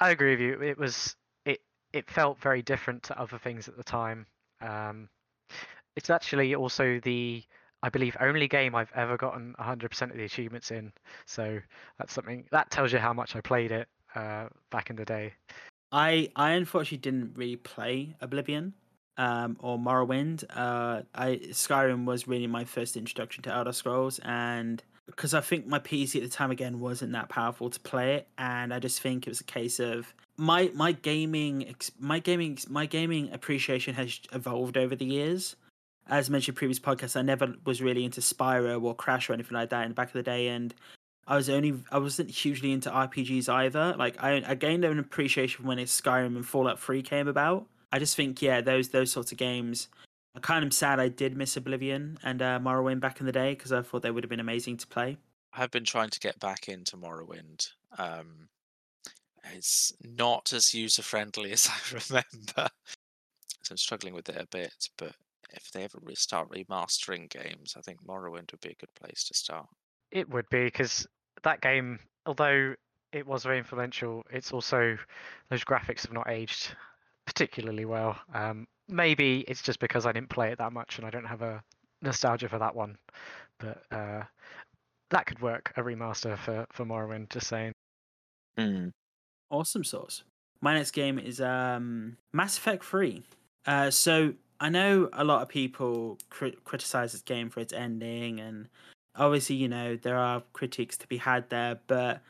I 0.00 0.10
agree 0.10 0.32
with 0.32 0.40
you. 0.40 0.62
It 0.62 0.78
was 0.78 1.16
it 1.44 1.60
it 1.92 2.10
felt 2.10 2.40
very 2.40 2.62
different 2.62 3.02
to 3.04 3.20
other 3.20 3.38
things 3.38 3.68
at 3.68 3.76
the 3.76 3.84
time. 3.84 4.26
Um, 4.60 5.08
it's 5.96 6.10
actually 6.10 6.54
also 6.54 7.00
the 7.02 7.42
I 7.82 7.88
believe 7.88 8.16
only 8.20 8.46
game 8.46 8.74
I've 8.74 8.92
ever 8.94 9.16
gotten 9.16 9.54
100% 9.58 10.10
of 10.10 10.16
the 10.16 10.24
achievements 10.24 10.70
in. 10.70 10.92
So 11.24 11.58
that's 11.98 12.12
something 12.12 12.44
that 12.50 12.70
tells 12.70 12.92
you 12.92 12.98
how 12.98 13.14
much 13.14 13.34
I 13.34 13.40
played 13.40 13.72
it 13.72 13.88
uh, 14.14 14.48
back 14.70 14.90
in 14.90 14.96
the 14.96 15.04
day. 15.04 15.32
I 15.92 16.30
I 16.36 16.52
unfortunately 16.52 16.98
didn't 16.98 17.36
really 17.36 17.56
play 17.56 18.14
Oblivion 18.20 18.74
um, 19.16 19.56
or 19.60 19.78
Morrowind. 19.78 20.44
Uh, 20.50 21.02
I 21.14 21.40
Skyrim 21.50 22.04
was 22.04 22.28
really 22.28 22.46
my 22.46 22.64
first 22.64 22.96
introduction 22.96 23.42
to 23.44 23.52
Elder 23.52 23.72
Scrolls, 23.72 24.18
and 24.20 24.82
because 25.06 25.34
I 25.34 25.40
think 25.40 25.66
my 25.66 25.78
PC 25.78 26.16
at 26.16 26.22
the 26.22 26.28
time 26.28 26.50
again 26.50 26.80
wasn't 26.80 27.12
that 27.12 27.28
powerful 27.28 27.70
to 27.70 27.80
play 27.80 28.14
it, 28.14 28.28
and 28.38 28.72
I 28.72 28.78
just 28.78 29.00
think 29.00 29.26
it 29.26 29.30
was 29.30 29.40
a 29.40 29.44
case 29.44 29.80
of 29.80 30.14
my 30.36 30.70
my 30.74 30.92
gaming 30.92 31.74
my 31.98 32.18
gaming 32.18 32.58
my 32.68 32.86
gaming 32.86 33.30
appreciation 33.32 33.94
has 33.94 34.20
evolved 34.32 34.76
over 34.76 34.96
the 34.96 35.04
years. 35.04 35.56
As 36.08 36.28
mentioned 36.28 36.56
previous 36.56 36.80
podcasts, 36.80 37.16
I 37.16 37.22
never 37.22 37.54
was 37.64 37.80
really 37.80 38.04
into 38.04 38.20
Spyro 38.20 38.82
or 38.82 38.94
Crash 38.96 39.30
or 39.30 39.34
anything 39.34 39.54
like 39.54 39.70
that 39.70 39.84
in 39.84 39.90
the 39.90 39.94
back 39.94 40.08
of 40.08 40.14
the 40.14 40.22
day, 40.22 40.48
and 40.48 40.74
I 41.26 41.36
was 41.36 41.48
only 41.48 41.74
I 41.92 41.98
wasn't 41.98 42.30
hugely 42.30 42.72
into 42.72 42.90
RPGs 42.90 43.48
either. 43.48 43.94
Like 43.96 44.22
I, 44.22 44.42
I 44.46 44.54
gained 44.54 44.84
an 44.84 44.98
appreciation 44.98 45.64
when 45.66 45.78
Skyrim 45.78 46.36
and 46.36 46.46
Fallout 46.46 46.80
Three 46.80 47.02
came 47.02 47.28
about. 47.28 47.66
I 47.92 47.98
just 47.98 48.16
think 48.16 48.40
yeah, 48.40 48.60
those 48.60 48.88
those 48.88 49.10
sorts 49.10 49.32
of 49.32 49.38
games. 49.38 49.88
I'm 50.34 50.42
kind 50.42 50.64
of 50.64 50.72
sad 50.72 51.00
I 51.00 51.08
did 51.08 51.36
miss 51.36 51.56
Oblivion 51.56 52.18
and 52.22 52.40
uh, 52.40 52.60
Morrowind 52.60 53.00
back 53.00 53.18
in 53.18 53.26
the 53.26 53.32
day 53.32 53.52
because 53.54 53.72
I 53.72 53.82
thought 53.82 54.02
they 54.02 54.12
would 54.12 54.22
have 54.22 54.30
been 54.30 54.38
amazing 54.38 54.76
to 54.76 54.86
play. 54.86 55.16
I've 55.52 55.72
been 55.72 55.84
trying 55.84 56.10
to 56.10 56.20
get 56.20 56.38
back 56.38 56.68
into 56.68 56.96
Morrowind. 56.96 57.68
Um, 57.98 58.48
it's 59.52 59.92
not 60.04 60.52
as 60.52 60.72
user 60.72 61.02
friendly 61.02 61.50
as 61.52 61.68
I 61.68 61.94
remember, 61.94 62.68
so 63.62 63.72
I'm 63.72 63.76
struggling 63.76 64.14
with 64.14 64.28
it 64.28 64.40
a 64.40 64.46
bit. 64.46 64.88
But 64.96 65.14
if 65.52 65.72
they 65.72 65.82
ever 65.82 65.98
start 66.14 66.50
remastering 66.50 67.28
games, 67.28 67.74
I 67.76 67.80
think 67.80 68.04
Morrowind 68.06 68.52
would 68.52 68.60
be 68.60 68.70
a 68.70 68.74
good 68.74 68.94
place 68.94 69.24
to 69.24 69.34
start. 69.34 69.66
It 70.12 70.28
would 70.30 70.48
be 70.48 70.64
because 70.64 71.06
that 71.42 71.60
game, 71.60 71.98
although 72.26 72.74
it 73.12 73.26
was 73.26 73.42
very 73.42 73.58
influential, 73.58 74.22
it's 74.30 74.52
also 74.52 74.96
those 75.48 75.64
graphics 75.64 76.02
have 76.02 76.12
not 76.12 76.30
aged 76.30 76.74
particularly 77.30 77.84
well. 77.84 78.18
Um, 78.34 78.66
maybe 78.88 79.44
it's 79.46 79.62
just 79.62 79.78
because 79.78 80.04
I 80.04 80.12
didn't 80.12 80.30
play 80.30 80.50
it 80.50 80.58
that 80.58 80.72
much 80.72 80.98
and 80.98 81.06
I 81.06 81.10
don't 81.10 81.24
have 81.24 81.42
a 81.42 81.62
nostalgia 82.02 82.48
for 82.48 82.58
that 82.58 82.74
one, 82.74 82.98
but 83.60 83.82
uh, 83.92 84.22
that 85.10 85.26
could 85.26 85.40
work 85.40 85.72
a 85.76 85.82
remaster 85.82 86.36
for 86.36 86.66
for 86.72 86.84
Morrowind. 86.84 87.30
Just 87.30 87.46
saying. 87.46 87.72
Mm. 88.58 88.90
Awesome 89.50 89.84
sauce. 89.84 90.24
My 90.60 90.74
next 90.74 90.90
game 90.90 91.18
is 91.18 91.40
um, 91.40 92.16
Mass 92.32 92.58
Effect 92.58 92.84
3. 92.84 93.22
Uh, 93.66 93.90
so 93.90 94.34
I 94.58 94.68
know 94.68 95.08
a 95.12 95.24
lot 95.24 95.40
of 95.40 95.48
people 95.48 96.18
crit- 96.28 96.64
criticize 96.64 97.12
this 97.12 97.22
game 97.22 97.48
for 97.48 97.60
its 97.60 97.72
ending, 97.72 98.40
and 98.40 98.68
obviously, 99.14 99.56
you 99.56 99.68
know, 99.68 99.96
there 99.96 100.18
are 100.18 100.42
critiques 100.52 100.96
to 100.98 101.06
be 101.06 101.16
had 101.16 101.48
there, 101.48 101.78
but 101.86 102.22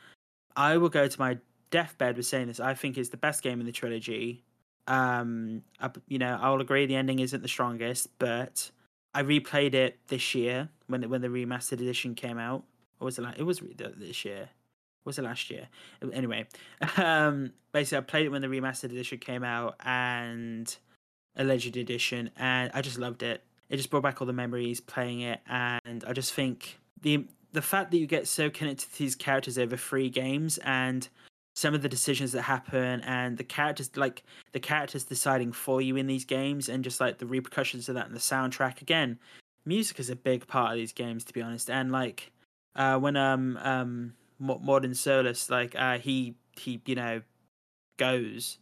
I 0.55 0.77
will 0.77 0.89
go 0.89 1.07
to 1.07 1.19
my 1.19 1.39
deathbed 1.71 2.17
with 2.17 2.25
saying 2.25 2.47
this. 2.47 2.59
I 2.59 2.73
think 2.73 2.97
it's 2.97 3.09
the 3.09 3.17
best 3.17 3.41
game 3.41 3.59
in 3.59 3.65
the 3.65 3.71
trilogy. 3.71 4.43
Um, 4.87 5.63
I, 5.79 5.89
you 6.07 6.19
know, 6.19 6.37
I 6.41 6.49
will 6.49 6.61
agree 6.61 6.85
the 6.85 6.95
ending 6.95 7.19
isn't 7.19 7.41
the 7.41 7.47
strongest, 7.47 8.09
but 8.19 8.71
I 9.13 9.23
replayed 9.23 9.73
it 9.73 9.99
this 10.07 10.35
year 10.35 10.69
when 10.87 11.09
when 11.09 11.21
the 11.21 11.27
remastered 11.27 11.73
edition 11.73 12.15
came 12.15 12.37
out. 12.37 12.63
Or 12.99 13.05
was 13.05 13.17
it 13.17 13.23
like 13.23 13.39
it 13.39 13.43
was 13.43 13.61
this 13.97 14.25
year? 14.25 14.49
was 15.03 15.17
it 15.17 15.23
last 15.23 15.49
year? 15.49 15.67
Anyway, 16.13 16.47
um, 16.97 17.51
basically, 17.71 17.97
I 17.97 18.01
played 18.01 18.25
it 18.25 18.29
when 18.29 18.41
the 18.41 18.47
remastered 18.47 18.85
edition 18.85 19.17
came 19.17 19.43
out 19.43 19.75
and 19.83 20.75
alleged 21.35 21.77
edition, 21.77 22.31
and 22.37 22.71
I 22.73 22.81
just 22.81 22.97
loved 22.97 23.23
it. 23.23 23.43
It 23.69 23.77
just 23.77 23.89
brought 23.89 24.03
back 24.03 24.21
all 24.21 24.27
the 24.27 24.33
memories 24.33 24.79
playing 24.79 25.21
it, 25.21 25.39
and 25.47 26.03
I 26.05 26.13
just 26.13 26.33
think 26.33 26.79
the 27.01 27.25
the 27.53 27.61
fact 27.61 27.91
that 27.91 27.97
you 27.97 28.07
get 28.07 28.27
so 28.27 28.49
connected 28.49 28.89
to 28.91 28.97
these 28.97 29.15
characters 29.15 29.57
over 29.57 29.75
three 29.75 30.09
games 30.09 30.57
and 30.59 31.09
some 31.55 31.73
of 31.73 31.81
the 31.81 31.89
decisions 31.89 32.31
that 32.31 32.43
happen 32.43 33.01
and 33.01 33.37
the 33.37 33.43
characters 33.43 33.89
like 33.95 34.23
the 34.53 34.59
characters 34.59 35.03
deciding 35.03 35.51
for 35.51 35.81
you 35.81 35.97
in 35.97 36.07
these 36.07 36.25
games 36.25 36.69
and 36.69 36.83
just 36.83 37.01
like 37.01 37.17
the 37.17 37.25
repercussions 37.25 37.89
of 37.89 37.95
that 37.95 38.07
and 38.07 38.15
the 38.15 38.19
soundtrack. 38.19 38.81
Again 38.81 39.19
music 39.65 39.99
is 39.99 40.09
a 40.09 40.15
big 40.15 40.47
part 40.47 40.71
of 40.71 40.77
these 40.77 40.93
games 40.93 41.23
to 41.25 41.33
be 41.33 41.41
honest. 41.41 41.69
And 41.69 41.91
like 41.91 42.31
uh 42.75 42.97
when 42.97 43.15
um 43.15 43.57
um 43.61 44.13
Mordin 44.41 44.95
Solus 44.95 45.49
like 45.49 45.75
uh 45.77 45.99
he 45.99 46.35
he 46.57 46.81
you 46.85 46.95
know 46.95 47.21
goes 47.97 48.57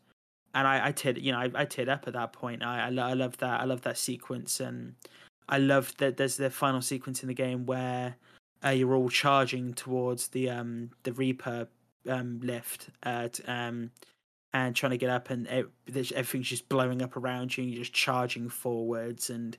and 0.54 0.68
I 0.68 0.88
I 0.88 0.92
teared 0.92 1.22
you 1.22 1.32
know 1.32 1.40
I, 1.40 1.46
I 1.56 1.66
teared 1.66 1.90
up 1.90 2.08
at 2.08 2.14
that 2.14 2.34
point. 2.34 2.64
I 2.64 2.88
I, 2.88 2.88
I 2.88 3.14
love 3.14 3.38
that 3.38 3.62
I 3.62 3.66
love 3.66 3.82
that 3.82 3.98
sequence. 3.98 4.60
And 4.60 4.96
I 5.48 5.58
love 5.58 5.94
that 5.98 6.18
there's 6.18 6.38
the 6.38 6.50
final 6.50 6.82
sequence 6.82 7.24
in 7.24 7.28
the 7.28 7.34
game 7.34 7.66
where 7.66 8.16
uh, 8.64 8.70
you're 8.70 8.96
all 8.96 9.10
charging 9.10 9.74
towards 9.74 10.30
the 10.30 10.50
um 10.50 10.92
the 11.04 11.14
Reaper 11.14 11.68
um, 12.08 12.40
lift 12.44 12.90
at, 13.04 13.40
um, 13.48 13.92
and 14.54 14.76
trying 14.76 14.92
to 14.92 14.98
get 14.98 15.10
up, 15.10 15.30
and 15.30 15.48
it, 15.48 15.68
everything's 15.88 16.48
just 16.48 16.70
blowing 16.70 17.02
up 17.02 17.18
around 17.18 17.58
you, 17.58 17.64
and 17.64 17.74
you're 17.74 17.84
just 17.84 17.94
charging 17.94 18.50
forwards 18.50 19.30
and 19.30 19.58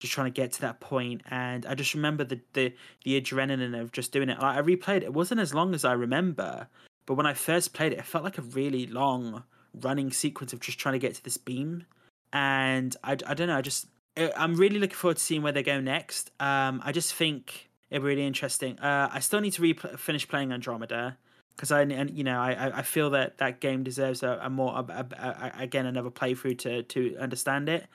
just 0.00 0.12
trying 0.12 0.32
to 0.32 0.40
get 0.40 0.52
to 0.52 0.60
that 0.62 0.80
point. 0.80 1.22
And 1.30 1.64
I 1.66 1.74
just 1.74 1.94
remember 1.94 2.24
the 2.24 2.40
the, 2.52 2.74
the 3.04 3.20
adrenaline 3.20 3.80
of 3.80 3.92
just 3.92 4.12
doing 4.12 4.28
it. 4.28 4.40
Like, 4.40 4.56
I 4.56 4.62
replayed 4.62 4.98
it; 4.98 5.04
it 5.04 5.14
wasn't 5.14 5.40
as 5.40 5.54
long 5.54 5.74
as 5.74 5.84
I 5.84 5.92
remember, 5.92 6.66
but 7.06 7.14
when 7.14 7.26
I 7.26 7.34
first 7.34 7.72
played 7.72 7.92
it, 7.92 7.98
it 7.98 8.06
felt 8.06 8.24
like 8.24 8.38
a 8.38 8.42
really 8.42 8.86
long 8.86 9.44
running 9.80 10.12
sequence 10.12 10.52
of 10.52 10.60
just 10.60 10.78
trying 10.78 10.94
to 10.94 10.98
get 10.98 11.14
to 11.14 11.24
this 11.24 11.36
beam. 11.36 11.84
And 12.32 12.96
I, 13.04 13.12
I 13.12 13.34
don't 13.34 13.48
know, 13.48 13.58
I 13.58 13.62
just 13.62 13.86
I'm 14.16 14.56
really 14.56 14.78
looking 14.78 14.96
forward 14.96 15.16
to 15.16 15.22
seeing 15.22 15.42
where 15.42 15.52
they 15.52 15.62
go 15.62 15.80
next. 15.80 16.30
Um, 16.40 16.82
I 16.84 16.92
just 16.92 17.14
think 17.14 17.70
it 17.90 18.02
really 18.02 18.26
interesting. 18.26 18.78
Uh, 18.78 19.08
I 19.12 19.20
still 19.20 19.40
need 19.40 19.52
to 19.52 19.62
re- 19.62 19.96
finish 19.96 20.28
playing 20.28 20.52
Andromeda 20.52 21.16
because 21.62 21.70
I 21.70 21.82
and 21.82 22.10
you 22.10 22.24
know 22.24 22.40
I 22.40 22.78
I 22.78 22.82
feel 22.82 23.10
that 23.10 23.38
that 23.38 23.60
game 23.60 23.84
deserves 23.84 24.24
a, 24.24 24.40
a 24.42 24.50
more 24.50 24.74
a, 24.76 25.06
a, 25.12 25.52
again 25.62 25.86
another 25.86 26.10
playthrough 26.10 26.58
to 26.58 26.82
to 26.82 27.16
understand 27.18 27.68
it. 27.68 27.86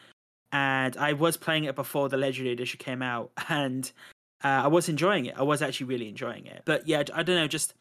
And 0.54 0.96
I 0.96 1.12
was 1.12 1.36
playing 1.36 1.66
it 1.66 1.76
before 1.76 2.08
the 2.08 2.16
Legendary 2.16 2.54
Edition 2.54 2.80
came 2.80 3.02
out, 3.02 3.32
and 3.50 3.92
uh, 4.42 4.64
I 4.64 4.68
was 4.68 4.88
enjoying 4.88 5.26
it. 5.26 5.36
I 5.38 5.44
was 5.44 5.62
actually 5.62 5.88
really 5.88 6.08
enjoying 6.08 6.46
it. 6.46 6.62
But 6.64 6.88
yeah, 6.88 7.04
I 7.14 7.24
don't 7.24 7.36
know. 7.36 7.48
Just 7.48 7.74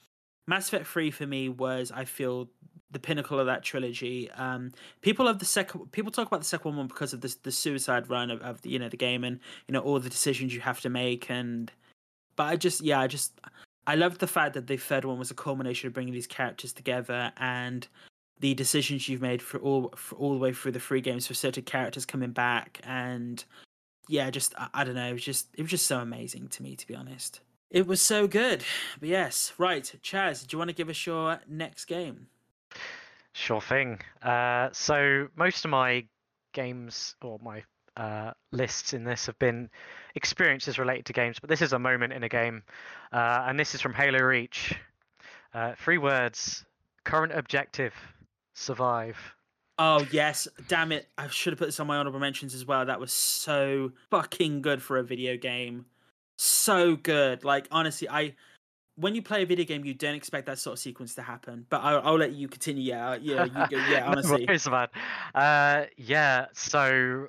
Mass 0.48 0.66
Effect 0.66 0.88
Three 0.88 1.12
for 1.12 1.24
me 1.24 1.48
was 1.48 1.92
I 1.94 2.04
feel 2.04 2.48
the 2.90 2.98
pinnacle 2.98 3.38
of 3.38 3.46
that 3.46 3.62
trilogy. 3.62 4.28
Um, 4.32 4.72
people 5.02 5.28
of 5.28 5.38
the 5.38 5.44
second 5.44 5.92
people 5.92 6.10
talk 6.10 6.26
about 6.26 6.40
the 6.40 6.46
second 6.46 6.76
one 6.76 6.88
because 6.88 7.12
of 7.12 7.20
the 7.20 7.32
the 7.44 7.52
suicide 7.52 8.10
run 8.10 8.32
of, 8.32 8.42
of 8.42 8.60
the, 8.62 8.70
you 8.70 8.80
know 8.80 8.88
the 8.88 8.96
game 8.96 9.22
and 9.22 9.38
you 9.68 9.72
know 9.72 9.80
all 9.80 10.00
the 10.00 10.10
decisions 10.10 10.52
you 10.52 10.62
have 10.62 10.80
to 10.80 10.88
make 10.88 11.30
and. 11.30 11.70
But 12.34 12.48
I 12.48 12.56
just 12.56 12.82
yeah 12.82 13.00
I 13.00 13.06
just 13.06 13.40
I 13.86 13.94
loved 13.94 14.20
the 14.20 14.26
fact 14.26 14.54
that 14.54 14.66
the 14.66 14.76
third 14.76 15.04
one 15.04 15.18
was 15.18 15.30
a 15.30 15.34
culmination 15.34 15.86
of 15.86 15.92
bringing 15.92 16.14
these 16.14 16.26
characters 16.26 16.72
together 16.72 17.32
and 17.36 17.86
the 18.40 18.54
decisions 18.54 19.08
you've 19.08 19.22
made 19.22 19.40
for 19.40 19.58
all 19.58 19.92
for 19.96 20.16
all 20.16 20.32
the 20.32 20.38
way 20.38 20.52
through 20.52 20.72
the 20.72 20.80
three 20.80 21.00
games 21.00 21.26
for 21.26 21.34
certain 21.34 21.62
characters 21.62 22.04
coming 22.04 22.32
back 22.32 22.80
and 22.84 23.44
yeah, 24.08 24.30
just 24.30 24.54
I, 24.58 24.68
I 24.74 24.84
don't 24.84 24.94
know, 24.94 25.08
it 25.08 25.12
was 25.12 25.24
just 25.24 25.48
it 25.54 25.62
was 25.62 25.70
just 25.70 25.86
so 25.86 25.98
amazing 25.98 26.48
to 26.48 26.62
me 26.62 26.76
to 26.76 26.86
be 26.86 26.94
honest. 26.94 27.40
It 27.70 27.86
was 27.86 28.00
so 28.00 28.26
good. 28.26 28.64
But 29.00 29.08
yes, 29.08 29.52
right, 29.58 29.92
Chaz, 30.02 30.46
do 30.46 30.54
you 30.54 30.58
want 30.58 30.70
to 30.70 30.74
give 30.74 30.88
us 30.88 31.06
your 31.06 31.40
next 31.48 31.86
game? 31.86 32.28
Sure 33.32 33.60
thing. 33.60 34.00
Uh, 34.22 34.68
so 34.72 35.28
most 35.36 35.64
of 35.64 35.70
my 35.70 36.04
games 36.52 37.16
or 37.22 37.38
my 37.42 37.62
uh, 37.96 38.32
lists 38.52 38.92
in 38.92 39.04
this 39.04 39.26
have 39.26 39.38
been 39.38 39.70
experiences 40.14 40.78
related 40.78 41.06
to 41.06 41.12
games, 41.12 41.38
but 41.38 41.48
this 41.48 41.62
is 41.62 41.72
a 41.72 41.78
moment 41.78 42.12
in 42.12 42.22
a 42.22 42.28
game, 42.28 42.62
uh, 43.12 43.44
and 43.46 43.58
this 43.58 43.74
is 43.74 43.80
from 43.80 43.94
Halo 43.94 44.20
Reach. 44.20 44.74
Uh, 45.54 45.74
three 45.78 45.98
words: 45.98 46.64
current 47.04 47.32
objective, 47.32 47.94
survive. 48.54 49.16
Oh 49.78 50.06
yes, 50.10 50.48
damn 50.68 50.92
it! 50.92 51.08
I 51.18 51.28
should 51.28 51.52
have 51.52 51.58
put 51.58 51.66
this 51.66 51.80
on 51.80 51.86
my 51.86 51.96
honorable 51.96 52.20
mentions 52.20 52.54
as 52.54 52.66
well. 52.66 52.84
That 52.84 53.00
was 53.00 53.12
so 53.12 53.92
fucking 54.10 54.62
good 54.62 54.82
for 54.82 54.98
a 54.98 55.02
video 55.02 55.36
game. 55.36 55.86
So 56.38 56.96
good. 56.96 57.44
Like 57.44 57.68
honestly, 57.70 58.08
I 58.08 58.34
when 58.96 59.14
you 59.14 59.22
play 59.22 59.42
a 59.42 59.46
video 59.46 59.64
game, 59.64 59.84
you 59.84 59.94
don't 59.94 60.14
expect 60.14 60.46
that 60.46 60.58
sort 60.58 60.74
of 60.74 60.78
sequence 60.78 61.14
to 61.14 61.22
happen. 61.22 61.66
But 61.68 61.82
I'll, 61.82 62.00
I'll 62.02 62.18
let 62.18 62.32
you 62.32 62.48
continue. 62.48 62.82
Yeah, 62.82 63.16
yeah, 63.20 63.44
you 63.44 63.52
go, 63.52 63.84
yeah. 63.90 64.06
Honestly, 64.06 64.46
no 64.46 64.70
man. 64.70 64.88
Uh, 65.34 65.86
yeah. 65.96 66.46
So 66.54 67.28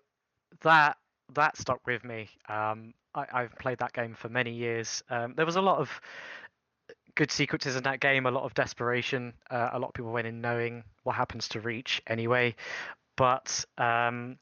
that 0.62 0.98
that 1.34 1.58
stuck 1.58 1.86
with 1.86 2.04
me. 2.04 2.30
Um, 2.48 2.94
I, 3.14 3.42
have 3.42 3.56
played 3.60 3.80
that 3.80 3.94
game 3.94 4.14
for 4.14 4.30
many 4.30 4.52
years. 4.52 5.04
Um, 5.10 5.34
there 5.36 5.46
was 5.46 5.56
a 5.56 5.62
lot 5.62 5.80
of 5.80 5.90
good 7.16 7.32
sequences 7.32 7.76
in 7.76 7.84
that 7.84 8.00
game, 8.00 8.26
a 8.26 8.32
lot 8.32 8.44
of 8.44 8.54
desperation. 8.54 9.34
Uh, 9.50 9.70
a 9.74 9.80
lot 9.80 9.90
of 9.90 9.94
people 9.94 10.12
went 10.12 10.28
in 10.28 10.40
knowing 10.40 10.84
what 11.04 11.16
happens 11.16 11.48
to 11.50 11.60
Reach 11.60 12.02
anyway. 12.08 12.56
But 13.16 13.66
um, 13.78 14.38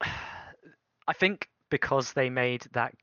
I 0.00 1.12
think 1.14 1.48
because 1.70 2.12
they 2.12 2.28
made 2.28 2.66
that 2.72 2.94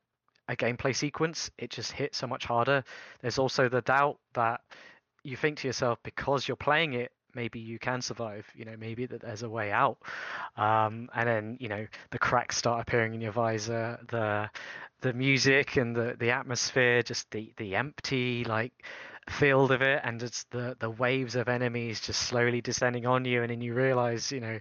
a 0.49 0.55
gameplay 0.55 0.95
sequence, 0.95 1.49
it 1.57 1.69
just 1.69 1.93
hit 1.93 2.13
so 2.13 2.27
much 2.27 2.45
harder. 2.45 2.83
There's 3.21 3.39
also 3.39 3.69
the 3.69 3.81
doubt 3.81 4.17
that 4.33 4.61
you 5.23 5.37
think 5.37 5.59
to 5.59 5.67
yourself, 5.67 5.99
because 6.03 6.47
you're 6.47 6.57
playing 6.57 6.93
it 6.93 7.13
maybe 7.35 7.59
you 7.59 7.79
can 7.79 8.01
survive. 8.01 8.45
You 8.55 8.65
know, 8.65 8.75
maybe 8.77 9.05
that 9.05 9.21
there's 9.21 9.43
a 9.43 9.49
way 9.49 9.71
out. 9.71 9.97
Um, 10.57 11.09
and 11.13 11.27
then 11.27 11.57
you 11.59 11.69
know 11.69 11.85
the 12.11 12.19
cracks 12.19 12.57
start 12.57 12.81
appearing 12.81 13.13
in 13.13 13.21
your 13.21 13.31
visor. 13.31 13.99
The 14.09 14.49
the 15.01 15.13
music 15.13 15.77
and 15.77 15.95
the 15.95 16.15
the 16.19 16.31
atmosphere, 16.31 17.03
just 17.03 17.29
the 17.31 17.53
the 17.57 17.75
empty 17.75 18.43
like 18.43 18.73
field 19.29 19.71
of 19.71 19.81
it, 19.81 20.01
and 20.03 20.21
it's 20.21 20.45
the 20.51 20.75
the 20.79 20.89
waves 20.89 21.35
of 21.35 21.47
enemies 21.47 21.99
just 21.99 22.21
slowly 22.21 22.61
descending 22.61 23.05
on 23.05 23.25
you, 23.25 23.41
and 23.41 23.51
then 23.51 23.61
you 23.61 23.73
realize, 23.73 24.31
you 24.31 24.39
know, 24.39 24.59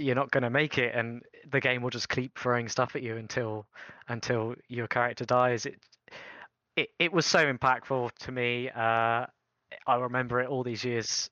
you're 0.00 0.14
not 0.14 0.30
going 0.30 0.42
to 0.42 0.50
make 0.50 0.78
it 0.78 0.94
and 0.94 1.22
the 1.50 1.60
game 1.60 1.82
will 1.82 1.90
just 1.90 2.08
keep 2.08 2.38
throwing 2.38 2.68
stuff 2.68 2.96
at 2.96 3.02
you 3.02 3.16
until 3.16 3.66
until 4.08 4.54
your 4.68 4.86
character 4.86 5.24
dies 5.24 5.66
it 5.66 5.78
it, 6.76 6.88
it 6.98 7.12
was 7.12 7.26
so 7.26 7.52
impactful 7.52 8.10
to 8.18 8.32
me 8.32 8.70
uh 8.70 9.26
i 9.86 9.94
remember 9.98 10.40
it 10.40 10.48
all 10.48 10.62
these 10.62 10.84
years 10.84 11.30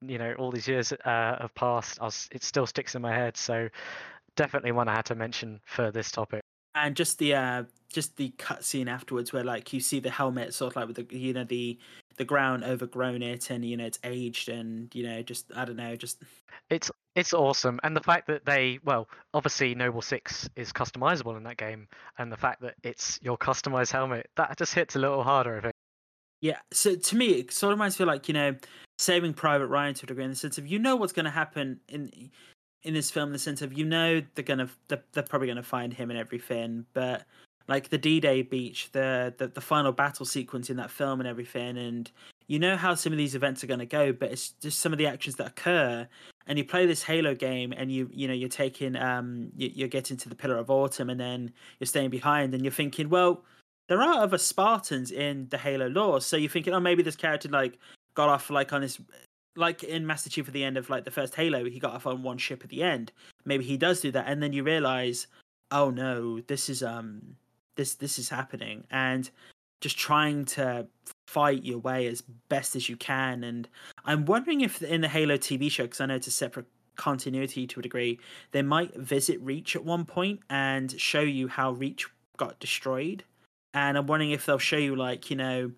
you 0.00 0.18
know 0.18 0.34
all 0.38 0.50
these 0.50 0.68
years 0.68 0.92
uh, 0.92 1.36
have 1.40 1.54
passed 1.54 2.00
I 2.00 2.04
was, 2.04 2.28
it 2.32 2.42
still 2.42 2.66
sticks 2.66 2.94
in 2.94 3.02
my 3.02 3.14
head 3.14 3.36
so 3.36 3.68
definitely 4.36 4.72
one 4.72 4.88
i 4.88 4.94
had 4.94 5.06
to 5.06 5.14
mention 5.14 5.60
for 5.64 5.90
this 5.90 6.10
topic. 6.10 6.40
And 6.74 6.96
just 6.96 7.18
the 7.18 7.34
uh 7.34 7.64
just 7.92 8.16
the 8.16 8.30
cutscene 8.38 8.88
afterwards 8.88 9.32
where 9.32 9.44
like 9.44 9.72
you 9.72 9.80
see 9.80 10.00
the 10.00 10.10
helmet 10.10 10.54
sort 10.54 10.72
of 10.72 10.76
like 10.76 10.86
with 10.88 10.96
the 10.96 11.16
you 11.16 11.32
know 11.32 11.44
the 11.44 11.78
the 12.16 12.24
ground 12.24 12.64
overgrown 12.64 13.22
it 13.22 13.50
and 13.50 13.64
you 13.64 13.76
know 13.76 13.84
it's 13.84 13.98
aged 14.04 14.48
and 14.48 14.94
you 14.94 15.02
know 15.02 15.22
just 15.22 15.46
i 15.54 15.64
don't 15.64 15.76
know 15.76 15.96
just 15.96 16.22
it's 16.70 16.90
it's 17.14 17.34
awesome 17.34 17.78
and 17.82 17.96
the 17.96 18.02
fact 18.02 18.26
that 18.26 18.44
they 18.44 18.78
well 18.84 19.08
obviously 19.34 19.74
noble 19.74 20.02
six 20.02 20.48
is 20.56 20.72
customizable 20.72 21.36
in 21.36 21.42
that 21.42 21.56
game 21.56 21.86
and 22.18 22.32
the 22.32 22.36
fact 22.36 22.60
that 22.60 22.74
it's 22.82 23.18
your 23.22 23.36
customized 23.36 23.92
helmet 23.92 24.28
that 24.36 24.56
just 24.56 24.74
hits 24.74 24.96
a 24.96 24.98
little 24.98 25.22
harder 25.22 25.58
i 25.58 25.60
think. 25.60 25.74
Yeah 26.40 26.58
so 26.72 26.96
to 26.96 27.16
me 27.16 27.26
it 27.26 27.52
sort 27.52 27.72
of 27.72 27.78
reminds 27.78 27.98
me 27.98 28.06
like 28.06 28.28
you 28.28 28.34
know 28.34 28.54
saving 29.02 29.34
private 29.34 29.66
ryan 29.66 29.94
to 29.94 30.04
a 30.04 30.06
degree 30.06 30.24
in 30.24 30.30
the 30.30 30.36
sense 30.36 30.58
of 30.58 30.66
you 30.66 30.78
know 30.78 30.96
what's 30.96 31.12
going 31.12 31.24
to 31.24 31.30
happen 31.30 31.80
in 31.88 32.30
in 32.82 32.94
this 32.94 33.10
film 33.10 33.28
in 33.28 33.32
the 33.32 33.38
sense 33.38 33.62
of 33.62 33.72
you 33.72 33.84
know 33.84 34.22
they're 34.34 34.44
gonna 34.44 34.68
they're, 34.88 35.02
they're 35.12 35.22
probably 35.22 35.48
gonna 35.48 35.62
find 35.62 35.92
him 35.92 36.10
and 36.10 36.18
everything 36.18 36.84
but 36.94 37.24
like 37.68 37.88
the 37.90 37.98
d-day 37.98 38.42
beach 38.42 38.90
the, 38.92 39.32
the 39.38 39.48
the 39.48 39.60
final 39.60 39.92
battle 39.92 40.26
sequence 40.26 40.68
in 40.70 40.76
that 40.76 40.90
film 40.90 41.20
and 41.20 41.28
everything 41.28 41.78
and 41.78 42.10
you 42.48 42.58
know 42.58 42.76
how 42.76 42.94
some 42.94 43.12
of 43.12 43.16
these 43.16 43.34
events 43.34 43.62
are 43.62 43.68
going 43.68 43.80
to 43.80 43.86
go 43.86 44.12
but 44.12 44.32
it's 44.32 44.50
just 44.60 44.80
some 44.80 44.92
of 44.92 44.98
the 44.98 45.06
actions 45.06 45.36
that 45.36 45.46
occur 45.46 46.06
and 46.46 46.58
you 46.58 46.64
play 46.64 46.86
this 46.86 47.02
halo 47.02 47.34
game 47.34 47.72
and 47.76 47.92
you 47.92 48.10
you 48.12 48.26
know 48.26 48.34
you're 48.34 48.48
taking 48.48 48.96
um 48.96 49.50
you, 49.56 49.70
you're 49.74 49.88
getting 49.88 50.16
to 50.16 50.28
the 50.28 50.34
pillar 50.34 50.56
of 50.56 50.70
autumn 50.70 51.08
and 51.08 51.20
then 51.20 51.52
you're 51.78 51.86
staying 51.86 52.10
behind 52.10 52.52
and 52.52 52.64
you're 52.64 52.72
thinking 52.72 53.08
well 53.08 53.42
there 53.88 54.02
are 54.02 54.22
other 54.22 54.38
spartans 54.38 55.10
in 55.10 55.46
the 55.50 55.58
halo 55.58 55.88
lore 55.88 56.20
so 56.20 56.36
you're 56.36 56.50
thinking 56.50 56.74
oh 56.74 56.80
maybe 56.80 57.02
this 57.02 57.16
character 57.16 57.48
like 57.48 57.78
got 58.14 58.28
off 58.28 58.50
like 58.50 58.72
on 58.72 58.82
this 58.82 59.00
like 59.56 59.82
in 59.84 60.06
Master 60.06 60.30
Chief 60.30 60.46
at 60.46 60.54
the 60.54 60.64
end 60.64 60.76
of 60.76 60.90
like 60.90 61.04
the 61.04 61.10
first 61.10 61.34
Halo, 61.34 61.64
he 61.64 61.78
got 61.78 61.94
off 61.94 62.06
on 62.06 62.22
one 62.22 62.38
ship 62.38 62.62
at 62.64 62.70
the 62.70 62.82
end. 62.82 63.12
Maybe 63.44 63.64
he 63.64 63.76
does 63.76 64.00
do 64.00 64.10
that, 64.12 64.26
and 64.26 64.42
then 64.42 64.52
you 64.52 64.62
realize, 64.62 65.26
oh 65.70 65.90
no, 65.90 66.40
this 66.40 66.68
is 66.68 66.82
um 66.82 67.20
this 67.76 67.94
this 67.94 68.18
is 68.18 68.28
happening, 68.28 68.84
and 68.90 69.30
just 69.80 69.98
trying 69.98 70.44
to 70.44 70.86
fight 71.26 71.64
your 71.64 71.78
way 71.78 72.06
as 72.06 72.22
best 72.48 72.76
as 72.76 72.88
you 72.88 72.96
can. 72.96 73.44
And 73.44 73.68
I'm 74.04 74.24
wondering 74.26 74.60
if 74.60 74.82
in 74.82 75.00
the 75.00 75.08
Halo 75.08 75.36
TV 75.36 75.70
show, 75.70 75.84
because 75.84 76.00
I 76.00 76.06
know 76.06 76.14
it's 76.14 76.28
a 76.28 76.30
separate 76.30 76.66
continuity 76.96 77.66
to 77.66 77.80
a 77.80 77.82
degree, 77.82 78.18
they 78.52 78.62
might 78.62 78.94
visit 78.96 79.40
Reach 79.40 79.74
at 79.74 79.84
one 79.84 80.04
point 80.04 80.40
and 80.50 80.98
show 81.00 81.20
you 81.20 81.48
how 81.48 81.72
Reach 81.72 82.06
got 82.36 82.60
destroyed. 82.60 83.24
And 83.74 83.96
I'm 83.96 84.06
wondering 84.06 84.30
if 84.32 84.46
they'll 84.46 84.58
show 84.58 84.76
you 84.76 84.94
like 84.94 85.30
you 85.30 85.36
know 85.36 85.72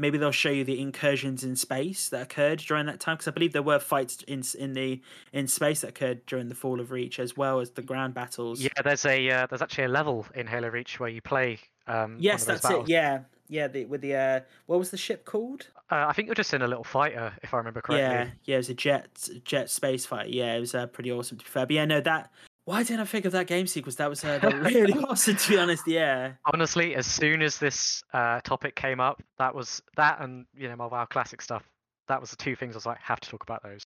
maybe 0.00 0.16
they'll 0.16 0.32
show 0.32 0.50
you 0.50 0.64
the 0.64 0.80
incursions 0.80 1.44
in 1.44 1.54
space 1.54 2.08
that 2.08 2.22
occurred 2.22 2.58
during 2.58 2.86
that 2.86 2.98
time 2.98 3.16
because 3.16 3.28
I 3.28 3.32
believe 3.32 3.52
there 3.52 3.62
were 3.62 3.78
fights 3.78 4.22
in 4.26 4.42
in 4.58 4.72
the 4.72 5.00
in 5.32 5.46
space 5.46 5.82
that 5.82 5.90
occurred 5.90 6.24
during 6.26 6.48
the 6.48 6.54
fall 6.54 6.80
of 6.80 6.90
Reach 6.90 7.20
as 7.20 7.36
well 7.36 7.60
as 7.60 7.70
the 7.70 7.82
ground 7.82 8.14
battles. 8.14 8.60
Yeah, 8.60 8.70
there's 8.82 9.04
a 9.04 9.30
uh, 9.30 9.46
there's 9.46 9.62
actually 9.62 9.84
a 9.84 9.88
level 9.88 10.26
in 10.34 10.46
Halo 10.46 10.68
Reach 10.68 10.98
where 10.98 11.10
you 11.10 11.20
play. 11.20 11.58
Um, 11.86 12.16
yes, 12.18 12.44
that's 12.44 12.68
it. 12.68 12.88
Yeah, 12.88 13.20
yeah. 13.48 13.68
The, 13.68 13.84
with 13.84 14.00
the 14.00 14.14
uh, 14.14 14.40
what 14.66 14.78
was 14.78 14.90
the 14.90 14.96
ship 14.96 15.24
called? 15.24 15.68
Uh, 15.90 16.06
I 16.08 16.12
think 16.12 16.26
you're 16.26 16.34
just 16.34 16.54
in 16.54 16.62
a 16.62 16.68
little 16.68 16.84
fighter, 16.84 17.32
if 17.42 17.52
I 17.52 17.58
remember 17.58 17.80
correctly. 17.80 18.02
Yeah, 18.02 18.30
yeah. 18.44 18.54
It 18.54 18.58
was 18.58 18.70
a 18.70 18.74
jet 18.74 19.28
jet 19.44 19.68
space 19.70 20.06
fight. 20.06 20.30
Yeah, 20.30 20.54
it 20.54 20.60
was 20.60 20.74
uh, 20.74 20.86
pretty 20.86 21.12
awesome 21.12 21.38
to 21.38 21.44
be 21.44 21.50
fair. 21.50 21.66
But 21.66 21.74
yeah, 21.74 21.84
no, 21.84 22.00
that 22.00 22.30
why 22.64 22.82
didn't 22.82 23.00
I 23.00 23.04
think 23.04 23.24
of 23.24 23.32
that 23.32 23.46
game 23.46 23.66
sequence? 23.66 23.96
That 23.96 24.10
was 24.10 24.24
uh, 24.24 24.38
really 24.62 24.92
awesome, 25.08 25.36
to 25.36 25.48
be 25.48 25.58
honest. 25.58 25.86
Yeah. 25.86 26.32
Honestly, 26.52 26.94
as 26.94 27.06
soon 27.06 27.42
as 27.42 27.58
this 27.58 28.02
uh, 28.12 28.40
topic 28.42 28.76
came 28.76 29.00
up, 29.00 29.22
that 29.38 29.54
was 29.54 29.82
that, 29.96 30.20
and 30.20 30.46
you 30.54 30.68
know 30.68 30.76
my 30.76 30.86
WoW 30.86 31.06
classic 31.06 31.42
stuff. 31.42 31.64
That 32.08 32.20
was 32.20 32.30
the 32.30 32.36
two 32.36 32.56
things 32.56 32.74
I 32.74 32.78
was 32.78 32.86
like, 32.86 32.98
have 32.98 33.20
to 33.20 33.28
talk 33.28 33.42
about 33.42 33.62
those. 33.62 33.82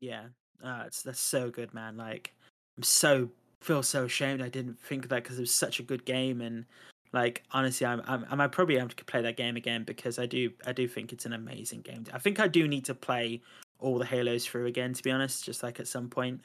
Yeah, 0.00 0.24
uh, 0.62 0.84
it's 0.86 1.02
that's 1.02 1.20
so 1.20 1.50
good, 1.50 1.72
man. 1.72 1.96
Like, 1.96 2.32
I'm 2.76 2.82
so 2.82 3.30
feel 3.60 3.82
so 3.82 4.04
ashamed 4.04 4.42
I 4.42 4.48
didn't 4.48 4.78
think 4.78 5.04
of 5.04 5.10
that 5.10 5.24
because 5.24 5.38
it 5.38 5.42
was 5.42 5.50
such 5.50 5.80
a 5.80 5.82
good 5.82 6.04
game, 6.04 6.40
and 6.42 6.66
like 7.12 7.44
honestly, 7.52 7.86
I'm 7.86 8.02
I'm, 8.06 8.26
I'm 8.28 8.50
probably 8.50 8.78
have 8.78 8.94
to 8.94 9.04
play 9.04 9.22
that 9.22 9.36
game 9.36 9.56
again 9.56 9.84
because 9.84 10.18
I 10.18 10.26
do 10.26 10.50
I 10.66 10.72
do 10.72 10.86
think 10.86 11.12
it's 11.12 11.24
an 11.24 11.32
amazing 11.32 11.80
game. 11.80 12.04
I 12.12 12.18
think 12.18 12.40
I 12.40 12.48
do 12.48 12.68
need 12.68 12.84
to 12.84 12.94
play 12.94 13.40
all 13.78 13.98
the 13.98 14.06
Halos 14.06 14.46
through 14.46 14.66
again, 14.66 14.92
to 14.92 15.02
be 15.02 15.10
honest, 15.10 15.44
just 15.44 15.62
like 15.62 15.80
at 15.80 15.88
some 15.88 16.08
point. 16.08 16.40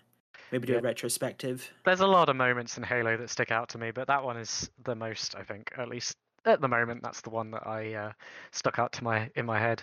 Maybe 0.51 0.67
do 0.67 0.73
yeah. 0.73 0.79
a 0.79 0.81
retrospective. 0.81 1.69
There's 1.85 2.01
a 2.01 2.07
lot 2.07 2.29
of 2.29 2.35
moments 2.35 2.77
in 2.77 2.83
Halo 2.83 3.17
that 3.17 3.29
stick 3.29 3.51
out 3.51 3.69
to 3.69 3.77
me, 3.77 3.91
but 3.91 4.07
that 4.07 4.23
one 4.23 4.37
is 4.37 4.69
the 4.83 4.95
most, 4.95 5.35
I 5.35 5.43
think, 5.43 5.71
at 5.77 5.87
least 5.87 6.15
at 6.45 6.61
the 6.61 6.67
moment. 6.67 7.01
That's 7.03 7.21
the 7.21 7.29
one 7.29 7.51
that 7.51 7.65
I 7.65 7.93
uh, 7.93 8.11
stuck 8.51 8.79
out 8.79 8.91
to 8.93 9.03
my 9.03 9.29
in 9.35 9.45
my 9.45 9.59
head. 9.59 9.81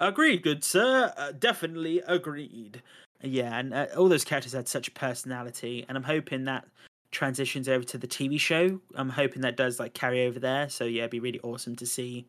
Agreed, 0.00 0.42
good 0.42 0.64
sir. 0.64 1.12
Uh, 1.16 1.32
definitely 1.32 2.00
agreed. 2.06 2.82
Yeah, 3.22 3.58
and 3.58 3.72
uh, 3.72 3.86
all 3.96 4.08
those 4.08 4.24
characters 4.24 4.52
had 4.52 4.68
such 4.68 4.92
personality, 4.94 5.84
and 5.88 5.96
I'm 5.96 6.04
hoping 6.04 6.44
that 6.44 6.66
transitions 7.10 7.68
over 7.68 7.84
to 7.84 7.96
the 7.96 8.08
TV 8.08 8.38
show. 8.38 8.80
I'm 8.94 9.08
hoping 9.08 9.40
that 9.42 9.56
does 9.56 9.78
like 9.78 9.94
carry 9.94 10.26
over 10.26 10.38
there. 10.38 10.68
So 10.68 10.84
yeah, 10.84 11.02
it'd 11.02 11.10
be 11.10 11.20
really 11.20 11.40
awesome 11.40 11.76
to 11.76 11.86
see 11.86 12.26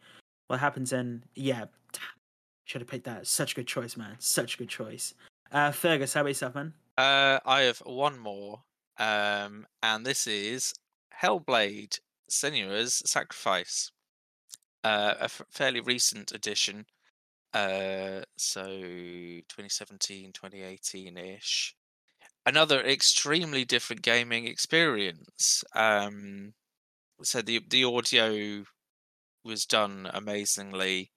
what 0.48 0.60
happens. 0.60 0.94
And 0.94 1.24
yeah, 1.36 1.66
should 2.66 2.82
have 2.82 2.88
picked 2.88 3.06
that. 3.06 3.28
Such 3.28 3.54
a 3.54 3.56
good 3.56 3.68
choice, 3.68 3.98
man. 3.98 4.16
Such 4.20 4.56
a 4.56 4.58
good 4.58 4.70
choice. 4.70 5.14
Uh, 5.52 5.72
Fergus, 5.72 6.14
how 6.14 6.22
about 6.22 6.30
yourself, 6.30 6.56
man? 6.56 6.74
Uh, 6.98 7.40
I 7.46 7.62
have 7.62 7.80
one 7.80 8.20
more, 8.20 8.64
um, 8.98 9.68
and 9.84 10.06
this 10.06 10.28
is 10.28 10.74
Hellblade: 11.22 12.00
Senua's 12.30 13.02
Sacrifice, 13.06 13.92
uh, 14.84 15.16
a 15.20 15.26
f- 15.26 15.42
fairly 15.52 15.82
recent 15.82 16.32
edition. 16.34 16.88
Uh, 17.54 18.24
so 18.38 18.66
2017, 18.68 20.34
2018 20.34 21.18
ish. 21.18 21.76
Another 22.46 22.82
extremely 22.86 23.66
different 23.66 24.02
gaming 24.04 24.48
experience. 24.48 25.64
Um, 25.76 26.54
so 27.24 27.42
the 27.42 27.62
the 27.70 27.86
audio 27.86 28.66
was 29.44 29.66
done 29.66 30.10
amazingly. 30.14 31.12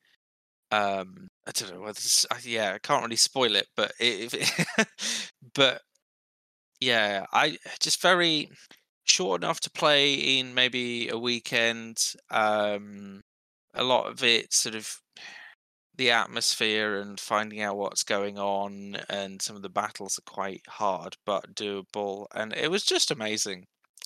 Um, 0.72 1.27
I 1.48 1.50
don't 1.52 1.72
know 1.72 1.80
whether 1.80 1.94
this, 1.94 2.26
yeah, 2.44 2.74
I 2.74 2.78
can't 2.78 3.02
really 3.02 3.16
spoil 3.16 3.56
it, 3.56 3.68
but 3.74 3.92
it, 3.98 4.52
but 5.54 5.80
yeah, 6.78 7.24
I 7.32 7.56
just 7.80 8.02
very 8.02 8.50
short 9.04 9.42
enough 9.42 9.60
to 9.60 9.70
play 9.70 10.12
in 10.12 10.52
maybe 10.52 11.08
a 11.08 11.16
weekend. 11.16 11.96
Um, 12.30 13.22
a 13.72 13.82
lot 13.82 14.10
of 14.10 14.22
it 14.22 14.52
sort 14.52 14.74
of 14.74 14.94
the 15.96 16.10
atmosphere 16.10 17.00
and 17.00 17.18
finding 17.18 17.62
out 17.62 17.78
what's 17.78 18.02
going 18.02 18.38
on, 18.38 18.98
and 19.08 19.40
some 19.40 19.56
of 19.56 19.62
the 19.62 19.70
battles 19.70 20.18
are 20.18 20.30
quite 20.30 20.62
hard 20.68 21.16
but 21.24 21.54
doable, 21.54 22.26
and 22.34 22.52
it 22.54 22.70
was 22.70 22.84
just 22.84 23.10
amazing. 23.10 23.64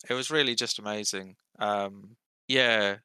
It 0.09 0.15
was 0.15 0.31
really 0.31 0.55
just 0.55 0.79
amazing. 0.79 1.35
Um, 1.59 2.17
yeah, 2.47 2.99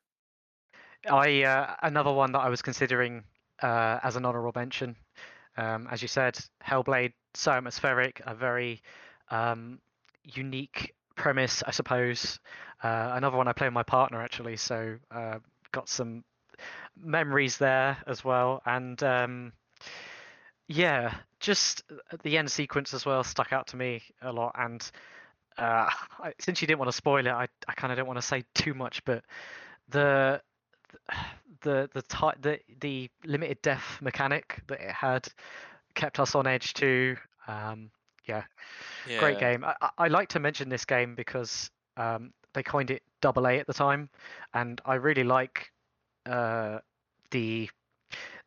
I 1.09 1.43
uh, 1.43 1.73
another 1.81 2.13
one 2.13 2.31
that 2.33 2.39
I 2.39 2.49
was 2.49 2.61
considering 2.61 3.23
uh, 3.61 3.99
as 4.03 4.15
an 4.15 4.25
honorable 4.25 4.51
mention. 4.55 4.95
Um, 5.57 5.87
as 5.91 6.01
you 6.01 6.07
said, 6.07 6.37
Hellblade, 6.65 7.13
so 7.33 7.51
atmospheric, 7.51 8.21
a 8.25 8.35
very 8.35 8.81
um, 9.31 9.79
unique 10.23 10.93
premise, 11.15 11.63
I 11.65 11.71
suppose. 11.71 12.39
Uh, 12.83 13.11
another 13.13 13.37
one 13.37 13.47
I 13.47 13.53
play 13.53 13.67
with 13.67 13.73
my 13.73 13.83
partner 13.83 14.21
actually, 14.21 14.57
so 14.57 14.97
uh, 15.11 15.39
got 15.71 15.89
some 15.89 16.23
memories 16.95 17.57
there 17.57 17.97
as 18.05 18.23
well. 18.23 18.61
And 18.65 19.01
um, 19.03 19.53
yeah, 20.67 21.13
just 21.39 21.83
the 22.23 22.37
end 22.37 22.51
sequence 22.51 22.93
as 22.93 23.05
well 23.05 23.23
stuck 23.23 23.51
out 23.51 23.67
to 23.67 23.77
me 23.77 24.03
a 24.21 24.31
lot. 24.31 24.55
And 24.57 24.89
uh, 25.57 25.89
since 26.39 26.61
you 26.61 26.67
didn't 26.67 26.79
want 26.79 26.91
to 26.91 26.97
spoil 26.97 27.25
it, 27.25 27.31
I, 27.31 27.47
I 27.67 27.73
kind 27.73 27.91
of 27.91 27.97
don't 27.97 28.07
want 28.07 28.17
to 28.17 28.25
say 28.25 28.43
too 28.53 28.73
much, 28.73 29.03
but 29.05 29.23
the 29.89 30.41
the 31.46 31.46
the 31.61 31.89
the 31.93 32.01
ty- 32.03 32.35
the 32.41 32.59
the 32.81 33.09
limited 33.25 33.61
death 33.61 33.99
mechanic 34.01 34.61
that 34.67 34.81
it 34.81 34.91
had 34.91 35.27
kept 35.95 36.19
us 36.19 36.35
on 36.35 36.47
edge 36.47 36.73
too. 36.73 37.15
Um, 37.47 37.91
yeah. 38.27 38.43
yeah. 39.07 39.19
great 39.19 39.39
game. 39.39 39.63
I, 39.63 39.89
I 39.97 40.07
like 40.09 40.27
to 40.29 40.39
mention 40.39 40.67
this 40.67 40.83
game 40.83 41.15
because 41.15 41.71
um, 41.95 42.33
they 42.53 42.61
coined 42.61 42.91
it 42.91 43.01
double 43.21 43.47
A 43.47 43.57
at 43.57 43.67
the 43.67 43.73
time, 43.73 44.09
and 44.53 44.81
I 44.85 44.95
really 44.95 45.23
like 45.23 45.71
uh, 46.25 46.79
the 47.31 47.69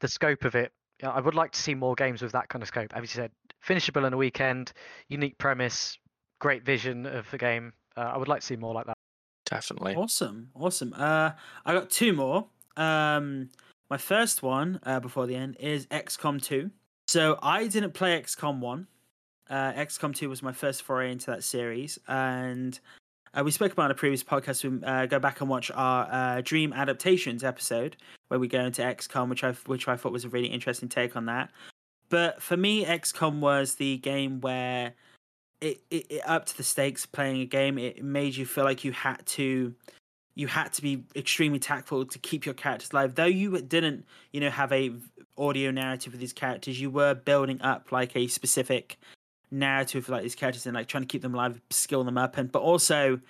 the 0.01 0.09
scope 0.09 0.45
of 0.45 0.55
it 0.55 0.73
I 1.03 1.21
would 1.21 1.35
like 1.35 1.53
to 1.53 1.61
see 1.61 1.75
more 1.75 1.95
games 1.95 2.23
with 2.23 2.33
that 2.33 2.49
kind 2.49 2.63
of 2.63 2.69
scope. 2.69 2.93
As 2.95 3.03
you 3.03 3.09
said, 3.09 3.31
finishable 3.61 4.05
in 4.05 4.13
a 4.13 4.17
weekend, 4.17 4.73
unique 5.09 5.39
premise, 5.39 5.99
great 6.39 6.65
vision 6.65 7.07
of 7.07 7.31
the 7.31 7.39
game. 7.39 7.73
Uh, 7.97 8.01
I 8.01 8.19
would 8.19 8.29
like 8.29 8.41
to 8.41 8.47
see 8.47 8.57
more 8.57 8.75
like 8.75 8.87
that. 8.87 8.97
Definitely. 9.47 9.95
Awesome, 9.95 10.51
awesome. 10.55 10.95
Uh, 10.97 11.31
I 11.65 11.73
got 11.73 11.91
two 11.91 12.13
more. 12.13 12.47
Um, 12.81 13.51
my 13.91 13.99
first 13.99 14.43
one 14.43 14.81
uh, 14.85 15.01
before 15.01 15.27
the 15.27 15.37
end 15.37 15.57
is 15.61 15.87
XCOM 15.87 16.43
2. 16.43 16.71
So 17.09 17.39
I 17.43 17.67
didn't 17.67 17.93
play 17.93 18.21
XCOM 18.21 18.61
1. 18.61 18.87
Uh, 19.51 19.73
XCOM 19.73 20.15
2 20.15 20.29
was 20.29 20.43
my 20.43 20.53
first 20.53 20.83
foray 20.83 21.13
into 21.13 21.27
that 21.27 21.43
series, 21.45 21.99
and 22.07 22.79
uh, 23.35 23.43
we 23.45 23.51
spoke 23.51 23.73
about 23.73 23.87
in 23.87 23.91
a 23.91 23.95
previous 23.95 24.23
podcast. 24.23 24.63
We 24.63 24.85
uh, 24.87 25.07
go 25.07 25.19
back 25.19 25.41
and 25.41 25.51
watch 25.51 25.73
our 25.75 26.09
uh, 26.11 26.41
Dream 26.43 26.73
Adaptations 26.73 27.43
episode 27.43 27.97
where 28.29 28.39
we 28.39 28.47
go 28.47 28.61
into 28.61 28.83
XCOM, 28.83 29.29
which 29.29 29.43
I 29.43 29.53
which 29.67 29.89
I 29.89 29.97
thought 29.97 30.13
was 30.13 30.25
a 30.25 30.29
really 30.29 30.47
interesting 30.47 30.89
take 30.89 31.17
on 31.17 31.27
that. 31.27 31.51
But 32.11 32.41
for 32.41 32.57
me, 32.57 32.85
XCOM 32.85 33.41
was 33.41 33.75
the 33.75 33.99
game 33.99 34.41
where 34.41 34.95
it, 35.61 35.81
it, 35.91 36.07
it 36.11 36.23
upped 36.25 36.57
the 36.57 36.63
stakes 36.63 37.07
playing 37.07 37.41
a 37.41 37.47
game. 37.47 37.77
It 37.77 38.05
made 38.05 38.37
you 38.37 38.47
feel 38.47 38.65
like 38.65 38.85
you 38.85 38.93
had 38.93 39.27
to 39.27 39.75
you 40.35 40.47
had 40.47 40.73
to 40.75 40.83
be 40.83 41.05
extremely 41.17 41.59
tactful 41.59 42.07
to 42.07 42.19
keep 42.19 42.47
your 42.47 42.55
characters 42.55 42.93
alive. 42.93 43.15
Though 43.15 43.25
you 43.25 43.61
didn't, 43.61 44.05
you 44.33 44.41
know, 44.41 44.51
have 44.51 44.73
a 44.73 44.93
audio 45.37 45.71
narrative 45.71 46.13
with 46.13 46.21
these 46.21 46.33
characters, 46.33 46.81
you 46.81 46.91
were 46.91 47.15
building 47.15 47.61
up 47.63 47.93
like 47.93 48.15
a 48.17 48.27
specific 48.29 48.99
narrative 49.51 50.07
for 50.07 50.13
like 50.13 50.23
these 50.23 50.35
characters 50.35 50.67
and 50.67 50.75
like 50.75 50.87
trying 50.87 51.03
to 51.03 51.09
keep 51.09 51.23
them 51.23 51.35
alive, 51.35 51.61
skill 51.71 52.05
them 52.05 52.19
up, 52.19 52.37
and 52.37 52.51
but 52.53 52.63
also 52.63 53.21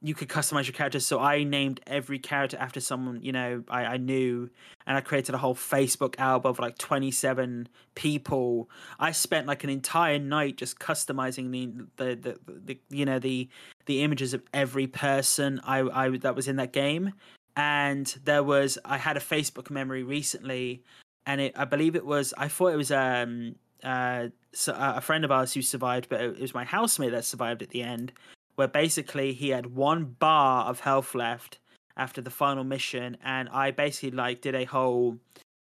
you 0.00 0.14
could 0.14 0.28
customize 0.28 0.66
your 0.66 0.74
characters. 0.74 1.04
So 1.04 1.18
I 1.18 1.42
named 1.42 1.80
every 1.86 2.18
character 2.18 2.56
after 2.58 2.80
someone 2.80 3.20
you 3.22 3.32
know 3.32 3.64
I, 3.68 3.84
I 3.84 3.96
knew, 3.96 4.48
and 4.86 4.96
I 4.96 5.00
created 5.00 5.34
a 5.34 5.38
whole 5.38 5.54
Facebook 5.54 6.14
album 6.18 6.50
of 6.50 6.58
like 6.58 6.78
27 6.78 7.68
people. 7.94 8.70
I 9.00 9.12
spent 9.12 9.46
like 9.46 9.64
an 9.64 9.70
entire 9.70 10.18
night 10.18 10.56
just 10.56 10.78
customizing 10.78 11.50
the 11.50 11.86
the 11.96 12.14
the, 12.14 12.38
the 12.64 12.78
you 12.90 13.04
know 13.04 13.18
the 13.18 13.48
the 13.86 14.02
images 14.02 14.34
of 14.34 14.42
every 14.52 14.86
person 14.86 15.60
I, 15.64 15.80
I 15.80 16.16
that 16.18 16.36
was 16.36 16.48
in 16.48 16.56
that 16.56 16.72
game. 16.72 17.14
And 17.56 18.06
there 18.24 18.44
was 18.44 18.78
I 18.84 18.98
had 18.98 19.16
a 19.16 19.20
Facebook 19.20 19.68
memory 19.68 20.04
recently, 20.04 20.84
and 21.26 21.40
it 21.40 21.58
I 21.58 21.64
believe 21.64 21.96
it 21.96 22.06
was 22.06 22.32
I 22.38 22.46
thought 22.46 22.68
it 22.68 22.76
was 22.76 22.92
um 22.92 23.56
uh 23.82 24.28
so, 24.52 24.72
uh, 24.72 24.94
a 24.96 25.00
friend 25.00 25.24
of 25.24 25.30
ours 25.30 25.52
who 25.52 25.62
survived, 25.62 26.08
but 26.08 26.20
it 26.20 26.40
was 26.40 26.54
my 26.54 26.64
housemate 26.64 27.10
that 27.10 27.24
survived 27.24 27.62
at 27.62 27.70
the 27.70 27.82
end 27.82 28.12
where 28.58 28.68
basically 28.68 29.32
he 29.32 29.50
had 29.50 29.66
one 29.66 30.04
bar 30.18 30.66
of 30.66 30.80
health 30.80 31.14
left 31.14 31.58
after 31.96 32.20
the 32.20 32.30
final 32.30 32.64
mission 32.64 33.16
and 33.24 33.48
i 33.50 33.70
basically 33.70 34.10
like 34.10 34.40
did 34.40 34.54
a 34.54 34.64
whole 34.64 35.16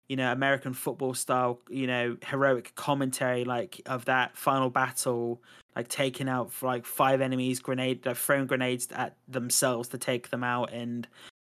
you 0.07 0.15
know 0.15 0.31
american 0.31 0.73
football 0.73 1.13
style 1.13 1.59
you 1.69 1.87
know 1.87 2.17
heroic 2.27 2.73
commentary 2.75 3.45
like 3.45 3.81
of 3.85 4.05
that 4.05 4.37
final 4.37 4.69
battle 4.69 5.41
like 5.75 5.87
taking 5.87 6.29
out 6.29 6.51
like 6.61 6.85
five 6.85 7.21
enemies 7.21 7.59
grenade 7.59 8.05
uh, 8.07 8.13
throwing 8.13 8.47
grenades 8.47 8.87
at 8.91 9.15
themselves 9.27 9.89
to 9.89 9.97
take 9.97 10.29
them 10.29 10.43
out 10.43 10.71
and 10.71 11.07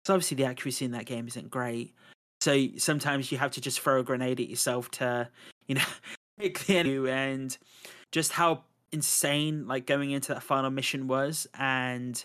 so 0.06 0.14
obviously 0.14 0.36
the 0.36 0.46
accuracy 0.46 0.86
in 0.86 0.92
that 0.92 1.06
game 1.06 1.28
isn't 1.28 1.50
great. 1.50 1.94
So 2.42 2.68
sometimes 2.78 3.32
you 3.32 3.38
have 3.38 3.52
to 3.52 3.62
just 3.62 3.80
throw 3.80 4.00
a 4.00 4.04
grenade 4.04 4.40
at 4.40 4.50
yourself 4.50 4.90
to 4.92 5.30
you 5.68 5.76
know 5.76 5.86
pick 6.40 6.60
the 6.60 6.78
enemy 6.78 7.10
and 7.10 7.58
just 8.12 8.32
how 8.32 8.64
insane 8.92 9.68
like 9.68 9.86
going 9.86 10.12
into 10.12 10.34
that 10.34 10.44
final 10.44 10.70
mission 10.70 11.08
was 11.08 11.48
and 11.58 12.24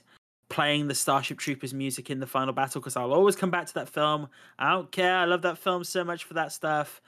playing 0.48 0.88
the 0.88 0.94
Starship 0.94 1.38
Troopers 1.38 1.74
music 1.74 2.10
in 2.10 2.20
the 2.20 2.26
final 2.26 2.52
battle 2.52 2.80
because 2.80 2.96
I'll 2.96 3.12
always 3.12 3.36
come 3.36 3.50
back 3.50 3.66
to 3.66 3.74
that 3.74 3.88
film. 3.88 4.28
I 4.58 4.72
don't 4.72 4.90
care. 4.90 5.16
I 5.16 5.24
love 5.24 5.42
that 5.42 5.58
film 5.58 5.84
so 5.84 6.04
much 6.04 6.24
for 6.24 6.34
that 6.34 6.52
stuff. 6.52 7.00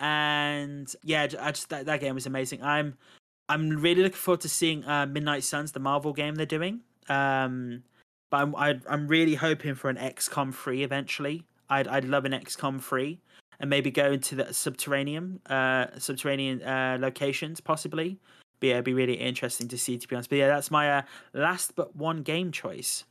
And 0.00 0.92
yeah, 1.02 1.26
I 1.40 1.52
just 1.52 1.68
that, 1.68 1.86
that 1.86 2.00
game 2.00 2.14
was 2.14 2.26
amazing. 2.26 2.62
I'm 2.62 2.94
I'm 3.48 3.70
really 3.70 4.02
looking 4.02 4.16
forward 4.16 4.40
to 4.42 4.48
seeing 4.48 4.84
uh, 4.84 5.06
Midnight 5.06 5.44
Suns, 5.44 5.72
the 5.72 5.80
Marvel 5.80 6.12
game 6.12 6.36
they're 6.36 6.46
doing. 6.46 6.80
Um, 7.08 7.82
but 8.30 8.38
I'm 8.38 8.56
I, 8.56 8.70
am 8.70 8.82
i 8.88 8.94
am 8.94 9.08
really 9.08 9.34
hoping 9.34 9.74
for 9.74 9.90
an 9.90 9.96
XCOM 9.96 10.54
free 10.54 10.82
eventually. 10.82 11.44
I'd 11.68 11.86
I'd 11.88 12.04
love 12.04 12.24
an 12.24 12.32
XCOM 12.32 12.80
free 12.80 13.20
and 13.60 13.68
maybe 13.68 13.90
go 13.90 14.12
into 14.12 14.34
the 14.34 14.52
subterranean 14.54 15.40
uh 15.46 15.86
subterranean 15.98 16.62
uh 16.62 16.98
locations 17.00 17.60
possibly 17.60 18.18
but 18.60 18.66
yeah, 18.66 18.72
it'd 18.74 18.84
be 18.84 18.94
really 18.94 19.14
interesting 19.14 19.68
to 19.68 19.78
see, 19.78 19.98
to 19.98 20.06
be 20.06 20.14
honest. 20.14 20.30
But 20.30 20.38
yeah, 20.38 20.48
that's 20.48 20.70
my 20.70 20.98
uh, 20.98 21.02
last 21.32 21.74
but 21.74 21.96
one 21.96 22.22
game 22.22 22.52
choice. 22.52 23.04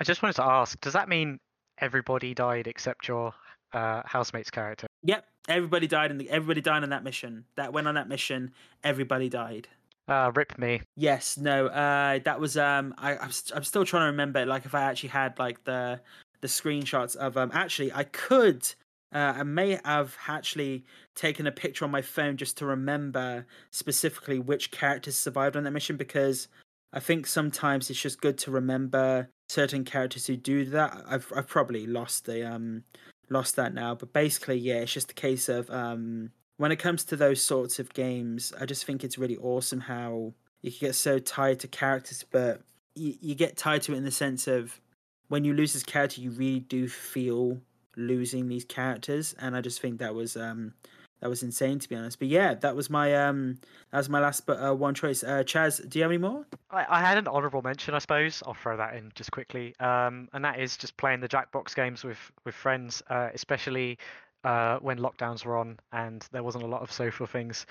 I 0.00 0.04
just 0.04 0.22
wanted 0.22 0.36
to 0.36 0.44
ask: 0.44 0.80
Does 0.80 0.92
that 0.92 1.08
mean 1.08 1.38
everybody 1.78 2.34
died 2.34 2.66
except 2.66 3.08
your 3.08 3.32
uh, 3.72 4.02
housemate's 4.04 4.50
character? 4.50 4.86
Yep, 5.04 5.26
everybody 5.48 5.86
died 5.86 6.10
in 6.10 6.18
the 6.18 6.28
everybody 6.28 6.60
died 6.60 6.82
on 6.82 6.90
that 6.90 7.04
mission. 7.04 7.44
That 7.56 7.72
went 7.72 7.88
on 7.88 7.94
that 7.94 8.08
mission. 8.08 8.52
Everybody 8.82 9.28
died. 9.28 9.68
Uh, 10.06 10.30
rip 10.34 10.58
me. 10.58 10.82
Yes, 10.96 11.38
no. 11.38 11.68
Uh, 11.68 12.18
that 12.24 12.38
was 12.40 12.56
um. 12.56 12.94
I 12.98 13.16
I'm, 13.16 13.30
st- 13.30 13.56
I'm 13.56 13.64
still 13.64 13.84
trying 13.84 14.02
to 14.02 14.06
remember. 14.06 14.44
Like 14.44 14.66
if 14.66 14.74
I 14.74 14.82
actually 14.82 15.10
had 15.10 15.38
like 15.38 15.64
the 15.64 16.00
the 16.40 16.48
screenshots 16.48 17.16
of 17.16 17.36
um. 17.36 17.50
Actually, 17.54 17.92
I 17.92 18.04
could 18.04 18.68
uh, 19.14 19.34
I 19.36 19.42
may 19.44 19.78
have 19.84 20.16
actually 20.26 20.84
taken 21.14 21.46
a 21.46 21.52
picture 21.52 21.84
on 21.84 21.90
my 21.92 22.02
phone 22.02 22.36
just 22.36 22.58
to 22.58 22.66
remember 22.66 23.46
specifically 23.70 24.40
which 24.40 24.72
characters 24.72 25.16
survived 25.16 25.56
on 25.56 25.62
that 25.64 25.70
mission 25.70 25.96
because 25.96 26.48
I 26.92 27.00
think 27.00 27.26
sometimes 27.26 27.88
it's 27.90 28.00
just 28.00 28.20
good 28.20 28.36
to 28.38 28.50
remember 28.50 29.28
certain 29.48 29.84
characters 29.84 30.26
who 30.26 30.36
do 30.36 30.64
that. 30.66 31.04
I've 31.06 31.32
I've 31.34 31.46
probably 31.46 31.86
lost 31.86 32.26
the 32.26 32.46
um 32.48 32.82
lost 33.30 33.56
that 33.56 33.72
now, 33.72 33.94
but 33.94 34.12
basically 34.12 34.56
yeah, 34.56 34.76
it's 34.76 34.92
just 34.92 35.12
a 35.12 35.14
case 35.14 35.48
of 35.48 35.70
um 35.70 36.32
when 36.56 36.72
it 36.72 36.76
comes 36.76 37.04
to 37.04 37.16
those 37.16 37.40
sorts 37.40 37.78
of 37.78 37.94
games, 37.94 38.52
I 38.60 38.66
just 38.66 38.84
think 38.84 39.04
it's 39.04 39.18
really 39.18 39.36
awesome 39.36 39.80
how 39.80 40.34
you 40.62 40.70
can 40.70 40.88
get 40.88 40.94
so 40.94 41.18
tied 41.18 41.60
to 41.60 41.68
characters, 41.68 42.24
but 42.30 42.62
you, 42.94 43.14
you 43.20 43.34
get 43.34 43.56
tied 43.56 43.82
to 43.82 43.92
it 43.92 43.98
in 43.98 44.04
the 44.04 44.10
sense 44.10 44.46
of 44.46 44.80
when 45.28 45.44
you 45.44 45.52
lose 45.52 45.72
this 45.72 45.82
character, 45.82 46.20
you 46.20 46.30
really 46.30 46.60
do 46.60 46.88
feel 46.88 47.60
losing 47.96 48.48
these 48.48 48.64
characters, 48.64 49.34
and 49.38 49.56
I 49.56 49.60
just 49.60 49.80
think 49.80 49.98
that 49.98 50.14
was 50.14 50.36
um 50.36 50.74
that 51.20 51.28
was 51.28 51.42
insane 51.42 51.78
to 51.78 51.88
be 51.88 51.96
honest. 51.96 52.18
But 52.18 52.28
yeah, 52.28 52.54
that 52.54 52.76
was 52.76 52.90
my 52.90 53.14
um 53.14 53.58
that 53.90 53.98
was 53.98 54.08
my 54.08 54.20
last 54.20 54.46
but 54.46 54.58
uh, 54.62 54.74
one 54.74 54.94
choice. 54.94 55.22
Uh, 55.22 55.42
Chaz, 55.44 55.86
do 55.88 55.98
you 55.98 56.02
have 56.02 56.10
any 56.10 56.18
more? 56.18 56.46
I, 56.70 56.86
I 56.88 57.00
had 57.00 57.18
an 57.18 57.28
honourable 57.28 57.62
mention, 57.62 57.94
I 57.94 57.98
suppose. 57.98 58.42
I'll 58.46 58.54
throw 58.54 58.76
that 58.76 58.94
in 58.94 59.10
just 59.14 59.30
quickly, 59.30 59.74
um, 59.80 60.28
and 60.32 60.44
that 60.44 60.60
is 60.60 60.76
just 60.76 60.96
playing 60.96 61.20
the 61.20 61.28
Jackbox 61.28 61.74
games 61.74 62.04
with 62.04 62.18
with 62.44 62.54
friends, 62.54 63.02
uh, 63.08 63.30
especially 63.32 63.98
uh, 64.44 64.78
when 64.78 64.98
lockdowns 64.98 65.44
were 65.44 65.56
on 65.56 65.78
and 65.92 66.26
there 66.32 66.42
wasn't 66.42 66.64
a 66.64 66.68
lot 66.68 66.82
of 66.82 66.92
social 66.92 67.26
things. 67.26 67.66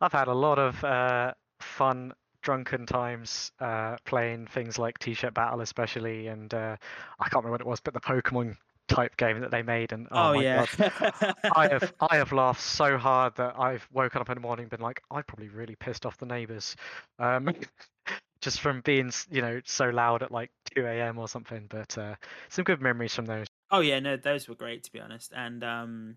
I've 0.00 0.12
had 0.12 0.28
a 0.28 0.34
lot 0.34 0.58
of 0.58 0.82
uh, 0.84 1.32
fun 1.60 2.12
drunken 2.42 2.86
times 2.86 3.52
uh, 3.60 3.96
playing 4.04 4.46
things 4.46 4.78
like 4.78 4.98
T-shirt 4.98 5.34
battle, 5.34 5.60
especially, 5.60 6.26
and 6.26 6.52
uh, 6.52 6.76
I 7.20 7.28
can't 7.28 7.44
remember 7.44 7.52
what 7.52 7.60
it 7.60 7.66
was, 7.66 7.80
but 7.80 7.94
the 7.94 8.00
Pokemon 8.00 8.56
type 8.88 9.16
game 9.16 9.40
that 9.40 9.50
they 9.50 9.62
made 9.62 9.92
and 9.92 10.06
oh, 10.10 10.30
oh 10.30 10.32
yeah. 10.32 10.66
I 11.56 11.68
have 11.68 11.92
i 12.10 12.16
have 12.16 12.32
laughed 12.32 12.60
so 12.60 12.98
hard 12.98 13.34
that 13.36 13.54
i've 13.58 13.86
woken 13.92 14.20
up 14.20 14.28
in 14.28 14.34
the 14.34 14.40
morning 14.40 14.64
and 14.64 14.70
been 14.70 14.80
like 14.80 15.02
i 15.10 15.22
probably 15.22 15.48
really 15.48 15.76
pissed 15.76 16.04
off 16.04 16.18
the 16.18 16.26
neighbors 16.26 16.76
um 17.18 17.54
just 18.40 18.60
from 18.60 18.80
being 18.82 19.10
you 19.30 19.40
know 19.40 19.60
so 19.64 19.88
loud 19.88 20.22
at 20.22 20.30
like 20.30 20.50
2 20.74 20.84
a.m 20.84 21.18
or 21.18 21.28
something 21.28 21.66
but 21.68 21.96
uh 21.96 22.14
some 22.48 22.64
good 22.64 22.80
memories 22.80 23.14
from 23.14 23.24
those. 23.26 23.46
Oh 23.70 23.80
yeah 23.80 24.00
no 24.00 24.16
those 24.16 24.48
were 24.48 24.56
great 24.56 24.82
to 24.84 24.92
be 24.92 25.00
honest 25.00 25.32
and 25.34 25.62
um 25.64 26.16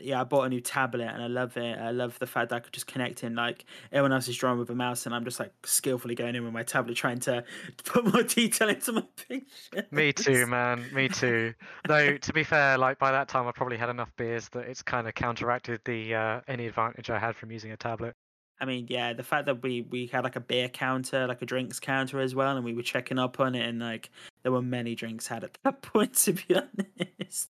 yeah, 0.00 0.20
I 0.20 0.24
bought 0.24 0.44
a 0.44 0.48
new 0.48 0.60
tablet 0.60 1.08
and 1.08 1.22
I 1.22 1.26
love 1.26 1.56
it. 1.56 1.78
I 1.78 1.90
love 1.90 2.18
the 2.18 2.26
fact 2.26 2.50
that 2.50 2.56
I 2.56 2.60
could 2.60 2.72
just 2.72 2.86
connect 2.86 3.24
in 3.24 3.34
like 3.34 3.64
everyone 3.92 4.12
else 4.12 4.28
is 4.28 4.36
drawing 4.36 4.58
with 4.58 4.70
a 4.70 4.74
mouse 4.74 5.06
and 5.06 5.14
I'm 5.14 5.24
just 5.24 5.40
like 5.40 5.52
skillfully 5.64 6.14
going 6.14 6.34
in 6.34 6.44
with 6.44 6.52
my 6.52 6.62
tablet 6.62 6.96
trying 6.96 7.20
to 7.20 7.44
put 7.84 8.04
more 8.12 8.22
detail 8.22 8.68
into 8.68 8.92
my 8.92 9.04
picture. 9.28 9.86
Me 9.90 10.12
too, 10.12 10.46
man. 10.46 10.84
Me 10.92 11.08
too. 11.08 11.54
Though 11.86 12.16
to 12.16 12.32
be 12.32 12.44
fair, 12.44 12.78
like 12.78 12.98
by 12.98 13.12
that 13.12 13.28
time 13.28 13.46
I 13.46 13.52
probably 13.52 13.76
had 13.76 13.88
enough 13.88 14.14
beers 14.16 14.48
that 14.50 14.66
it's 14.66 14.82
kind 14.82 15.08
of 15.08 15.14
counteracted 15.14 15.80
the 15.84 16.14
uh, 16.14 16.40
any 16.48 16.66
advantage 16.66 17.10
I 17.10 17.18
had 17.18 17.36
from 17.36 17.50
using 17.50 17.72
a 17.72 17.76
tablet. 17.76 18.14
I 18.60 18.64
mean, 18.64 18.86
yeah, 18.88 19.12
the 19.12 19.22
fact 19.22 19.46
that 19.46 19.62
we 19.62 19.82
we 19.82 20.06
had 20.06 20.24
like 20.24 20.36
a 20.36 20.40
beer 20.40 20.68
counter, 20.68 21.26
like 21.26 21.42
a 21.42 21.46
drinks 21.46 21.78
counter 21.78 22.20
as 22.20 22.34
well, 22.34 22.56
and 22.56 22.64
we 22.64 22.74
were 22.74 22.82
checking 22.82 23.18
up 23.18 23.38
on 23.38 23.54
it, 23.54 23.66
and 23.66 23.78
like 23.78 24.10
there 24.42 24.52
were 24.52 24.62
many 24.62 24.94
drinks 24.94 25.28
had 25.28 25.44
at 25.44 25.56
that 25.62 25.82
point, 25.82 26.14
to 26.14 26.32
be 26.32 26.56
honest. 26.56 27.50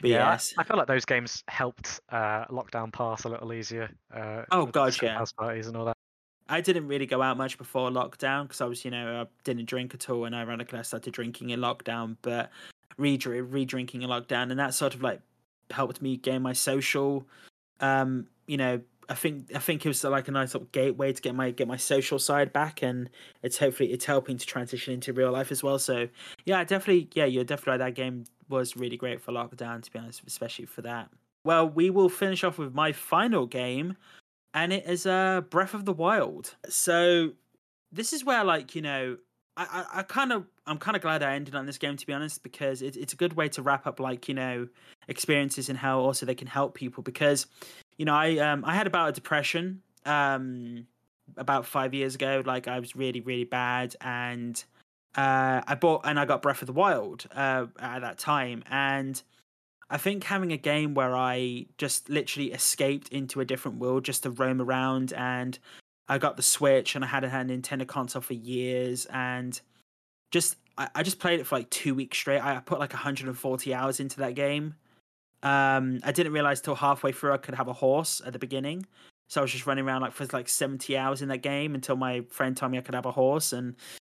But 0.00 0.10
yeah, 0.10 0.30
yes. 0.30 0.54
I, 0.56 0.62
I 0.62 0.64
feel 0.64 0.76
like 0.76 0.86
those 0.86 1.04
games 1.04 1.42
helped 1.48 2.00
uh, 2.10 2.44
lockdown 2.46 2.92
pass 2.92 3.24
a 3.24 3.28
little 3.28 3.52
easier. 3.52 3.90
Uh, 4.12 4.44
Oh, 4.50 4.66
God, 4.66 4.96
yeah. 5.02 5.18
house 5.18 5.32
parties 5.32 5.66
and 5.66 5.76
all 5.76 5.84
that. 5.86 5.96
I 6.48 6.60
didn't 6.60 6.88
really 6.88 7.06
go 7.06 7.20
out 7.20 7.36
much 7.36 7.58
before 7.58 7.90
lockdown 7.90 8.44
because 8.44 8.60
I 8.60 8.64
was, 8.64 8.84
you 8.84 8.90
know, 8.90 9.22
I 9.22 9.26
didn't 9.44 9.66
drink 9.66 9.92
at 9.94 10.08
all, 10.08 10.24
and 10.24 10.34
ironically, 10.34 10.78
I 10.78 10.82
started 10.82 11.12
drinking 11.12 11.50
in 11.50 11.60
lockdown. 11.60 12.16
But 12.22 12.50
re 12.96 13.16
drinking 13.16 14.02
in 14.02 14.08
lockdown, 14.08 14.50
and 14.50 14.58
that 14.58 14.74
sort 14.74 14.94
of 14.94 15.02
like 15.02 15.20
helped 15.70 16.00
me 16.00 16.16
gain 16.16 16.42
my 16.42 16.54
social. 16.54 17.26
Um, 17.80 18.28
you 18.46 18.56
know, 18.56 18.80
I 19.10 19.14
think 19.14 19.54
I 19.54 19.58
think 19.58 19.84
it 19.84 19.88
was 19.88 20.02
like 20.04 20.28
a 20.28 20.30
nice 20.30 20.52
sort 20.52 20.64
of 20.64 20.72
gateway 20.72 21.12
to 21.12 21.20
get 21.22 21.34
my 21.34 21.50
get 21.50 21.68
my 21.68 21.76
social 21.76 22.18
side 22.18 22.52
back, 22.52 22.82
and 22.82 23.10
it's 23.42 23.58
hopefully 23.58 23.92
it's 23.92 24.04
helping 24.04 24.38
to 24.38 24.46
transition 24.46 24.94
into 24.94 25.12
real 25.12 25.32
life 25.32 25.50
as 25.52 25.62
well. 25.62 25.78
So 25.78 26.08
yeah, 26.44 26.64
definitely, 26.64 27.08
yeah, 27.14 27.26
you're 27.26 27.44
definitely 27.44 27.72
right. 27.72 27.86
That 27.88 27.94
game 27.94 28.24
was 28.48 28.76
really 28.76 28.96
great 28.96 29.20
for 29.20 29.32
lockdown, 29.32 29.82
to 29.82 29.90
be 29.92 29.98
honest, 29.98 30.22
especially 30.26 30.66
for 30.66 30.82
that. 30.82 31.08
well, 31.44 31.66
we 31.66 31.88
will 31.88 32.10
finish 32.10 32.44
off 32.44 32.58
with 32.58 32.74
my 32.74 32.92
final 32.92 33.46
game, 33.46 33.96
and 34.52 34.70
it 34.70 34.86
is 34.86 35.06
uh, 35.06 35.40
Breath 35.48 35.72
of 35.72 35.86
the 35.86 35.94
Wild. 35.94 36.56
So 36.68 37.30
this 37.90 38.12
is 38.12 38.22
where, 38.22 38.44
like, 38.44 38.74
you 38.74 38.82
know, 38.82 39.16
I, 39.56 39.86
I, 39.92 40.00
I 40.00 40.02
kind 40.02 40.32
of, 40.32 40.44
I'm 40.66 40.76
kind 40.76 40.94
of 40.94 41.00
glad 41.00 41.22
I 41.22 41.34
ended 41.34 41.54
on 41.54 41.64
this 41.64 41.78
game 41.78 41.96
to 41.96 42.06
be 42.06 42.12
honest, 42.12 42.42
because 42.42 42.82
it, 42.82 42.96
it's 42.96 43.14
a 43.14 43.16
good 43.16 43.32
way 43.32 43.48
to 43.48 43.62
wrap 43.62 43.86
up, 43.86 43.98
like, 43.98 44.28
you 44.28 44.34
know, 44.34 44.68
experiences 45.08 45.70
and 45.70 45.78
how 45.78 46.00
also 46.00 46.26
they 46.26 46.34
can 46.34 46.48
help 46.48 46.74
people. 46.74 47.02
Because, 47.02 47.46
you 47.96 48.04
know, 48.04 48.14
I, 48.14 48.36
um, 48.36 48.62
I 48.66 48.74
had 48.74 48.86
about 48.86 49.08
a 49.08 49.12
depression, 49.12 49.80
um, 50.04 50.86
about 51.38 51.64
five 51.64 51.94
years 51.94 52.14
ago. 52.14 52.42
Like, 52.44 52.68
I 52.68 52.78
was 52.78 52.94
really, 52.94 53.20
really 53.20 53.44
bad, 53.44 53.96
and 54.02 54.62
uh, 55.18 55.62
I 55.66 55.74
bought 55.74 56.02
and 56.04 56.18
I 56.18 56.24
got 56.24 56.42
Breath 56.42 56.62
of 56.62 56.66
the 56.66 56.72
Wild 56.72 57.26
uh, 57.34 57.66
at 57.80 58.00
that 58.00 58.18
time, 58.18 58.62
and 58.70 59.20
I 59.90 59.96
think 59.96 60.22
having 60.22 60.52
a 60.52 60.56
game 60.56 60.94
where 60.94 61.16
I 61.16 61.66
just 61.76 62.08
literally 62.08 62.52
escaped 62.52 63.08
into 63.08 63.40
a 63.40 63.44
different 63.44 63.78
world 63.78 64.04
just 64.04 64.22
to 64.22 64.30
roam 64.30 64.60
around 64.60 65.12
and 65.14 65.58
I 66.08 66.18
got 66.18 66.36
the 66.36 66.42
Switch 66.42 66.94
and 66.94 67.04
I 67.04 67.08
had 67.08 67.24
a 67.24 67.28
Nintendo 67.28 67.86
console 67.86 68.22
for 68.22 68.34
years 68.34 69.06
and 69.06 69.58
just 70.30 70.56
I, 70.76 70.88
I 70.94 71.02
just 71.02 71.18
played 71.18 71.40
it 71.40 71.46
for 71.46 71.56
like 71.56 71.70
two 71.70 71.94
weeks 71.94 72.18
straight. 72.18 72.44
I 72.44 72.60
put 72.60 72.78
like 72.78 72.92
140 72.92 73.74
hours 73.74 73.98
into 73.98 74.20
that 74.20 74.34
game. 74.34 74.74
Um, 75.42 76.00
I 76.04 76.12
didn't 76.12 76.32
realize 76.32 76.60
till 76.60 76.74
halfway 76.74 77.12
through 77.12 77.32
I 77.32 77.38
could 77.38 77.54
have 77.54 77.68
a 77.68 77.72
horse 77.72 78.20
at 78.24 78.34
the 78.34 78.38
beginning. 78.38 78.86
So 79.28 79.40
I 79.40 79.42
was 79.42 79.52
just 79.52 79.66
running 79.66 79.86
around 79.86 80.02
like 80.02 80.12
for 80.12 80.26
like 80.32 80.48
70 80.48 80.96
hours 80.98 81.22
in 81.22 81.28
that 81.28 81.42
game 81.42 81.74
until 81.74 81.96
my 81.96 82.22
friend 82.28 82.56
told 82.56 82.72
me 82.72 82.78
I 82.78 82.82
could 82.82 82.94
have 82.94 83.06
a 83.06 83.12
horse 83.12 83.52
and 83.54 83.74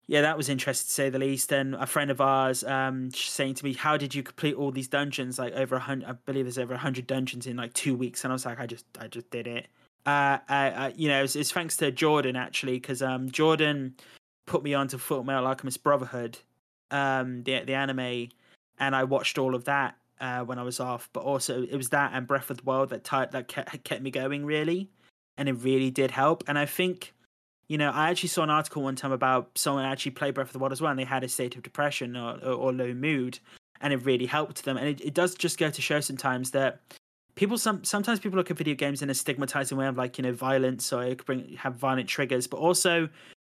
yeah, 0.08 0.22
that 0.22 0.38
was 0.38 0.48
interesting 0.48 0.86
to 0.88 0.92
say 0.92 1.10
the 1.10 1.18
least. 1.18 1.52
And 1.52 1.74
a 1.74 1.86
friend 1.86 2.10
of 2.10 2.20
ours 2.20 2.64
um, 2.64 3.10
saying 3.10 3.54
to 3.54 3.64
me, 3.64 3.74
"How 3.74 3.98
did 3.98 4.14
you 4.14 4.22
complete 4.22 4.54
all 4.54 4.70
these 4.70 4.88
dungeons? 4.88 5.38
Like 5.38 5.52
over 5.52 5.76
a 5.76 5.80
hundred, 5.80 6.08
I 6.08 6.12
believe 6.12 6.46
there's 6.46 6.58
over 6.58 6.74
a 6.74 6.78
hundred 6.78 7.06
dungeons 7.06 7.46
in 7.46 7.56
like 7.56 7.74
two 7.74 7.94
weeks." 7.94 8.24
And 8.24 8.32
I 8.32 8.34
was 8.34 8.46
like, 8.46 8.58
"I 8.58 8.66
just, 8.66 8.86
I 8.98 9.06
just 9.06 9.30
did 9.30 9.46
it." 9.46 9.68
Uh, 10.06 10.38
I, 10.48 10.70
I, 10.70 10.92
you 10.96 11.08
know, 11.08 11.24
it's, 11.24 11.52
thanks 11.52 11.76
to 11.76 11.90
Jordan 11.92 12.36
actually, 12.36 12.74
because 12.80 13.02
um, 13.02 13.30
Jordan 13.30 13.94
put 14.46 14.62
me 14.62 14.72
onto 14.72 14.96
Full 14.96 15.24
Metal 15.24 15.46
Alchemist 15.46 15.82
Brotherhood, 15.82 16.38
um, 16.90 17.42
the 17.42 17.60
the 17.60 17.74
anime, 17.74 18.30
and 18.78 18.96
I 18.96 19.04
watched 19.04 19.36
all 19.36 19.54
of 19.54 19.64
that 19.64 19.96
uh, 20.22 20.40
when 20.40 20.58
I 20.58 20.62
was 20.62 20.80
off. 20.80 21.10
But 21.12 21.24
also, 21.24 21.64
it 21.64 21.76
was 21.76 21.90
that 21.90 22.12
and 22.14 22.26
Breath 22.26 22.48
of 22.48 22.56
the 22.56 22.62
Wild 22.64 22.88
that 22.88 23.04
t- 23.04 23.30
that 23.30 23.48
kept, 23.48 23.84
kept 23.84 24.00
me 24.00 24.10
going 24.10 24.46
really, 24.46 24.88
and 25.36 25.50
it 25.50 25.52
really 25.52 25.90
did 25.90 26.12
help. 26.12 26.44
And 26.48 26.58
I 26.58 26.64
think 26.64 27.12
you 27.68 27.76
know, 27.76 27.90
I 27.90 28.10
actually 28.10 28.30
saw 28.30 28.42
an 28.42 28.50
article 28.50 28.82
one 28.82 28.96
time 28.96 29.12
about 29.12 29.50
someone 29.56 29.84
actually 29.84 30.12
played 30.12 30.34
Breath 30.34 30.48
of 30.48 30.52
the 30.54 30.58
Wild 30.58 30.72
as 30.72 30.80
well, 30.80 30.90
and 30.90 30.98
they 30.98 31.04
had 31.04 31.22
a 31.22 31.28
state 31.28 31.54
of 31.54 31.62
depression 31.62 32.16
or, 32.16 32.38
or, 32.42 32.52
or 32.52 32.72
low 32.72 32.94
mood, 32.94 33.38
and 33.80 33.92
it 33.92 34.04
really 34.04 34.26
helped 34.26 34.64
them. 34.64 34.78
And 34.78 34.88
it, 34.88 35.00
it 35.02 35.14
does 35.14 35.34
just 35.34 35.58
go 35.58 35.70
to 35.70 35.82
show 35.82 36.00
sometimes 36.00 36.50
that 36.52 36.80
people 37.34 37.58
some 37.58 37.84
sometimes 37.84 38.20
people 38.20 38.38
look 38.38 38.50
at 38.50 38.56
video 38.56 38.74
games 38.74 39.02
in 39.02 39.10
a 39.10 39.14
stigmatizing 39.14 39.76
way 39.76 39.86
of 39.86 39.96
like 39.96 40.18
you 40.18 40.24
know 40.24 40.32
violence 40.32 40.92
or 40.92 41.04
it 41.04 41.18
could 41.18 41.26
bring 41.26 41.56
have 41.58 41.74
violent 41.74 42.08
triggers, 42.08 42.46
but 42.46 42.56
also 42.56 43.08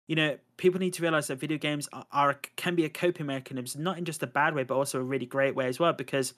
you 0.08 0.16
know 0.16 0.38
people 0.56 0.80
need 0.80 0.94
to 0.94 1.02
realize 1.02 1.26
that 1.26 1.38
video 1.38 1.58
games 1.58 1.86
are, 1.92 2.06
are 2.10 2.40
can 2.56 2.74
be 2.74 2.86
a 2.86 2.88
coping 2.88 3.26
mechanism, 3.26 3.82
not 3.82 3.98
in 3.98 4.06
just 4.06 4.22
a 4.22 4.26
bad 4.26 4.54
way, 4.54 4.64
but 4.64 4.76
also 4.76 4.98
a 4.98 5.02
really 5.02 5.26
great 5.26 5.54
way 5.54 5.66
as 5.66 5.78
well. 5.78 5.92
Because 5.92 6.32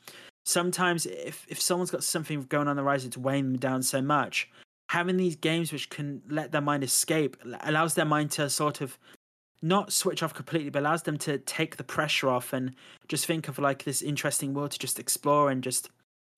sometimes 0.45 1.07
if 1.07 1.47
if 1.49 1.61
someone's 1.61 1.93
got 1.93 2.03
something 2.03 2.43
going 2.43 2.67
on 2.67 2.75
the 2.75 2.83
rise, 2.83 3.05
it's 3.05 3.17
weighing 3.17 3.53
them 3.53 3.57
down 3.57 3.85
so 3.85 4.03
much 4.03 4.51
having 4.89 5.17
these 5.17 5.37
games 5.37 5.73
which 5.73 5.91
can 5.91 6.23
let 6.29 6.53
their 6.53 6.61
mind 6.61 6.83
escape 6.83 7.37
allows 7.63 7.95
their 7.95 8.05
mind 8.05 8.31
to 8.33 8.49
sort 8.49 8.81
of 8.81 8.99
not 9.61 9.93
switch 9.93 10.23
off 10.23 10.35
completely, 10.35 10.71
but 10.71 10.81
allows 10.81 11.03
them 11.03 11.19
to 11.19 11.39
take 11.39 11.77
the 11.77 11.85
pressure 11.85 12.29
off 12.29 12.53
and 12.53 12.75
just 13.09 13.27
think 13.27 13.49
of 13.49 13.59
like 13.59 13.85
this 13.85 14.03
interesting 14.03 14.55
world 14.55 14.71
to 14.71 14.79
just 14.79 14.99
explore 14.99 15.51
and 15.51 15.63
just 15.63 15.91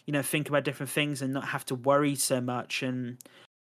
you 0.07 0.13
know 0.13 0.23
think 0.23 0.49
about 0.49 0.65
different 0.65 0.91
things 0.91 1.23
and 1.23 1.33
not 1.33 1.45
have 1.45 1.65
to 1.67 1.75
worry 1.75 2.15
so 2.15 2.41
much. 2.41 2.83
And 2.83 3.19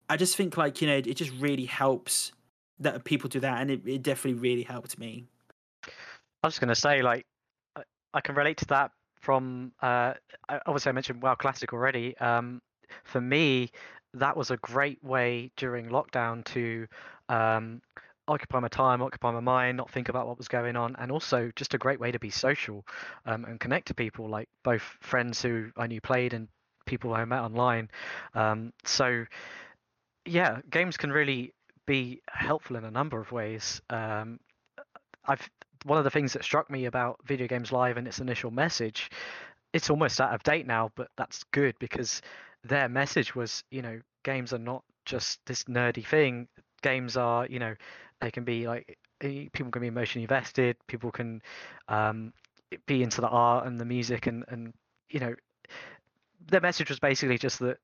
I 0.08 0.16
just 0.16 0.36
think 0.36 0.56
like 0.56 0.80
you 0.80 0.88
know 0.88 0.96
it 0.96 1.14
just 1.14 1.32
really 1.38 1.66
helps 1.66 2.32
that 2.80 3.04
people 3.04 3.28
do 3.28 3.40
that, 3.40 3.60
and 3.60 3.70
it, 3.70 3.86
it 3.86 4.02
definitely 4.02 4.40
really 4.40 4.62
helped 4.62 4.98
me. 4.98 5.26
I 6.42 6.46
was 6.46 6.58
going 6.58 6.68
to 6.68 6.74
say 6.74 7.02
like 7.02 7.24
I 8.12 8.20
can 8.20 8.34
relate 8.34 8.56
to 8.58 8.66
that 8.66 8.90
from 9.20 9.72
uh, 9.82 10.14
obviously 10.66 10.90
I 10.90 10.92
mentioned 10.92 11.22
WoW 11.22 11.34
Classic 11.34 11.72
already. 11.72 12.16
Um, 12.18 12.60
for 13.04 13.20
me, 13.20 13.70
that 14.14 14.36
was 14.36 14.50
a 14.50 14.56
great 14.58 15.02
way 15.02 15.50
during 15.56 15.88
lockdown 15.88 16.44
to 16.46 16.86
um, 17.28 17.82
occupy 18.28 18.60
my 18.60 18.68
time, 18.68 19.02
occupy 19.02 19.30
my 19.30 19.40
mind, 19.40 19.76
not 19.76 19.90
think 19.90 20.08
about 20.08 20.26
what 20.26 20.38
was 20.38 20.48
going 20.48 20.76
on, 20.76 20.96
and 20.98 21.10
also 21.10 21.50
just 21.56 21.74
a 21.74 21.78
great 21.78 22.00
way 22.00 22.10
to 22.10 22.18
be 22.18 22.30
social 22.30 22.84
um, 23.26 23.44
and 23.44 23.60
connect 23.60 23.88
to 23.88 23.94
people, 23.94 24.28
like 24.28 24.48
both 24.62 24.82
friends 25.00 25.42
who 25.42 25.70
I 25.76 25.86
knew 25.86 26.00
played 26.00 26.32
and 26.32 26.48
people 26.86 27.14
I 27.14 27.24
met 27.24 27.40
online. 27.40 27.90
Um, 28.34 28.72
so, 28.84 29.24
yeah, 30.24 30.60
games 30.70 30.96
can 30.96 31.12
really 31.12 31.52
be 31.86 32.22
helpful 32.28 32.76
in 32.76 32.84
a 32.84 32.90
number 32.90 33.20
of 33.20 33.30
ways. 33.32 33.82
Um, 33.90 34.40
I've 35.26 35.48
one 35.84 35.98
of 35.98 36.04
the 36.04 36.10
things 36.10 36.32
that 36.32 36.42
struck 36.42 36.70
me 36.70 36.86
about 36.86 37.18
video 37.26 37.46
games 37.46 37.70
live 37.70 37.98
and 37.98 38.08
its 38.08 38.18
initial 38.18 38.50
message. 38.50 39.10
It's 39.74 39.90
almost 39.90 40.18
out 40.18 40.34
of 40.34 40.42
date 40.42 40.66
now, 40.66 40.90
but 40.96 41.08
that's 41.16 41.44
good 41.52 41.74
because 41.78 42.22
their 42.64 42.88
message 42.88 43.34
was, 43.34 43.62
you 43.70 43.82
know, 43.82 44.00
games 44.24 44.52
are 44.52 44.58
not 44.58 44.82
just 45.04 45.38
this 45.46 45.64
nerdy 45.64 46.04
thing. 46.04 46.48
Games 46.82 47.16
are, 47.16 47.46
you 47.46 47.58
know, 47.58 47.74
they 48.20 48.30
can 48.30 48.44
be 48.44 48.66
like 48.66 48.98
people 49.20 49.70
can 49.70 49.80
be 49.80 49.88
emotionally 49.88 50.24
invested. 50.24 50.76
People 50.86 51.10
can 51.10 51.42
um, 51.88 52.32
be 52.86 53.02
into 53.02 53.20
the 53.20 53.28
art 53.28 53.66
and 53.66 53.78
the 53.78 53.84
music, 53.84 54.26
and 54.26 54.44
and 54.48 54.72
you 55.10 55.20
know, 55.20 55.34
their 56.46 56.60
message 56.60 56.88
was 56.88 56.98
basically 56.98 57.38
just 57.38 57.58
that 57.60 57.78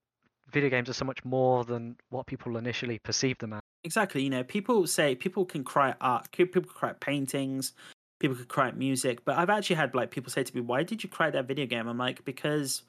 video 0.53 0.71
games 0.71 0.89
are 0.89 0.95
so 0.95 1.05
much 1.05 1.25
more 1.25 1.65
than 1.65 1.97
what 2.09 2.27
people 2.27 2.57
initially 2.57 2.99
perceive 2.99 3.39
them 3.39 3.53
as. 3.53 3.61
Exactly. 3.85 4.23
You 4.23 4.31
know, 4.31 4.45
people 4.45 4.87
say 4.87 5.15
people 5.15 5.45
can 5.45 5.65
cry 5.65 5.95
art, 6.01 6.31
people 6.33 6.63
can 6.63 6.71
cry 6.71 6.93
paintings, 6.95 7.73
people 8.19 8.37
can 8.37 8.47
cry 8.47 8.69
at 8.69 8.77
music, 8.77 9.25
but 9.25 9.39
I've 9.39 9.51
actually 9.51 9.77
had 9.77 9.95
like 9.95 10.11
people 10.11 10.31
say 10.31 10.43
to 10.43 10.55
me, 10.55 10.61
"Why 10.61 10.83
did 10.83 11.03
you 11.03 11.09
cry 11.09 11.29
at 11.29 11.33
that 11.35 11.47
video 11.47 11.67
game?" 11.67 11.87
I'm 11.89 11.99
like, 11.99 12.25
because 12.25 12.83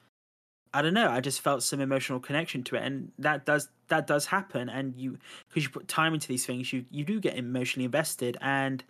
I 0.74 0.82
don't 0.82 0.94
know. 0.94 1.10
I 1.10 1.20
just 1.20 1.40
felt 1.40 1.62
some 1.62 1.80
emotional 1.80 2.18
connection 2.18 2.62
to 2.64 2.76
it, 2.76 2.82
and 2.82 3.12
that 3.18 3.44
does 3.44 3.68
that 3.88 4.06
does 4.06 4.24
happen. 4.24 4.68
And 4.68 4.94
you, 4.96 5.18
because 5.48 5.64
you 5.64 5.68
put 5.68 5.86
time 5.86 6.14
into 6.14 6.28
these 6.28 6.46
things, 6.46 6.72
you 6.72 6.84
you 6.90 7.04
do 7.04 7.20
get 7.20 7.36
emotionally 7.36 7.84
invested. 7.84 8.38
And 8.40 8.82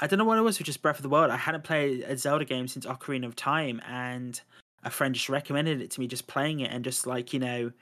I 0.00 0.06
don't 0.06 0.18
know 0.18 0.24
what 0.24 0.38
it 0.38 0.42
was 0.42 0.58
with 0.58 0.66
just 0.66 0.80
Breath 0.80 0.96
of 0.96 1.02
the 1.02 1.08
Wild. 1.08 1.30
I 1.30 1.36
hadn't 1.36 1.64
played 1.64 2.02
a 2.02 2.16
Zelda 2.16 2.44
game 2.44 2.66
since 2.66 2.86
Ocarina 2.86 3.26
of 3.26 3.36
Time, 3.36 3.80
and 3.86 4.40
a 4.84 4.90
friend 4.90 5.14
just 5.14 5.28
recommended 5.28 5.82
it 5.82 5.90
to 5.92 6.00
me. 6.00 6.06
Just 6.06 6.26
playing 6.28 6.60
it 6.60 6.70
and 6.70 6.82
just 6.82 7.06
like 7.06 7.32
you 7.32 7.40
know, 7.40 7.72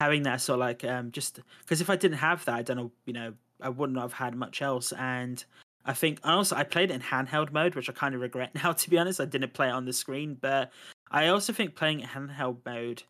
having 0.00 0.22
that 0.22 0.40
sort 0.40 0.56
of 0.56 0.60
like 0.60 0.84
um 0.84 1.10
just 1.10 1.40
because 1.60 1.80
if 1.80 1.90
I 1.90 1.96
didn't 1.96 2.18
have 2.18 2.44
that, 2.46 2.54
I 2.54 2.62
don't 2.62 2.76
know, 2.76 2.92
you 3.04 3.12
know, 3.12 3.34
I 3.60 3.68
wouldn't 3.68 3.98
have 3.98 4.14
had 4.14 4.34
much 4.34 4.62
else. 4.62 4.92
And 4.92 5.44
I 5.84 5.92
think 5.92 6.20
also 6.24 6.56
I 6.56 6.64
played 6.64 6.90
it 6.90 6.94
in 6.94 7.00
handheld 7.02 7.52
mode, 7.52 7.74
which 7.74 7.90
I 7.90 7.92
kind 7.92 8.14
of 8.14 8.22
regret 8.22 8.54
now. 8.62 8.72
To 8.72 8.90
be 8.90 8.98
honest, 8.98 9.20
I 9.20 9.26
didn't 9.26 9.52
play 9.52 9.68
it 9.68 9.72
on 9.72 9.84
the 9.84 9.92
screen, 9.92 10.38
but 10.40 10.72
I 11.10 11.28
also 11.28 11.52
think 11.52 11.74
playing 11.74 12.00
handheld 12.00 12.58
mode 12.64 13.02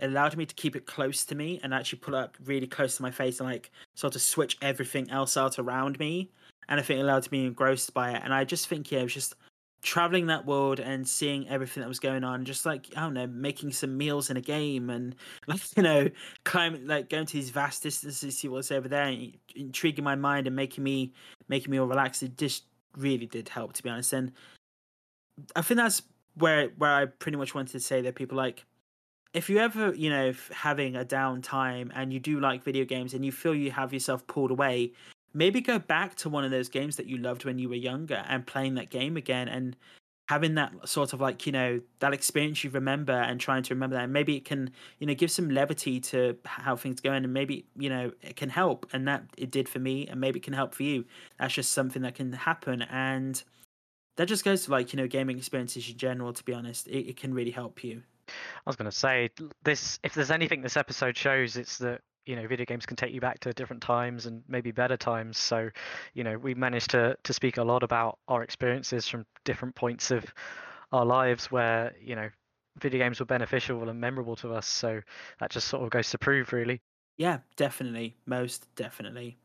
allowed 0.00 0.36
me 0.36 0.44
to 0.44 0.54
keep 0.54 0.76
it 0.76 0.86
close 0.86 1.24
to 1.24 1.34
me 1.34 1.60
and 1.62 1.72
actually 1.72 1.98
pull 2.00 2.14
up 2.14 2.36
really 2.44 2.66
close 2.66 2.96
to 2.96 3.02
my 3.02 3.10
face 3.10 3.40
and 3.40 3.48
like 3.48 3.70
sort 3.94 4.14
of 4.14 4.22
switch 4.22 4.58
everything 4.60 5.10
else 5.10 5.36
out 5.36 5.58
around 5.58 5.98
me. 5.98 6.30
And 6.68 6.80
I 6.80 6.82
think 6.82 6.98
it 6.98 7.02
allowed 7.02 7.18
me 7.18 7.22
to 7.22 7.30
be 7.30 7.46
engrossed 7.46 7.94
by 7.94 8.10
it. 8.10 8.22
And 8.24 8.34
I 8.34 8.44
just 8.44 8.68
think, 8.68 8.90
yeah, 8.90 9.00
it 9.00 9.04
was 9.04 9.14
just 9.14 9.34
traveling 9.82 10.26
that 10.26 10.44
world 10.44 10.80
and 10.80 11.06
seeing 11.06 11.48
everything 11.48 11.80
that 11.80 11.88
was 11.88 12.00
going 12.00 12.24
on, 12.24 12.44
just 12.44 12.66
like 12.66 12.86
I 12.96 13.00
don't 13.00 13.14
know, 13.14 13.26
making 13.28 13.72
some 13.72 13.96
meals 13.96 14.30
in 14.30 14.36
a 14.36 14.40
game 14.40 14.90
and 14.90 15.14
like 15.46 15.60
you 15.76 15.82
know, 15.82 16.08
climbing 16.44 16.86
like 16.86 17.08
going 17.08 17.26
to 17.26 17.32
these 17.32 17.50
vast 17.50 17.82
distances 17.82 18.36
see 18.36 18.48
what's 18.48 18.72
over 18.72 18.88
there, 18.88 19.04
and 19.04 19.36
intriguing 19.54 20.04
my 20.04 20.16
mind 20.16 20.46
and 20.46 20.56
making 20.56 20.84
me 20.84 21.12
making 21.48 21.70
me 21.70 21.78
all 21.78 21.86
relaxed. 21.86 22.22
It 22.22 22.36
just 22.36 22.64
really 22.96 23.26
did 23.26 23.48
help, 23.48 23.74
to 23.74 23.82
be 23.82 23.90
honest. 23.90 24.12
And 24.12 24.32
I 25.54 25.62
think 25.62 25.78
that's 25.78 26.02
where 26.36 26.68
where 26.78 26.92
I 26.92 27.06
pretty 27.06 27.38
much 27.38 27.54
wanted 27.54 27.72
to 27.72 27.80
say 27.80 28.00
that 28.02 28.14
people 28.14 28.36
like 28.36 28.64
if 29.34 29.50
you 29.50 29.58
ever 29.58 29.94
you 29.94 30.10
know 30.10 30.32
having 30.50 30.96
a 30.96 31.04
down 31.04 31.42
time 31.42 31.92
and 31.94 32.12
you 32.12 32.20
do 32.20 32.40
like 32.40 32.62
video 32.62 32.84
games 32.84 33.14
and 33.14 33.24
you 33.24 33.32
feel 33.32 33.54
you 33.54 33.70
have 33.70 33.92
yourself 33.92 34.26
pulled 34.26 34.50
away 34.50 34.92
maybe 35.34 35.60
go 35.60 35.78
back 35.78 36.14
to 36.16 36.28
one 36.28 36.44
of 36.44 36.50
those 36.50 36.68
games 36.68 36.96
that 36.96 37.06
you 37.06 37.18
loved 37.18 37.44
when 37.44 37.58
you 37.58 37.68
were 37.68 37.74
younger 37.74 38.24
and 38.28 38.46
playing 38.46 38.74
that 38.74 38.90
game 38.90 39.16
again 39.16 39.48
and 39.48 39.76
having 40.28 40.54
that 40.56 40.72
sort 40.88 41.12
of 41.12 41.20
like 41.20 41.46
you 41.46 41.52
know 41.52 41.80
that 42.00 42.12
experience 42.12 42.64
you 42.64 42.70
remember 42.70 43.12
and 43.12 43.40
trying 43.40 43.62
to 43.62 43.74
remember 43.74 43.94
that. 43.94 44.04
And 44.04 44.12
maybe 44.12 44.36
it 44.36 44.44
can 44.44 44.70
you 44.98 45.06
know 45.06 45.14
give 45.14 45.30
some 45.30 45.50
levity 45.50 46.00
to 46.00 46.36
how 46.44 46.76
things 46.76 47.00
go 47.00 47.12
and 47.12 47.32
maybe 47.32 47.66
you 47.76 47.88
know 47.88 48.12
it 48.22 48.36
can 48.36 48.48
help 48.48 48.86
and 48.92 49.06
that 49.08 49.24
it 49.36 49.50
did 49.50 49.68
for 49.68 49.78
me 49.78 50.06
and 50.08 50.20
maybe 50.20 50.40
it 50.40 50.42
can 50.42 50.54
help 50.54 50.74
for 50.74 50.82
you. 50.82 51.04
That's 51.38 51.54
just 51.54 51.72
something 51.72 52.02
that 52.02 52.14
can 52.14 52.32
happen 52.32 52.82
and 52.82 53.42
that 54.16 54.26
just 54.26 54.44
goes 54.44 54.64
to 54.64 54.70
like 54.70 54.92
you 54.92 54.96
know 54.96 55.06
gaming 55.06 55.38
experiences 55.38 55.88
in 55.88 55.96
general 55.96 56.32
to 56.32 56.44
be 56.44 56.52
honest 56.52 56.86
it, 56.88 57.08
it 57.08 57.16
can 57.16 57.32
really 57.32 57.50
help 57.50 57.82
you 57.84 58.02
i 58.28 58.34
was 58.66 58.76
going 58.76 58.90
to 58.90 58.96
say 58.96 59.30
this 59.62 59.98
if 60.02 60.14
there's 60.14 60.30
anything 60.30 60.62
this 60.62 60.76
episode 60.76 61.16
shows 61.16 61.56
it's 61.56 61.78
that 61.78 62.00
you 62.24 62.34
know 62.34 62.46
video 62.46 62.66
games 62.66 62.84
can 62.84 62.96
take 62.96 63.12
you 63.12 63.20
back 63.20 63.38
to 63.38 63.52
different 63.52 63.82
times 63.82 64.26
and 64.26 64.42
maybe 64.48 64.72
better 64.72 64.96
times 64.96 65.38
so 65.38 65.70
you 66.14 66.24
know 66.24 66.36
we 66.36 66.54
managed 66.54 66.90
to 66.90 67.16
to 67.22 67.32
speak 67.32 67.56
a 67.56 67.62
lot 67.62 67.82
about 67.82 68.18
our 68.26 68.42
experiences 68.42 69.06
from 69.06 69.24
different 69.44 69.74
points 69.74 70.10
of 70.10 70.24
our 70.92 71.04
lives 71.04 71.50
where 71.50 71.94
you 72.00 72.16
know 72.16 72.28
video 72.80 72.98
games 72.98 73.20
were 73.20 73.26
beneficial 73.26 73.88
and 73.88 74.00
memorable 74.00 74.36
to 74.36 74.54
us. 74.54 74.66
So 74.66 75.00
that 75.40 75.50
just 75.50 75.68
sort 75.68 75.82
of 75.82 75.90
goes 75.90 76.10
to 76.10 76.18
prove, 76.18 76.52
really. 76.52 76.80
Yeah, 77.16 77.38
definitely. 77.56 78.16
Most 78.26 78.74
definitely. 78.74 79.38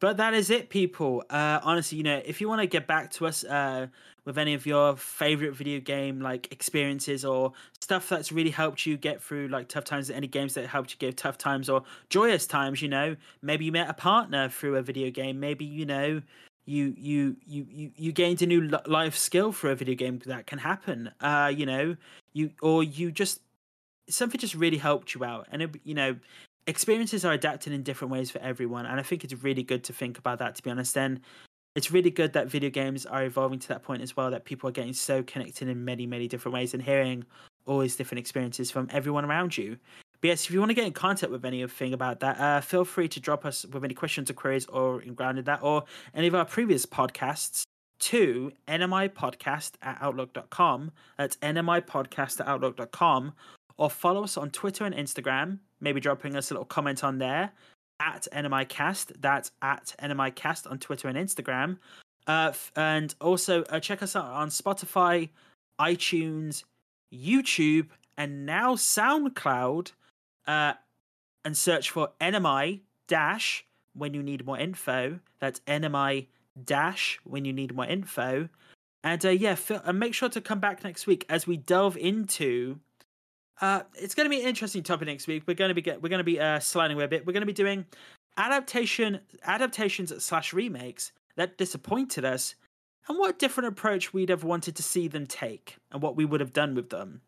But 0.00 0.16
that 0.16 0.32
is 0.32 0.48
it, 0.48 0.70
people. 0.70 1.22
Uh, 1.28 1.60
honestly, 1.62 1.98
you 1.98 2.04
know, 2.04 2.22
if 2.24 2.40
you 2.40 2.48
want 2.48 2.62
to 2.62 2.66
get 2.66 2.86
back 2.86 3.10
to 3.12 3.26
us 3.26 3.44
uh, 3.44 3.86
with 4.24 4.38
any 4.38 4.54
of 4.54 4.64
your 4.64 4.96
favorite 4.96 5.54
video 5.54 5.78
game 5.78 6.20
like 6.20 6.50
experiences 6.50 7.22
or 7.22 7.52
stuff 7.80 8.08
that's 8.08 8.32
really 8.32 8.50
helped 8.50 8.86
you 8.86 8.96
get 8.96 9.22
through 9.22 9.48
like 9.48 9.68
tough 9.68 9.84
times, 9.84 10.10
any 10.10 10.26
games 10.26 10.54
that 10.54 10.66
helped 10.66 10.92
you 10.92 10.96
get 10.98 11.18
tough 11.18 11.36
times 11.36 11.68
or 11.68 11.82
joyous 12.08 12.46
times, 12.46 12.80
you 12.80 12.88
know, 12.88 13.14
maybe 13.42 13.66
you 13.66 13.72
met 13.72 13.90
a 13.90 13.94
partner 13.94 14.48
through 14.48 14.76
a 14.76 14.82
video 14.82 15.10
game, 15.10 15.38
maybe 15.38 15.66
you 15.66 15.84
know 15.84 16.22
you 16.64 16.94
you 16.96 17.36
you 17.46 17.66
you, 17.68 17.90
you 17.96 18.12
gained 18.12 18.40
a 18.40 18.46
new 18.46 18.70
life 18.86 19.16
skill 19.16 19.52
for 19.52 19.70
a 19.70 19.74
video 19.74 19.94
game 19.94 20.20
that 20.24 20.46
can 20.46 20.58
happen. 20.58 21.10
Uh, 21.20 21.52
you 21.54 21.66
know, 21.66 21.96
you 22.32 22.50
or 22.62 22.82
you 22.82 23.12
just 23.12 23.40
something 24.08 24.40
just 24.40 24.54
really 24.54 24.78
helped 24.78 25.14
you 25.14 25.24
out, 25.24 25.46
and 25.52 25.62
it, 25.62 25.70
you 25.84 25.94
know, 25.94 26.16
experiences 26.70 27.24
are 27.24 27.32
adapted 27.32 27.72
in 27.72 27.82
different 27.82 28.12
ways 28.12 28.30
for 28.30 28.38
everyone, 28.38 28.86
and 28.86 28.98
I 28.98 29.02
think 29.02 29.24
it's 29.24 29.34
really 29.42 29.62
good 29.62 29.84
to 29.84 29.92
think 29.92 30.18
about 30.18 30.38
that. 30.38 30.54
To 30.54 30.62
be 30.62 30.70
honest, 30.70 30.96
and 30.96 31.20
it's 31.74 31.90
really 31.90 32.10
good 32.10 32.32
that 32.32 32.48
video 32.48 32.70
games 32.70 33.06
are 33.06 33.24
evolving 33.24 33.58
to 33.60 33.68
that 33.68 33.82
point 33.82 34.02
as 34.02 34.16
well. 34.16 34.30
That 34.30 34.44
people 34.44 34.68
are 34.68 34.72
getting 34.72 34.94
so 34.94 35.22
connected 35.22 35.68
in 35.68 35.84
many 35.84 36.06
many 36.06 36.28
different 36.28 36.54
ways 36.54 36.72
and 36.72 36.82
hearing 36.82 37.24
all 37.66 37.80
these 37.80 37.96
different 37.96 38.20
experiences 38.20 38.70
from 38.70 38.88
everyone 38.90 39.24
around 39.24 39.58
you. 39.58 39.76
But 40.20 40.28
yes, 40.28 40.44
if 40.44 40.50
you 40.50 40.58
want 40.58 40.70
to 40.70 40.74
get 40.74 40.86
in 40.86 40.92
contact 40.92 41.32
with 41.32 41.44
anything 41.44 41.94
about 41.94 42.20
that, 42.20 42.38
uh, 42.38 42.60
feel 42.60 42.84
free 42.84 43.08
to 43.08 43.20
drop 43.20 43.44
us 43.46 43.64
with 43.64 43.84
any 43.84 43.94
questions 43.94 44.30
or 44.30 44.34
queries 44.34 44.66
or 44.66 45.02
in 45.02 45.14
grounded 45.14 45.46
that 45.46 45.62
or 45.62 45.84
any 46.14 46.26
of 46.26 46.34
our 46.34 46.44
previous 46.44 46.84
podcasts 46.84 47.62
to 48.00 48.52
nmipodcast 48.68 49.72
at 49.82 49.98
outlook.com. 50.00 50.92
That's 51.16 51.36
nmipodcast 51.36 52.40
at 52.40 52.48
outlook.com. 52.48 53.32
Or 53.76 53.88
follow 53.88 54.24
us 54.24 54.36
on 54.36 54.50
Twitter 54.50 54.84
and 54.84 54.94
Instagram, 54.94 55.60
maybe 55.80 56.00
dropping 56.00 56.36
us 56.36 56.50
a 56.50 56.54
little 56.54 56.64
comment 56.64 57.04
on 57.04 57.18
there 57.18 57.52
at 58.00 58.26
NMIcast. 58.32 59.12
That's 59.20 59.52
at 59.62 59.94
NMIcast 60.02 60.70
on 60.70 60.78
Twitter 60.78 61.08
and 61.08 61.16
Instagram. 61.16 61.78
Uh, 62.26 62.52
and 62.76 63.14
also 63.20 63.62
uh, 63.64 63.80
check 63.80 64.02
us 64.02 64.14
out 64.14 64.26
on 64.26 64.48
Spotify, 64.48 65.28
iTunes, 65.80 66.64
YouTube, 67.12 67.88
and 68.16 68.46
now 68.46 68.74
SoundCloud 68.74 69.92
uh, 70.46 70.74
and 71.44 71.56
search 71.56 71.90
for 71.90 72.10
NMI 72.20 72.80
dash 73.08 73.64
when 73.94 74.14
you 74.14 74.22
need 74.22 74.44
more 74.44 74.58
info. 74.58 75.18
That's 75.40 75.60
NMI 75.60 76.26
dash 76.64 77.18
when 77.24 77.44
you 77.44 77.52
need 77.52 77.74
more 77.74 77.86
info. 77.86 78.48
And 79.02 79.24
uh, 79.24 79.30
yeah, 79.30 79.56
and 79.84 79.98
make 79.98 80.14
sure 80.14 80.28
to 80.28 80.40
come 80.40 80.60
back 80.60 80.84
next 80.84 81.06
week 81.06 81.24
as 81.28 81.46
we 81.46 81.56
delve 81.56 81.96
into. 81.96 82.78
Uh, 83.60 83.82
it's 83.94 84.14
going 84.14 84.24
to 84.24 84.30
be 84.30 84.40
an 84.40 84.48
interesting 84.48 84.82
topic 84.82 85.06
next 85.06 85.26
week. 85.26 85.42
We're 85.46 85.54
going 85.54 85.68
to 85.68 85.74
be 85.74 85.82
get, 85.82 86.02
we're 86.02 86.08
going 86.08 86.18
to 86.18 86.24
be 86.24 86.40
uh, 86.40 86.60
sliding 86.60 86.96
away 86.96 87.04
a 87.04 87.08
bit. 87.08 87.26
We're 87.26 87.32
going 87.32 87.42
to 87.42 87.46
be 87.46 87.52
doing 87.52 87.84
adaptation 88.36 89.20
adaptations 89.44 90.12
slash 90.24 90.52
remakes 90.52 91.12
that 91.36 91.58
disappointed 91.58 92.24
us, 92.24 92.54
and 93.08 93.18
what 93.18 93.38
different 93.38 93.68
approach 93.68 94.12
we'd 94.12 94.28
have 94.28 94.44
wanted 94.44 94.76
to 94.76 94.82
see 94.82 95.08
them 95.08 95.26
take, 95.26 95.76
and 95.90 96.02
what 96.02 96.16
we 96.16 96.24
would 96.24 96.40
have 96.40 96.52
done 96.52 96.74
with 96.74 96.90
them. 96.90 97.20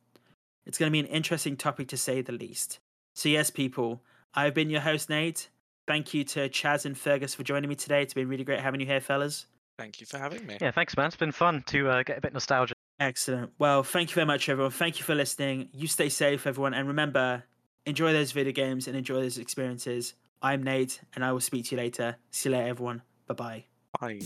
It's 0.66 0.78
going 0.78 0.90
to 0.90 0.92
be 0.92 1.00
an 1.00 1.06
interesting 1.06 1.56
topic 1.56 1.88
to 1.88 1.96
say 1.96 2.22
the 2.22 2.32
least. 2.32 2.78
So, 3.14 3.28
yes, 3.28 3.50
people, 3.50 4.02
I've 4.34 4.54
been 4.54 4.70
your 4.70 4.80
host, 4.80 5.10
Nate. 5.10 5.48
Thank 5.86 6.14
you 6.14 6.24
to 6.24 6.48
Chaz 6.48 6.86
and 6.86 6.96
Fergus 6.96 7.34
for 7.34 7.42
joining 7.42 7.68
me 7.68 7.74
today. 7.74 8.02
It's 8.02 8.14
been 8.14 8.28
really 8.28 8.44
great 8.44 8.60
having 8.60 8.80
you 8.80 8.86
here, 8.86 9.00
fellas. 9.00 9.46
Thank 9.78 10.00
you 10.00 10.06
for 10.06 10.18
having 10.18 10.46
me. 10.46 10.59
Yeah, 10.60 10.70
thanks, 10.70 10.96
man. 10.96 11.06
It's 11.06 11.16
been 11.16 11.32
fun 11.32 11.64
to 11.66 11.88
uh, 11.88 12.02
get 12.04 12.18
a 12.18 12.20
bit 12.20 12.32
nostalgic. 12.32 12.76
Excellent. 13.01 13.52
Well, 13.59 13.82
thank 13.82 14.10
you 14.10 14.14
very 14.14 14.27
much, 14.27 14.48
everyone. 14.48 14.70
Thank 14.70 14.98
you 14.98 15.05
for 15.05 15.14
listening. 15.14 15.69
You 15.73 15.89
stay 15.89 16.09
safe, 16.09 16.47
everyone. 16.47 16.74
And 16.74 16.86
remember, 16.86 17.44
enjoy 17.85 18.12
those 18.12 18.32
video 18.32 18.52
games 18.52 18.86
and 18.86 18.97
enjoy 18.97 19.20
those 19.23 19.39
experiences. 19.39 20.14
I'm 20.40 20.62
Nate, 20.62 21.01
and 21.14 21.24
I 21.24 21.32
will 21.32 21.40
speak 21.40 21.66
to 21.66 21.74
you 21.74 21.81
later. 21.81 22.16
See 22.31 22.48
you 22.48 22.56
later, 22.56 22.69
everyone. 22.69 23.02
Bye-bye. 23.27 23.64
Bye. 24.01 24.20